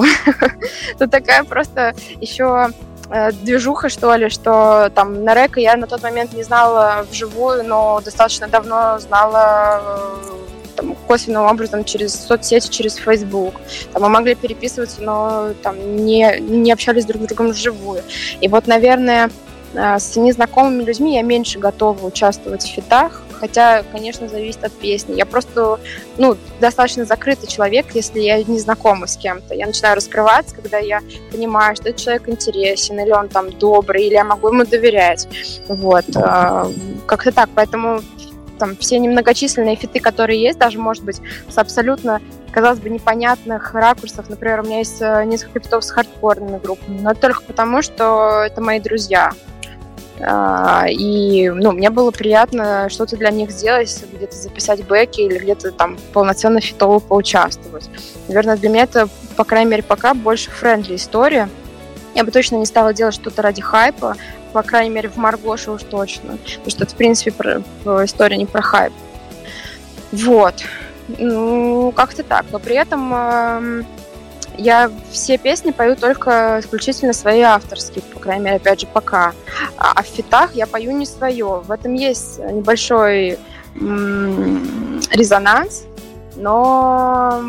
тут 0.99 1.11
такая 1.11 1.43
просто 1.43 1.93
еще 2.21 2.69
э, 3.09 3.31
движуха, 3.31 3.89
что 3.89 4.13
ли, 4.15 4.29
что 4.29 4.89
там 4.95 5.23
на 5.23 5.33
Река 5.33 5.59
я 5.59 5.75
на 5.75 5.87
тот 5.87 6.03
момент 6.03 6.33
не 6.33 6.43
знала 6.43 7.05
вживую, 7.09 7.63
но 7.65 8.01
достаточно 8.03 8.47
давно 8.47 8.99
знала 8.99 9.81
э, 9.83 10.58
там, 10.79 10.95
косвенным 11.07 11.45
образом 11.45 11.83
через 11.83 12.13
соцсети, 12.15 12.69
через 12.69 12.95
Facebook. 12.95 13.55
Там 13.93 14.03
мы 14.03 14.09
могли 14.09 14.35
переписываться, 14.35 15.01
но 15.01 15.53
там 15.61 15.97
не, 15.97 16.39
не 16.39 16.71
общались 16.71 17.05
друг 17.05 17.23
с 17.23 17.27
другом 17.27 17.49
вживую. 17.51 18.01
И 18.39 18.47
вот, 18.47 18.67
наверное, 18.67 19.29
э, 19.73 19.99
с 19.99 20.15
незнакомыми 20.15 20.83
людьми 20.83 21.15
я 21.15 21.21
меньше 21.21 21.59
готова 21.59 22.05
участвовать 22.05 22.63
в 22.63 22.67
фитах, 22.67 23.23
хотя, 23.39 23.83
конечно, 23.91 24.27
зависит 24.27 24.63
от 24.63 24.71
песни. 24.73 25.15
Я 25.15 25.25
просто, 25.25 25.79
ну, 26.17 26.37
достаточно 26.59 27.05
закрытый 27.05 27.47
человек, 27.47 27.87
если 27.93 28.19
я 28.19 28.41
не 28.43 28.59
знакома 28.59 29.07
с 29.07 29.17
кем-то. 29.17 29.53
Я 29.55 29.65
начинаю 29.67 29.95
раскрываться, 29.95 30.55
когда 30.55 30.77
я 30.77 31.01
понимаю, 31.31 31.75
что 31.75 31.89
этот 31.89 32.01
человек 32.01 32.27
интересен, 32.29 32.99
или 32.99 33.11
он 33.11 33.27
там 33.29 33.51
добрый, 33.51 34.05
или 34.05 34.13
я 34.13 34.23
могу 34.23 34.49
ему 34.49 34.65
доверять. 34.65 35.27
Вот. 35.67 36.05
э, 36.15 36.65
Как-то 37.05 37.31
так. 37.31 37.49
Поэтому 37.55 38.01
там 38.59 38.75
все 38.77 38.99
немногочисленные 38.99 39.75
фиты, 39.75 39.99
которые 39.99 40.41
есть, 40.41 40.59
даже, 40.59 40.77
может 40.77 41.03
быть, 41.03 41.21
с 41.47 41.57
абсолютно, 41.57 42.21
казалось 42.51 42.79
бы, 42.79 42.89
непонятных 42.89 43.73
ракурсов. 43.73 44.29
Например, 44.29 44.59
у 44.59 44.63
меня 44.63 44.79
есть 44.79 45.01
э, 45.01 45.23
несколько 45.25 45.59
фитов 45.59 45.83
с 45.83 45.89
хардкорными 45.89 46.59
группами, 46.59 46.99
но 47.01 47.13
только 47.13 47.41
потому, 47.43 47.81
что 47.81 48.43
это 48.45 48.61
мои 48.61 48.79
друзья. 48.79 49.33
А, 50.21 50.85
И, 50.89 51.49
ну, 51.49 51.71
мне 51.71 51.89
было 51.89 52.11
приятно 52.11 52.89
что-то 52.89 53.15
для 53.15 53.31
них 53.31 53.51
сделать, 53.51 54.03
где-то 54.13 54.35
записать 54.35 54.85
бэки 54.85 55.21
или 55.21 55.37
где-то 55.37 55.71
там 55.71 55.97
полноценно 56.13 56.59
фитово 56.59 56.99
поучаствовать. 56.99 57.89
Наверное, 58.27 58.57
для 58.57 58.69
меня 58.69 58.83
это, 58.83 59.07
по 59.37 59.43
крайней 59.43 59.71
мере, 59.71 59.83
пока 59.83 60.13
больше 60.13 60.51
friendly 60.51 60.95
история. 60.95 61.49
Я 62.15 62.23
бы 62.23 62.31
точно 62.31 62.57
не 62.57 62.65
стала 62.65 62.93
делать 62.93 63.15
что-то 63.15 63.41
ради 63.41 63.61
хайпа, 63.61 64.17
по 64.53 64.63
крайней 64.63 64.89
мере, 64.93 65.09
в 65.09 65.17
Маргоше 65.17 65.71
уж 65.71 65.83
точно. 65.83 66.37
Потому 66.37 66.69
что 66.69 66.83
это, 66.83 66.93
в 66.93 66.97
принципе, 66.97 67.31
про- 67.31 67.61
история 68.05 68.37
не 68.37 68.45
про 68.45 68.61
хайп. 68.61 68.93
Вот. 70.11 70.55
Ну, 71.17 71.91
как-то 71.95 72.23
так. 72.23 72.45
Но 72.51 72.59
при 72.59 72.75
этом 72.75 73.13
эм, 73.13 73.85
я 74.57 74.91
все 75.11 75.37
песни 75.37 75.71
пою 75.71 75.95
только 75.95 76.57
исключительно 76.59 77.13
свои 77.13 77.41
авторские, 77.41 78.03
по 78.03 78.19
крайней 78.19 78.43
мере, 78.45 78.57
опять 78.57 78.81
же, 78.81 78.87
пока. 78.87 79.33
А, 79.77 79.93
а 79.95 80.03
в 80.03 80.05
фитах 80.07 80.53
я 80.53 80.67
пою 80.67 80.91
не 80.91 81.05
свое. 81.05 81.61
В 81.65 81.71
этом 81.71 81.93
есть 81.93 82.39
небольшой 82.39 83.39
м, 83.75 84.99
резонанс, 85.11 85.83
но 86.35 87.41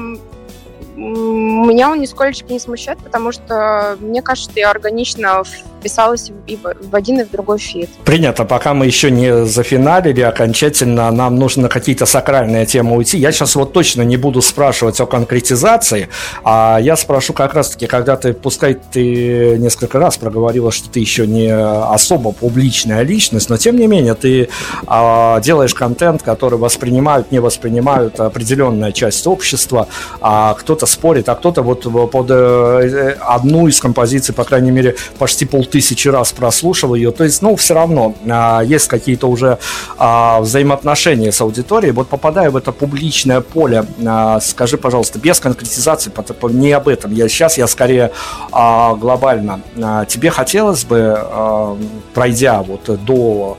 меня 0.96 1.90
он 1.90 2.00
нисколько 2.00 2.52
не 2.52 2.58
смущает, 2.58 2.98
потому 2.98 3.32
что 3.32 3.96
мне 4.00 4.22
кажется, 4.22 4.50
что 4.50 4.60
я 4.60 4.70
органично 4.70 5.42
вписалась 5.80 6.30
и 6.46 6.56
в, 6.56 6.94
один, 6.94 7.20
и 7.20 7.24
в 7.24 7.30
другой 7.30 7.58
фит. 7.58 7.90
Принято. 8.04 8.44
Пока 8.44 8.74
мы 8.74 8.86
еще 8.86 9.10
не 9.10 9.46
зафиналили 9.46 10.20
окончательно, 10.20 11.10
нам 11.10 11.36
нужно 11.36 11.62
на 11.62 11.68
какие-то 11.68 12.06
сакральные 12.06 12.66
темы 12.66 12.96
уйти. 12.96 13.18
Я 13.18 13.32
сейчас 13.32 13.56
вот 13.56 13.72
точно 13.72 14.02
не 14.02 14.16
буду 14.16 14.42
спрашивать 14.42 15.00
о 15.00 15.06
конкретизации, 15.06 16.08
а 16.44 16.78
я 16.80 16.96
спрошу 16.96 17.32
как 17.32 17.54
раз-таки, 17.54 17.86
когда 17.86 18.16
ты, 18.16 18.32
пускай 18.32 18.74
ты 18.74 19.56
несколько 19.58 19.98
раз 19.98 20.18
проговорила, 20.18 20.70
что 20.70 20.88
ты 20.90 21.00
еще 21.00 21.26
не 21.26 21.50
особо 21.50 22.32
публичная 22.32 23.02
личность, 23.02 23.50
но 23.50 23.56
тем 23.56 23.76
не 23.76 23.86
менее 23.86 24.14
ты 24.14 24.48
а, 24.86 25.40
делаешь 25.40 25.74
контент, 25.74 26.22
который 26.22 26.58
воспринимают, 26.58 27.32
не 27.32 27.40
воспринимают 27.40 28.20
определенная 28.20 28.92
часть 28.92 29.26
общества, 29.26 29.88
а 30.20 30.54
кто-то 30.54 30.86
спорит, 30.86 31.28
а 31.28 31.34
кто-то 31.34 31.62
вот 31.62 32.10
под 32.10 32.26
э, 32.30 33.16
одну 33.20 33.68
из 33.68 33.80
композиций, 33.80 34.34
по 34.34 34.44
крайней 34.44 34.70
мере, 34.70 34.96
почти 35.18 35.46
полтысячи 35.70 36.08
раз 36.08 36.32
прослушал 36.32 36.96
ее. 36.96 37.12
То 37.12 37.22
есть, 37.22 37.42
ну, 37.42 37.54
все 37.54 37.74
равно 37.74 38.16
а, 38.28 38.60
есть 38.60 38.88
какие-то 38.88 39.28
уже 39.28 39.58
а, 39.98 40.40
взаимоотношения 40.40 41.30
с 41.30 41.40
аудиторией. 41.40 41.92
Вот 41.92 42.08
попадая 42.08 42.50
в 42.50 42.56
это 42.56 42.72
публичное 42.72 43.40
поле, 43.40 43.84
а, 44.04 44.40
скажи, 44.40 44.76
пожалуйста, 44.76 45.20
без 45.20 45.38
конкретизации, 45.38 46.10
не 46.50 46.72
об 46.72 46.88
этом. 46.88 47.14
Я 47.14 47.28
сейчас, 47.28 47.56
я 47.56 47.68
скорее 47.68 48.10
а, 48.50 48.96
глобально. 48.96 49.60
А, 49.80 50.04
тебе 50.06 50.30
хотелось 50.30 50.84
бы, 50.84 51.14
а, 51.16 51.78
пройдя 52.14 52.62
вот 52.62 53.04
до 53.04 53.56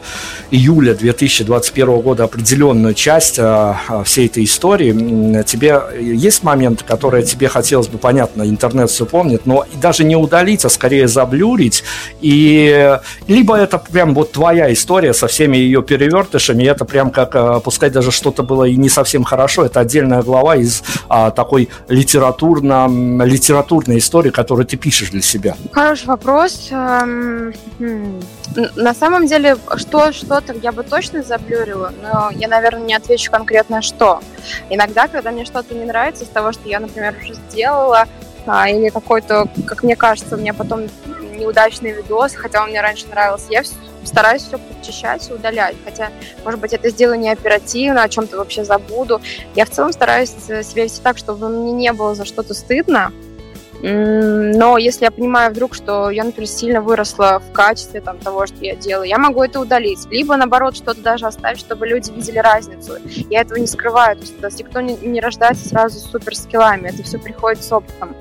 июля 0.51 0.93
2021 0.93 2.01
года 2.01 2.25
определенную 2.25 2.93
часть 2.93 3.39
а, 3.39 3.79
а, 3.87 4.03
всей 4.03 4.25
этой 4.25 4.43
истории, 4.43 5.43
тебе 5.43 5.81
есть 5.99 6.43
моменты, 6.43 6.83
которые 6.83 7.23
тебе 7.23 7.47
хотелось 7.47 7.87
бы, 7.87 7.97
понятно, 7.97 8.43
интернет 8.43 8.89
все 8.89 9.05
помнит, 9.05 9.45
но 9.45 9.65
даже 9.81 10.03
не 10.03 10.17
удалить, 10.17 10.65
а 10.65 10.69
скорее 10.69 11.07
заблюрить, 11.07 11.83
и 12.21 12.97
либо 13.27 13.55
это 13.55 13.77
прям 13.77 14.13
вот 14.13 14.31
твоя 14.31 14.71
история 14.71 15.13
со 15.13 15.27
всеми 15.27 15.57
ее 15.57 15.81
перевертышами, 15.83 16.63
это 16.63 16.85
прям 16.85 17.11
как, 17.11 17.35
а, 17.35 17.59
пускай 17.59 17.89
даже 17.89 18.11
что-то 18.11 18.43
было 18.43 18.65
и 18.65 18.75
не 18.75 18.89
совсем 18.89 19.23
хорошо, 19.23 19.65
это 19.65 19.79
отдельная 19.79 20.21
глава 20.21 20.55
из 20.55 20.83
а, 21.09 21.31
такой 21.31 21.69
литературно, 21.87 22.87
литературной 23.25 23.97
истории, 23.97 24.29
которую 24.29 24.65
ты 24.65 24.77
пишешь 24.77 25.09
для 25.09 25.21
себя. 25.21 25.55
Хороший 25.71 26.07
вопрос. 26.07 26.69
Эм, 26.71 27.53
хм. 27.79 28.21
На 28.75 28.93
самом 28.93 29.27
деле, 29.27 29.57
что 29.77 30.11
что-то 30.11 30.53
я 30.61 30.71
бы 30.71 30.83
точно 30.83 31.23
заблюрила, 31.23 31.93
но 32.01 32.29
я, 32.31 32.47
наверное, 32.47 32.85
не 32.85 32.93
отвечу 32.93 33.31
конкретно 33.31 33.81
что. 33.81 34.21
Иногда, 34.69 35.07
когда 35.07 35.31
мне 35.31 35.45
что-то 35.45 35.73
не 35.73 35.85
нравится 35.85 36.23
из 36.23 36.29
того, 36.29 36.51
что 36.51 36.67
я, 36.67 36.79
например, 36.79 37.15
уже 37.21 37.33
сделала, 37.33 38.05
а, 38.45 38.69
или 38.69 38.89
какой-то, 38.89 39.47
как 39.65 39.83
мне 39.83 39.95
кажется, 39.95 40.35
у 40.35 40.39
меня 40.39 40.53
потом 40.53 40.87
неудачный 41.41 41.91
видос, 41.91 42.35
хотя 42.35 42.63
он 42.63 42.69
мне 42.69 42.81
раньше 42.81 43.07
нравился, 43.07 43.47
я 43.49 43.63
стараюсь 44.03 44.43
все 44.43 44.57
подчищать 44.57 45.29
и 45.29 45.33
удалять. 45.33 45.75
Хотя, 45.83 46.09
может 46.43 46.59
быть, 46.59 46.73
это 46.73 46.89
сделаю 46.89 47.19
не 47.19 47.29
оперативно, 47.29 48.03
о 48.03 48.09
чем-то 48.09 48.37
вообще 48.37 48.63
забуду. 48.63 49.21
Я 49.55 49.65
в 49.65 49.69
целом 49.69 49.91
стараюсь 49.91 50.33
э, 50.47 50.63
себя 50.63 50.83
вести 50.83 51.01
так, 51.01 51.17
чтобы 51.17 51.49
мне 51.49 51.71
не 51.71 51.93
было 51.93 52.15
за 52.15 52.25
что-то 52.25 52.53
стыдно. 52.53 53.11
Но 53.81 54.77
если 54.77 55.05
я 55.05 55.11
понимаю 55.11 55.51
вдруг, 55.51 55.73
что 55.73 56.09
я, 56.09 56.23
например, 56.23 56.47
сильно 56.47 56.81
выросла 56.81 57.39
в 57.39 57.51
качестве 57.51 58.01
там, 58.01 58.17
того, 58.19 58.45
что 58.45 58.57
я 58.61 58.75
делаю, 58.75 59.07
я 59.07 59.17
могу 59.17 59.43
это 59.43 59.59
удалить. 59.59 60.05
Либо, 60.09 60.35
наоборот, 60.35 60.75
что-то 60.75 61.01
даже 61.01 61.25
оставить, 61.25 61.59
чтобы 61.59 61.87
люди 61.87 62.11
видели 62.11 62.37
разницу. 62.37 62.93
Я 63.29 63.41
этого 63.41 63.57
не 63.57 63.67
скрываю. 63.67 64.17
То 64.17 64.23
есть 64.23 64.59
никто 64.59 64.81
не, 64.81 64.95
не 64.97 65.19
рождается 65.19 65.67
сразу 65.67 65.99
с 65.99 66.11
суперскиллами. 66.11 66.89
Это 66.89 67.03
все 67.03 67.17
приходит 67.17 67.63
с 67.63 67.71
опытом. 67.71 68.15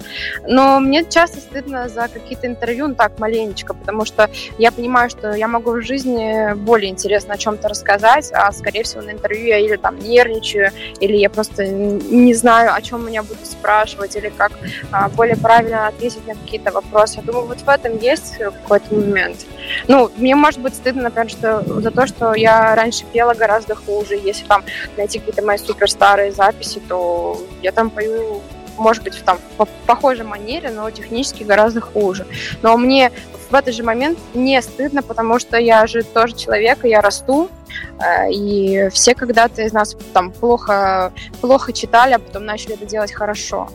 Но 0.47 0.81
мне 0.81 1.05
часто 1.05 1.39
стыдно 1.39 1.89
за 1.89 2.09
какие-то 2.09 2.47
интервью, 2.47 2.89
ну 2.89 2.95
так, 2.95 3.19
маленечко, 3.19 3.75
потому 3.75 4.05
что 4.05 4.31
я 4.59 4.73
понимаю, 4.73 5.11
что 5.11 5.33
я 5.33 5.49
могу 5.49 5.73
в 5.73 5.83
жизни 5.83 6.55
более 6.55 6.91
интересно 6.91 7.35
о 7.35 7.39
чем-то 7.39 7.69
рассказать, 7.69 8.31
а, 8.33 8.51
скорее 8.53 8.83
всего, 8.83 9.03
на 9.03 9.11
интервью 9.11 9.47
я 9.47 9.59
или 9.59 9.77
там 9.77 9.99
нервничаю, 9.99 10.71
или 11.01 11.17
я 11.17 11.31
просто 11.31 11.67
не 11.67 12.35
знаю, 12.35 12.75
о 12.75 12.81
чем 12.83 13.07
меня 13.07 13.23
будут 13.23 13.47
спрашивать, 13.47 14.17
или 14.17 14.33
как 14.37 14.53
а, 14.91 15.09
более 15.09 15.37
правильно 15.51 15.89
ответить 15.89 16.25
на 16.29 16.35
какие-то 16.35 16.71
вопросы. 16.71 17.17
Я 17.17 17.23
думаю, 17.23 17.47
вот 17.47 17.59
в 17.59 17.69
этом 17.69 17.99
есть 17.99 18.39
какой-то 18.39 18.95
момент. 18.95 19.47
Ну, 19.89 20.09
мне 20.17 20.37
может 20.37 20.61
быть 20.61 20.75
стыдно, 20.75 21.03
например, 21.03 21.29
что 21.29 21.65
за 21.81 21.91
то, 21.91 22.07
что 22.07 22.35
я 22.35 22.77
раньше 22.77 23.05
пела 23.13 23.35
гораздо 23.35 23.75
хуже. 23.75 24.15
Если 24.15 24.45
там 24.45 24.63
найти 24.97 25.19
какие-то 25.19 25.43
мои 25.43 25.59
супер 25.59 25.91
старые 25.91 26.31
записи, 26.31 26.81
то 26.89 27.37
я 27.63 27.73
там 27.73 27.91
пою 27.91 28.43
может 28.77 29.03
быть, 29.03 29.15
в 29.15 29.23
там 29.23 29.39
по 29.59 29.67
похожей 29.87 30.25
манере, 30.25 30.71
но 30.71 30.91
технически 30.91 31.43
гораздо 31.43 31.81
хуже. 31.81 32.27
Но 32.63 32.77
мне 32.79 33.13
в 33.51 33.55
этот 33.55 33.75
же 33.75 33.83
момент 33.83 34.19
не 34.33 34.63
стыдно, 34.63 35.03
потому 35.03 35.39
что 35.39 35.59
я 35.59 35.87
же 35.87 36.03
тоже 36.03 36.35
человек, 36.35 36.85
и 36.85 36.89
я 36.89 37.03
расту, 37.03 37.51
э, 37.99 38.33
и 38.33 38.89
все 38.91 39.15
когда-то 39.15 39.63
из 39.63 39.73
нас 39.73 39.97
там 40.15 40.31
плохо, 40.31 41.13
плохо 41.43 41.73
читали, 41.75 42.15
а 42.15 42.19
потом 42.21 42.47
начали 42.47 42.75
это 42.75 42.87
делать 42.87 43.13
хорошо. 43.13 43.69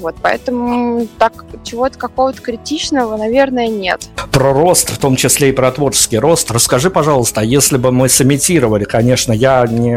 Вот, 0.00 0.14
поэтому 0.20 1.06
так 1.18 1.44
чего-то 1.64 1.98
какого-то 1.98 2.40
критичного, 2.42 3.16
наверное, 3.16 3.68
нет. 3.68 4.08
Про 4.30 4.52
рост, 4.52 4.90
в 4.90 4.98
том 4.98 5.16
числе 5.16 5.48
и 5.48 5.52
про 5.52 5.70
творческий 5.70 6.18
рост. 6.18 6.50
Расскажи, 6.50 6.90
пожалуйста, 6.90 7.40
если 7.40 7.78
бы 7.78 7.92
мы 7.92 8.08
сымитировали, 8.08 8.84
конечно, 8.84 9.32
я 9.32 9.66
не, 9.66 9.96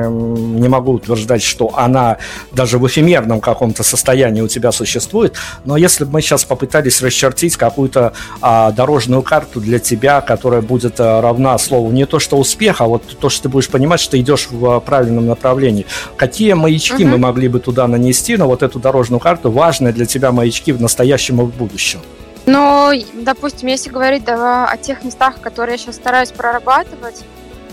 не 0.60 0.68
могу 0.68 0.94
утверждать, 0.94 1.42
что 1.44 1.72
она 1.76 2.18
даже 2.52 2.78
в 2.78 2.88
эфемерном 2.88 3.42
каком-то 3.42 3.84
состоянии 3.84 4.42
у 4.42 4.48
тебя 4.48 4.72
существует, 4.72 5.36
но 5.66 5.76
если 5.78 6.06
бы 6.06 6.12
мы 6.14 6.22
сейчас 6.22 6.46
попытались 6.46 7.02
расчертить 7.02 7.58
какую-то 7.58 8.14
а, 8.42 8.72
дорожную 8.72 9.22
карту 9.22 9.60
для 9.60 9.80
тебя, 9.80 10.22
которая 10.22 10.62
будет 10.62 11.00
а, 11.00 11.22
равна 11.22 11.58
слову 11.58 11.92
не 11.92 12.06
то 12.06 12.20
что 12.20 12.38
успех, 12.38 12.82
а 12.82 12.88
вот 12.88 13.04
то, 13.20 13.30
что 13.30 13.44
ты 13.44 13.50
будешь 13.50 13.70
понимать, 13.70 14.00
что 14.00 14.12
ты 14.12 14.20
идешь 14.22 14.48
в 14.50 14.66
а, 14.66 14.80
правильном 14.80 15.26
направлении. 15.26 15.86
Какие 16.16 16.54
маячки 16.54 17.04
Мгм. 17.04 17.12
мы 17.12 17.18
могли 17.18 17.48
бы 17.48 17.60
туда 17.60 17.88
нанести 17.88 18.38
на 18.38 18.46
вот 18.46 18.64
эту 18.64 18.80
дорожную 18.80 19.20
карту, 19.20 19.52
важные 19.90 19.94
для 19.94 20.06
тебя 20.06 20.32
маячки 20.32 20.72
в 20.72 20.82
настоящем 20.82 21.42
и 21.42 21.46
в 21.46 21.56
будущем? 21.56 22.00
Но, 22.46 22.92
допустим, 23.14 23.68
если 23.70 23.92
говорить 23.92 24.24
да, 24.24 24.66
о 24.66 24.78
тех 24.78 25.04
местах, 25.04 25.42
которые 25.42 25.74
я 25.74 25.78
сейчас 25.78 25.96
стараюсь 25.96 26.32
прорабатывать, 26.32 27.24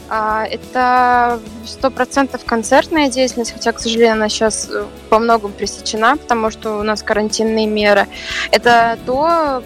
а, 0.08 0.44
это 0.44 1.40
сто 1.64 1.90
процентов 1.90 2.44
концертная 2.44 3.08
деятельность, 3.08 3.52
хотя, 3.52 3.72
к 3.72 3.80
сожалению, 3.80 4.12
она 4.12 4.28
сейчас 4.28 4.70
по 5.08 5.18
многому 5.18 5.52
пресечена, 5.52 6.16
потому 6.16 6.50
что 6.50 6.78
у 6.78 6.82
нас 6.82 7.02
карантинные 7.02 7.66
меры. 7.66 8.06
Это 8.52 8.98
то, 9.06 9.62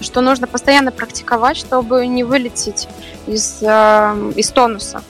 что 0.00 0.20
нужно 0.20 0.46
постоянно 0.46 0.92
практиковать, 0.92 1.56
чтобы 1.56 2.06
не 2.06 2.22
вылететь 2.22 2.88
из, 3.26 3.62
а, 3.62 4.14
из 4.36 4.50
тонуса. 4.50 5.02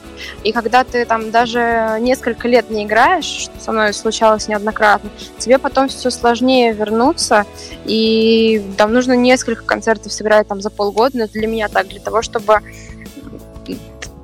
И 0.43 0.53
когда 0.53 0.85
ты 0.85 1.05
там 1.05 1.31
даже 1.31 1.99
несколько 2.01 2.49
лет 2.49 2.71
не 2.71 2.85
играешь, 2.85 3.25
что 3.25 3.61
со 3.61 3.73
мной 3.73 3.93
случалось 3.93 4.49
неоднократно, 4.49 5.11
тебе 5.39 5.59
потом 5.59 5.89
все 5.89 6.11
сложнее 6.11 6.73
вернуться, 6.73 7.45
и 7.85 8.65
там 8.77 8.93
нужно 8.93 9.15
несколько 9.15 9.65
концертов 9.65 10.13
сыграть 10.13 10.49
там 10.49 10.61
за 10.61 10.71
полгода, 10.71 11.19
но 11.19 11.27
для 11.29 11.47
меня 11.47 11.69
так, 11.69 11.89
для 11.89 12.01
того, 12.01 12.23
чтобы 12.23 12.61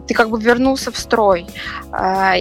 ты 0.06 0.14
как 0.14 0.30
бы 0.30 0.40
вернулся 0.40 0.90
в 0.90 0.98
строй. 0.98 1.46
А, 1.92 2.36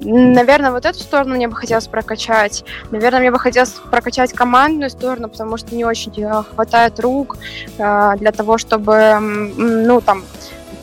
Наверное, 0.00 0.72
вот 0.72 0.84
эту 0.84 0.98
сторону 0.98 1.34
мне 1.34 1.48
бы 1.48 1.54
хотелось 1.54 1.86
прокачать. 1.86 2.64
Наверное, 2.90 3.20
мне 3.20 3.30
бы 3.30 3.38
хотелось 3.38 3.70
прокачать 3.90 4.32
командную 4.32 4.90
сторону, 4.90 5.28
потому 5.28 5.56
что 5.56 5.74
не 5.74 5.84
очень 5.84 6.12
э, 6.22 6.42
хватает 6.42 7.00
рук 7.00 7.38
э, 7.78 8.12
для 8.18 8.32
того, 8.32 8.58
чтобы, 8.58 9.18
ну, 9.20 10.00
там, 10.02 10.22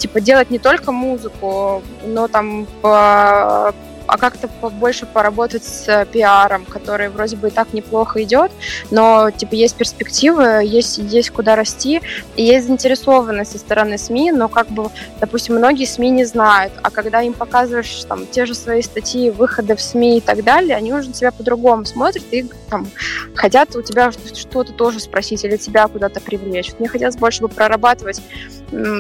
типа, 0.04 0.20
делать 0.20 0.50
не 0.52 0.60
только 0.60 0.92
музыку, 0.92 1.82
но 2.06 2.28
там 2.28 2.68
по- 2.82 3.74
а 4.06 4.18
как-то 4.18 4.50
побольше 4.50 5.06
поработать 5.06 5.64
с 5.64 5.88
э, 5.88 6.06
пиаром, 6.06 6.66
который 6.66 7.08
вроде 7.08 7.38
бы 7.38 7.48
и 7.48 7.52
так 7.52 7.74
неплохо 7.74 8.22
идет, 8.22 8.52
но 8.92 9.32
типа 9.32 9.56
есть 9.56 9.76
перспективы, 9.76 10.62
есть, 10.66 10.98
есть 10.98 11.30
куда 11.30 11.56
расти, 11.56 12.02
и 12.36 12.44
есть 12.44 12.68
заинтересованность 12.68 13.54
со 13.54 13.58
стороны 13.58 13.98
СМИ, 13.98 14.34
но 14.34 14.50
как 14.50 14.68
бы, 14.68 14.90
допустим, 15.22 15.56
многие 15.56 15.86
СМИ 15.86 16.10
не 16.10 16.26
знают, 16.26 16.74
а 16.82 16.90
когда 16.90 17.22
им 17.22 17.32
показываешь 17.32 18.04
там 18.04 18.28
те 18.28 18.46
же 18.46 18.56
свои 18.56 18.82
статьи, 18.82 19.30
выходы 19.30 19.74
в 19.78 19.82
СМИ 19.82 20.18
и 20.18 20.22
так 20.22 20.44
далее, 20.44 20.76
они 20.76 20.94
уже 20.94 21.08
на 21.08 21.14
тебя 21.14 21.32
по-другому 21.32 21.86
смотрят 21.86 22.26
и 22.32 22.46
там 22.70 22.88
хотят 23.36 23.74
у 23.78 23.82
тебя 23.82 24.12
что-то 24.12 24.74
тоже 24.74 25.00
спросить 25.00 25.46
или 25.46 25.56
тебя 25.56 25.88
куда-то 25.88 26.20
привлечь. 26.20 26.74
Мне 26.78 26.90
хотелось 26.90 27.16
больше 27.16 27.42
бы 27.42 27.48
прорабатывать 27.48 28.22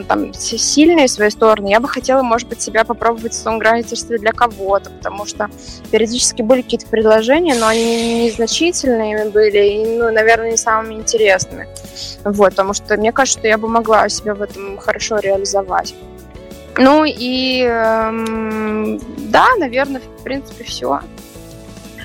там 0.07 0.33
сильные 0.33 1.07
свои 1.07 1.29
стороны. 1.29 1.67
Я 1.67 1.79
бы 1.79 1.87
хотела, 1.87 2.21
может 2.21 2.47
быть, 2.47 2.61
себя 2.61 2.83
попробовать 2.83 3.33
в 3.33 3.37
сонграйтерстве 3.37 4.17
для 4.17 4.31
кого-то, 4.31 4.89
потому 4.89 5.25
что 5.25 5.49
периодически 5.91 6.41
были 6.41 6.61
какие-то 6.61 6.87
предложения, 6.87 7.55
но 7.55 7.67
они 7.67 8.25
незначительными 8.25 9.29
были 9.29 9.57
и, 9.57 9.97
ну, 9.97 10.11
наверное, 10.11 10.51
не 10.51 10.57
самыми 10.57 10.95
интересными. 10.95 11.67
Вот, 12.23 12.51
потому 12.51 12.73
что 12.73 12.97
мне 12.97 13.11
кажется, 13.11 13.39
что 13.39 13.47
я 13.47 13.57
бы 13.57 13.67
могла 13.67 14.07
себя 14.09 14.35
в 14.35 14.41
этом 14.41 14.77
хорошо 14.77 15.17
реализовать. 15.19 15.95
Ну 16.77 17.05
и 17.05 17.61
эм, 17.61 18.99
да, 19.29 19.47
наверное, 19.59 20.01
в 20.01 20.23
принципе, 20.23 20.63
все. 20.63 21.01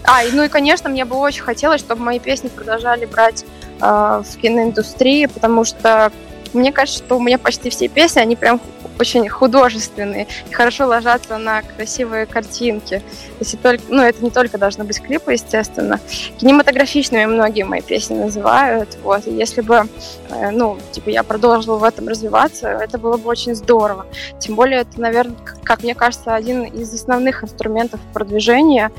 А, 0.05 0.25
и, 0.25 0.33
ну 0.33 0.45
и, 0.45 0.49
конечно, 0.49 0.89
мне 0.89 1.05
бы 1.05 1.17
очень 1.17 1.43
хотелось, 1.43 1.81
чтобы 1.81 2.03
мои 2.03 2.19
песни 2.19 2.49
продолжали 2.49 3.05
брать 3.05 3.45
э, 3.81 4.23
в 4.25 4.37
киноиндустрии, 4.41 5.27
потому 5.27 5.65
что 5.65 6.13
мне 6.53 6.73
кажется, 6.73 7.05
что 7.05 7.17
у 7.17 7.21
меня 7.21 7.39
почти 7.39 7.71
все 7.71 7.89
песни, 7.89 8.21
они 8.21 8.37
прям 8.37 8.61
очень 8.99 9.29
художественные 9.29 10.27
и 10.49 10.53
хорошо 10.53 10.87
ложатся 10.87 11.39
на 11.39 11.63
красивые 11.63 12.27
картинки. 12.27 13.03
Если 13.41 13.57
только, 13.57 13.85
ну, 13.89 14.03
это 14.03 14.25
не 14.25 14.31
только 14.31 14.59
должны 14.59 14.85
быть 14.85 15.01
клипы, 15.01 15.33
естественно. 15.33 16.01
Кинематографичными 16.39 17.27
многие 17.27 17.63
мои 17.63 17.81
песни 17.81 18.17
называют. 18.17 18.99
Вот. 19.03 19.27
И 19.27 19.31
если 19.31 19.61
бы, 19.61 19.89
э, 20.31 20.51
ну, 20.51 20.79
типа, 20.93 21.11
я 21.11 21.23
продолжила 21.23 21.77
в 21.77 21.85
этом 21.85 22.09
развиваться, 22.09 22.69
это 22.69 22.99
было 22.99 23.17
бы 23.17 23.29
очень 23.29 23.55
здорово. 23.55 24.07
Тем 24.39 24.55
более, 24.55 24.81
это, 24.81 25.01
наверное, 25.01 25.37
как 25.63 25.83
мне 25.83 25.95
кажется, 25.95 26.35
один 26.35 26.65
из 26.65 26.93
основных 26.93 27.45
инструментов 27.45 28.01
продвижения 28.13 28.91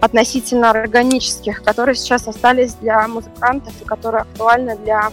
относительно 0.00 0.70
органических, 0.70 1.62
которые 1.62 1.94
сейчас 1.94 2.26
остались 2.26 2.74
для 2.74 3.06
музыкантов 3.06 3.72
и 3.80 3.84
которые 3.84 4.22
актуальны 4.22 4.76
для 4.76 5.10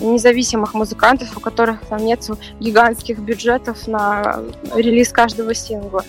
независимых 0.00 0.74
музыкантов, 0.74 1.36
у 1.36 1.40
которых 1.40 1.80
там 1.86 2.04
нет 2.04 2.28
гигантских 2.60 3.18
бюджетов 3.18 3.86
на 3.86 4.40
релиз 4.74 5.10
каждого 5.10 5.54
сингла. 5.54 6.04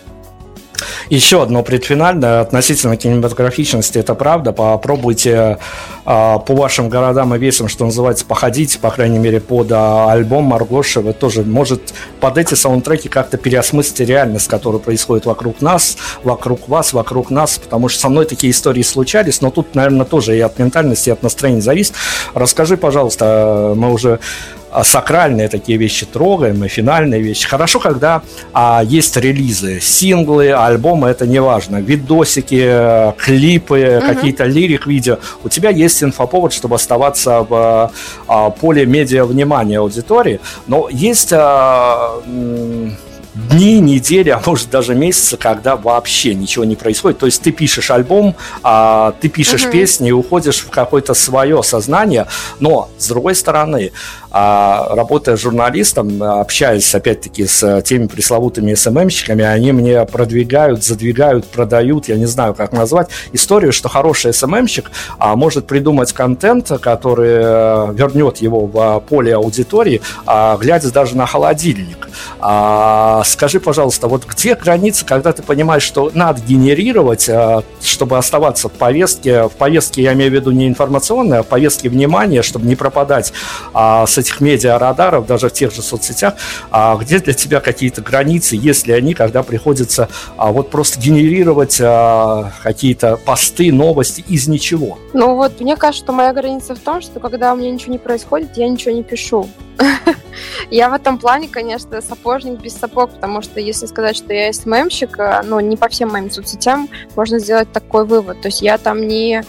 Еще 1.09 1.41
одно 1.41 1.63
предфинальное 1.63 2.41
относительно 2.41 2.97
кинематографичности, 2.97 3.97
это 3.99 4.15
правда. 4.15 4.51
Попробуйте 4.51 5.57
а, 6.05 6.39
по 6.39 6.55
вашим 6.55 6.89
городам 6.89 7.35
и 7.35 7.37
весам, 7.37 7.67
что 7.67 7.85
называется, 7.85 8.25
походите, 8.25 8.79
по 8.79 8.89
крайней 8.89 9.19
мере, 9.19 9.39
под 9.39 9.71
а, 9.71 10.11
альбом 10.11 10.45
Маргоши. 10.45 11.01
Вы 11.01 11.13
тоже, 11.13 11.43
может, 11.43 11.93
под 12.19 12.37
эти 12.37 12.53
саундтреки 12.53 13.09
как-то 13.09 13.37
переосмыслите 13.37 14.05
реальность, 14.05 14.47
которая 14.47 14.79
происходит 14.79 15.25
вокруг 15.25 15.61
нас, 15.61 15.97
вокруг 16.23 16.67
вас, 16.67 16.93
вокруг 16.93 17.29
нас, 17.29 17.57
потому 17.57 17.89
что 17.89 17.99
со 18.01 18.09
мной 18.09 18.25
такие 18.25 18.51
истории 18.51 18.83
случались, 18.83 19.41
но 19.41 19.51
тут, 19.51 19.75
наверное, 19.75 20.05
тоже 20.05 20.37
и 20.37 20.39
от 20.39 20.57
ментальности, 20.59 21.09
и 21.09 21.11
от 21.11 21.23
настроения 21.23 21.61
зависит. 21.61 21.93
Расскажи, 22.33 22.77
пожалуйста, 22.77 23.73
мы 23.75 23.91
уже 23.91 24.15
а, 24.15 24.64
сакральные 24.83 25.47
такие 25.47 25.77
вещи 25.77 26.05
трогаем, 26.05 26.63
и 26.63 26.67
финальные 26.67 27.21
вещи. 27.21 27.47
Хорошо, 27.47 27.79
когда 27.79 28.21
а, 28.53 28.81
есть 28.85 29.15
релизы, 29.17 29.79
синглы, 29.81 30.51
альбомы, 30.51 31.07
это 31.09 31.25
не 31.27 31.39
важно, 31.41 31.77
видосики, 31.77 32.61
э, 32.65 33.11
клипы, 33.17 33.99
Мгм. 34.01 34.15
какие-то 34.15 34.45
лирик-видео. 34.45 35.17
У 35.43 35.49
тебя 35.49 35.69
есть 35.69 36.03
инфоповод, 36.03 36.53
чтобы 36.53 36.75
оставаться 36.75 37.45
в 37.49 37.91
а, 38.27 38.49
поле 38.49 38.85
медиа 38.85 39.25
внимания 39.25 39.79
аудитории, 39.79 40.39
но 40.67 40.87
есть 40.91 41.29
а, 41.33 42.21
м, 42.25 42.95
дни, 43.35 43.79
недели, 43.79 44.29
а 44.29 44.41
может 44.45 44.69
даже 44.69 44.95
месяцы, 44.95 45.37
когда 45.37 45.75
вообще 45.75 46.33
ничего 46.33 46.65
не 46.65 46.75
происходит. 46.75 47.19
То 47.19 47.25
есть 47.25 47.41
ты 47.41 47.51
пишешь 47.51 47.91
альбом, 47.91 48.35
а, 48.63 49.13
ты 49.19 49.27
пишешь 49.29 49.63
Мгм. 49.63 49.71
песни 49.71 50.09
и 50.09 50.11
уходишь 50.11 50.59
в 50.59 50.69
какое-то 50.69 51.13
свое 51.13 51.61
сознание, 51.63 52.27
но 52.59 52.89
с 52.97 53.07
другой 53.07 53.35
стороны, 53.35 53.91
а, 54.31 54.95
работая 54.95 55.37
журналистом, 55.37 56.21
общаясь 56.21 56.93
опять-таки 56.95 57.45
с 57.45 57.81
теми 57.83 58.07
пресловутыми 58.07 58.73
СММщиками, 58.73 59.43
они 59.43 59.71
мне 59.71 60.05
продвигают, 60.05 60.83
задвигают, 60.83 61.45
продают, 61.45 62.07
я 62.07 62.15
не 62.15 62.25
знаю, 62.25 62.53
как 62.53 62.71
назвать, 62.71 63.09
историю, 63.33 63.71
что 63.71 63.89
хороший 63.89 64.33
СММщик 64.33 64.91
а, 65.19 65.35
может 65.35 65.67
придумать 65.67 66.13
контент, 66.13 66.71
который 66.81 67.29
э, 67.31 67.93
вернет 67.93 68.37
его 68.37 68.65
в 68.65 68.99
поле 69.09 69.35
аудитории, 69.35 70.01
а, 70.25 70.57
глядя 70.57 70.91
даже 70.91 71.15
на 71.17 71.25
холодильник. 71.25 72.07
А, 72.39 73.23
скажи, 73.25 73.59
пожалуйста, 73.59 74.07
вот 74.07 74.25
где 74.25 74.55
граница, 74.55 75.05
когда 75.05 75.33
ты 75.33 75.43
понимаешь, 75.43 75.83
что 75.83 76.11
надо 76.13 76.41
генерировать, 76.41 77.27
а, 77.29 77.63
чтобы 77.81 78.17
оставаться 78.17 78.69
в 78.69 78.73
повестке, 78.73 79.43
в 79.43 79.51
повестке 79.51 80.03
я 80.03 80.13
имею 80.13 80.31
в 80.31 80.33
виду 80.33 80.51
не 80.51 80.67
информационной, 80.67 81.39
а 81.39 81.43
в 81.43 81.47
повестке 81.47 81.89
внимания, 81.89 82.41
чтобы 82.41 82.67
не 82.67 82.75
пропадать 82.75 83.33
а, 83.73 84.05
с 84.05 84.17
этих 84.17 84.41
медиа-радаров, 84.41 85.25
даже 85.25 85.49
в 85.49 85.53
тех 85.53 85.73
же 85.73 85.81
соцсетях, 85.81 86.35
а, 86.71 86.95
где 86.97 87.19
для 87.19 87.33
тебя 87.33 87.59
какие-то 87.59 88.01
границы, 88.01 88.57
если 88.59 88.91
они, 88.91 89.13
когда 89.13 89.43
приходится 89.43 90.09
а, 90.37 90.51
вот 90.51 90.69
просто 90.69 90.99
генерировать 90.99 91.79
а, 91.81 92.51
какие-то 92.63 93.17
посты, 93.17 93.71
новости 93.71 94.23
из 94.27 94.47
ничего. 94.47 94.97
Ну 95.13 95.35
вот, 95.35 95.59
мне 95.59 95.75
кажется, 95.75 96.05
что 96.05 96.13
моя 96.13 96.33
граница 96.33 96.75
в 96.75 96.79
том, 96.79 97.01
что 97.01 97.19
когда 97.19 97.53
у 97.53 97.57
меня 97.57 97.71
ничего 97.71 97.93
не 97.93 97.99
происходит, 97.99 98.57
я 98.57 98.67
ничего 98.67 98.93
не 98.93 99.03
пишу. 99.03 99.49
Я 100.69 100.89
в 100.89 100.93
этом 100.93 101.17
плане, 101.17 101.47
конечно, 101.47 102.01
сапожник 102.01 102.59
без 102.59 102.75
сапог, 102.75 103.11
потому 103.15 103.41
что 103.41 103.59
если 103.59 103.85
сказать, 103.85 104.15
что 104.15 104.33
я 104.33 104.53
СММщик, 104.53 105.19
э, 105.19 105.41
ну, 105.43 105.59
не 105.59 105.77
по 105.77 105.89
всем 105.89 106.09
моим 106.09 106.29
соцсетям, 106.29 106.89
можно 107.15 107.39
сделать 107.39 107.71
такой 107.71 108.05
вывод. 108.05 108.41
То 108.41 108.47
есть 108.49 108.61
я 108.61 108.77
там 108.77 109.07
не 109.07 109.43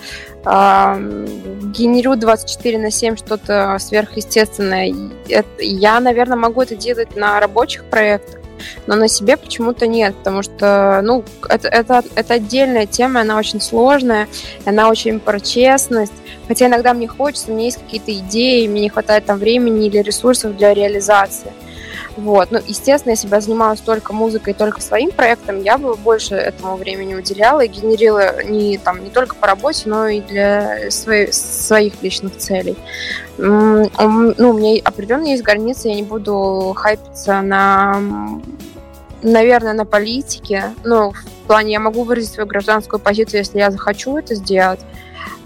генерю 0.47 2.15
24 2.15 2.79
на 2.79 2.93
7 2.93 3.17
что-то 3.17 3.77
сверхъестественное. 3.81 4.95
Я, 5.59 5.99
наверное, 5.99 6.37
могу 6.37 6.63
это 6.63 6.77
делать 6.77 7.17
на 7.17 7.41
рабочих 7.41 7.83
проектах, 7.85 8.41
но 8.87 8.95
на 8.95 9.09
себе 9.09 9.37
почему-то 9.37 9.87
нет, 9.87 10.15
потому 10.15 10.43
что, 10.43 11.01
ну, 11.03 11.25
это, 11.49 11.69
это, 11.69 12.05
это 12.15 12.35
отдельная 12.35 12.87
тема, 12.87 13.23
она 13.23 13.39
очень 13.39 13.61
сложная, 13.61 14.29
она 14.65 14.89
очень 14.89 15.21
про 15.21 15.41
честность. 15.41 16.13
Хотя 16.49 16.67
иногда 16.67 16.95
мне 16.95 17.09
хочется, 17.09 17.51
у 17.51 17.55
меня 17.55 17.65
есть 17.65 17.79
какие-то 17.79 18.13
идеи, 18.13 18.69
мне 18.69 18.83
не 18.83 18.89
хватает 18.89 19.25
там 19.27 19.39
времени 19.39 19.87
или 19.89 19.99
ресурсов 19.99 20.57
для 20.57 20.75
реализации. 20.75 21.53
Вот. 22.17 22.51
Ну, 22.51 22.61
естественно, 22.67 23.13
если 23.13 23.29
бы 23.29 23.37
я 23.37 23.41
занималась 23.41 23.81
только 23.81 24.13
музыкой, 24.13 24.55
только 24.55 24.81
своим 24.81 25.11
проектом, 25.11 25.63
я 25.63 25.77
бы 25.77 25.95
больше 25.97 26.35
этому 26.35 26.77
времени 26.77 27.15
уделяла 27.15 27.61
и 27.61 27.69
генерила 27.69 28.43
не, 28.43 28.79
там, 28.79 29.05
не 29.05 29.11
только 29.11 29.37
по 29.37 29.47
работе, 29.47 29.83
но 29.87 30.09
и 30.09 30.21
для 30.21 30.91
своей, 30.91 31.33
своих 31.33 32.03
личных 32.03 32.37
целей. 32.39 32.77
Ну, 33.37 33.91
у 33.99 34.53
меня 34.55 34.81
определенно 34.83 35.27
есть 35.27 35.43
границы, 35.43 35.89
я 35.89 35.95
не 35.95 36.03
буду 36.03 36.73
хайпиться 36.75 37.43
на 37.43 38.01
наверное, 39.23 39.73
на 39.73 39.85
политике. 39.85 40.75
Ну, 40.85 41.13
в 41.13 41.47
плане, 41.47 41.73
я 41.73 41.81
могу 41.81 42.05
выразить 42.05 42.33
свою 42.33 42.47
гражданскую 42.47 43.01
позицию, 43.01 43.41
если 43.41 43.59
я 43.59 43.71
захочу 43.71 44.17
это 44.17 44.35
сделать. 44.35 44.81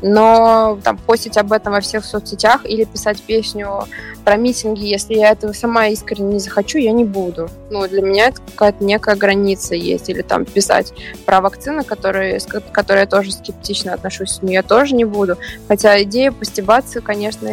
Но 0.03 0.79
там 0.83 0.97
постить 0.97 1.37
об 1.37 1.53
этом 1.53 1.73
во 1.73 1.81
всех 1.81 2.05
соцсетях 2.05 2.65
или 2.65 2.85
писать 2.85 3.23
песню 3.23 3.87
про 4.25 4.37
митинги, 4.37 4.85
если 4.85 5.15
я 5.15 5.31
этого 5.31 5.53
сама 5.53 5.89
искренне 5.89 6.35
не 6.35 6.39
захочу, 6.39 6.79
я 6.79 6.93
не 6.93 7.05
буду. 7.05 7.49
Ну, 7.71 7.87
для 7.89 8.03
меня 8.03 8.29
это 8.29 8.41
какая-то 8.41 8.85
некая 8.85 9.17
граница 9.17 9.75
есть. 9.75 10.09
Или 10.09 10.23
там 10.23 10.45
писать 10.45 10.93
про 11.27 11.41
вакцины, 11.41 11.85
которые, 11.85 12.39
к 12.41 12.61
которой 12.73 13.01
я 13.01 13.07
тоже 13.07 13.33
скептично 13.33 13.95
отношусь, 13.95 14.39
но 14.43 14.51
я 14.51 14.63
тоже 14.63 14.95
не 14.95 15.05
буду. 15.05 15.37
Хотя 15.69 16.03
идея 16.03 16.33
постебаться, 16.33 17.01
конечно, 17.01 17.49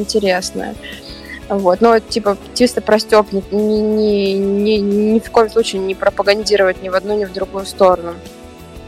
интересная. 0.00 0.74
Вот, 1.48 1.80
но 1.80 1.98
типа 1.98 2.36
чисто 2.54 2.82
про 2.82 2.98
Степ 2.98 3.32
ни, 3.32 3.42
ни, 3.50 4.32
ни, 4.32 4.72
ни 4.76 5.18
в 5.18 5.30
коем 5.30 5.48
случае 5.48 5.80
не 5.80 5.94
пропагандировать 5.94 6.82
ни 6.82 6.90
в 6.90 6.94
одну, 6.94 7.18
ни 7.18 7.24
в 7.24 7.32
другую 7.32 7.64
сторону. 7.64 8.14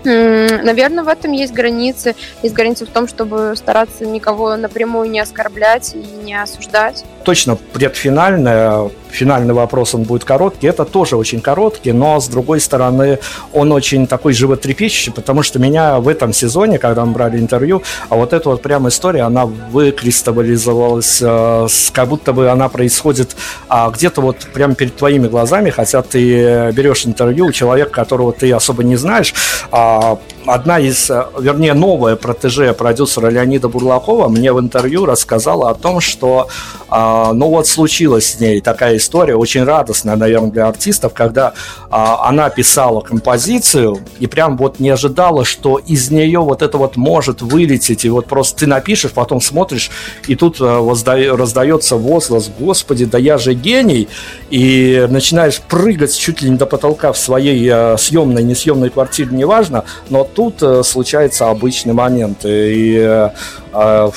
Наверное, 0.05 1.05
в 1.05 1.09
этом 1.09 1.32
есть 1.32 1.52
границы. 1.52 2.14
Есть 2.43 2.55
границы 2.55 2.86
в 2.86 2.90
том, 2.90 3.06
чтобы 3.09 3.55
стараться 3.56 4.06
никого 4.06 4.56
напрямую 4.56 5.10
не 5.10 5.20
оскорблять 5.20 5.94
и 5.94 5.98
не 5.98 6.40
осуждать. 6.40 7.05
Точно 7.24 7.56
предфинальное, 7.56 8.90
финальный 9.12 9.55
вопрос, 9.55 9.95
он 9.95 10.03
будет 10.03 10.24
короткий. 10.24 10.66
Это 10.66 10.85
тоже 10.85 11.16
очень 11.16 11.41
короткий, 11.41 11.93
но 11.93 12.20
с 12.20 12.28
другой 12.28 12.61
стороны, 12.61 13.19
он 13.53 13.73
очень 13.73 14.07
такой 14.07 14.32
животрепещущий, 14.32 15.12
потому 15.12 15.43
что 15.43 15.59
меня 15.59 15.99
в 15.99 16.09
этом 16.09 16.32
сезоне, 16.32 16.78
когда 16.78 17.05
мы 17.05 17.12
брали 17.12 17.39
интервью, 17.39 17.82
а 18.09 18.16
вот 18.16 18.32
эта 18.32 18.49
вот 18.49 18.62
прям 18.62 18.89
история, 18.89 19.23
она 19.23 19.47
выкристаллизовалась, 19.47 21.19
э, 21.23 21.66
как 21.93 22.09
будто 22.09 22.32
бы 22.32 22.49
она 22.51 22.69
происходит 22.69 23.37
а, 23.69 23.91
где-то 23.91 24.20
вот 24.20 24.49
прямо 24.53 24.74
перед 24.74 24.97
твоими 24.97 25.28
глазами, 25.28 25.70
хотя 25.70 26.03
ты 26.03 26.70
берешь 26.73 27.07
интервью 27.07 27.47
у 27.47 27.53
человека, 27.53 27.91
которого 27.91 28.32
ты 28.32 28.53
особо 28.53 28.82
не 28.85 28.97
знаешь. 28.97 29.35
А, 29.70 30.19
одна 30.47 30.78
из, 30.78 31.11
э, 31.11 31.24
вернее, 31.39 31.74
новая 31.74 32.16
протеже 32.16 32.73
продюсера 32.74 33.28
Леонида 33.28 33.69
Бурлакова 33.69 34.28
мне 34.28 34.53
в 34.53 34.61
интервью 34.61 35.07
рассказала 35.07 35.70
о 35.70 35.74
том, 35.74 36.01
что 36.01 36.49
а, 36.89 37.32
ну 37.32 37.49
вот 37.49 37.66
случилась 37.66 38.32
с 38.32 38.41
ней 38.41 38.61
такая 38.61 38.97
история, 39.01 39.35
очень 39.35 39.64
радостная, 39.64 40.16
наверное, 40.16 40.51
для 40.51 40.68
артистов, 40.68 41.12
когда 41.14 41.55
а, 41.90 42.28
она 42.28 42.51
писала 42.51 43.01
композицию 43.01 43.98
и 44.20 44.27
прям 44.27 44.56
вот 44.56 44.78
не 44.78 44.90
ожидала, 44.90 45.44
что 45.44 45.78
из 45.78 46.10
нее 46.10 46.39
вот 46.39 46.62
это 46.62 46.78
вот 46.78 46.97
может 46.97 47.43
вылететь, 47.43 48.05
и 48.05 48.09
вот 48.09 48.27
просто 48.27 48.60
ты 48.60 48.66
напишешь, 48.66 49.10
потом 49.12 49.40
смотришь, 49.40 49.90
и 50.28 50.36
тут 50.36 50.60
э, 50.60 50.64
возда- 50.64 51.36
раздается 51.36 51.97
возглас, 51.97 52.51
господи, 52.59 53.05
да 53.05 53.18
я 53.18 53.39
же 53.39 53.55
гений, 53.55 54.09
и 54.51 55.06
начинаешь 55.10 55.60
прыгать 55.60 56.16
чуть 56.16 56.43
ли 56.43 56.51
не 56.51 56.56
до 56.56 56.66
потолка 56.66 57.12
в 57.12 57.18
своей 57.18 57.68
э, 57.70 57.97
съемной, 57.98 58.44
несъемной 58.44 58.90
квартире, 58.90 59.31
неважно, 59.32 59.85
но 60.09 60.24
тут 60.24 60.62
э, 60.62 60.82
случается 60.85 61.51
обычный 61.51 61.94
момент, 61.94 62.44
и 62.44 62.97
э, 62.97 63.31
э, 63.72 64.10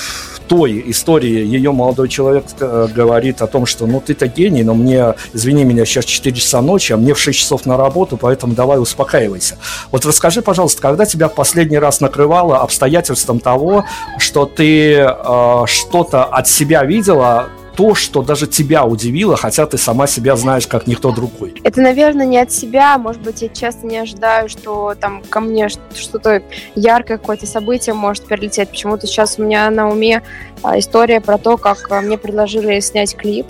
той 0.48 0.84
истории 0.88 1.46
ее 1.46 1.72
молодой 1.72 2.10
человек 2.10 2.46
э, 2.60 2.88
говорит 2.94 3.42
о 3.42 3.48
том, 3.48 3.66
что 3.66 3.86
ну 3.88 4.02
ты-то 4.02 4.28
гений, 4.28 4.64
но 4.64 4.74
мне, 4.74 5.16
извини 5.34 5.64
меня, 5.64 5.86
сейчас 5.86 6.06
4 6.06 6.36
часа 6.36 6.62
ночи, 6.62 6.94
а 6.94 6.98
мне 6.98 7.14
в 7.14 7.20
6 7.20 7.38
часов 7.38 7.66
на 7.66 7.78
работу, 7.78 8.18
поэтому 8.18 8.54
давай 8.54 8.80
успокаивайся. 8.80 9.58
Вот 9.92 10.06
расскажи, 10.06 10.42
пожалуйста, 10.42 10.82
когда 10.82 11.06
тебя 11.06 11.30
в 11.30 11.36
последний 11.36 11.80
раз 11.80 12.02
накрывало 12.02 12.60
обстоятельством 12.60 13.40
того, 13.40 13.86
что 14.18 14.46
ты 14.46 14.96
э, 14.96 15.64
что-то 15.66 16.26
от 16.26 16.48
себя 16.48 16.84
видела, 16.84 17.50
то, 17.76 17.96
что 17.96 18.22
даже 18.22 18.48
тебя 18.48 18.86
удивило, 18.86 19.36
хотя 19.36 19.66
ты 19.66 19.78
сама 19.78 20.08
себя 20.08 20.36
знаешь 20.36 20.68
как 20.68 20.88
никто 20.88 21.12
другой? 21.12 21.56
Это, 21.64 21.82
наверное, 21.82 22.26
не 22.26 22.38
от 22.38 22.52
себя. 22.52 22.98
Может 22.98 23.22
быть, 23.22 23.42
я 23.42 23.50
часто 23.50 23.86
не 23.86 23.98
ожидаю, 23.98 24.50
что 24.50 24.94
там 25.00 25.24
ко 25.24 25.40
мне 25.40 25.70
что-то 25.70 26.44
яркое, 26.76 27.18
какое-то 27.18 27.48
событие 27.48 27.94
может 27.94 28.26
прилететь. 28.26 28.70
Почему-то 28.70 29.08
сейчас 29.08 29.40
у 29.40 29.44
меня 29.44 29.70
на 29.70 29.90
уме 29.90 30.22
а, 30.62 30.78
история 30.78 31.22
про 31.22 31.38
то, 31.38 31.58
как 31.58 31.92
а, 31.92 32.02
мне 32.02 32.18
предложили 32.18 32.80
снять 32.80 33.16
клип. 33.16 33.46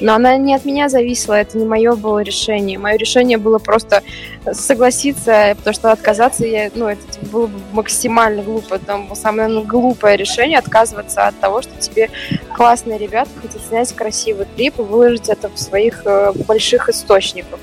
Но 0.00 0.14
она 0.14 0.36
не 0.36 0.54
от 0.54 0.64
меня 0.64 0.88
зависела, 0.88 1.34
это 1.34 1.56
не 1.58 1.64
мое 1.64 1.94
было 1.94 2.20
решение. 2.20 2.78
Мое 2.78 2.96
решение 2.96 3.38
было 3.38 3.58
просто 3.58 4.02
согласиться, 4.52 5.54
потому 5.56 5.74
что 5.74 5.92
отказаться, 5.92 6.46
я, 6.46 6.70
ну, 6.74 6.88
это 6.88 7.02
было 7.30 7.46
бы 7.46 7.58
максимально 7.72 8.42
глупо. 8.42 8.78
Там 8.78 9.14
самое 9.14 9.48
ну, 9.48 9.62
глупое 9.62 10.16
решение 10.16 10.58
отказываться 10.58 11.26
от 11.26 11.38
того, 11.38 11.62
что 11.62 11.78
тебе 11.80 12.10
классные 12.54 12.98
ребята 12.98 13.30
хотят 13.40 13.62
снять 13.62 13.92
красивый 13.92 14.46
клип 14.56 14.78
и 14.78 14.82
выложить 14.82 15.28
это 15.28 15.48
в 15.48 15.58
своих 15.58 16.02
э, 16.04 16.32
больших 16.46 16.88
источниках 16.88 17.60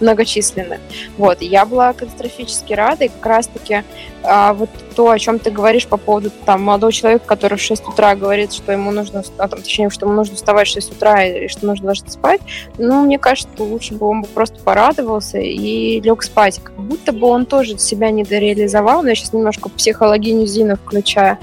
многочисленных. 0.00 0.80
Вот, 1.16 1.40
я 1.42 1.64
была 1.64 1.92
катастрофически 1.92 2.72
рада, 2.72 3.04
и 3.04 3.08
как 3.08 3.26
раз-таки 3.26 3.84
а, 4.22 4.52
вот 4.52 4.68
то, 4.94 5.10
о 5.10 5.18
чем 5.18 5.38
ты 5.38 5.50
говоришь 5.50 5.86
по 5.86 5.96
поводу 5.96 6.30
там 6.44 6.62
молодого 6.62 6.92
человека, 6.92 7.24
который 7.26 7.56
в 7.56 7.62
6 7.62 7.88
утра 7.88 8.14
говорит, 8.14 8.52
что 8.52 8.72
ему 8.72 8.90
нужно, 8.90 9.22
а, 9.38 9.48
там, 9.48 9.62
точнее, 9.62 9.88
что 9.90 10.06
ему 10.06 10.14
нужно 10.14 10.36
вставать 10.36 10.68
в 10.68 10.72
6 10.72 10.92
утра 10.92 11.24
и 11.24 11.48
что 11.48 11.66
нужно 11.66 11.88
ложиться 11.88 12.12
спать, 12.12 12.40
ну, 12.76 13.04
мне 13.04 13.18
кажется, 13.18 13.50
лучше 13.58 13.94
бы 13.94 14.06
он 14.06 14.22
бы 14.22 14.28
просто 14.28 14.60
порадовался 14.60 15.38
и 15.38 16.00
лег 16.00 16.22
спать. 16.22 16.60
Как 16.62 16.76
будто 16.76 17.12
бы 17.12 17.26
он 17.28 17.46
тоже 17.46 17.78
себя 17.78 18.10
не 18.10 18.24
дореализовал, 18.24 19.02
но 19.02 19.08
я 19.08 19.14
сейчас 19.14 19.32
немножко 19.32 19.68
психологиню 19.70 20.46
Зину 20.46 20.76
включаю. 20.76 21.38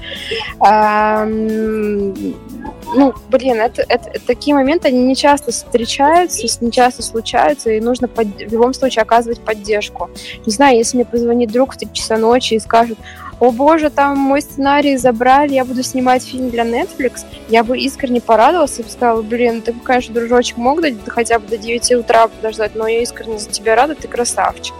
А, 0.60 1.26
ну, 2.94 3.14
блин, 3.28 3.60
это, 3.60 3.84
это, 3.88 4.20
такие 4.26 4.54
моменты, 4.54 4.88
они 4.88 5.02
не 5.04 5.16
часто 5.16 5.52
встречаются, 5.52 6.46
не 6.60 6.72
часто 6.72 7.02
случаются, 7.02 7.70
и 7.70 7.80
нужно 7.80 8.08
под- 8.08 8.36
в 8.36 8.52
любом 8.52 8.74
случае 8.74 9.02
оказывать 9.02 9.40
поддержку. 9.40 10.10
Не 10.46 10.52
знаю, 10.52 10.76
если 10.76 10.96
мне 10.96 11.04
позвонит 11.04 11.50
друг 11.50 11.74
в 11.74 11.78
3 11.78 11.92
часа 11.92 12.16
ночи 12.16 12.54
и 12.54 12.60
скажет, 12.60 12.98
о 13.40 13.52
боже, 13.52 13.90
там 13.90 14.18
мой 14.18 14.42
сценарий 14.42 14.96
забрали, 14.96 15.54
я 15.54 15.64
буду 15.64 15.82
снимать 15.82 16.24
фильм 16.24 16.50
для 16.50 16.64
Netflix, 16.64 17.24
я 17.48 17.62
бы 17.62 17.78
искренне 17.78 18.20
порадовался 18.20 18.82
и 18.82 18.84
бы 18.84 18.90
сказала, 18.90 19.22
блин, 19.22 19.62
ты 19.62 19.72
бы, 19.72 19.80
конечно, 19.80 20.14
дружочек 20.14 20.56
мог 20.56 20.80
дать 20.80 20.94
хотя 21.06 21.38
бы 21.38 21.46
до 21.46 21.56
9 21.56 21.92
утра 21.92 22.28
подождать, 22.28 22.74
но 22.74 22.88
я 22.88 23.02
искренне 23.02 23.38
за 23.38 23.48
тебя 23.48 23.76
рада, 23.76 23.94
ты 23.94 24.08
красавчик. 24.08 24.74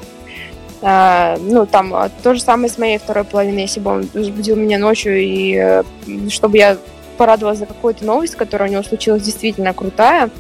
А, 0.80 1.36
ну, 1.40 1.66
там, 1.66 1.94
а, 1.94 2.09
то 2.22 2.35
же 2.35 2.40
самое 2.40 2.68
с 2.68 2.78
моей 2.78 2.98
второй 2.98 3.24
половиной, 3.24 3.62
если 3.62 3.80
бы 3.80 3.90
он 3.90 4.09
разбудил 4.14 4.56
меня 4.56 4.78
ночью, 4.78 5.20
и 5.20 5.56
э, 5.56 5.82
чтобы 6.28 6.59
я 6.59 6.78
порадовалась 7.18 7.58
за 7.58 7.66
какую-то 7.66 8.04
новость, 8.04 8.36
которая 8.36 8.70
у 8.70 8.72
него 8.72 8.82
случилась 8.82 9.22
действительно 9.22 9.74
крутая, 9.74 10.30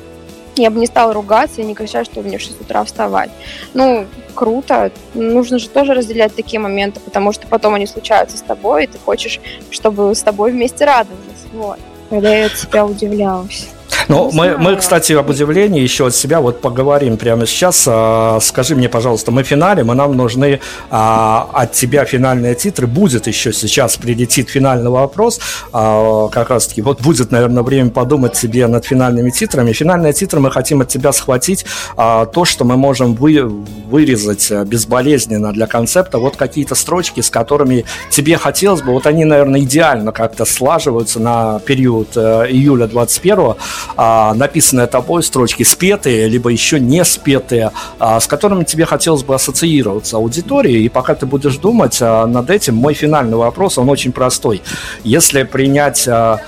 я 0.56 0.70
бы 0.70 0.80
не 0.80 0.86
стала 0.86 1.12
ругаться 1.12 1.60
и 1.60 1.64
не 1.64 1.74
кричать, 1.74 2.06
что 2.06 2.20
мне 2.20 2.38
в 2.38 2.40
6 2.40 2.60
утра 2.60 2.84
вставать. 2.84 3.30
Ну, 3.74 4.06
круто. 4.34 4.90
Нужно 5.14 5.58
же 5.58 5.68
тоже 5.68 5.94
разделять 5.94 6.34
такие 6.34 6.58
моменты, 6.58 7.00
потому 7.00 7.32
что 7.32 7.46
потом 7.46 7.74
они 7.74 7.86
случаются 7.86 8.36
с 8.36 8.42
тобой, 8.42 8.84
и 8.84 8.86
ты 8.86 8.98
хочешь, 8.98 9.40
чтобы 9.70 10.14
с 10.14 10.22
тобой 10.22 10.52
вместе 10.52 10.84
радовались. 10.84 11.46
Вот. 11.52 11.78
Когда 12.10 12.34
я 12.34 12.46
от 12.46 12.56
себя 12.56 12.86
удивлялась. 12.86 13.68
Ну, 14.06 14.30
мы, 14.32 14.56
мы, 14.56 14.76
кстати, 14.76 15.12
об 15.12 15.28
удивлении 15.28 15.82
еще 15.82 16.06
от 16.06 16.14
себя 16.14 16.40
вот 16.40 16.60
поговорим 16.60 17.16
прямо 17.16 17.46
сейчас. 17.46 17.84
А, 17.88 18.38
Скажи 18.40 18.76
мне, 18.76 18.88
пожалуйста, 18.88 19.32
мы 19.32 19.42
финалем, 19.42 19.90
и 19.90 19.94
нам 19.94 20.16
нужны 20.16 20.60
а, 20.90 21.48
от 21.52 21.72
тебя 21.72 22.04
финальные 22.04 22.54
титры. 22.54 22.86
Будет 22.86 23.26
еще 23.26 23.52
сейчас, 23.52 23.96
прилетит 23.96 24.48
финальный 24.48 24.90
вопрос. 24.90 25.40
А, 25.72 26.28
как 26.28 26.50
раз 26.50 26.68
таки, 26.68 26.82
вот 26.82 27.00
будет, 27.00 27.32
наверное, 27.32 27.62
время 27.62 27.90
подумать 27.90 28.36
себе 28.36 28.66
над 28.66 28.84
финальными 28.84 29.30
титрами. 29.30 29.72
Финальные 29.72 30.12
титры 30.12 30.40
мы 30.40 30.50
хотим 30.50 30.80
от 30.80 30.88
тебя 30.88 31.12
схватить 31.12 31.66
а, 31.96 32.26
то, 32.26 32.44
что 32.44 32.64
мы 32.64 32.76
можем 32.76 33.14
вы, 33.14 33.42
вырезать 33.42 34.50
а, 34.50 34.64
безболезненно 34.64 35.52
для 35.52 35.66
концепта. 35.66 36.18
Вот 36.18 36.36
какие-то 36.36 36.74
строчки, 36.74 37.20
с 37.20 37.30
которыми 37.30 37.84
тебе 38.10 38.36
хотелось 38.36 38.82
бы, 38.82 38.92
вот 38.92 39.06
они, 39.06 39.24
наверное, 39.24 39.60
идеально 39.60 40.12
как-то 40.12 40.44
слаживаются 40.44 41.20
на 41.20 41.60
период 41.60 42.16
э, 42.16 42.46
июля 42.50 42.86
21 42.86 43.54
а, 43.96 44.34
написанные 44.34 44.86
тобой 44.86 45.22
строчки 45.22 45.62
спетые, 45.62 46.28
либо 46.28 46.50
еще 46.50 46.80
не 46.80 47.04
спетые, 47.04 47.72
а, 47.98 48.20
с 48.20 48.26
которыми 48.26 48.64
тебе 48.64 48.84
хотелось 48.84 49.22
бы 49.22 49.34
ассоциироваться 49.34 50.16
аудиторией. 50.16 50.84
И 50.84 50.88
пока 50.88 51.14
ты 51.14 51.26
будешь 51.26 51.56
думать 51.56 51.98
а, 52.00 52.26
над 52.26 52.50
этим, 52.50 52.74
мой 52.74 52.94
финальный 52.94 53.36
вопрос, 53.36 53.78
он 53.78 53.88
очень 53.88 54.12
простой. 54.12 54.62
Если 55.04 55.42
принять 55.42 56.06
а, 56.08 56.40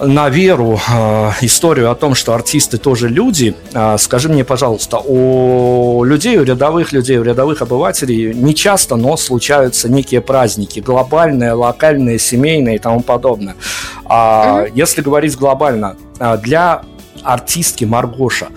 на 0.00 0.28
веру 0.28 0.78
э, 0.88 1.30
историю 1.42 1.90
о 1.90 1.94
том, 1.94 2.14
что 2.14 2.34
артисты 2.34 2.78
тоже 2.78 3.08
люди, 3.08 3.54
э, 3.72 3.96
скажи 3.98 4.28
мне, 4.28 4.44
пожалуйста, 4.44 4.98
у 4.98 6.04
людей, 6.04 6.38
у 6.38 6.42
рядовых 6.42 6.92
людей, 6.92 7.18
у 7.18 7.22
рядовых 7.22 7.62
обывателей 7.62 8.34
не 8.34 8.54
часто, 8.54 8.96
но 8.96 9.16
случаются 9.16 9.88
некие 9.88 10.20
праздники, 10.20 10.80
глобальные, 10.80 11.52
локальные, 11.52 12.18
семейные 12.18 12.76
и 12.76 12.78
тому 12.78 13.00
подобное. 13.00 13.54
А, 14.04 14.66
Если 14.74 15.02
говорить 15.02 15.36
глобально, 15.36 15.96
а, 16.18 16.36
для 16.36 16.82
артистки 17.22 17.84
Маргоша, 17.84 18.48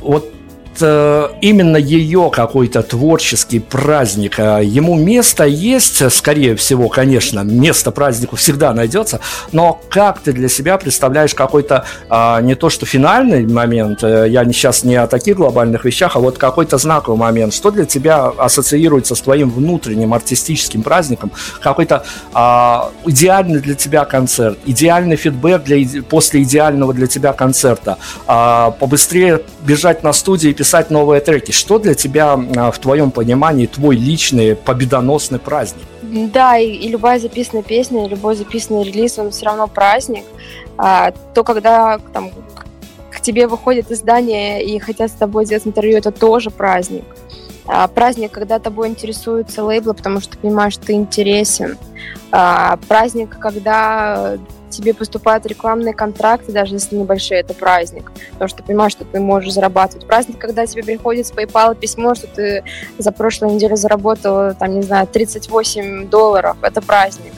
вот 0.00 0.33
э, 0.80 1.28
именно 1.40 1.76
ее 1.76 2.30
какой-то 2.32 2.82
творческий 2.82 3.60
праздник, 3.60 4.38
э, 4.38 4.60
ему 4.64 4.94
место 4.94 5.44
есть, 5.44 6.10
скорее 6.12 6.56
всего, 6.56 6.88
конечно, 6.88 7.40
место 7.40 7.90
празднику 7.90 8.36
всегда 8.36 8.72
найдется, 8.72 9.20
но 9.52 9.80
как 9.88 10.20
ты 10.20 10.32
для 10.32 10.48
себя 10.48 10.78
представляешь 10.78 11.34
какой-то 11.34 11.84
а, 12.08 12.40
не 12.40 12.54
то 12.54 12.70
что 12.70 12.86
финальный 12.86 13.46
момент, 13.46 14.02
э, 14.02 14.26
я 14.28 14.44
сейчас 14.44 14.84
не 14.84 14.96
о 14.96 15.06
таких 15.06 15.36
глобальных 15.36 15.84
вещах, 15.84 16.16
а 16.16 16.20
вот 16.20 16.38
какой-то 16.38 16.78
знаковый 16.78 17.18
момент, 17.18 17.54
что 17.54 17.70
для 17.70 17.84
тебя 17.84 18.26
ассоциируется 18.26 19.14
с 19.14 19.20
твоим 19.20 19.50
внутренним 19.50 20.14
артистическим 20.14 20.82
праздником, 20.82 21.32
какой-то 21.60 22.04
а, 22.32 22.90
идеальный 23.06 23.60
для 23.60 23.74
тебя 23.74 24.04
концерт, 24.04 24.58
идеальный 24.66 25.16
фидбэк 25.16 25.64
для, 25.64 26.02
после 26.02 26.42
идеального 26.42 26.92
для 26.92 27.06
тебя 27.06 27.32
концерта, 27.32 27.98
а, 28.26 28.70
побыстрее 28.72 29.42
бежать 29.62 30.02
на 30.02 30.12
студию 30.12 30.52
и 30.52 30.54
писать 30.64 30.90
новые 30.90 31.20
треки. 31.20 31.52
Что 31.52 31.78
для 31.78 31.94
тебя, 31.94 32.40
а, 32.56 32.70
в 32.70 32.78
твоем 32.78 33.10
понимании, 33.10 33.66
твой 33.66 33.96
личный 33.96 34.56
победоносный 34.56 35.38
праздник? 35.38 35.84
Да, 36.32 36.56
и, 36.56 36.70
и 36.70 36.88
любая 36.88 37.18
записанная 37.18 37.62
песня, 37.62 38.08
любой 38.08 38.34
записанный 38.34 38.82
релиз, 38.82 39.18
он 39.18 39.30
все 39.30 39.44
равно 39.44 39.66
праздник. 39.66 40.24
А, 40.78 41.12
то, 41.34 41.44
когда 41.44 41.98
там 42.14 42.30
к- 43.10 43.20
тебе 43.20 43.46
выходит 43.46 43.92
издание 43.92 44.64
и 44.64 44.78
хотят 44.78 45.10
с 45.10 45.14
тобой 45.14 45.44
сделать 45.44 45.66
интервью, 45.66 45.98
это 45.98 46.10
тоже 46.10 46.48
праздник. 46.48 47.04
А, 47.66 47.86
праздник, 47.86 48.30
когда 48.30 48.58
тобой 48.58 48.88
интересуются 48.88 49.62
лейблы, 49.62 49.92
потому 49.92 50.20
что 50.22 50.30
ты 50.32 50.38
понимаешь, 50.38 50.72
что 50.72 50.86
ты 50.86 50.94
интересен. 50.94 51.76
А, 52.32 52.78
праздник, 52.88 53.36
когда 53.38 54.38
тебе 54.76 54.94
поступают 54.94 55.46
рекламные 55.46 55.94
контракты, 55.94 56.52
даже 56.52 56.74
если 56.74 56.96
небольшие, 56.96 57.40
это 57.40 57.54
праздник. 57.54 58.12
Потому 58.32 58.48
что 58.48 58.58
ты 58.58 58.64
понимаешь, 58.64 58.92
что 58.92 59.04
ты 59.04 59.20
можешь 59.20 59.52
зарабатывать. 59.52 60.06
Праздник, 60.06 60.38
когда 60.38 60.66
тебе 60.66 60.82
приходит 60.82 61.26
с 61.26 61.32
PayPal 61.32 61.74
письмо, 61.74 62.14
что 62.14 62.26
ты 62.26 62.64
за 62.98 63.12
прошлую 63.12 63.54
неделю 63.54 63.76
заработала, 63.76 64.54
там, 64.54 64.74
не 64.74 64.82
знаю, 64.82 65.06
38 65.06 66.08
долларов. 66.08 66.56
Это 66.62 66.80
праздник. 66.82 67.32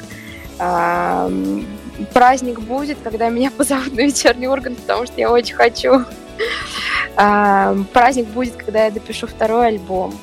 Праздник 2.12 2.60
будет, 2.60 2.98
когда 3.02 3.28
меня 3.28 3.50
позовут 3.50 3.94
на 3.94 4.00
вечерний 4.00 4.48
орган, 4.48 4.74
потому 4.74 5.06
что 5.06 5.14
я 5.16 5.30
очень 5.30 5.54
хочу. 5.54 6.04
Праздник 7.14 8.26
будет, 8.28 8.56
когда 8.56 8.84
я 8.84 8.90
допишу 8.90 9.26
второй 9.26 9.68
альбом. 9.68 10.14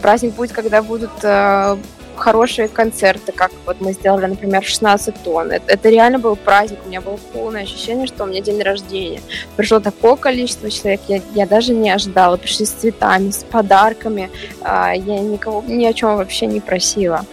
Праздник 0.00 0.34
будет, 0.34 0.52
когда 0.52 0.82
будут 0.82 1.12
э, 1.22 1.76
хорошие 2.16 2.68
концерты, 2.68 3.32
как 3.32 3.50
вот 3.66 3.80
мы 3.80 3.92
сделали, 3.92 4.26
например, 4.26 4.62
16 4.62 5.22
тонн. 5.22 5.50
Это, 5.50 5.72
это 5.72 5.88
реально 5.88 6.18
был 6.18 6.36
праздник, 6.36 6.78
у 6.84 6.88
меня 6.88 7.00
было 7.00 7.18
полное 7.32 7.62
ощущение, 7.62 8.06
что 8.06 8.24
у 8.24 8.26
меня 8.26 8.40
день 8.40 8.62
рождения. 8.62 9.20
Пришло 9.56 9.80
такое 9.80 10.16
количество 10.16 10.70
человек, 10.70 11.00
я, 11.08 11.20
я 11.34 11.46
даже 11.46 11.72
не 11.72 11.90
ожидала. 11.90 12.36
Пришли 12.36 12.66
с 12.66 12.70
цветами, 12.70 13.30
с 13.30 13.44
подарками. 13.44 14.30
А, 14.60 14.92
я 14.94 15.20
никого 15.20 15.62
ни 15.66 15.84
о 15.84 15.92
чем 15.92 16.16
вообще 16.16 16.46
не 16.46 16.60
просила. 16.60 17.24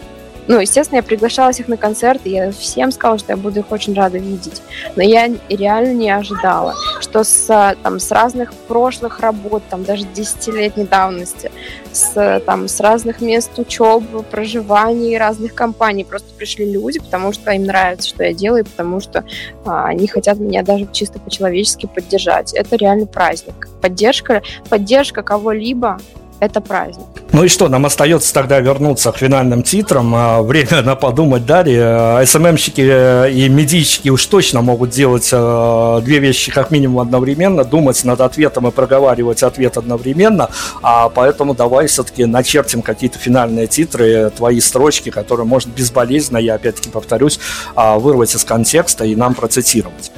Ну, 0.50 0.58
естественно, 0.58 0.96
я 0.96 1.04
приглашала 1.04 1.52
всех 1.52 1.68
на 1.68 1.76
концерт, 1.76 2.22
и 2.24 2.30
я 2.30 2.50
всем 2.50 2.90
сказала, 2.90 3.20
что 3.20 3.34
я 3.34 3.36
буду 3.36 3.60
их 3.60 3.70
очень 3.70 3.94
рада 3.94 4.18
видеть. 4.18 4.62
Но 4.96 5.02
я 5.04 5.30
реально 5.48 5.92
не 5.92 6.10
ожидала, 6.10 6.74
что 7.00 7.22
с, 7.22 7.76
там, 7.84 8.00
с 8.00 8.10
разных 8.10 8.52
прошлых 8.66 9.20
работ, 9.20 9.62
там, 9.70 9.84
даже 9.84 10.04
десятилетней 10.12 10.86
давности, 10.86 11.52
с, 11.92 12.42
там, 12.44 12.66
с 12.66 12.80
разных 12.80 13.20
мест 13.20 13.56
учебы, 13.60 14.24
проживания, 14.24 15.18
разных 15.18 15.54
компаний 15.54 16.02
просто 16.02 16.34
пришли 16.34 16.68
люди, 16.68 16.98
потому 16.98 17.32
что 17.32 17.52
им 17.52 17.62
нравится, 17.62 18.08
что 18.08 18.24
я 18.24 18.34
делаю, 18.34 18.64
потому 18.64 18.98
что 18.98 19.24
а, 19.64 19.84
они 19.86 20.08
хотят 20.08 20.40
меня 20.40 20.64
даже 20.64 20.88
чисто 20.90 21.20
по-человечески 21.20 21.86
поддержать. 21.86 22.54
Это 22.54 22.74
реальный 22.74 23.06
праздник. 23.06 23.68
Поддержка, 23.80 24.42
поддержка 24.68 25.22
кого-либо 25.22 26.00
это 26.40 26.60
праздник. 26.60 27.06
Ну 27.32 27.44
и 27.44 27.48
что, 27.48 27.68
нам 27.68 27.86
остается 27.86 28.34
тогда 28.34 28.58
вернуться 28.60 29.12
к 29.12 29.18
финальным 29.18 29.62
титрам. 29.62 30.12
А, 30.14 30.42
Время 30.42 30.82
на 30.82 30.96
подумать 30.96 31.46
далее. 31.46 32.26
СММщики 32.26 32.80
э, 32.80 33.30
и 33.30 33.48
медийщики 33.48 34.08
уж 34.08 34.24
точно 34.26 34.62
могут 34.62 34.90
делать 34.90 35.28
э, 35.32 36.00
две 36.02 36.18
вещи 36.18 36.50
как 36.50 36.70
минимум 36.70 37.00
одновременно, 37.00 37.64
думать 37.64 38.02
над 38.04 38.20
ответом 38.20 38.66
и 38.66 38.70
проговаривать 38.70 39.42
ответ 39.42 39.76
одновременно. 39.76 40.50
А 40.82 41.08
поэтому 41.08 41.54
давай 41.54 41.86
все-таки 41.86 42.24
начертим 42.24 42.82
какие-то 42.82 43.18
финальные 43.18 43.66
титры, 43.66 44.30
твои 44.30 44.60
строчки, 44.60 45.10
которые 45.10 45.46
можно 45.46 45.70
безболезненно, 45.70 46.38
я 46.38 46.54
опять-таки 46.54 46.88
повторюсь, 46.88 47.38
а, 47.76 47.98
вырвать 47.98 48.34
из 48.34 48.44
контекста 48.44 49.04
и 49.04 49.14
нам 49.14 49.34
процитировать. 49.34 50.10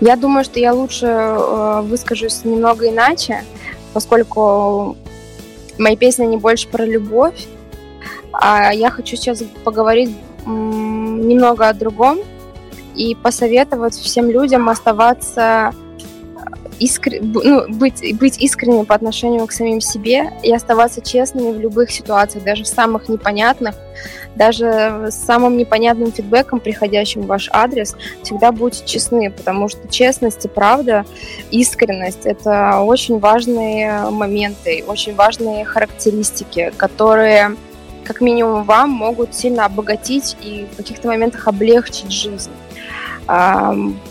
Я 0.00 0.16
думаю, 0.16 0.44
что 0.44 0.60
я 0.60 0.72
лучше 0.72 1.06
э, 1.06 1.80
выскажусь 1.82 2.44
немного 2.44 2.88
иначе, 2.88 3.44
поскольку 3.92 4.96
мои 5.80 5.96
песни 5.96 6.26
не 6.26 6.36
больше 6.36 6.68
про 6.68 6.84
любовь, 6.84 7.46
а 8.32 8.72
я 8.72 8.90
хочу 8.90 9.16
сейчас 9.16 9.42
поговорить 9.64 10.14
немного 10.46 11.68
о 11.68 11.74
другом 11.74 12.18
и 12.94 13.14
посоветовать 13.14 13.94
всем 13.94 14.30
людям 14.30 14.68
оставаться 14.68 15.74
искр... 16.78 17.20
б- 17.20 17.42
ну, 17.44 17.68
быть, 17.68 18.18
быть 18.18 18.38
искренним 18.38 18.86
по 18.86 18.94
отношению 18.94 19.46
к 19.46 19.52
самим 19.52 19.80
себе 19.80 20.32
и 20.42 20.52
оставаться 20.52 21.00
честными 21.00 21.52
в 21.52 21.60
любых 21.60 21.90
ситуациях, 21.90 22.44
даже 22.44 22.64
в 22.64 22.68
самых 22.68 23.08
непонятных, 23.08 23.74
даже 24.36 25.08
с 25.10 25.14
самым 25.14 25.56
непонятным 25.56 26.12
фидбэком, 26.12 26.60
приходящим 26.60 27.22
в 27.22 27.26
ваш 27.26 27.48
адрес, 27.52 27.96
всегда 28.22 28.52
будьте 28.52 28.84
честны, 28.86 29.30
потому 29.30 29.68
что 29.68 29.88
честность 29.88 30.44
и 30.44 30.48
правда, 30.48 31.04
искренность— 31.50 32.20
это 32.24 32.80
очень 32.80 33.18
важные 33.18 34.10
моменты, 34.10 34.84
очень 34.86 35.14
важные 35.14 35.64
характеристики, 35.64 36.72
которые 36.76 37.56
как 38.04 38.20
минимум 38.20 38.64
вам 38.64 38.90
могут 38.90 39.34
сильно 39.34 39.66
обогатить 39.66 40.36
и 40.40 40.66
в 40.72 40.76
каких-то 40.76 41.08
моментах 41.08 41.46
облегчить 41.46 42.10
жизнь. 42.10 42.50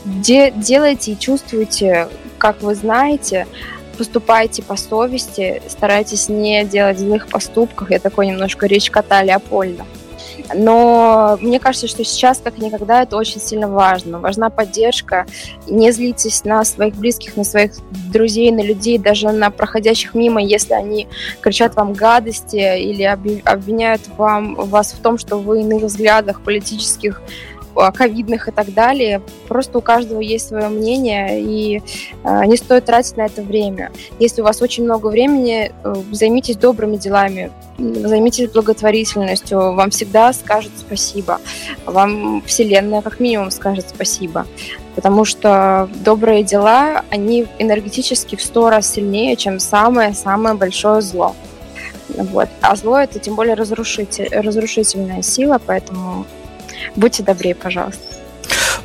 Де- 0.05 0.51
делайте 0.51 1.11
и 1.11 1.19
чувствуйте, 1.19 2.07
как 2.37 2.61
вы 2.61 2.75
знаете, 2.75 3.47
поступайте 3.97 4.63
по 4.63 4.77
совести, 4.77 5.61
старайтесь 5.67 6.29
не 6.29 6.63
делать 6.63 6.99
злых 6.99 7.27
поступков. 7.27 7.89
Я 7.91 7.99
такой 7.99 8.27
немножко 8.27 8.65
речь 8.67 8.89
кота 8.89 9.23
Леопольда. 9.23 9.85
Но 10.53 11.37
мне 11.41 11.59
кажется, 11.59 11.87
что 11.87 12.03
сейчас, 12.03 12.39
как 12.43 12.57
никогда, 12.57 13.03
это 13.03 13.17
очень 13.17 13.39
сильно 13.39 13.67
важно. 13.67 14.19
Важна 14.19 14.49
поддержка. 14.49 15.25
Не 15.67 15.91
злитесь 15.91 16.43
на 16.43 16.63
своих 16.65 16.95
близких, 16.95 17.37
на 17.37 17.43
своих 17.43 17.73
друзей, 18.11 18.51
на 18.51 18.61
людей, 18.61 18.97
даже 18.97 19.31
на 19.31 19.51
проходящих 19.51 20.13
мимо, 20.13 20.41
если 20.41 20.73
они 20.73 21.07
кричат 21.41 21.75
вам 21.75 21.93
гадости 21.93 22.55
или 22.55 23.03
обви- 23.03 23.41
обвиняют 23.43 24.01
вам, 24.17 24.55
вас 24.55 24.93
в 24.93 24.99
том, 25.01 25.17
что 25.17 25.37
вы 25.37 25.61
иных 25.61 25.83
взглядах 25.83 26.41
политических, 26.41 27.21
ковидных 27.93 28.47
и 28.47 28.51
так 28.51 28.73
далее. 28.73 29.21
Просто 29.47 29.77
у 29.77 29.81
каждого 29.81 30.19
есть 30.19 30.47
свое 30.47 30.67
мнение, 30.67 31.41
и 31.41 31.81
э, 32.23 32.45
не 32.45 32.57
стоит 32.57 32.85
тратить 32.85 33.17
на 33.17 33.25
это 33.25 33.41
время. 33.41 33.91
Если 34.19 34.41
у 34.41 34.43
вас 34.43 34.61
очень 34.61 34.83
много 34.83 35.07
времени, 35.07 35.71
э, 35.83 35.95
займитесь 36.11 36.57
добрыми 36.57 36.97
делами, 36.97 37.51
займитесь 37.77 38.49
благотворительностью, 38.49 39.73
вам 39.73 39.89
всегда 39.89 40.33
скажут 40.33 40.71
спасибо. 40.77 41.39
Вам 41.85 42.41
Вселенная 42.45 43.01
как 43.01 43.19
минимум 43.19 43.51
скажет 43.51 43.85
спасибо. 43.89 44.45
Потому 44.95 45.23
что 45.23 45.89
добрые 46.03 46.43
дела, 46.43 47.05
они 47.09 47.47
энергетически 47.57 48.35
в 48.35 48.41
сто 48.41 48.69
раз 48.69 48.91
сильнее, 48.91 49.35
чем 49.35 49.59
самое-самое 49.59 50.55
большое 50.55 51.01
зло. 51.01 51.35
Вот. 52.09 52.49
А 52.61 52.75
зло 52.75 52.97
это 52.97 53.19
тем 53.19 53.35
более 53.35 53.53
разрушитель, 53.53 54.27
разрушительная 54.31 55.21
сила, 55.21 55.61
поэтому 55.65 56.25
будьте 56.95 57.23
добрее, 57.23 57.55
пожалуйста. 57.55 58.18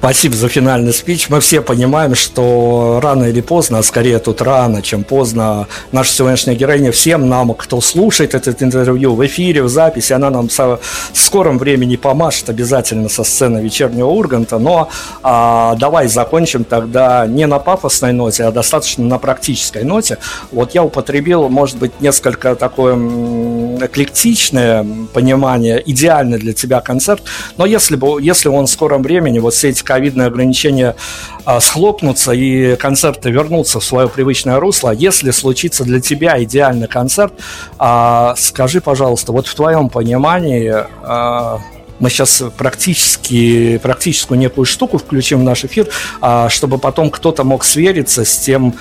Спасибо 0.05 0.37
за 0.37 0.49
финальный 0.51 0.93
спич. 0.93 1.31
Мы 1.31 1.41
все 1.41 1.63
понимаем, 1.63 2.15
что 2.15 3.01
рано 3.03 3.25
или 3.25 3.41
поздно, 3.41 3.79
а 3.79 3.83
скорее 3.83 4.19
тут 4.19 4.43
рано, 4.43 4.83
чем 4.83 5.03
поздно, 5.03 5.67
наша 5.93 6.13
сегодняшняя 6.13 6.55
героиня 6.55 6.93
всем 6.93 7.27
нам, 7.27 7.55
кто 7.55 7.81
слушает 7.81 8.35
этот 8.35 8.63
интервью 8.63 9.15
в 9.15 9.25
эфире, 9.25 9.63
в 9.63 9.71
записи, 9.71 10.13
она 10.13 10.29
нам 10.29 10.51
в 10.51 10.79
скором 11.15 11.57
времени 11.57 11.97
помашет 11.97 12.51
обязательно 12.51 13.09
со 13.09 13.25
сцены 13.25 13.61
вечернего 13.61 14.09
Урганта. 14.09 14.59
Но 14.59 14.91
а, 15.23 15.75
давай 15.77 16.07
закончим 16.09 16.65
тогда 16.65 17.27
не 17.27 17.47
на 17.47 17.59
пафосной 17.59 18.13
ноте, 18.13 18.45
а 18.45 18.53
достаточно 18.53 19.07
на 19.07 19.19
практической 19.19 19.85
ноте. 19.85 20.19
Вот 20.53 20.75
я 20.75 20.85
употребил, 20.85 21.49
может 21.49 21.79
быть, 21.79 21.99
несколько 22.03 22.57
такое 22.57 22.95
эклектичное 22.95 24.87
понимание, 25.15 25.83
идеальный 25.87 26.39
для 26.39 26.53
тебя 26.53 26.83
концерт, 26.83 27.23
но 27.57 27.65
если 27.65 27.97
бы, 27.97 28.21
если 28.21 28.51
он 28.51 28.67
в 28.67 28.71
скором 28.71 29.03
времени, 29.03 29.39
вот 29.39 29.55
все 29.55 29.71
эти 29.71 29.83
ковидные 29.95 30.27
ограничения 30.27 30.97
а, 31.45 31.61
схлопнутся 31.61 32.33
и 32.33 32.75
концерты 32.75 33.31
вернутся 33.31 33.79
в 33.79 33.85
свое 33.85 34.09
привычное 34.09 34.59
русло, 34.59 34.91
если 34.91 35.31
случится 35.31 35.85
для 35.85 36.01
тебя 36.01 36.43
идеальный 36.43 36.89
концерт, 36.89 37.33
а, 37.79 38.35
скажи, 38.37 38.81
пожалуйста, 38.81 39.31
вот 39.31 39.47
в 39.47 39.55
твоем 39.55 39.89
понимании 39.89 40.75
а, 40.75 41.61
мы 42.01 42.11
сейчас 42.11 42.43
практически, 42.57 43.79
практическую 43.79 44.37
некую 44.37 44.65
штуку 44.65 44.99
включим 44.99 45.41
в 45.41 45.45
наш 45.45 45.65
эфир, 45.65 45.89
чтобы 46.49 46.79
потом 46.79 47.09
кто-то 47.09 47.45
мог 47.45 47.65
свериться 47.65 48.25
с 48.25 48.37
тем, 48.37 48.75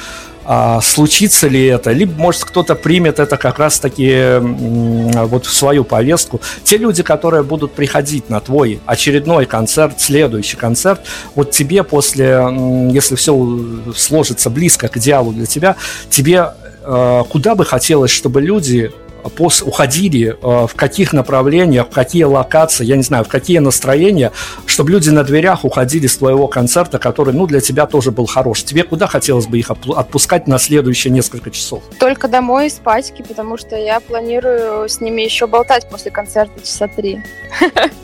а, 0.46 0.82
случится 0.82 1.48
ли 1.48 1.66
это, 1.66 1.92
либо, 1.92 2.14
может, 2.14 2.44
кто-то 2.44 2.76
примет 2.76 3.20
это 3.20 3.38
как 3.38 3.60
раз-таки 3.60 4.10
м, 4.12 5.12
вот 5.28 5.46
в 5.46 5.54
свою 5.54 5.84
повестку. 5.84 6.42
Те 6.64 6.78
люди, 6.78 7.04
которые 7.04 7.44
будут 7.44 7.74
приходить 7.74 8.30
на 8.30 8.40
твой 8.40 8.80
очередной 8.86 9.46
концерт, 9.46 10.00
следующий 10.00 10.58
концерт, 10.58 11.02
вот 11.36 11.52
тебе 11.52 11.84
после, 11.84 12.46
если 12.92 13.16
все 13.16 13.60
сложится 13.96 14.50
близко 14.50 14.88
к 14.88 14.98
идеалу 14.98 15.32
для 15.32 15.46
тебя, 15.46 15.76
тебе 16.10 16.54
э, 16.84 17.24
куда 17.30 17.56
бы 17.56 17.66
хотелось, 17.66 18.12
чтобы 18.12 18.42
люди 18.42 18.92
пос- 19.24 19.64
уходили, 19.64 20.38
э, 20.42 20.68
в 20.68 20.74
каких 20.76 21.14
направлениях, 21.14 21.88
в 21.88 21.90
какие 21.92 22.24
локации, 22.24 22.86
я 22.86 22.96
не 22.96 23.04
знаю, 23.04 23.24
в 23.24 23.28
какие 23.28 23.60
настроения, 23.60 24.32
чтобы 24.66 24.92
люди 24.92 25.10
на 25.10 25.24
дверях 25.24 25.66
уходили 25.66 26.08
с 26.08 26.18
твоего 26.18 26.48
концерта, 26.48 27.00
который, 27.00 27.34
ну, 27.34 27.48
для 27.48 27.62
тебя 27.62 27.86
тоже 27.86 28.12
был 28.12 28.26
хорош. 28.26 28.64
Тебе 28.64 28.84
куда 28.84 29.08
хотелось 29.08 29.48
бы 29.48 29.58
их 29.60 29.72
отпускать 29.72 30.48
на 30.48 30.60
следующие 30.60 31.12
несколько 31.12 31.52
часов? 31.52 31.84
Только 32.00 32.28
домой 32.28 32.68
и 32.68 32.70
спать, 32.70 33.14
потому 33.28 33.58
что 33.58 33.76
я 33.76 34.00
планирую 34.00 34.88
с 34.88 35.02
ними 35.02 35.22
еще 35.22 35.48
болтать 35.48 35.90
после 35.90 36.12
концерта 36.12 36.62
часа 36.62 36.88
три. 36.88 37.22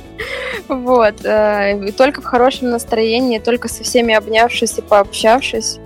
Вот. 0.68 1.24
э, 1.24 1.88
и 1.88 1.92
Только 1.92 2.22
в 2.22 2.26
хорошем 2.26 2.70
настроении, 2.72 3.40
только 3.40 3.68
со 3.68 3.84
всеми 3.84 4.14
обнявшись 4.14 4.78
и 4.78 4.82
пообщавшись. 4.82 5.80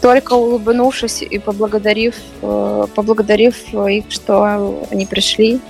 Только 0.00 0.34
улыбнувшись 0.34 1.22
и 1.22 1.38
поблагодарив, 1.38 2.14
э, 2.42 2.86
поблагодарив 2.94 3.74
их, 3.74 4.04
что 4.10 4.42
они 4.90 5.06
пришли. 5.06 5.60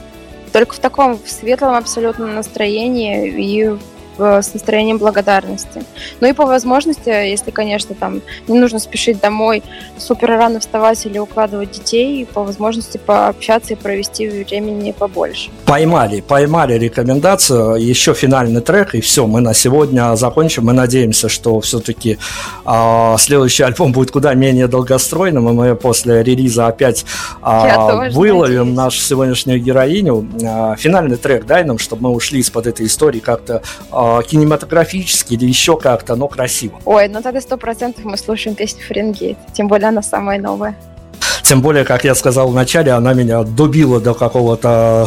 Только 0.52 0.74
в 0.74 0.78
таком 0.78 1.18
светлом 1.24 1.74
абсолютно 1.74 2.26
настроении 2.26 3.28
и 3.28 3.76
с 4.18 4.54
настроением 4.54 4.98
благодарности. 4.98 5.84
Ну 6.20 6.28
и 6.28 6.32
по 6.32 6.46
возможности, 6.46 7.08
если, 7.08 7.50
конечно, 7.50 7.94
там 7.94 8.22
не 8.48 8.58
нужно 8.58 8.78
спешить 8.78 9.20
домой, 9.20 9.62
супер 9.98 10.30
рано 10.30 10.60
вставать 10.60 11.04
или 11.06 11.18
укладывать 11.18 11.70
детей, 11.70 12.26
по 12.26 12.42
возможности 12.42 12.98
пообщаться 12.98 13.74
и 13.74 13.76
провести 13.76 14.28
времени 14.28 14.92
побольше. 14.92 15.50
Поймали, 15.64 16.20
поймали 16.20 16.74
рекомендацию. 16.74 17.76
Еще 17.76 18.14
финальный 18.14 18.60
трек, 18.60 18.94
и 18.94 19.00
все, 19.00 19.26
мы 19.26 19.40
на 19.40 19.54
сегодня 19.54 20.14
закончим. 20.16 20.66
Мы 20.66 20.72
надеемся, 20.72 21.28
что 21.28 21.60
все-таки 21.60 22.18
следующий 23.18 23.62
альбом 23.62 23.92
будет 23.92 24.10
куда 24.10 24.34
менее 24.34 24.68
долгостройным, 24.68 25.48
и 25.48 25.52
мы 25.52 25.74
после 25.76 26.22
релиза 26.22 26.66
опять 26.66 27.04
а, 27.40 27.90
тоже 27.90 28.16
выловим 28.16 28.58
надеюсь. 28.58 28.76
нашу 28.76 28.98
сегодняшнюю 29.00 29.60
героиню. 29.60 30.26
А, 30.44 30.76
финальный 30.76 31.16
трек 31.16 31.46
дай 31.46 31.64
нам, 31.64 31.78
чтобы 31.78 32.02
мы 32.02 32.10
ушли 32.10 32.40
из-под 32.40 32.66
этой 32.66 32.86
истории 32.86 33.20
как-то 33.20 33.62
а, 34.04 34.20
кинематографически 34.22 35.34
или 35.34 35.46
еще 35.46 35.76
как-то, 35.76 36.16
но 36.16 36.26
красиво. 36.26 36.80
Ой, 36.84 37.06
ну 37.06 37.22
тогда 37.22 37.40
сто 37.40 37.56
процентов 37.56 38.04
мы 38.04 38.16
слушаем 38.16 38.56
песню 38.56 38.82
Фаренгейт, 38.88 39.38
тем 39.52 39.68
более 39.68 39.88
она 39.88 40.02
самая 40.02 40.40
новая. 40.40 40.74
Тем 41.44 41.60
более, 41.60 41.84
как 41.84 42.02
я 42.02 42.16
сказал 42.16 42.48
в 42.48 42.54
начале, 42.54 42.90
она 42.90 43.12
меня 43.12 43.44
добила 43.44 44.00
до 44.00 44.14
какого-то, 44.14 45.06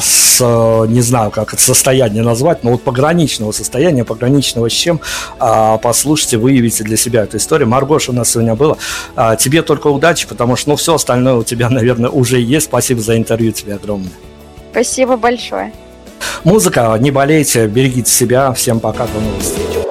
не 0.87 1.01
знаю, 1.01 1.31
как 1.31 1.53
это 1.53 1.61
состояние 1.61 2.23
назвать, 2.23 2.63
но 2.63 2.71
вот 2.71 2.83
пограничного 2.83 3.51
состояния, 3.51 4.05
пограничного 4.05 4.69
с 4.69 4.73
чем. 4.73 5.01
А, 5.39 5.77
послушайте, 5.77 6.37
выявите 6.37 6.85
для 6.85 6.95
себя 6.95 7.23
эту 7.23 7.35
историю. 7.35 7.67
Маргош 7.67 8.07
у 8.07 8.13
нас 8.13 8.31
сегодня 8.31 8.55
было. 8.55 8.77
А, 9.17 9.35
тебе 9.35 9.61
только 9.61 9.87
удачи, 9.87 10.25
потому 10.25 10.55
что, 10.55 10.69
ну, 10.69 10.75
все 10.77 10.95
остальное 10.95 11.33
у 11.33 11.43
тебя, 11.43 11.69
наверное, 11.71 12.09
уже 12.09 12.39
есть. 12.39 12.67
Спасибо 12.67 13.01
за 13.01 13.17
интервью 13.17 13.51
тебе 13.51 13.75
огромное. 13.75 14.13
Спасибо 14.71 15.17
большое. 15.17 15.73
Музыка, 16.43 16.95
не 16.99 17.11
болейте, 17.11 17.67
берегите 17.67 18.11
себя. 18.11 18.53
Всем 18.53 18.79
пока, 18.79 19.07
до 19.07 19.19
новых 19.19 19.41
встреч. 19.41 19.84